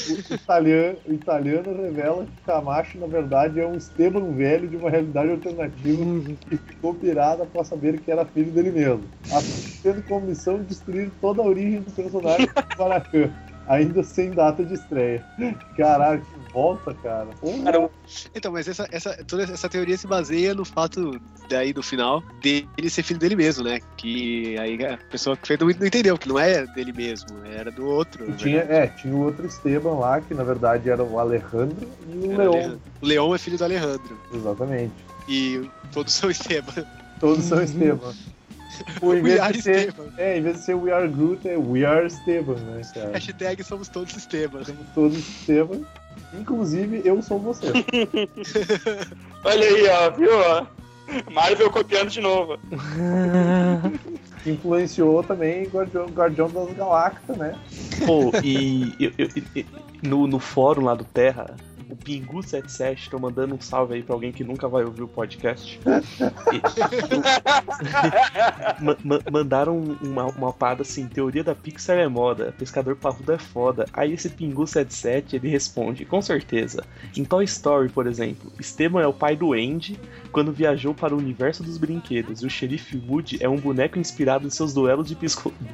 O 0.08 0.34
italiano, 0.34 0.98
o 1.06 1.12
italiano 1.12 1.82
revela 1.82 2.24
que 2.24 2.44
Camacho, 2.46 2.98
na 2.98 3.06
verdade, 3.06 3.60
é 3.60 3.66
um 3.66 3.76
Esteban 3.76 4.32
velho 4.32 4.66
de 4.68 4.76
uma 4.76 4.90
realidade 4.90 5.30
alternativa 5.30 6.02
que 6.48 6.56
ficou 6.56 6.94
pirado 6.94 7.42
após 7.42 7.68
saber 7.68 8.00
que 8.00 8.10
era 8.10 8.24
filho 8.24 8.50
dele 8.50 8.70
mesmo. 8.70 9.04
Tendo 9.82 10.02
como 10.04 10.26
missão 10.26 10.62
destruir 10.62 11.10
toda 11.20 11.42
a 11.42 11.44
origem 11.44 11.80
do 11.80 11.90
personagem 11.90 12.46
do 12.46 12.78
Maracan, 12.78 13.30
ainda 13.66 14.02
sem 14.02 14.30
data 14.30 14.64
de 14.64 14.74
estreia. 14.74 15.24
Caralho, 15.76 16.20
que 16.20 16.52
volta, 16.52 16.94
cara. 16.94 17.26
Porra. 17.40 17.62
Cara, 17.64 17.90
Então, 18.34 18.52
mas 18.52 18.68
essa, 18.68 18.86
essa, 18.90 19.16
toda 19.24 19.44
essa 19.44 19.68
teoria 19.68 19.96
se 19.96 20.06
baseia 20.06 20.54
no 20.54 20.64
fato, 20.64 21.20
daí 21.48 21.72
no 21.74 21.82
final, 21.82 22.22
dele 22.40 22.90
ser 22.90 23.02
filho 23.02 23.18
dele 23.18 23.36
mesmo, 23.36 23.64
né? 23.64 23.80
Que 23.96 24.58
aí 24.58 24.84
a 24.84 24.98
pessoa 25.10 25.36
que 25.36 25.46
fez 25.46 25.58
não 25.58 25.68
não 25.68 25.86
entendeu, 25.86 26.18
que 26.18 26.28
não 26.28 26.38
é 26.38 26.66
dele 26.66 26.92
mesmo, 26.92 27.28
era 27.44 27.70
do 27.70 27.86
outro. 27.86 28.28
Né? 28.28 28.34
tinha, 28.36 28.60
é, 28.60 28.86
tinha 28.86 29.14
o 29.14 29.24
outro 29.24 29.46
Esteban 29.46 29.94
lá, 29.94 30.20
que 30.20 30.34
na 30.34 30.44
verdade 30.44 30.90
era 30.90 31.02
o 31.02 31.18
Alejandro 31.18 31.88
e 32.08 32.26
o 32.26 32.32
Era 32.32 32.42
Leon. 32.42 32.52
Alejandro. 32.52 32.80
O 33.00 33.06
Leão 33.06 33.34
é 33.34 33.38
filho 33.38 33.58
do 33.58 33.64
Alejandro. 33.64 34.18
Exatamente. 34.32 34.94
E 35.28 35.68
todos 35.92 36.12
são 36.12 36.30
Esteban. 36.30 36.84
Todos 37.20 37.44
são 37.44 37.62
Esteban. 37.62 38.12
Tipo, 38.76 39.14
em 39.14 39.20
We 39.22 39.28
vez 39.30 39.40
are 39.40 39.52
de 39.52 39.62
ser, 39.62 39.88
Esteban. 39.88 40.08
é, 40.16 40.38
em 40.38 40.42
vez 40.42 40.56
de 40.56 40.62
ser 40.62 40.74
We 40.74 40.92
Are 40.92 41.08
Groot, 41.08 41.48
é 41.48 41.56
We 41.56 41.84
Are 41.84 42.06
Esteban, 42.06 42.54
né, 42.54 42.82
cara? 42.94 43.10
Hashtag 43.12 43.62
somos 43.64 43.88
todos 43.88 44.16
Esteban. 44.16 44.64
Somos 44.64 44.86
todos 44.94 45.18
Esteban. 45.18 45.80
Inclusive, 46.34 47.02
eu 47.04 47.20
sou 47.22 47.38
você. 47.38 47.66
Olha 49.44 49.66
aí, 49.66 49.88
ó, 49.88 50.10
viu? 50.10 50.30
Marvel 51.30 51.70
copiando 51.70 52.08
de 52.10 52.20
novo. 52.20 52.58
Influenciou 54.46 55.22
também 55.22 55.66
Guardião, 55.68 56.06
Guardião 56.06 56.48
das 56.50 56.72
Galáxias, 56.74 57.36
né? 57.36 57.54
Pô, 58.06 58.32
e 58.42 58.94
eu- 58.98 59.12
eu- 59.18 59.28
eu- 59.54 59.64
no, 60.02 60.26
no 60.26 60.38
fórum 60.40 60.82
lá 60.84 60.94
do 60.94 61.04
Terra, 61.04 61.54
o 61.92 61.96
Pingu77 61.96 63.10
tô 63.10 63.18
mandando 63.18 63.54
um 63.54 63.60
salve 63.60 63.94
aí 63.94 64.02
pra 64.02 64.14
alguém 64.14 64.32
que 64.32 64.42
nunca 64.42 64.66
vai 64.66 64.82
ouvir 64.82 65.02
o 65.02 65.08
podcast. 65.08 65.78
E- 66.52 66.62
Ma- 68.82 68.96
ma- 69.04 69.20
mandaram 69.30 69.78
uma, 70.00 70.24
uma 70.26 70.52
parada 70.52 70.82
assim, 70.82 71.06
teoria 71.06 71.44
da 71.44 71.54
Pixar 71.54 71.98
é 71.98 72.08
moda, 72.08 72.54
pescador 72.58 72.96
parrudo 72.96 73.32
é 73.32 73.38
foda. 73.38 73.86
Aí 73.92 74.12
esse 74.14 74.30
Pingu77 74.30 75.34
ele 75.34 75.48
responde, 75.48 76.04
com 76.04 76.20
certeza. 76.22 76.82
Em 77.16 77.24
Toy 77.24 77.44
Story, 77.44 77.88
por 77.90 78.06
exemplo, 78.06 78.50
Esteban 78.58 79.02
é 79.02 79.06
o 79.06 79.12
pai 79.12 79.36
do 79.36 79.52
Andy 79.52 79.98
quando 80.32 80.50
viajou 80.50 80.94
para 80.94 81.14
o 81.14 81.18
universo 81.18 81.62
dos 81.62 81.76
brinquedos, 81.76 82.42
e 82.42 82.46
o 82.46 82.50
xerife 82.50 83.00
Woody 83.08 83.38
é 83.40 83.48
um 83.48 83.58
boneco 83.58 83.98
inspirado 83.98 84.46
em 84.46 84.50
seus 84.50 84.72
duelos 84.72 85.06
de 85.06 85.16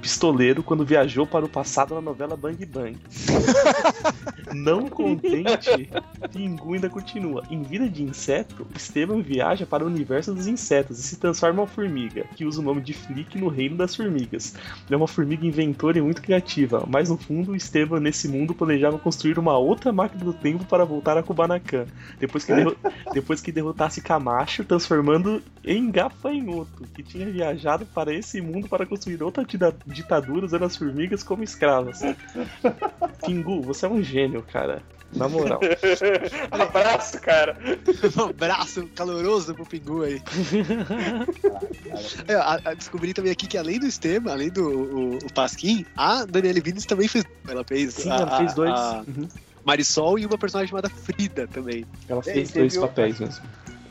pistoleiro 0.02 0.62
quando 0.62 0.84
viajou 0.84 1.26
para 1.26 1.44
o 1.44 1.48
passado 1.48 1.94
na 1.94 2.00
novela 2.00 2.36
Bang 2.36 2.66
Bang. 2.66 2.98
Não 4.54 4.88
contente, 4.88 5.90
Pingu 6.32 6.74
ainda 6.74 6.88
continua. 6.88 7.44
Em 7.50 7.62
vida 7.62 7.88
de 7.88 8.02
inseto, 8.02 8.66
Esteban 8.74 9.20
viaja 9.20 9.66
para 9.66 9.84
o 9.84 9.86
universo 9.86 10.34
dos 10.34 10.46
insetos 10.46 10.98
e 10.98 11.02
se 11.02 11.16
transforma 11.16 11.58
em 11.58 11.60
uma 11.60 11.66
formiga, 11.66 12.24
que 12.34 12.44
usa 12.44 12.60
o 12.60 12.64
nome 12.64 12.80
de 12.80 12.92
Flick 12.92 13.38
no 13.38 13.48
reino 13.48 13.76
das 13.76 13.94
formigas. 13.94 14.54
Ele 14.86 14.94
é 14.94 14.96
uma 14.96 15.06
formiga 15.06 15.46
inventora 15.46 15.98
e 15.98 16.02
muito 16.02 16.22
criativa, 16.22 16.84
mas 16.88 17.08
no 17.08 17.16
fundo, 17.16 17.54
Esteban 17.54 18.00
nesse 18.00 18.26
mundo 18.26 18.54
planejava 18.54 18.98
construir 18.98 19.38
uma 19.38 19.56
outra 19.56 19.92
máquina 19.92 20.24
do 20.24 20.32
tempo 20.32 20.64
para 20.64 20.84
voltar 20.84 21.16
a 21.16 21.22
Kubanacan, 21.22 21.86
depois 22.18 22.44
que, 22.44 22.52
depois 23.12 23.40
que 23.40 23.52
derrotasse 23.52 24.00
Camacho, 24.48 24.64
transformando 24.64 25.42
em 25.62 25.90
gafanhoto, 25.90 26.84
que 26.94 27.02
tinha 27.02 27.26
viajado 27.30 27.84
para 27.86 28.12
esse 28.14 28.40
mundo 28.40 28.66
para 28.68 28.86
construir 28.86 29.22
outra 29.22 29.44
dita- 29.44 29.76
ditadura 29.86 30.46
usando 30.46 30.64
as 30.64 30.76
formigas 30.76 31.22
como 31.22 31.42
escravas. 31.42 32.00
Pingu, 33.24 33.60
você 33.62 33.84
é 33.84 33.88
um 33.88 34.02
gênio, 34.02 34.42
cara. 34.50 34.82
Na 35.14 35.26
moral. 35.28 35.58
Abraço, 36.50 37.18
cara. 37.20 37.56
Um 38.18 38.24
abraço 38.28 38.86
caloroso 38.94 39.54
pro 39.54 39.64
Pingu 39.66 40.02
aí. 40.02 40.20
É, 42.26 42.34
a- 42.34 42.60
a- 42.64 42.74
descobri 42.74 43.12
também 43.14 43.32
aqui 43.32 43.46
que 43.46 43.56
além 43.56 43.78
do 43.78 43.86
Esteban, 43.86 44.32
além 44.32 44.50
do 44.50 44.62
o, 44.68 45.16
o 45.16 45.32
Pasquim, 45.32 45.84
a 45.96 46.24
Daniela 46.26 46.60
Vines 46.60 46.84
também 46.84 47.08
fez. 47.08 47.24
Ela 47.48 47.64
fez. 47.64 47.94
Sim, 47.94 48.10
a- 48.10 48.16
ela 48.16 48.38
fez 48.38 48.54
dois. 48.54 48.70
a 48.70 49.04
Uhum. 49.06 49.28
Marisol 49.64 50.18
e 50.18 50.24
uma 50.26 50.36
personagem 50.38 50.68
chamada 50.70 50.88
Frida 50.90 51.46
também. 51.46 51.84
Ela 52.08 52.20
É, 52.20 52.32
fez 52.32 52.50
e 52.50 52.54
dois 52.54 52.76
papéis 52.76 53.18
mesmo. 53.20 53.44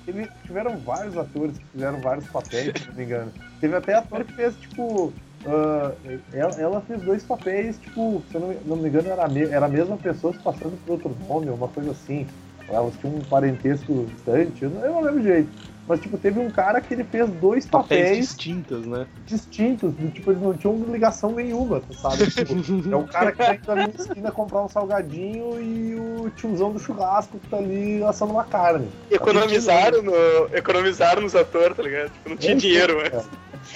Teve- 0.08 0.30
tiveram 0.46 0.78
vários 0.78 1.18
atores 1.18 1.58
que 1.58 1.66
fizeram 1.66 2.00
vários 2.00 2.26
papéis, 2.28 2.72
se 2.74 2.88
não 2.88 2.96
me 2.96 3.04
engano. 3.04 3.34
Teve 3.60 3.76
até 3.76 3.94
ator 3.96 4.24
que 4.24 4.34
fez, 4.36 4.56
tipo. 4.56 5.12
ah, 5.46 5.92
ela, 6.32 6.56
ela 6.62 6.82
fez 6.82 7.02
dois 7.02 7.24
papéis, 7.26 7.78
tipo, 7.78 8.24
se 8.32 8.36
eu 8.36 8.40
não, 8.42 8.54
não 8.66 8.78
me 8.78 8.88
engano, 8.88 9.10
era 9.10 9.26
a, 9.26 9.28
me- 9.28 9.44
era 9.44 9.66
a 9.66 9.70
mesma 9.70 9.98
pessoa 9.98 10.32
se 10.32 10.40
passando 10.40 10.78
por 10.86 10.94
outro 10.94 11.14
nome, 11.28 11.50
uma 11.50 11.68
coisa 11.68 11.92
assim. 11.92 12.26
Elas 12.70 12.96
tinham 12.98 13.16
um 13.18 13.20
parentesco 13.26 14.06
distante, 14.14 14.64
eu 14.64 14.70
não, 14.70 14.82
eu 14.82 14.92
não 14.94 15.02
lembro 15.02 15.24
jeito. 15.24 15.50
Mas, 15.88 16.02
tipo, 16.02 16.18
teve 16.18 16.40
um 16.40 16.50
cara 16.50 16.82
que 16.82 16.94
ele 16.94 17.04
fez 17.04 17.30
dois 17.30 17.66
Papéis 17.66 18.02
papéis 18.02 18.28
distintos, 18.28 18.86
né? 18.86 19.08
distintos, 19.26 19.94
tipo, 20.14 20.32
eles 20.32 20.42
não 20.42 20.54
tinham 20.54 20.76
ligação 20.92 21.32
nenhuma, 21.32 21.80
tu 21.80 21.94
sabe? 21.94 22.30
Tipo, 22.30 22.54
é 22.92 22.96
o 22.96 23.08
cara 23.08 23.32
que 23.32 23.38
tá 23.38 23.56
indo 23.56 23.72
ali 23.72 23.94
na 23.94 24.04
esquina 24.04 24.32
comprar 24.32 24.64
um 24.64 24.68
salgadinho 24.68 25.62
e 25.62 25.96
o 25.96 26.30
tiozão 26.32 26.74
do 26.74 26.80
churrasco 26.80 27.40
que 27.40 27.48
tá 27.48 27.58
ali 27.58 28.04
assando 28.04 28.34
uma 28.34 28.44
carne. 28.44 28.90
Economizaram, 29.10 30.02
no, 30.02 30.14
economizaram 30.54 31.22
nos 31.22 31.36
atores, 31.36 31.78
tá 31.78 31.84
ligado? 31.84 32.12
Tipo, 32.12 32.30
não 32.30 32.38
tinha 32.38 32.56
dinheiro, 32.56 32.98
mas. 32.98 33.28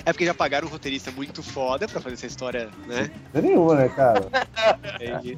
É 0.06 0.14
porque 0.14 0.26
já 0.26 0.34
pagaram 0.34 0.68
um 0.68 0.72
roteirista 0.72 1.12
muito 1.12 1.44
foda 1.44 1.88
pra 1.88 2.00
fazer 2.00 2.16
essa 2.16 2.26
história, 2.26 2.70
né? 2.88 3.12
Não 3.34 3.40
é 3.40 3.44
nenhuma, 3.44 3.76
né, 3.76 3.90
cara? 3.90 4.28
Aí 5.00 5.38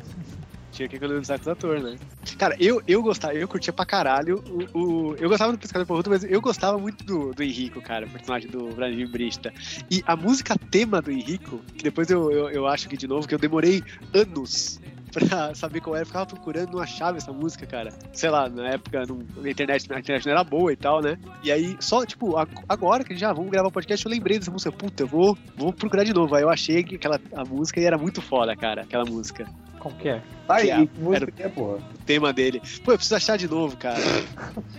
tinha 0.74 0.90
que 0.90 0.96
economizar 0.96 1.38
com 1.38 1.44
os 1.44 1.48
atores, 1.48 1.84
né? 1.84 1.96
Cara, 2.38 2.56
eu, 2.60 2.82
eu 2.88 3.02
gostava, 3.04 3.34
eu 3.34 3.48
curtia 3.48 3.72
pra 3.72 3.86
caralho 3.86 4.44
o. 4.74 4.80
o- 5.12 5.16
eu 5.16 5.30
gostava 5.30 5.52
do 5.52 5.58
Pescador 5.58 5.86
Porrudo, 5.86 6.10
mas 6.10 6.24
eu 6.24 6.42
gostava 6.42 6.78
muito 6.78 7.04
do, 7.06 7.34
do 7.34 7.44
Henrico, 7.44 7.80
cara, 7.82 8.06
o 8.06 8.10
personagem 8.10 8.50
do 8.50 8.70
Brasil 8.74 9.08
Brista. 9.10 9.54
E 9.90 10.04
a 10.06 10.16
música 10.16 10.56
tema 10.58 11.02
do 11.02 11.12
Henrico, 11.12 11.60
que 11.78 11.84
depois 11.84 12.10
eu, 12.10 12.32
eu, 12.32 12.50
eu 12.50 12.68
acho 12.68 12.90
que 12.90 12.98
de 12.98 13.08
novo, 13.08 13.28
que 13.28 13.36
eu 13.36 13.40
demorei 13.40 13.84
anos 14.14 14.82
pra 15.14 15.54
saber 15.54 15.80
qual 15.80 15.96
era, 15.96 16.02
eu 16.02 16.08
ficava 16.08 16.26
procurando, 16.26 16.72
não 16.72 16.80
achava 16.80 17.18
essa 17.18 17.32
música, 17.32 17.68
cara. 17.68 17.92
Sei 18.12 18.30
lá, 18.32 18.50
na 18.50 18.70
época 18.70 19.04
não, 19.08 19.20
a, 19.44 19.50
internet, 19.50 19.86
internet 19.86 20.26
não 20.26 20.32
era 20.32 20.44
boa 20.44 20.74
e 20.74 20.76
tal, 20.76 21.02
né? 21.02 21.18
E 21.44 21.52
aí, 21.52 21.78
só, 21.80 22.04
tipo, 22.04 22.34
agora 22.68 23.04
que 23.04 23.16
já 23.16 23.32
vamos 23.32 23.52
gravar 23.52 23.68
o 23.68 23.72
podcast, 23.72 24.04
eu 24.06 24.12
lembrei 24.12 24.40
dessa 24.40 24.50
música. 24.50 24.72
Puta, 24.72 25.04
eu 25.04 25.08
vou, 25.08 25.38
vou 25.56 25.72
procurar 25.72 26.04
de 26.04 26.14
novo. 26.14 26.34
Aí 26.36 26.42
eu 26.42 26.50
achei 26.50 26.84
que 26.84 26.96
aquela 26.96 27.20
a 27.36 27.46
música 27.46 27.80
era 27.80 27.98
muito 27.98 28.22
foda, 28.24 28.56
cara, 28.56 28.82
aquela 28.82 29.06
música. 29.06 29.46
Qual 29.84 29.94
que 29.96 30.08
é? 30.10 30.22
Tá 30.48 30.56
aí, 30.56 30.66
Que 30.68 30.72
é- 30.72 30.88
música 30.98 31.32
que 31.32 31.44
é, 31.44 31.50
porra? 31.50 31.76
O 31.78 32.04
tema 32.06 32.32
dele. 32.34 32.62
Pô, 32.86 32.94
eu 32.94 32.98
preciso 32.98 33.16
achar 33.16 33.38
de 33.38 33.48
novo, 33.50 33.76
cara. 33.78 34.00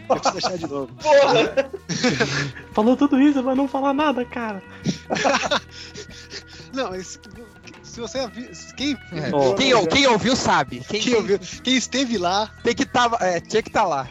Eu 0.09 0.17
preciso 0.17 0.39
achar 0.47 0.57
de 0.59 0.67
novo. 0.67 0.91
Porra! 0.95 1.71
Falou 2.73 2.97
tudo 2.97 3.21
isso, 3.21 3.43
mas 3.43 3.57
não 3.57 3.69
falar 3.69 3.93
nada, 3.95 4.25
cara. 4.25 4.63
Não, 6.75 6.91
mas 6.91 7.21
se 7.95 8.01
você 8.01 8.19
quem, 8.77 8.97
É. 9.13 9.31
Ó, 9.33 9.55
Quem, 9.55 9.73
ou- 9.75 9.87
quem 9.87 10.07
ouviu 10.09 10.35
sabe. 10.35 10.81
Quem, 10.89 11.01
quem 11.01 11.15
ouviu, 11.15 11.39
quem 11.63 11.77
esteve 11.77 12.19
lá, 12.19 12.51
Tem 12.63 12.75
que 12.75 12.85
tava, 12.85 13.17
é, 13.21 13.41
tinha 13.41 13.63
que 13.63 13.69
estar 13.69 13.85
lá. 13.85 14.09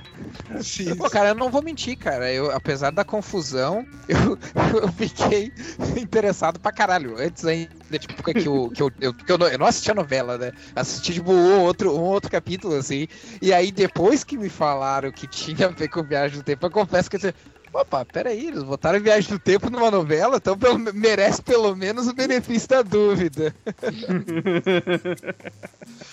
se, 0.62 0.96
Pô, 0.96 1.10
cara, 1.10 1.30
eu 1.30 1.36
não 1.36 1.50
vou 1.52 1.62
mentir, 1.62 1.98
cara. 1.98 2.32
Eu, 2.32 2.52
apesar 2.52 2.92
da 2.92 3.04
confusão, 3.04 3.86
eu, 4.08 4.38
eu 4.82 4.88
fiquei 4.94 5.52
interessado 6.00 6.60
pra 6.60 6.72
caralho. 6.72 7.18
Antes 7.18 7.44
ainda, 7.46 7.70
tipo, 8.00 8.24
que 8.24 8.48
eu, 8.48 8.70
que 8.72 8.82
eu, 8.82 8.92
eu, 9.02 9.14
que 9.14 9.32
eu, 9.32 9.38
não, 9.38 9.48
eu 9.48 9.60
não 9.60 9.66
assisti 9.66 9.92
a 9.92 9.96
novela, 9.96 10.38
né? 10.38 10.52
Assisti, 10.76 11.14
tipo, 11.16 11.32
um 11.32 11.62
outro, 11.62 11.92
um 11.94 12.02
outro 12.04 12.30
capítulo, 12.32 12.76
assim. 12.76 13.08
E 13.42 13.54
aí, 13.54 13.72
depois 13.72 14.24
que 14.24 14.38
me 14.38 14.50
falaram 14.50 15.12
que 15.12 15.28
tinha 15.28 15.68
a 15.68 15.72
ver 15.72 15.90
com 15.90 16.04
viagem 16.04 16.38
no 16.38 16.44
tempo, 16.44 16.66
eu 16.66 16.72
confesso 16.72 17.10
que 17.10 17.18
eu 17.18 17.20
disse, 17.20 17.34
Opa, 17.74 18.06
peraí, 18.06 18.48
eles 18.48 18.62
botaram 18.62 19.00
Viagem 19.02 19.30
do 19.32 19.40
Tempo 19.40 19.70
numa 19.70 19.90
novela, 19.90 20.38
então 20.38 20.56
pelo- 20.58 20.78
merece 20.94 21.42
pelo 21.42 21.76
menos 21.76 22.08
o 22.08 22.14
benefício 22.14 22.70
da 22.70 22.82
dúvida. 22.84 23.54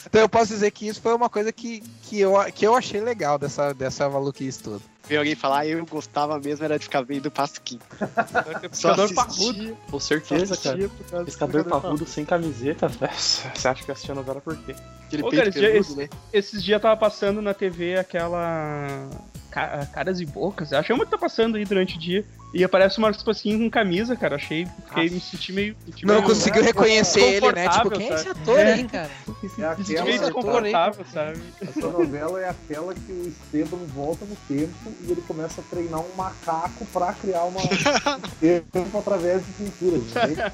então 0.06 0.20
eu 0.22 0.28
posso 0.28 0.48
dizer 0.54 0.70
que 0.70 0.86
isso 0.88 1.00
foi 1.00 1.14
uma 1.14 1.28
coisa 1.28 1.52
que, 1.52 1.80
que, 2.02 2.18
eu, 2.20 2.32
que 2.54 2.66
eu 2.66 2.74
achei 2.74 3.00
legal 3.00 3.38
dessa, 3.38 3.72
dessa 3.74 4.08
maluquice 4.08 4.62
toda. 4.62 4.80
Ver 5.06 5.16
alguém 5.18 5.34
falar, 5.34 5.66
eu 5.66 5.84
gostava 5.86 6.38
mesmo 6.38 6.64
era 6.64 6.78
de 6.78 6.84
ficar 6.84 7.02
vendo 7.02 7.30
Pasquim. 7.30 7.78
Pescador 8.70 9.12
parrudo. 9.12 9.76
Com 9.90 10.00
certeza, 10.00 10.56
cara. 10.56 11.24
Pescador 11.24 11.64
parrudo 11.64 12.06
sem 12.06 12.24
camiseta, 12.24 12.86
velho. 12.88 13.12
Você 13.12 13.68
acha 13.68 13.84
que 13.84 13.90
assistia 13.90 14.12
a 14.12 14.16
novela 14.16 14.40
por 14.40 14.56
quê? 14.56 14.74
Aquele 15.06 15.22
Ô, 15.24 15.30
cara, 15.30 15.50
peludo, 15.52 15.78
esse- 15.78 15.96
né? 15.96 16.08
Esses 16.32 16.62
dias 16.62 16.80
tava 16.80 16.96
passando 16.96 17.42
na 17.42 17.52
TV 17.52 17.96
aquela. 17.98 19.08
Ca- 19.50 19.86
Caras 19.92 20.20
e 20.20 20.26
bocas. 20.26 20.72
Eu 20.72 20.78
achei 20.78 20.94
muito 20.94 21.08
que 21.08 21.14
tá 21.16 21.18
passando 21.18 21.56
aí 21.56 21.64
durante 21.64 21.96
o 21.96 21.98
dia. 21.98 22.24
E 22.52 22.64
aparece 22.64 22.98
o 22.98 23.00
Marcos 23.00 23.22
Pasquim 23.22 23.58
com 23.58 23.70
camisa, 23.70 24.16
cara. 24.16 24.34
Achei. 24.36 24.66
Fiquei, 24.88 25.08
me 25.10 25.20
senti 25.20 25.52
meio. 25.52 25.76
me 25.86 25.92
senti 25.92 26.06
Não 26.06 26.14
meio- 26.16 26.26
conseguiu 26.26 26.62
reconhecer 26.62 27.20
ele, 27.20 27.52
né? 27.52 27.68
Tipo, 27.68 27.90
quem 27.90 28.10
é 28.10 28.14
esse 28.14 28.28
ator 28.28 28.58
É. 28.58 28.72
aí, 28.74 28.84
cara? 28.88 29.10
É 29.40 29.42
Me 29.42 29.48
senti 29.48 29.60
meio 29.60 29.76
aquela, 30.02 30.18
desconfortável, 30.18 31.04
sabe? 31.12 31.40
essa 31.60 31.86
novela 31.88 32.40
é 32.40 32.48
aquela 32.50 32.92
que 32.94 33.12
o 33.12 33.28
Esteban 33.28 33.78
volta 33.94 34.24
no 34.24 34.36
tempo 34.48 34.92
e 35.02 35.10
ele 35.10 35.22
começa 35.22 35.60
a 35.60 35.64
treinar 35.64 36.00
um 36.00 36.14
macaco 36.16 36.84
pra 36.92 37.12
criar 37.14 37.44
uma 37.44 37.60
um 37.60 38.20
tempo 38.40 38.98
através 38.98 39.44
de 39.46 39.52
pintura. 39.52 39.96
Né? 40.28 40.52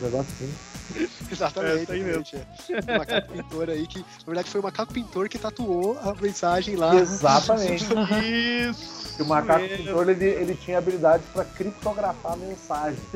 Um 0.00 0.04
negócio 0.04 0.32
assim. 0.34 0.52
Exatamente. 1.30 1.92
É, 1.92 2.76
é. 2.76 2.94
O 2.94 2.98
macaco 2.98 3.32
pintor 3.32 3.70
aí 3.70 3.86
que, 3.86 3.98
na 3.98 4.24
verdade, 4.26 4.50
foi 4.50 4.60
o 4.60 4.64
macaco 4.64 4.92
pintor 4.92 5.28
que 5.28 5.38
tatuou 5.38 5.98
a 5.98 6.14
mensagem 6.14 6.76
lá. 6.76 6.94
Exatamente. 6.94 7.84
Isso. 8.70 9.16
E 9.18 9.22
o 9.22 9.26
macaco 9.26 9.60
mesmo. 9.60 9.76
pintor 9.76 10.08
ele, 10.08 10.24
ele 10.24 10.54
tinha 10.54 10.78
habilidade 10.78 11.22
pra 11.32 11.44
criptografar 11.44 12.32
a 12.32 12.36
mensagem. 12.36 12.98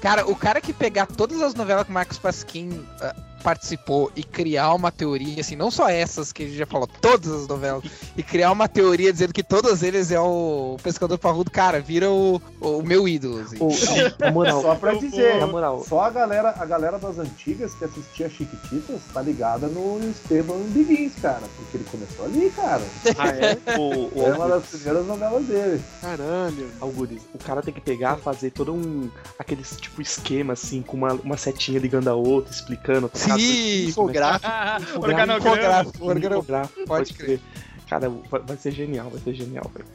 Cara, 0.00 0.26
o 0.26 0.34
cara 0.34 0.62
que 0.62 0.72
pegar 0.72 1.04
todas 1.04 1.42
as 1.42 1.54
novelas 1.54 1.84
que 1.84 1.90
o 1.90 1.92
Marcos 1.92 2.16
Pasquim 2.16 2.86
ah, 3.02 3.14
participou 3.40 4.10
e 4.14 4.22
criar 4.22 4.74
uma 4.74 4.90
teoria, 4.90 5.40
assim, 5.40 5.56
não 5.56 5.70
só 5.70 5.88
essas 5.88 6.32
que 6.32 6.44
a 6.44 6.46
gente 6.46 6.58
já 6.58 6.66
falou, 6.66 6.86
todas 6.86 7.30
as 7.32 7.48
novelas, 7.48 7.84
e 8.16 8.22
criar 8.22 8.52
uma 8.52 8.68
teoria 8.68 9.12
dizendo 9.12 9.32
que 9.32 9.42
todos 9.42 9.82
eles 9.82 10.10
é 10.10 10.20
o 10.20 10.76
Pescador 10.82 11.18
Parrudo, 11.18 11.50
cara, 11.50 11.80
vira 11.80 12.10
o, 12.10 12.40
o 12.60 12.82
meu 12.82 13.08
ídolo. 13.08 13.40
assim. 13.40 13.56
Ô, 13.60 13.70
na 14.18 14.30
moral, 14.30 14.62
Só 14.62 14.74
pra 14.74 14.94
dizer, 14.94 15.40
na 15.40 15.46
moral, 15.46 15.84
só 15.84 16.00
a 16.02 16.10
galera, 16.10 16.54
a 16.58 16.66
galera 16.66 16.98
das 16.98 17.18
antigas 17.18 17.74
que 17.74 17.84
assistia 17.84 18.28
Chiquititas 18.28 19.00
tá 19.12 19.22
ligada 19.22 19.66
no 19.66 19.98
Esteban 20.10 20.58
Biguins, 20.68 21.12
cara. 21.20 21.42
Porque 21.56 21.76
ele 21.76 21.84
começou 21.90 22.24
ali, 22.24 22.50
cara. 22.50 22.82
Ah, 23.18 23.28
é? 23.28 23.78
o, 23.78 24.10
o 24.18 24.26
É 24.26 24.32
uma 24.34 24.48
das 24.48 24.66
primeiras 24.66 25.06
novelas 25.06 25.44
dele. 25.46 25.82
Caralho. 26.00 26.70
Algures, 26.80 27.22
o 27.34 27.38
cara 27.38 27.62
tem 27.62 27.72
que 27.72 27.80
pegar, 27.80 28.16
fazer 28.16 28.50
todo 28.50 28.72
um. 28.72 29.10
aquele 29.38 29.62
tipo 29.62 30.00
esquema 30.00 30.52
assim, 30.52 30.82
com 30.82 30.96
uma, 30.96 31.12
uma 31.14 31.36
setinha 31.36 31.78
ligando 31.78 32.08
a 32.08 32.14
outra, 32.14 32.52
explicando. 32.52 33.08
tá 33.08 33.18
ligado? 33.36 33.40
Sim, 33.40 33.86
Infográfico. 33.88 34.48
Organograma. 35.00 35.38
infográfico, 35.38 36.04
organograma. 36.04 36.38
Infográfico, 36.64 36.86
Pode 36.86 37.14
crer. 37.14 37.40
Cara, 37.88 38.08
vai, 38.46 38.56
ser 38.56 38.70
genial, 38.70 39.10
vai 39.10 39.20
ser 39.20 39.34
genial, 39.34 39.68
velho. 39.74 39.86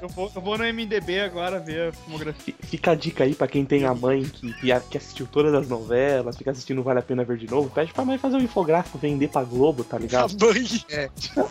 Eu 0.00 0.08
vou, 0.08 0.30
eu 0.32 0.40
vou 0.40 0.56
no 0.56 0.62
MDB 0.64 1.20
agora 1.22 1.58
ver 1.58 1.88
a 1.88 1.92
filmografia. 1.92 2.54
Fi- 2.60 2.66
Fica 2.68 2.92
a 2.92 2.94
dica 2.94 3.24
aí 3.24 3.34
pra 3.34 3.48
quem 3.48 3.64
tem 3.64 3.84
a 3.84 3.92
mãe 3.92 4.22
que, 4.22 4.52
que, 4.54 4.70
a- 4.72 4.80
assistiu 4.94 5.26
todas 5.26 5.52
as 5.52 5.68
novelas, 5.68 6.36
fica 6.36 6.52
assistindo 6.52 6.82
Vale 6.84 7.00
a 7.00 7.02
Pena 7.02 7.24
Ver 7.24 7.36
de 7.36 7.50
novo, 7.50 7.68
pede 7.68 7.92
pra 7.92 8.04
mãe 8.04 8.16
fazer 8.16 8.36
um 8.36 8.40
infográfico, 8.40 8.96
vender 8.96 9.28
pra 9.28 9.42
Globo, 9.42 9.82
tá 9.82 9.96
A 9.96 10.00
ligado? 10.00 10.34
mãe. 10.40 11.10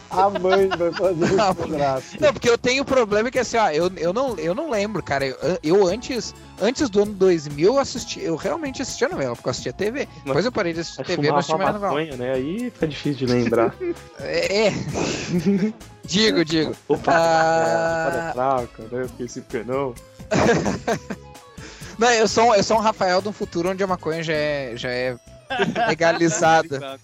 A 0.10 0.30
mãe 0.30 0.70
vai 0.70 0.92
fazer 0.94 1.40
Ah, 1.42 1.52
o 1.52 1.68
gráfico. 1.68 2.24
Não, 2.24 2.32
porque 2.34 2.50
eu 2.50 2.58
tenho 2.58 2.84
o 2.84 2.86
problema 2.86 3.30
que 3.30 3.38
assim, 3.40 3.58
ó, 3.58 3.70
eu, 3.70 3.92
eu, 3.98 4.14
não, 4.14 4.36
eu 4.38 4.56
não 4.56 4.70
lembro, 4.70 5.04
cara. 5.04 5.26
Eu, 5.26 5.38
eu 5.62 5.86
antes, 5.88 6.34
antes 6.62 6.90
do 6.90 7.04
ano 7.04 7.14
2000, 7.14 7.68
eu 7.74 7.80
assisti, 7.80 8.22
eu 8.22 8.36
realmente 8.36 8.82
assistia 8.82 9.08
novela, 9.10 9.36
porque 9.36 9.48
eu 9.48 9.52
assistia 9.52 9.74
TV. 9.74 10.08
Depois 10.26 10.46
eu 10.46 10.52
parei 10.52 10.74
de 10.74 10.80
assistir 10.82 11.02
Aí 11.02 11.06
TV, 11.06 11.18
não 11.18 11.24
fumava 11.24 11.40
assisti 11.40 11.58
mais 11.58 11.74
novela. 11.74 11.94
maconha, 11.94 12.16
né? 12.18 12.34
Aí 12.34 12.70
fica 12.72 12.88
difícil 12.88 13.28
de 13.28 13.34
lembrar. 13.34 13.76
É. 14.20 14.68
é. 14.68 14.74
digo, 16.04 16.44
digo. 16.46 16.76
Opa, 16.88 17.12
Ah. 17.14 18.30
é, 18.30 18.34
fraca, 18.34 18.84
né? 18.92 19.06
Porque 19.08 19.24
esse 19.24 19.42
penão. 19.42 19.94
Não, 21.98 22.10
eu 22.12 22.28
sou, 22.30 22.56
eu 22.56 22.64
sou 22.64 22.78
um 22.78 22.82
Rafael 22.82 23.22
de 23.22 23.28
um 23.28 23.34
futuro 23.34 23.70
onde 23.70 23.84
a 23.84 23.88
maconha 23.88 24.24
já 24.24 24.34
é, 24.34 24.72
já 24.76 24.90
é 24.90 25.18
legalizada. 25.88 26.98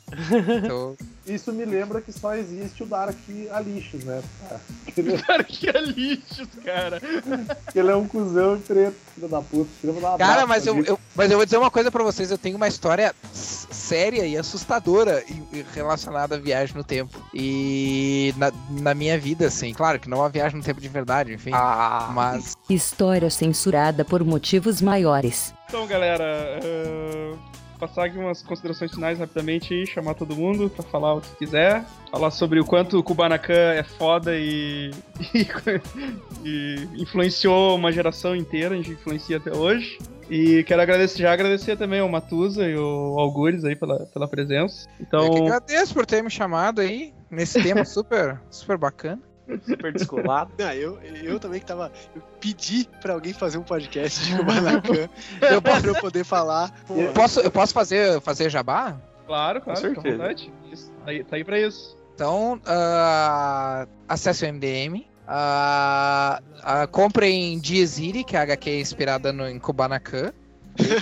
Então, 0.64 0.96
Isso 1.28 1.52
me 1.52 1.66
lembra 1.66 2.02
que 2.02 2.12
só 2.12 2.36
existe 2.36 2.84
o 2.84 2.86
Dark 2.86 3.16
Alixos, 3.52 4.04
né? 4.04 4.22
Que 4.94 5.02
ele, 5.02 5.18
Cara, 5.24 5.44
que 5.44 5.68
é 5.70 5.82
lixo, 5.82 6.48
cara. 6.64 7.02
que 7.72 7.80
ele 7.80 7.90
é 7.90 7.96
um 7.96 8.08
cuzão 8.08 8.60
preto, 8.60 8.96
filho 9.16 9.28
da 9.28 9.42
puta. 9.42 9.70
Dar 9.84 10.14
um 10.14 10.18
cara, 10.18 10.46
mas 10.46 10.68
eu, 10.68 10.78
eu- 10.84 11.00
mas 11.16 11.32
eu 11.32 11.38
vou 11.38 11.46
dizer 11.46 11.58
uma 11.58 11.72
coisa 11.72 11.90
pra 11.90 12.04
vocês, 12.04 12.30
eu 12.30 12.38
tenho 12.38 12.58
uma 12.58 12.68
história 12.68 13.14
séria 13.34 14.26
e 14.26 14.38
assustadora 14.38 15.24
relacionada 15.74 16.36
à 16.36 16.38
viagem 16.40 16.76
no 16.76 16.84
tempo. 16.84 17.18
E 17.34 18.34
na, 18.38 18.52
na 18.82 18.94
minha 18.94 19.18
vida, 19.18 19.48
assim, 19.48 19.74
claro 19.74 20.00
que 20.00 20.10
não 20.10 20.20
uma 20.20 20.30
viagem 20.30 20.58
no 20.58 20.64
tempo 20.64 20.80
de 20.80 20.88
verdade, 20.90 21.34
enfim. 21.34 21.52
Ah, 21.54 22.12
Mas 22.14 22.56
História 22.70 23.30
censurada 23.30 24.06
por 24.06 24.24
motivos 24.24 24.82
maiores. 24.82 25.54
Então, 25.68 25.88
galera, 25.88 26.24
eh, 26.64 27.34
passar 27.80 28.06
aqui 28.06 28.18
umas 28.18 28.42
considerações 28.42 28.92
finais 28.92 29.20
rapidamente 29.20 29.74
aí, 29.74 29.86
chamar 29.86 30.14
todo 30.14 30.36
mundo 30.36 30.70
pra 30.70 30.84
falar 30.84 31.16
o 31.16 31.22
que 31.22 31.36
quiser. 31.36 31.84
Falar 32.12 32.32
sobre 32.32 32.60
o 32.60 32.66
quanto 32.66 32.98
o 32.98 33.04
Kubanacan 33.04 33.54
é 33.54 33.84
foda 33.84 34.38
e, 34.38 34.92
e, 35.34 35.48
e 36.44 36.88
influenciou 37.02 37.76
uma 37.76 37.92
geração 37.92 38.36
inteira, 38.36 38.74
a 38.74 38.78
gente 38.78 38.92
influencia 38.92 39.38
até 39.38 39.56
hoje. 39.56 39.98
E 40.30 40.64
quero 40.64 40.82
agradecer, 40.82 41.20
já 41.20 41.32
agradecer 41.32 41.78
também 41.78 42.00
ao 42.00 42.10
Matusa 42.10 42.68
e 42.68 42.74
ao 42.74 43.20
Algures 43.20 43.64
aí 43.64 43.76
pela, 43.76 44.06
pela 44.08 44.28
presença. 44.28 44.88
eu 44.90 44.96
que 44.98 45.04
Então, 45.04 45.46
agradeço 45.46 45.94
por 45.94 46.06
ter 46.06 46.24
me 46.24 46.30
chamado 46.30 46.82
aí 46.82 47.14
nesse 47.30 47.62
tema 47.62 47.84
super, 47.86 48.42
super 48.50 48.78
bacana. 48.78 49.22
Super 49.68 49.94
descolado. 49.94 50.52
Não, 50.58 50.72
eu, 50.74 51.00
eu 51.02 51.40
também 51.40 51.60
que 51.60 51.66
tava. 51.66 51.92
Eu 52.16 52.22
pedi 52.40 52.88
pra 53.02 53.14
alguém 53.14 53.34
fazer 53.34 53.58
um 53.58 53.64
podcast 53.64 54.24
de 54.26 54.36
Kubanacan 54.38 55.10
Eu 55.42 55.62
pra 55.62 55.80
eu 55.86 55.96
poder 55.96 56.24
falar. 56.24 56.72
Pô, 56.88 56.96
Eu 56.96 57.12
posso, 57.14 57.40
eu 57.42 57.52
posso 57.52 57.74
fazer, 57.74 58.20
fazer 58.22 58.50
jabá? 58.50 58.98
claro, 59.26 59.62
claro, 59.62 59.80
Com 59.80 59.86
certeza. 59.94 60.18
vontade. 60.18 60.54
Isso, 60.72 60.92
tá, 61.04 61.12
aí, 61.12 61.24
tá 61.24 61.36
aí 61.36 61.44
pra 61.44 61.60
isso. 61.60 61.98
Então, 62.14 62.60
ah, 62.66 63.88
acesse 64.08 64.46
o 64.46 64.54
MDM. 64.54 65.06
ah, 65.28 66.42
ah, 66.64 66.88
comprem 66.88 67.60
Dieziri, 67.60 68.24
que 68.24 68.36
é 68.36 68.40
a 68.40 68.44
HQ 68.44 68.80
inspirada 68.80 69.34
no, 69.34 69.48
em 69.50 69.60
Kubanacan. 69.60 70.32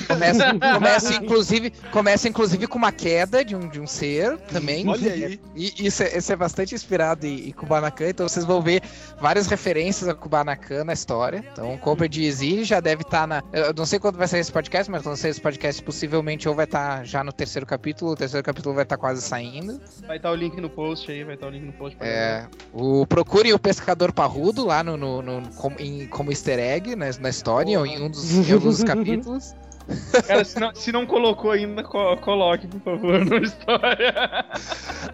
Começa, 0.08 0.54
começa, 0.74 1.14
inclusive, 1.16 1.70
começa 1.92 2.28
inclusive 2.30 2.68
com 2.68 2.78
uma 2.78 2.92
queda 2.92 3.44
de 3.44 3.56
um, 3.56 3.68
de 3.68 3.80
um 3.80 3.88
ser 3.88 4.38
também. 4.40 4.88
Olha 4.88 5.12
aí. 5.12 5.40
E 5.56 5.86
isso 5.88 6.04
é, 6.04 6.18
isso 6.18 6.32
é 6.32 6.36
bastante 6.36 6.76
inspirado 6.76 7.26
em, 7.26 7.50
em 7.50 7.52
Kubanacan, 7.52 8.10
então 8.10 8.28
vocês 8.28 8.46
vão 8.46 8.62
ver 8.62 8.82
várias 9.20 9.48
referências 9.48 10.08
a 10.08 10.14
Kubanacan 10.14 10.84
na 10.84 10.94
história. 10.94 11.44
Então, 11.52 11.76
compra 11.78 12.08
de 12.08 12.24
Exílio 12.24 12.64
já 12.64 12.80
deve 12.80 13.02
estar 13.04 13.28
na. 13.28 13.44
Eu 13.52 13.74
não 13.74 13.86
sei 13.86 14.00
quando 14.00 14.18
vai 14.18 14.28
sair 14.28 14.42
esse 14.42 14.52
podcast, 14.52 14.92
mas 14.92 15.02
quando 15.04 15.16
sair 15.18 15.32
esse 15.32 15.42
podcast, 15.42 15.82
possivelmente 15.84 16.48
ou 16.48 16.56
vai 16.56 16.66
estar 16.66 17.04
já 17.06 17.24
no 17.24 17.32
terceiro 17.34 17.66
capítulo, 17.66 18.12
o 18.12 18.16
terceiro 18.16 18.44
capítulo 18.44 18.76
vai 18.76 18.84
estar 18.84 18.98
quase 18.98 19.22
saindo. 19.22 19.80
Vai 20.08 20.18
estar 20.18 20.32
o 20.32 20.36
link 20.36 20.60
no 20.62 20.70
post 20.70 21.12
aí, 21.12 21.24
vai 21.24 21.36
estar 21.36 21.48
o 21.48 21.50
link 21.50 21.64
no 21.66 21.74
post 21.74 21.98
pra 21.98 22.08
É, 22.08 22.48
o, 22.72 23.06
procurem 23.08 23.54
o 23.54 23.60
Pescador 23.60 24.12
Parrudo 24.12 24.66
lá 24.66 24.84
no, 24.84 24.98
no, 24.98 25.22
no- 25.22 25.50
como, 25.56 25.76
em- 25.80 26.08
como 26.08 26.32
easter 26.32 26.60
egg 26.60 26.96
né, 26.96 27.10
na 27.20 27.30
história, 27.30 27.80
ou 27.80 27.86
em 27.86 28.02
um 28.02 28.10
dos, 28.10 28.32
em 28.50 28.54
um 28.56 28.60
dos 28.60 28.84
capítulos. 28.84 29.56
Cara, 30.28 30.46
se 30.46 30.60
não, 30.60 30.74
se 30.76 30.92
não 30.92 31.06
colocou 31.06 31.52
ainda, 31.52 31.84
co- 31.84 32.16
coloque, 32.18 32.68
por 32.68 32.80
favor, 32.82 33.26
na 33.26 33.38
história. 33.38 34.14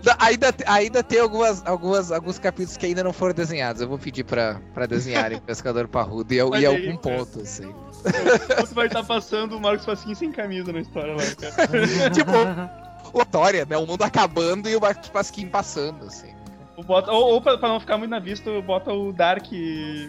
Da- 0.03 0.15
Ainda, 0.19 0.53
ainda 0.67 1.03
tem 1.03 1.19
algumas, 1.19 1.65
algumas, 1.65 2.11
alguns 2.11 2.37
capítulos 2.37 2.77
que 2.77 2.85
ainda 2.85 3.03
não 3.03 3.11
foram 3.13 3.33
desenhados. 3.33 3.81
Eu 3.81 3.87
vou 3.87 3.97
pedir 3.97 4.23
pra, 4.23 4.61
pra 4.73 4.85
desenharem 4.85 5.37
o 5.37 5.41
Pescador 5.41 5.87
Parrudo 5.87 6.33
e, 6.33 6.37
e 6.37 6.65
algum 6.65 6.97
ponto, 6.97 7.41
assim. 7.41 7.73
Você 8.57 8.73
vai 8.73 8.87
estar 8.87 9.03
passando 9.03 9.57
o 9.57 9.59
Marcos 9.61 9.85
Pasquim 9.85 10.13
sem 10.15 10.31
camisa 10.31 10.71
na 10.71 10.79
história 10.79 11.13
lá, 11.15 11.23
cara. 11.35 11.87
tipo, 12.13 12.31
o 13.13 13.25
Tória, 13.25 13.65
né? 13.69 13.77
O 13.77 13.85
mundo 13.87 14.03
acabando 14.03 14.69
e 14.69 14.75
o 14.75 14.81
Marcos 14.81 15.09
Pasquim 15.09 15.47
passando, 15.47 16.05
assim. 16.05 16.33
Ou, 16.77 16.83
bota, 16.83 17.11
ou, 17.11 17.33
ou 17.33 17.41
pra, 17.41 17.57
pra 17.57 17.67
não 17.67 17.79
ficar 17.79 17.97
muito 17.97 18.11
na 18.11 18.19
vista, 18.19 18.49
bota 18.61 18.93
o 18.93 19.11
Dark. 19.11 19.47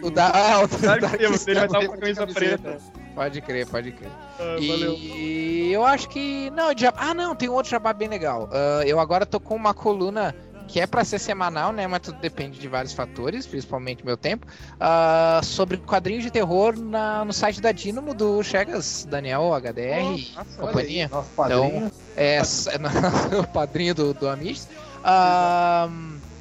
O 0.03 0.09
da, 0.09 0.27
ah, 0.27 0.61
o 0.63 0.67
Dark 0.67 1.01
Dark 1.01 1.17
Table, 1.19 1.25
ele 1.25 1.55
vai 1.59 1.65
estar 1.65 1.67
com 1.67 1.75
a 1.75 1.79
Table 1.79 1.95
de 1.95 1.99
camisa 1.99 2.21
camiseta. 2.27 2.57
preta. 2.57 3.00
Pode 3.15 3.41
crer, 3.41 3.67
pode 3.67 3.91
crer. 3.91 4.11
Ah, 4.39 4.55
valeu. 4.55 4.93
E 4.97 5.69
eu 5.71 5.85
acho 5.85 6.07
que. 6.09 6.49
Não, 6.51 6.75
jabá- 6.77 6.97
ah, 7.01 7.13
não, 7.13 7.35
tem 7.35 7.49
um 7.49 7.53
outro 7.53 7.69
jabá 7.71 7.91
bem 7.93 8.07
legal. 8.07 8.49
Ah, 8.51 8.81
eu 8.85 8.99
agora 8.99 9.25
tô 9.25 9.39
com 9.39 9.55
uma 9.55 9.73
coluna 9.73 10.33
que 10.67 10.79
é 10.79 10.87
pra 10.87 11.03
ser 11.03 11.19
semanal, 11.19 11.73
né? 11.73 11.85
Mas 11.85 11.99
tudo 11.99 12.17
depende 12.19 12.57
de 12.57 12.67
vários 12.69 12.93
fatores, 12.93 13.45
principalmente 13.45 14.05
meu 14.05 14.15
tempo. 14.15 14.47
ah, 14.79 15.41
sobre 15.43 15.75
quadrinhos 15.77 16.23
de 16.23 16.31
terror 16.31 16.77
na- 16.77 17.25
no 17.25 17.33
site 17.33 17.59
da 17.59 17.71
Dynamo 17.73 18.13
do 18.13 18.41
Chegas, 18.41 19.05
Daniel, 19.09 19.53
HDR 19.53 20.01
Nossa, 20.35 20.61
companhia. 20.61 21.09
Nosso 21.11 21.29
padrinho. 21.35 21.91
É, 22.15 22.35
s- 22.37 22.69
o 23.37 23.47
padrinho 23.47 23.93
do, 23.93 24.13
do 24.13 24.29
Amish. 24.29 24.67
Ah, 25.03 25.89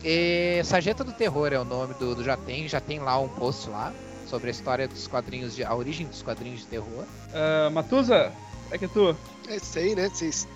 E 0.05 0.63
Sargento 0.65 1.03
do 1.05 1.13
Terror 1.13 1.53
é 1.53 1.59
o 1.59 1.65
nome 1.65 1.93
do, 1.95 2.15
do 2.15 2.23
Já 2.25 2.37
Tem, 2.37 2.67
já 2.69 2.81
tem 2.81 2.99
lá 3.01 3.19
um 3.19 3.29
post 3.29 3.69
lá 3.69 3.93
sobre 4.31 4.49
a 4.49 4.51
história 4.53 4.87
dos 4.87 5.09
quadrinhos, 5.09 5.57
de, 5.57 5.65
a 5.65 5.75
origem 5.75 6.07
dos 6.07 6.23
quadrinhos 6.23 6.61
de 6.61 6.67
terror. 6.67 7.05
Uh, 7.05 7.71
Matusa, 7.73 8.33
é 8.71 8.79
que 8.79 8.87
tu? 8.87 9.15
É 9.49 9.57
isso 9.57 9.79
aí, 9.79 9.97
né? 9.97 10.09
Vocês 10.09 10.47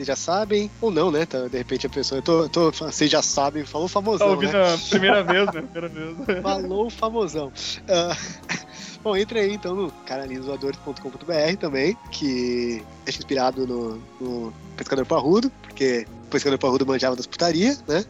já 0.00 0.16
sabem, 0.16 0.70
ou 0.80 0.90
não, 0.90 1.10
né? 1.10 1.26
Tá, 1.26 1.46
de 1.48 1.58
repente 1.58 1.86
a 1.86 1.90
pessoa. 1.90 2.18
Eu 2.18 2.22
tô, 2.22 2.42
eu 2.44 2.48
tô, 2.48 2.70
vocês 2.70 3.10
já 3.10 3.20
sabem, 3.20 3.64
falou 3.66 3.86
famosão. 3.86 4.26
Tá 4.26 4.32
ouvindo 4.32 4.52
né? 4.52 4.74
a 4.74 4.78
primeira 4.88 5.22
vez, 5.22 5.46
né? 5.52 5.62
Primeira 5.62 5.88
vez. 5.88 6.40
Falou 6.42 6.88
famosão. 6.88 7.48
Uh, 7.48 8.56
bom, 9.04 9.14
entre 9.14 9.40
aí 9.40 9.52
então 9.52 9.74
no 9.74 9.92
canalizoadores.com.br 10.06 11.56
também, 11.60 11.94
que 12.10 12.82
é 13.04 13.10
inspirado 13.10 13.66
no, 13.66 14.02
no 14.18 14.52
Pescador 14.74 15.04
Parrudo, 15.04 15.52
porque 15.62 16.06
o 16.24 16.30
Pescador 16.30 16.58
Parrudo 16.58 16.86
manjava 16.86 17.14
das 17.14 17.26
putaria, 17.26 17.76
né? 17.86 18.02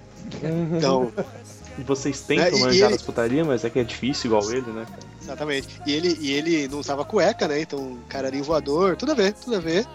Então. 0.76 1.12
Vocês 1.84 2.20
tentam 2.20 2.46
É, 2.58 2.60
manjar 2.60 2.86
ele- 2.88 2.94
as 2.96 3.02
putaria, 3.02 3.44
mas 3.44 3.64
é 3.64 3.70
que 3.70 3.78
é 3.78 3.84
difícil 3.84 4.26
igual 4.30 4.50
ele, 4.50 4.70
né? 4.72 4.84
cara? 4.88 5.00
Exatamente. 5.22 5.68
E 5.86 5.92
ele, 5.92 6.16
e 6.20 6.32
ele 6.32 6.68
não 6.68 6.78
usava 6.80 7.04
cueca, 7.04 7.46
né? 7.48 7.60
Então, 7.60 7.98
cararinho 8.08 8.44
voador, 8.44 8.96
tudo 8.96 9.12
a 9.12 9.14
ver, 9.14 9.32
tudo 9.34 9.56
a 9.56 9.60
ver. 9.60 9.86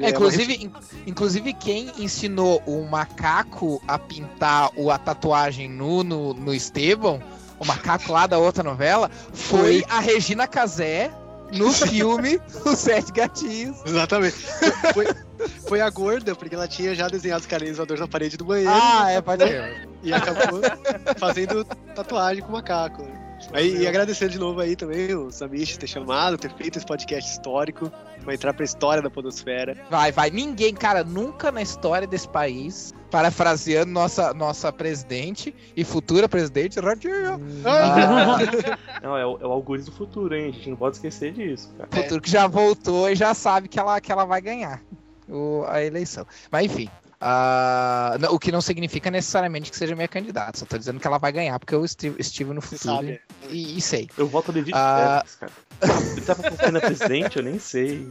É, 0.00 0.08
inclusive, 0.08 0.54
in- 0.54 0.72
inclusive, 1.06 1.52
quem 1.52 1.90
ensinou 1.98 2.62
o 2.66 2.82
macaco 2.88 3.82
a 3.86 3.98
pintar 3.98 4.70
o, 4.76 4.90
a 4.90 4.96
tatuagem 4.96 5.68
nu 5.68 6.02
no, 6.02 6.32
no 6.32 6.54
Esteban, 6.54 7.20
o 7.58 7.64
macaco 7.66 8.10
lá 8.12 8.26
da 8.26 8.38
outra 8.38 8.62
novela, 8.62 9.10
foi 9.34 9.84
a 9.90 10.00
Regina 10.00 10.46
Casé 10.46 11.10
no 11.52 11.72
filme 11.72 12.40
Os 12.64 12.78
Sete 12.78 13.12
Gatinhos. 13.12 13.78
Exatamente. 13.84 14.36
Foi, 14.94 15.06
foi 15.66 15.80
a 15.80 15.90
gorda, 15.90 16.34
porque 16.34 16.54
ela 16.54 16.68
tinha 16.68 16.94
já 16.94 17.08
desenhado 17.08 17.40
os 17.40 17.46
carinhos 17.46 17.78
na 17.78 18.08
parede 18.08 18.36
do 18.36 18.44
banheiro. 18.44 18.72
Ah, 18.72 19.10
é, 19.10 19.20
pode 19.20 19.46
ser. 19.46 19.88
E 20.02 20.12
acabou 20.12 20.60
fazendo 21.18 21.64
tatuagem 21.94 22.42
com 22.42 22.50
o 22.50 22.52
macaco. 22.52 23.06
Aí, 23.52 23.78
e 23.78 23.86
agradecendo 23.86 24.32
de 24.32 24.38
novo 24.38 24.60
aí 24.60 24.74
também 24.76 25.14
o 25.14 25.30
Samish 25.30 25.76
ter 25.76 25.86
chamado, 25.86 26.36
ter 26.36 26.50
feito 26.54 26.76
esse 26.76 26.86
podcast 26.86 27.30
histórico, 27.30 27.90
vai 28.24 28.34
entrar 28.34 28.52
pra 28.52 28.64
história 28.64 29.02
da 29.02 29.08
Podosfera. 29.08 29.76
Vai, 29.90 30.12
vai. 30.12 30.30
Ninguém, 30.30 30.74
cara, 30.74 31.02
nunca 31.04 31.50
na 31.52 31.62
história 31.62 32.06
desse 32.06 32.28
país, 32.28 32.92
parafraseando 33.10 33.90
nossa, 33.92 34.34
nossa 34.34 34.72
presidente 34.72 35.54
e 35.76 35.84
futura 35.84 36.28
presidente, 36.28 36.78
Radinha. 36.80 37.38
Ah, 37.64 38.38
Não, 39.02 39.16
é 39.16 39.24
o, 39.24 39.38
é 39.40 39.46
o 39.46 39.52
Algures 39.52 39.86
do 39.86 39.92
futuro, 39.92 40.34
hein? 40.34 40.48
A 40.48 40.52
gente 40.52 40.70
não 40.70 40.76
pode 40.76 40.96
esquecer 40.96 41.32
disso, 41.32 41.70
cara. 41.78 41.88
futuro 42.02 42.20
que 42.20 42.30
já 42.30 42.46
voltou 42.46 43.08
e 43.08 43.14
já 43.14 43.32
sabe 43.34 43.68
que 43.68 43.78
ela, 43.78 44.00
que 44.00 44.10
ela 44.12 44.24
vai 44.24 44.40
ganhar 44.40 44.82
o- 45.28 45.64
a 45.68 45.82
eleição. 45.82 46.26
Mas 46.50 46.66
enfim. 46.66 46.88
Não- 48.20 48.32
o 48.34 48.38
que 48.38 48.52
não 48.52 48.60
significa 48.60 49.10
necessariamente 49.10 49.70
que 49.70 49.76
seja 49.76 49.94
minha 49.96 50.08
candidata. 50.08 50.58
Só 50.58 50.64
tô 50.66 50.78
dizendo 50.78 51.00
que 51.00 51.06
ela 51.06 51.18
vai 51.18 51.32
ganhar, 51.32 51.58
porque 51.58 51.74
eu 51.74 51.84
estive, 51.84 52.20
estive 52.20 52.52
no 52.52 52.60
futuro 52.60 53.18
e, 53.50 53.76
e 53.78 53.80
sei. 53.80 54.08
Eu 54.16 54.26
voto 54.28 54.52
no 54.52 54.58
Edith 54.58 54.72
Ah. 54.74 55.22
Pérez, 55.24 55.34
cara. 55.36 55.52
Ele 56.12 56.20
tava 56.22 56.42
concorrendo 56.42 56.78
a 56.78 56.80
presidente, 56.80 57.36
eu 57.36 57.42
nem 57.44 57.58
sei. 57.58 58.08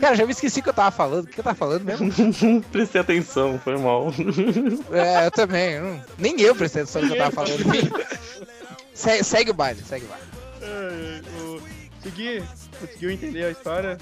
Cara, 0.00 0.14
já 0.14 0.24
me 0.24 0.32
esqueci 0.32 0.60
o 0.60 0.62
que 0.62 0.68
eu 0.68 0.74
tava 0.74 0.90
falando. 0.90 1.24
O 1.24 1.28
que 1.28 1.40
eu 1.40 1.44
tava 1.44 1.56
falando 1.56 1.82
mesmo? 1.84 2.10
Prestei 2.70 3.00
atenção, 3.00 3.58
foi 3.58 3.76
mal. 3.76 4.12
É, 4.92 5.26
eu 5.26 5.30
também. 5.30 5.72
eu 5.74 5.82
não- 5.84 6.02
nem 6.18 6.40
eu 6.40 6.54
prestei 6.54 6.82
atenção 6.82 7.02
no 7.02 7.08
que 7.08 7.14
eu 7.14 7.18
tava 7.18 7.32
falando. 7.32 7.58
Se- 8.94 9.22
segue 9.22 9.50
o 9.50 9.54
baile, 9.54 9.80
segue 9.84 10.04
o 10.04 10.08
baile. 10.08 10.24
É, 10.62 11.20
o- 11.42 11.78
Segui, 12.02 12.42
conseguiu 12.80 13.10
entender 13.10 13.44
a 13.44 13.50
história? 13.50 13.98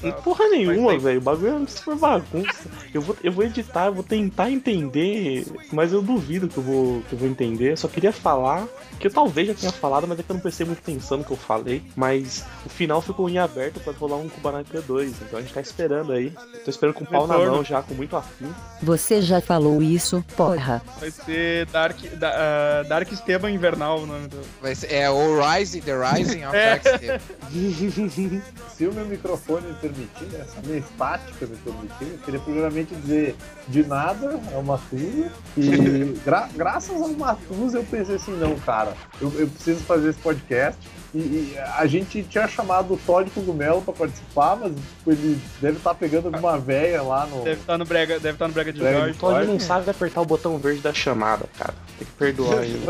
Tá. 0.00 0.12
Porra 0.12 0.48
nenhuma, 0.48 0.92
Mas 0.92 1.02
velho. 1.02 1.18
O 1.18 1.22
bagulho 1.22 1.62
é 1.64 1.66
super 1.66 1.96
bagunça. 1.96 2.68
Eu 2.94 3.00
vou, 3.02 3.16
eu 3.22 3.32
vou 3.32 3.44
editar, 3.44 3.86
eu 3.86 3.94
vou 3.94 4.02
tentar 4.04 4.50
entender, 4.50 5.46
mas 5.72 5.92
eu 5.92 6.00
duvido 6.02 6.48
que 6.48 6.56
eu 6.58 6.62
vou, 6.62 7.02
que 7.08 7.12
eu 7.14 7.18
vou 7.18 7.28
entender. 7.28 7.72
Eu 7.72 7.76
só 7.76 7.88
queria 7.88 8.12
falar, 8.12 8.66
que 8.98 9.06
eu 9.06 9.10
talvez 9.12 9.48
já 9.48 9.54
tenha 9.54 9.72
falado, 9.72 10.06
mas 10.06 10.18
é 10.18 10.22
que 10.22 10.30
eu 10.30 10.34
não 10.34 10.40
prestei 10.40 10.64
muito 10.66 10.78
atenção 10.78 11.18
no 11.18 11.24
que 11.24 11.30
eu 11.32 11.36
falei. 11.36 11.82
Mas 11.96 12.44
o 12.64 12.68
final 12.68 13.00
ficou 13.02 13.28
em 13.28 13.38
aberto 13.38 13.80
pra 13.80 13.92
rolar 13.92 14.16
um 14.16 14.28
Kubanaca 14.28 14.80
2. 14.80 15.10
Então 15.22 15.38
a 15.38 15.42
gente 15.42 15.52
tá 15.54 15.60
esperando 15.60 16.12
aí. 16.12 16.30
Tô 16.64 16.70
esperando 16.70 16.94
com 16.94 17.04
o 17.04 17.06
pau 17.06 17.26
na 17.26 17.34
Retorno. 17.34 17.54
mão 17.56 17.64
já, 17.64 17.82
com 17.82 17.94
muito 17.94 18.16
afim. 18.16 18.46
Você 18.82 19.20
já 19.22 19.40
falou 19.40 19.82
isso, 19.82 20.24
porra. 20.36 20.80
Vai 21.00 21.10
ser 21.10 21.66
Dark, 21.66 21.98
da, 22.16 22.30
ah, 22.30 22.82
Dark 22.88 23.10
Esteban 23.12 23.50
Invernal 23.50 24.00
o 24.00 24.06
nome 24.06 24.28
do. 24.28 24.38
Vai 24.62 24.74
ser- 24.74 24.92
é 24.92 25.10
o 25.10 25.40
Rising, 25.40 25.80
The 25.80 25.92
Rising 25.96 26.44
of 26.46 26.56
É. 26.56 26.78
Darkstep. 26.78 27.20
Se 28.76 28.86
o 28.86 28.92
meu 28.92 29.04
microfone 29.06 29.66
permitir, 29.88 30.24
né, 30.26 30.40
essa 30.48 30.60
minha 30.66 30.78
estática 30.78 31.46
me 31.46 31.56
permitir, 31.56 32.12
eu 32.12 32.18
queria 32.24 32.40
primeiramente 32.40 32.94
dizer 32.94 33.36
de 33.68 33.84
nada 33.86 34.40
ao 34.54 34.62
Matusa. 34.62 35.30
E 35.56 36.14
gra- 36.24 36.48
graças 36.54 37.00
ao 37.00 37.08
Matusa 37.10 37.78
eu 37.78 37.84
pensei 37.84 38.16
assim, 38.16 38.32
não, 38.38 38.56
cara, 38.60 38.92
eu, 39.20 39.32
eu 39.38 39.46
preciso 39.48 39.80
fazer 39.84 40.10
esse 40.10 40.18
podcast. 40.20 40.78
E, 41.14 41.18
e 41.18 41.58
a 41.76 41.86
gente 41.86 42.22
tinha 42.24 42.46
chamado 42.46 42.92
o 42.92 42.96
Todd 42.98 43.30
Cogumelo 43.30 43.80
pra 43.80 43.94
participar, 43.94 44.56
mas 44.56 44.72
tipo, 44.74 45.10
ele 45.10 45.40
deve 45.58 45.78
estar 45.78 45.94
pegando 45.94 46.26
alguma 46.26 46.58
véia 46.58 47.00
lá 47.02 47.24
no. 47.26 47.44
Deve 47.44 47.60
estar 47.60 47.78
no 47.78 47.84
Brega, 47.86 48.20
deve 48.20 48.34
estar 48.34 48.46
no 48.46 48.52
Brega 48.52 48.72
de 48.72 48.78
Brega 48.78 48.94
de 48.94 49.00
Jorge. 49.04 49.16
O 49.16 49.20
Todd 49.20 49.46
não 49.46 49.58
sabe 49.58 49.90
apertar 49.90 50.20
o 50.20 50.26
botão 50.26 50.58
verde 50.58 50.80
da 50.82 50.92
chamada, 50.92 51.46
cara. 51.58 51.72
Tem 51.98 52.06
que 52.06 52.12
perdoar 52.12 52.60
ele. 52.64 52.84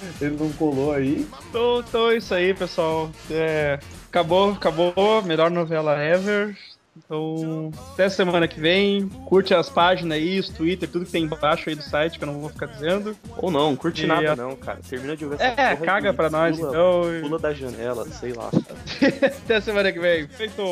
Ele 0.20 0.36
não 0.36 0.50
colou 0.52 0.92
aí. 0.92 1.26
Então, 1.48 1.80
então 1.80 2.10
é 2.10 2.16
isso 2.16 2.34
aí, 2.34 2.54
pessoal. 2.54 3.10
É, 3.30 3.78
acabou, 4.08 4.52
acabou. 4.52 5.22
Melhor 5.22 5.50
novela 5.50 5.96
ever. 6.02 6.56
Então, 7.04 7.70
até 7.92 8.08
semana 8.08 8.46
que 8.46 8.60
vem. 8.60 9.08
Curte 9.26 9.54
as 9.54 9.68
páginas 9.68 10.16
aí, 10.18 10.38
os 10.38 10.48
Twitter, 10.48 10.88
tudo 10.88 11.04
que 11.04 11.10
tem 11.10 11.24
embaixo 11.24 11.68
aí 11.68 11.74
do 11.74 11.82
site, 11.82 12.18
que 12.18 12.24
eu 12.24 12.26
não 12.26 12.40
vou 12.40 12.48
ficar 12.50 12.66
dizendo. 12.66 13.16
Ou 13.38 13.50
não, 13.50 13.74
curte 13.74 14.04
E 14.04 14.06
nada 14.06 14.32
a- 14.32 14.36
não, 14.36 14.54
cara. 14.56 14.78
Termina 14.88 15.16
de 15.16 15.24
ouvir 15.24 15.36
essa 15.40 15.60
É, 15.60 15.74
porra 15.74 15.86
caga 15.86 16.14
pra 16.14 16.30
nós, 16.30 16.56
pula, 16.56 16.68
então. 16.70 17.02
Pula 17.22 17.38
da 17.38 17.52
janela, 17.52 18.06
sei 18.10 18.32
lá. 18.32 18.50
Até 19.44 19.60
semana 19.60 19.92
que 19.92 19.98
vem. 19.98 20.28
Feito. 20.28 20.62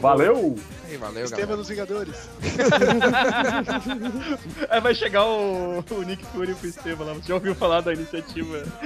Valeu! 0.00 0.56
Aí, 0.88 0.96
valeu, 0.96 1.28
galera. 1.28 1.56
dos 1.56 1.68
Vingadores. 1.68 2.28
Aí 4.68 4.80
vai 4.80 4.94
chegar 4.94 5.24
o, 5.24 5.84
o 5.90 6.02
Nick 6.02 6.24
Fury 6.26 6.54
pro 6.54 6.68
Esteban 6.68 7.04
lá. 7.04 7.12
Você 7.14 7.28
já 7.28 7.34
ouviu 7.34 7.54
falar 7.54 7.80
da 7.80 7.92
iniciativa? 7.92 8.62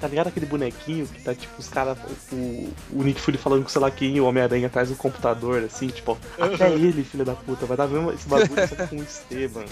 Tá 0.00 0.08
ligado 0.08 0.28
aquele 0.28 0.46
bonequinho 0.46 1.06
que 1.06 1.22
tá 1.22 1.34
tipo 1.34 1.52
os 1.58 1.68
caras, 1.68 1.96
o, 2.32 2.68
o 2.92 3.02
Nick 3.02 3.20
Fury 3.20 3.36
falando 3.36 3.62
com 3.62 3.68
sei 3.68 3.80
lá 3.80 3.90
quem, 3.90 4.16
e 4.16 4.20
o 4.20 4.26
Homem-Aranha 4.26 4.66
atrás 4.66 4.88
do 4.88 4.96
computador, 4.96 5.39
assim, 5.66 5.88
tipo, 5.88 6.18
até 6.38 6.70
ele, 6.70 7.04
filho 7.04 7.24
da 7.24 7.34
puta, 7.34 7.66
vai 7.66 7.76
dar 7.76 7.88
mesmo 7.88 8.12
esse 8.12 8.28
bagulho 8.28 8.68
só 8.68 8.86
com 8.86 8.96
o 8.96 9.02
Esteban. 9.02 9.64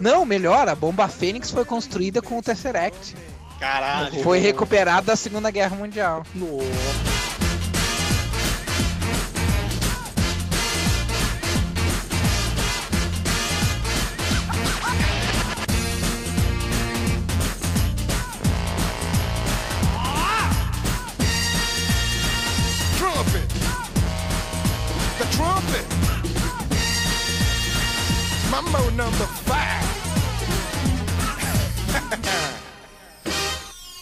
Não, 0.00 0.24
melhor, 0.24 0.68
a 0.68 0.74
bomba 0.74 1.08
Fênix 1.08 1.50
foi 1.50 1.64
construída 1.64 2.20
com 2.20 2.38
o 2.38 2.42
Tesseract. 2.42 3.14
Caralho. 3.58 4.22
Foi 4.22 4.38
recuperada 4.38 5.06
da 5.06 5.16
Segunda 5.16 5.50
Guerra 5.50 5.76
Mundial. 5.76 6.24
trumpet. 6.34 7.51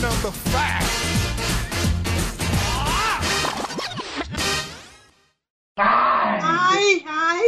number 0.00 0.30
five. 0.30 0.86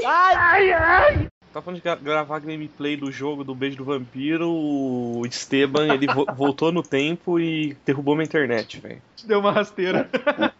Ai, 0.04 0.72
ai. 0.72 1.28
Tá 1.52 1.62
falando 1.62 1.76
de 1.78 1.82
gra- 1.82 1.96
gravar 1.96 2.38
gameplay 2.40 2.96
do 2.96 3.10
jogo 3.10 3.42
do 3.42 3.54
Beijo 3.54 3.78
do 3.78 3.84
Vampiro, 3.84 4.50
o 4.50 5.22
Esteban, 5.26 5.92
ele 5.94 6.06
vo- 6.06 6.26
voltou 6.36 6.70
no 6.70 6.82
tempo 6.82 7.40
e 7.40 7.76
derrubou 7.86 8.14
minha 8.14 8.26
internet, 8.26 8.78
velho. 8.80 9.00
Deu 9.24 9.40
uma 9.40 9.50
rasteira. 9.50 10.08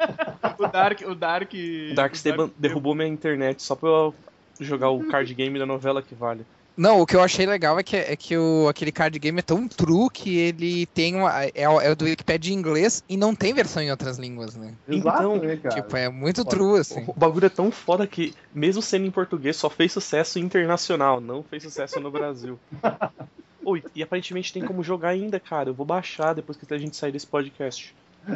o 0.58 0.66
Dark. 0.66 1.00
O 1.06 1.14
Dark. 1.14 1.52
O 1.90 1.94
Dark 1.94 2.14
Esteban 2.14 2.50
derrubou 2.58 2.94
minha 2.94 3.06
internet 3.08 3.62
só 3.62 3.76
pra 3.76 3.88
eu 3.88 4.14
jogar 4.60 4.88
o 4.90 5.06
card 5.06 5.32
game 5.34 5.58
da 5.58 5.66
novela 5.66 6.02
que 6.02 6.14
vale. 6.14 6.44
Não, 6.78 7.00
o 7.00 7.06
que 7.06 7.16
eu 7.16 7.20
achei 7.20 7.44
legal 7.44 7.76
é 7.76 7.82
que, 7.82 7.96
é 7.96 8.14
que 8.14 8.38
o, 8.38 8.68
aquele 8.68 8.92
card 8.92 9.18
game 9.18 9.40
é 9.40 9.42
tão 9.42 9.66
true 9.66 10.08
que 10.08 10.38
ele 10.38 10.86
tem 10.86 11.16
uma. 11.16 11.32
É, 11.52 11.68
o- 11.68 11.80
é 11.80 11.90
o 11.90 11.96
do 11.96 12.04
Wikipedia 12.04 12.54
em 12.54 12.56
inglês 12.56 13.02
e 13.08 13.16
não 13.16 13.34
tem 13.34 13.52
versão 13.52 13.82
em 13.82 13.90
outras 13.90 14.16
línguas, 14.16 14.54
né? 14.54 14.74
Exato, 14.88 15.18
Então, 15.18 15.36
né, 15.36 15.56
cara? 15.56 15.74
Tipo, 15.74 15.96
é 15.96 16.08
muito 16.08 16.44
true, 16.44 16.78
assim. 16.78 17.02
O 17.08 17.12
bagulho 17.18 17.46
é 17.46 17.50
tão 17.50 17.72
foda 17.72 18.06
que, 18.06 18.32
mesmo 18.54 18.80
sendo 18.80 19.06
em 19.06 19.10
português, 19.10 19.56
só 19.56 19.68
fez 19.68 19.90
sucesso 19.92 20.38
internacional, 20.38 21.20
não 21.20 21.42
fez 21.42 21.64
sucesso 21.64 21.98
no 21.98 22.12
Brasil. 22.12 22.56
Oi, 23.64 23.82
e 23.92 24.00
aparentemente 24.02 24.52
tem 24.52 24.64
como 24.64 24.84
jogar 24.84 25.08
ainda, 25.08 25.40
cara. 25.40 25.70
Eu 25.70 25.74
vou 25.74 25.84
baixar 25.84 26.32
depois 26.32 26.56
que 26.56 26.72
a 26.72 26.78
gente 26.78 26.96
sair 26.96 27.10
desse 27.10 27.26
podcast. 27.26 27.92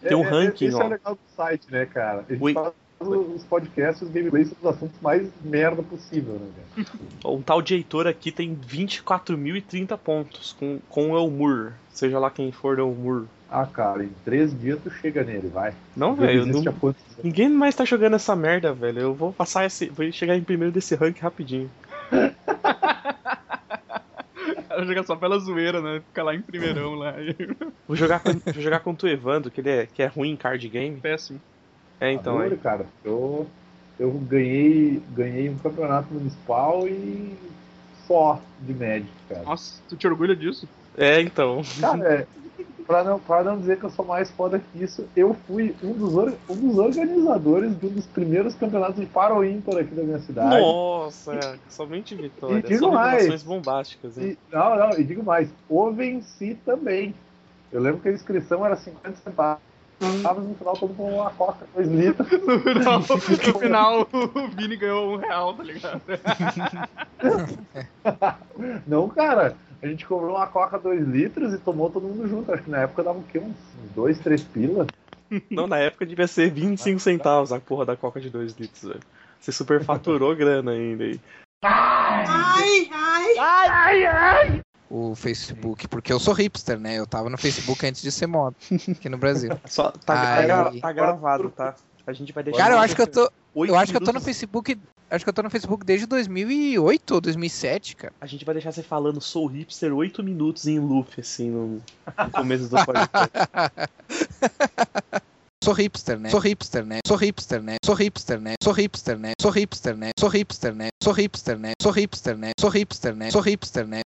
Tem 0.00 0.16
um 0.16 0.24
É, 0.24 0.26
é, 0.26 0.30
ranking, 0.30 0.66
esse 0.66 0.76
ó. 0.76 0.82
é 0.82 0.84
o 0.84 0.88
legal 0.90 1.14
do 1.14 1.20
site, 1.34 1.66
né, 1.70 1.86
cara? 1.86 2.24
A 2.28 2.32
gente 2.32 2.42
Oi. 2.42 2.52
faz 2.54 2.72
os 3.00 3.44
podcasts, 3.44 4.02
os 4.02 4.10
gameplays 4.10 4.48
sobre 4.48 4.66
os 4.68 4.74
assuntos 4.74 5.00
mais 5.00 5.28
merda 5.44 5.82
possível, 5.82 6.34
né, 6.34 6.48
cara? 6.56 6.68
Um 7.24 7.40
tal 7.42 7.60
de 7.62 7.74
Heitor 7.74 8.06
aqui 8.06 8.30
tem 8.32 8.54
24.030 8.56 9.96
pontos 9.98 10.52
com, 10.58 10.78
com 10.88 11.12
o 11.12 11.16
Elmur. 11.16 11.72
Seja 11.92 12.18
lá 12.18 12.30
quem 12.30 12.50
for 12.52 12.78
Elmur. 12.78 13.24
Ah, 13.50 13.66
cara, 13.66 14.04
em 14.04 14.10
três 14.24 14.58
dias 14.58 14.78
tu 14.82 14.90
chega 14.90 15.24
nele, 15.24 15.48
vai. 15.48 15.72
Não, 15.96 16.14
velho, 16.14 16.44
não- 16.46 16.62
ninguém 17.24 17.48
mais 17.48 17.74
tá 17.74 17.84
jogando 17.84 18.16
essa 18.16 18.36
merda, 18.36 18.72
velho. 18.74 19.00
Eu 19.00 19.14
vou 19.14 19.32
passar 19.32 19.64
esse. 19.64 19.86
Vou 19.88 20.10
chegar 20.12 20.36
em 20.36 20.42
primeiro 20.44 20.72
desse 20.72 20.94
rank 20.94 21.18
rapidinho. 21.20 21.70
Ela 24.70 24.84
joga 24.84 25.02
só 25.02 25.16
pela 25.16 25.38
zoeira, 25.38 25.80
né? 25.80 26.00
Fica 26.08 26.22
lá 26.22 26.34
em 26.34 26.42
primeirão 26.42 26.94
lá. 26.94 27.14
Vou 27.86 27.96
jogar 27.96 28.20
com, 28.20 28.32
vou 28.52 28.62
jogar 28.62 28.80
contra 28.80 29.08
o 29.08 29.10
Evandro, 29.10 29.50
que 29.50 29.60
ele 29.60 29.70
é, 29.70 29.86
que 29.86 30.02
é 30.02 30.06
ruim 30.06 30.30
em 30.30 30.36
card 30.36 30.68
game. 30.68 31.00
Péssimo. 31.00 31.40
É, 32.00 32.12
então. 32.12 32.38
Adoro, 32.38 32.54
É. 32.54 32.56
cara. 32.58 32.86
Eu, 33.04 33.46
eu 33.98 34.10
ganhei, 34.12 35.02
ganhei 35.10 35.48
um 35.50 35.58
campeonato 35.58 36.12
municipal 36.12 36.86
e 36.86 37.36
só 38.06 38.40
de 38.60 38.72
Magic, 38.74 39.10
cara. 39.28 39.42
Nossa, 39.42 39.80
tu 39.88 39.96
te 39.96 40.06
orgulha 40.06 40.34
disso? 40.34 40.68
É, 40.96 41.20
então. 41.20 41.62
Cara, 41.80 42.04
é, 42.14 42.26
pra, 42.86 43.04
não, 43.04 43.18
pra 43.20 43.44
não 43.44 43.58
dizer 43.58 43.78
que 43.78 43.84
eu 43.84 43.90
sou 43.90 44.04
mais 44.04 44.30
foda 44.30 44.58
que 44.58 44.82
isso, 44.82 45.06
eu 45.14 45.34
fui 45.46 45.74
um 45.82 45.92
dos, 45.92 46.14
or- 46.14 46.32
um 46.48 46.54
dos 46.54 46.78
organizadores 46.78 47.78
de 47.78 47.86
um 47.86 47.90
dos 47.90 48.06
primeiros 48.06 48.54
campeonatos 48.54 48.98
de 49.00 49.06
Paro 49.06 49.44
Ímpar 49.44 49.76
aqui 49.78 49.94
da 49.94 50.02
minha 50.02 50.18
cidade. 50.20 50.58
Nossa, 50.60 51.34
é, 51.34 51.58
somente 51.68 52.14
vitória. 52.14 52.58
E 52.58 52.62
digo 52.62 52.86
Só 52.86 52.90
mais. 52.92 53.42
bombásticas, 53.42 54.16
hein? 54.16 54.36
E, 54.50 54.54
não, 54.54 54.76
não, 54.76 54.90
e 54.98 55.04
digo 55.04 55.22
mais, 55.22 55.48
o 55.68 55.90
venci 55.90 56.56
também. 56.64 57.14
Eu 57.70 57.82
lembro 57.82 58.00
que 58.00 58.08
a 58.08 58.12
inscrição 58.12 58.64
era 58.64 58.76
50 58.76 59.16
centavos. 59.22 59.67
No 60.00 60.54
final 60.54 60.76
todo 60.76 60.88
mundo 60.88 60.96
tomou 60.96 61.20
uma 61.20 61.30
coca, 61.30 61.66
2 61.74 61.88
litros. 61.88 62.28
No 62.40 62.60
final, 62.60 63.00
no 63.52 63.58
final 63.58 64.08
o 64.12 64.48
Vini 64.48 64.76
ganhou 64.76 65.14
um 65.14 65.16
real, 65.16 65.54
tá 65.54 65.62
ligado? 65.64 66.02
Não, 68.86 69.08
cara, 69.08 69.56
a 69.82 69.86
gente 69.86 70.06
cobrou 70.06 70.36
uma 70.36 70.46
coca 70.46 70.78
2 70.78 71.06
litros 71.06 71.52
e 71.52 71.58
tomou 71.58 71.90
todo 71.90 72.06
mundo 72.06 72.28
junto. 72.28 72.52
Acho 72.52 72.62
que 72.62 72.70
na 72.70 72.78
época 72.78 73.02
dava 73.02 73.18
o 73.18 73.24
quê? 73.24 73.38
Uns 73.38 73.56
2, 73.94 74.18
3 74.20 74.42
pila. 74.44 74.86
Não, 75.50 75.66
na 75.66 75.78
época 75.78 76.06
devia 76.06 76.26
ser 76.26 76.50
25 76.50 77.00
centavos 77.00 77.52
a 77.52 77.60
porra 77.60 77.84
da 77.84 77.96
coca 77.96 78.20
de 78.20 78.30
2 78.30 78.54
litros, 78.54 78.82
velho. 78.82 79.00
Você 79.40 79.52
superfaturou 79.52 80.34
grana 80.34 80.72
ainda 80.72 81.04
aí. 81.04 81.20
O 84.90 85.14
Facebook, 85.14 85.86
porque 85.86 86.10
eu 86.12 86.18
sou 86.18 86.32
hipster, 86.32 86.78
né? 86.80 86.98
Eu 86.98 87.06
tava 87.06 87.28
no 87.28 87.36
Facebook 87.36 87.84
antes 87.86 88.00
de 88.00 88.10
ser 88.10 88.26
moda 88.26 88.56
aqui 88.90 89.08
no 89.08 89.18
Brasil. 89.18 89.50
Só 89.68 89.90
tá, 89.90 89.98
tá 90.14 90.22
Ai. 90.36 90.46
gra- 90.46 90.72
tá 90.80 90.92
gravado, 90.92 91.50
tá? 91.50 91.74
A 92.06 92.12
gente 92.14 92.32
vai 92.32 92.42
deixar. 92.42 92.58
Cara, 92.58 92.74
eu 92.74 92.78
acho 92.78 92.96
que 92.96 93.02
eu 93.02 93.06
tô. 93.06 93.30
Oito 93.54 93.70
Eu 93.70 93.78
acho 93.78 93.92
que 93.92 93.96
eu 93.98 94.00
tô 94.04 94.12
no 94.12 94.20
Facebook. 94.20 94.78
Acho 95.10 95.24
que 95.24 95.28
eu 95.28 95.32
tô 95.32 95.42
no 95.42 95.50
Facebook 95.50 95.84
desde 95.84 96.06
2008 96.06 97.14
ou 97.14 97.20
2007, 97.20 97.96
cara. 97.96 98.12
A 98.20 98.26
gente 98.26 98.44
vai 98.44 98.54
deixar 98.54 98.72
você 98.72 98.82
falando 98.82 99.20
sou 99.20 99.46
hipster 99.46 99.92
8 99.94 100.22
minutos 100.22 100.66
em 100.66 100.78
loop, 100.78 101.20
assim, 101.20 101.50
no, 101.50 101.66
no 101.76 102.30
começo 102.30 102.68
do 102.68 102.76
podcast. 102.84 103.30
Sou 105.62 105.74
hipster, 105.74 106.18
né? 106.18 106.30
Sou 106.30 106.40
hipster, 106.40 106.84
né? 106.84 106.98
Sou 107.06 107.16
hipster, 107.16 107.62
né? 107.62 107.76
Sou 107.84 107.94
hipster, 107.94 108.40
né? 108.40 108.54
Sou 108.62 108.72
hipster, 108.72 109.18
né? 109.18 109.32
Sou 109.40 109.50
hipster, 109.50 109.96
né? 109.96 110.10
Sou 110.18 110.30
hipster, 110.30 110.76
né? 110.76 110.90
Sou 111.02 111.12
hipster, 111.12 111.58
né? 111.58 111.72
Sou 111.82 111.92
hipster, 111.92 112.36
né? 112.36 112.52
Sou 112.60 112.70
hipster, 112.70 113.16
né? 113.16 113.30
Sou 113.32 113.40
hipster, 113.40 113.86
né? 113.86 114.00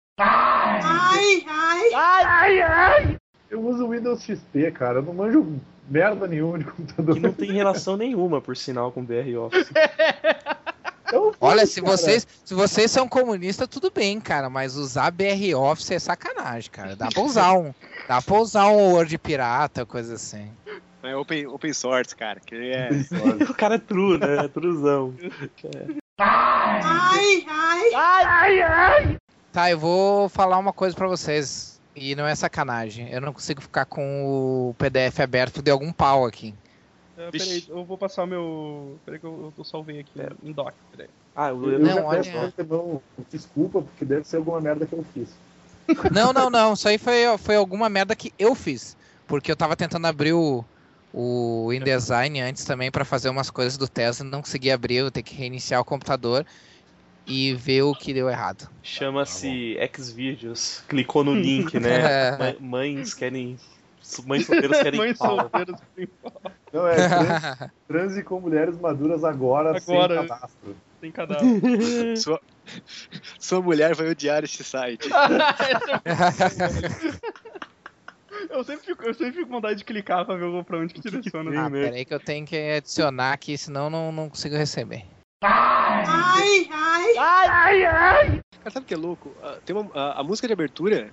Eu 3.49 3.65
uso 3.65 3.85
o 3.85 3.89
Windows 3.89 4.21
XP, 4.21 4.71
cara. 4.71 4.99
Eu 4.99 5.03
não 5.03 5.13
manjo 5.13 5.59
merda 5.89 6.27
nenhuma 6.27 6.59
de 6.59 6.65
computador. 6.65 7.15
que 7.15 7.21
não 7.21 7.33
tem 7.33 7.51
relação 7.51 7.97
nenhuma, 7.97 8.39
por 8.39 8.55
sinal, 8.55 8.91
com 8.91 9.01
o 9.01 9.03
BR 9.03 9.35
Office. 9.37 9.69
Eu 11.11 11.33
Olha, 11.41 11.65
se 11.65 11.81
cara. 11.81 11.97
vocês, 11.97 12.27
se 12.45 12.53
vocês 12.53 12.91
são 12.91 13.07
comunistas, 13.07 13.67
tudo 13.67 13.89
bem, 13.89 14.19
cara, 14.19 14.47
mas 14.49 14.75
usar 14.75 15.09
BR 15.09 15.55
Office 15.55 15.89
é 15.91 15.99
sacanagem, 15.99 16.69
cara. 16.69 16.95
Dá 16.95 17.07
pra 17.07 17.23
usar 17.23 17.53
um, 17.53 17.73
dá 18.07 18.21
pra 18.21 18.37
usar 18.37 18.67
um 18.67 18.93
Word 18.93 19.17
pirata, 19.17 19.85
coisa 19.87 20.13
assim. 20.13 20.51
É 21.01 21.15
open, 21.15 21.47
open 21.47 21.73
source, 21.73 22.15
cara. 22.15 22.39
Que 22.39 22.55
é. 22.55 22.89
o 23.49 23.53
cara 23.53 23.75
é 23.75 23.79
true, 23.79 24.17
né? 24.17 24.45
É 24.45 24.47
truzão. 24.47 25.13
Tá, 29.51 29.71
eu 29.71 29.79
vou 29.79 30.29
falar 30.29 30.57
uma 30.57 30.73
coisa 30.73 30.95
pra 30.95 31.07
vocês. 31.07 31.79
E 31.95 32.15
não 32.15 32.25
é 32.27 32.35
sacanagem. 32.35 33.09
Eu 33.11 33.19
não 33.19 33.33
consigo 33.33 33.61
ficar 33.61 33.85
com 33.85 34.69
o 34.69 34.75
PDF 34.77 35.19
aberto 35.19 35.61
de 35.61 35.71
algum 35.71 35.91
pau 35.91 36.25
aqui. 36.25 36.53
É, 37.17 37.29
Vixe. 37.31 37.61
peraí, 37.61 37.65
eu 37.79 37.83
vou 37.83 37.97
passar 37.97 38.25
meu. 38.25 38.97
Peraí 39.05 39.19
que 39.19 39.25
eu, 39.25 39.51
eu 39.57 39.63
salvei 39.65 39.99
aqui 39.99 40.11
em 40.43 40.51
doc. 40.53 40.73
Peraí. 40.91 41.09
Ah, 41.35 41.51
o 41.51 41.69
Eu 41.71 41.79
Não, 41.79 41.93
já 41.95 42.03
olha- 42.05 42.23
peço 42.55 43.01
desculpa, 43.29 43.81
porque 43.81 44.05
deve 44.05 44.25
ser 44.25 44.37
alguma 44.37 44.61
merda 44.61 44.85
que 44.85 44.93
eu 44.93 45.05
fiz. 45.13 45.29
Não, 46.11 46.31
não, 46.31 46.49
não. 46.49 46.73
Isso 46.73 46.87
aí 46.87 46.97
foi, 46.97 47.37
foi 47.37 47.55
alguma 47.55 47.89
merda 47.89 48.15
que 48.15 48.31
eu 48.37 48.53
fiz. 48.55 48.95
Porque 49.27 49.51
eu 49.51 49.55
tava 49.55 49.75
tentando 49.75 50.05
abrir 50.07 50.33
o, 50.33 50.63
o 51.13 51.71
InDesign 51.73 52.39
antes 52.41 52.63
também 52.65 52.91
pra 52.91 53.03
fazer 53.03 53.29
umas 53.29 53.49
coisas 53.49 53.77
do 53.77 53.87
Tesla 53.87 54.25
não 54.25 54.41
consegui 54.41 54.71
abrir. 54.71 54.97
Eu 54.97 55.11
tenho 55.11 55.23
que 55.25 55.35
reiniciar 55.35 55.81
o 55.81 55.85
computador 55.85 56.45
e 57.25 57.53
ver 57.53 57.83
o 57.83 57.93
que 57.93 58.13
deu 58.13 58.29
errado. 58.29 58.69
Chama-se 58.83 59.77
Xvideos. 59.95 60.83
Clicou 60.87 61.23
no 61.23 61.33
link, 61.35 61.79
né? 61.79 62.37
Mãe- 62.37 62.57
Mães 62.59 63.13
querem. 63.13 63.57
Mães 64.25 64.45
solteiras 64.47 64.81
querem 64.81 64.99
Mães 64.99 65.17
pau. 65.17 65.37
solteiras. 65.39 65.79
Não, 66.73 66.87
é 66.87 66.95
trans, 66.95 67.69
transe 67.87 68.23
com 68.23 68.39
mulheres 68.39 68.79
maduras 68.79 69.23
agora, 69.23 69.77
Agora. 69.77 70.17
sem 70.19 70.27
cadastro. 70.27 70.75
Tem 71.01 71.11
cadastro. 71.11 72.17
Sua, 72.17 72.41
sua 73.37 73.61
mulher 73.61 73.93
vai 73.95 74.09
odiar 74.09 74.43
este 74.43 74.63
site. 74.63 75.07
Eu, 78.49 78.63
sempre 78.63 78.85
fico, 78.85 79.03
eu 79.03 79.13
sempre 79.13 79.33
fico 79.33 79.45
com 79.47 79.53
vontade 79.53 79.77
de 79.77 79.85
clicar 79.85 80.25
pra 80.25 80.35
ver 80.35 80.63
pra 80.63 80.79
onde 80.79 80.93
que 80.93 81.01
direciona. 81.01 81.49
ah, 81.59 81.69
né? 81.69 81.83
peraí 81.83 82.05
que 82.05 82.13
eu 82.13 82.19
tenho 82.19 82.45
que 82.45 82.55
adicionar 82.55 83.33
aqui, 83.33 83.57
senão 83.57 83.89
não, 83.89 84.11
não 84.11 84.29
consigo 84.29 84.55
receber. 84.55 85.05
Cara, 88.59 88.71
sabe 88.71 88.83
o 88.83 88.87
que 88.87 88.93
é 88.93 88.97
louco? 88.97 89.33
Ah, 89.41 89.57
tem 89.65 89.75
uma, 89.75 89.89
a, 89.93 90.19
a 90.19 90.23
música 90.23 90.47
de 90.47 90.53
abertura. 90.53 91.11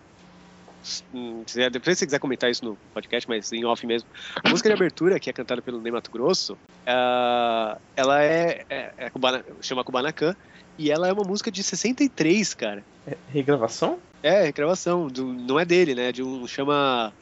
hum, 1.15 1.43
se 1.47 1.71
Depois 1.71 1.97
se 1.97 2.01
você 2.01 2.07
quiser 2.07 2.19
comentar 2.19 2.51
isso 2.51 2.65
no 2.65 2.77
podcast, 2.93 3.29
mas 3.29 3.53
em 3.53 3.65
off 3.65 3.87
mesmo. 3.87 4.09
A 4.45 4.49
música 4.49 4.69
de 4.69 4.75
abertura, 4.75 5.21
que 5.21 5.31
é 5.31 5.33
cantada 5.33 5.63
pelo 5.63 5.81
Ney 5.81 5.93
Mato 5.93 6.11
Grosso, 6.11 6.59
ah, 6.87 7.79
ela 7.95 8.23
é, 8.23 8.65
é, 8.69 8.93
é 8.97 9.11
cubana, 9.11 9.45
chama 9.61 9.85
Kubanacan, 9.85 10.35
e 10.79 10.91
ela 10.91 11.09
é 11.09 11.13
uma 11.13 11.25
música 11.25 11.51
de 11.51 11.63
63, 11.63 12.55
cara. 12.55 12.85
Regravação? 13.33 13.99
É, 14.23 14.51
gravação, 14.51 15.07
do, 15.07 15.25
não 15.25 15.59
é 15.59 15.65
dele, 15.65 15.95
né? 15.95 16.11
De 16.11 16.23
um 16.23 16.47
chama 16.47 17.13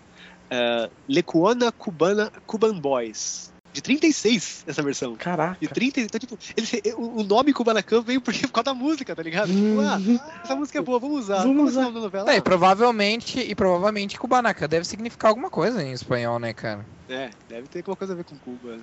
uh, 0.54 0.90
Lecuona 1.08 1.72
Cubana 1.72 2.30
Cuban 2.46 2.78
Boys. 2.78 3.52
De 3.72 3.82
36 3.82 4.62
essa 4.68 4.82
versão. 4.84 5.16
Caraca. 5.16 5.56
De 5.60 5.66
30, 5.66 6.02
então, 6.02 6.20
tipo, 6.20 6.38
ele, 6.56 6.94
o 6.96 7.24
nome 7.24 7.52
Kubanacan 7.52 8.02
veio 8.02 8.20
porque, 8.20 8.46
por 8.46 8.52
causa 8.52 8.66
da 8.66 8.74
música, 8.74 9.16
tá 9.16 9.20
ligado? 9.22 9.48
Tipo, 9.48 9.80
ah, 9.80 9.98
essa 10.44 10.54
música 10.54 10.78
é 10.78 10.82
boa, 10.82 11.00
vamos 11.00 11.24
usar. 11.24 11.38
Vamos 11.42 11.58
é 11.58 11.62
o 11.62 11.66
usar. 11.66 11.90
da 11.90 12.00
novela? 12.00 12.32
É, 12.32 12.36
e 12.36 12.40
provavelmente, 12.40 13.40
e 13.40 13.52
provavelmente 13.52 14.16
Kubanacan 14.16 14.68
deve 14.68 14.84
significar 14.86 15.30
alguma 15.30 15.50
coisa 15.50 15.82
em 15.82 15.90
espanhol, 15.90 16.38
né, 16.38 16.52
cara? 16.52 16.86
É, 17.08 17.30
deve 17.48 17.66
ter 17.66 17.80
alguma 17.80 17.96
coisa 17.96 18.12
a 18.12 18.16
ver 18.16 18.22
com 18.22 18.36
Cuba. 18.36 18.78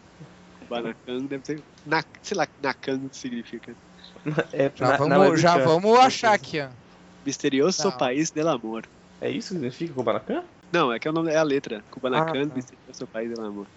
Kubanacan 0.60 1.20
deve 1.20 1.40
ter. 1.44 1.62
Na, 1.86 2.04
sei 2.22 2.36
lá, 2.36 2.46
Nacan 2.62 3.00
significa. 3.14 3.74
É, 4.52 4.70
Já 4.76 4.90
na- 4.90 4.98
vamos, 4.98 5.18
na 5.30 5.36
já 5.38 5.58
vamos 5.58 6.00
achar 6.00 6.34
aqui, 6.34 6.60
ó. 6.60 6.68
Misterioso 7.26 7.84
Tá. 7.84 7.92
País 7.92 8.30
del 8.30 8.50
Amor. 8.50 8.84
É 9.22 9.30
isso 9.30 9.50
que 9.50 9.54
significa 9.56 9.94
Kubanacan? 9.94 10.44
Não, 10.72 10.92
é 10.92 11.00
que 11.00 11.08
é, 11.08 11.12
o 11.12 11.14
nome, 11.14 11.32
é 11.32 11.38
a 11.38 11.44
letra. 11.44 11.84
Kubanacan, 11.92 12.44
Ah, 12.44 12.48
tá. 12.48 12.56
Misterioso 12.56 13.08
País 13.08 13.30
del 13.30 13.46
Amor. 13.46 13.68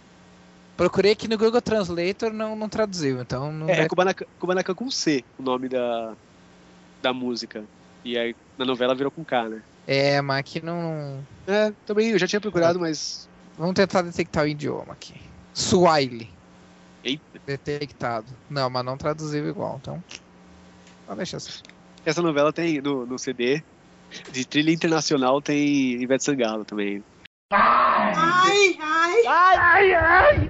Procurei 0.77 1.13
aqui 1.13 1.29
no 1.29 1.39
Google 1.39 1.61
Translator, 1.63 2.33
não, 2.33 2.57
não 2.57 2.69
traduziu, 2.69 3.21
então 3.21 3.53
não 3.53 3.69
É, 3.69 3.81
é 3.83 3.89
Kubanacan, 3.89 4.25
Kubanacan 4.41 4.75
com 4.75 4.91
C, 4.91 5.25
o 5.39 5.43
nome 5.43 5.69
da, 5.69 6.15
da 7.01 7.13
música. 7.13 7.65
E 8.05 8.19
aí 8.19 8.35
na 8.59 8.65
novela 8.65 8.95
virou 8.95 9.11
com 9.11 9.25
K, 9.25 9.49
né? 9.49 9.63
É, 9.87 10.21
mas 10.21 10.39
aqui 10.41 10.65
não. 10.65 11.25
É, 11.47 11.73
também 11.87 12.11
eu 12.11 12.19
já 12.19 12.27
tinha 12.27 12.41
procurado, 12.41 12.81
mas. 12.81 13.29
Vamos 13.57 13.75
tentar 13.75 14.03
detectar 14.03 14.45
o 14.45 14.49
idioma 14.49 14.93
aqui. 14.95 15.15
Swahili. 15.53 16.29
Eita. 17.05 17.23
Detectado. 17.47 18.27
Não, 18.51 18.69
mas 18.69 18.85
não 18.85 18.97
traduziu 18.97 19.49
igual, 19.49 19.79
então. 19.81 20.03
Pode 21.07 21.19
deixar 21.19 21.37
assim. 21.37 21.63
Essa 22.05 22.21
novela 22.21 22.53
tem 22.53 22.81
no, 22.81 23.07
no 23.07 23.19
CD 23.19 23.63
de 24.33 24.45
trilha 24.45 24.73
internacional 24.73 25.41
tem 25.41 26.03
Ivete 26.03 26.25
Sangalo 26.25 26.65
também. 26.65 27.03
Ai, 27.53 28.77
ai, 28.81 29.27
ai, 29.27 29.95
ai, 29.95 30.44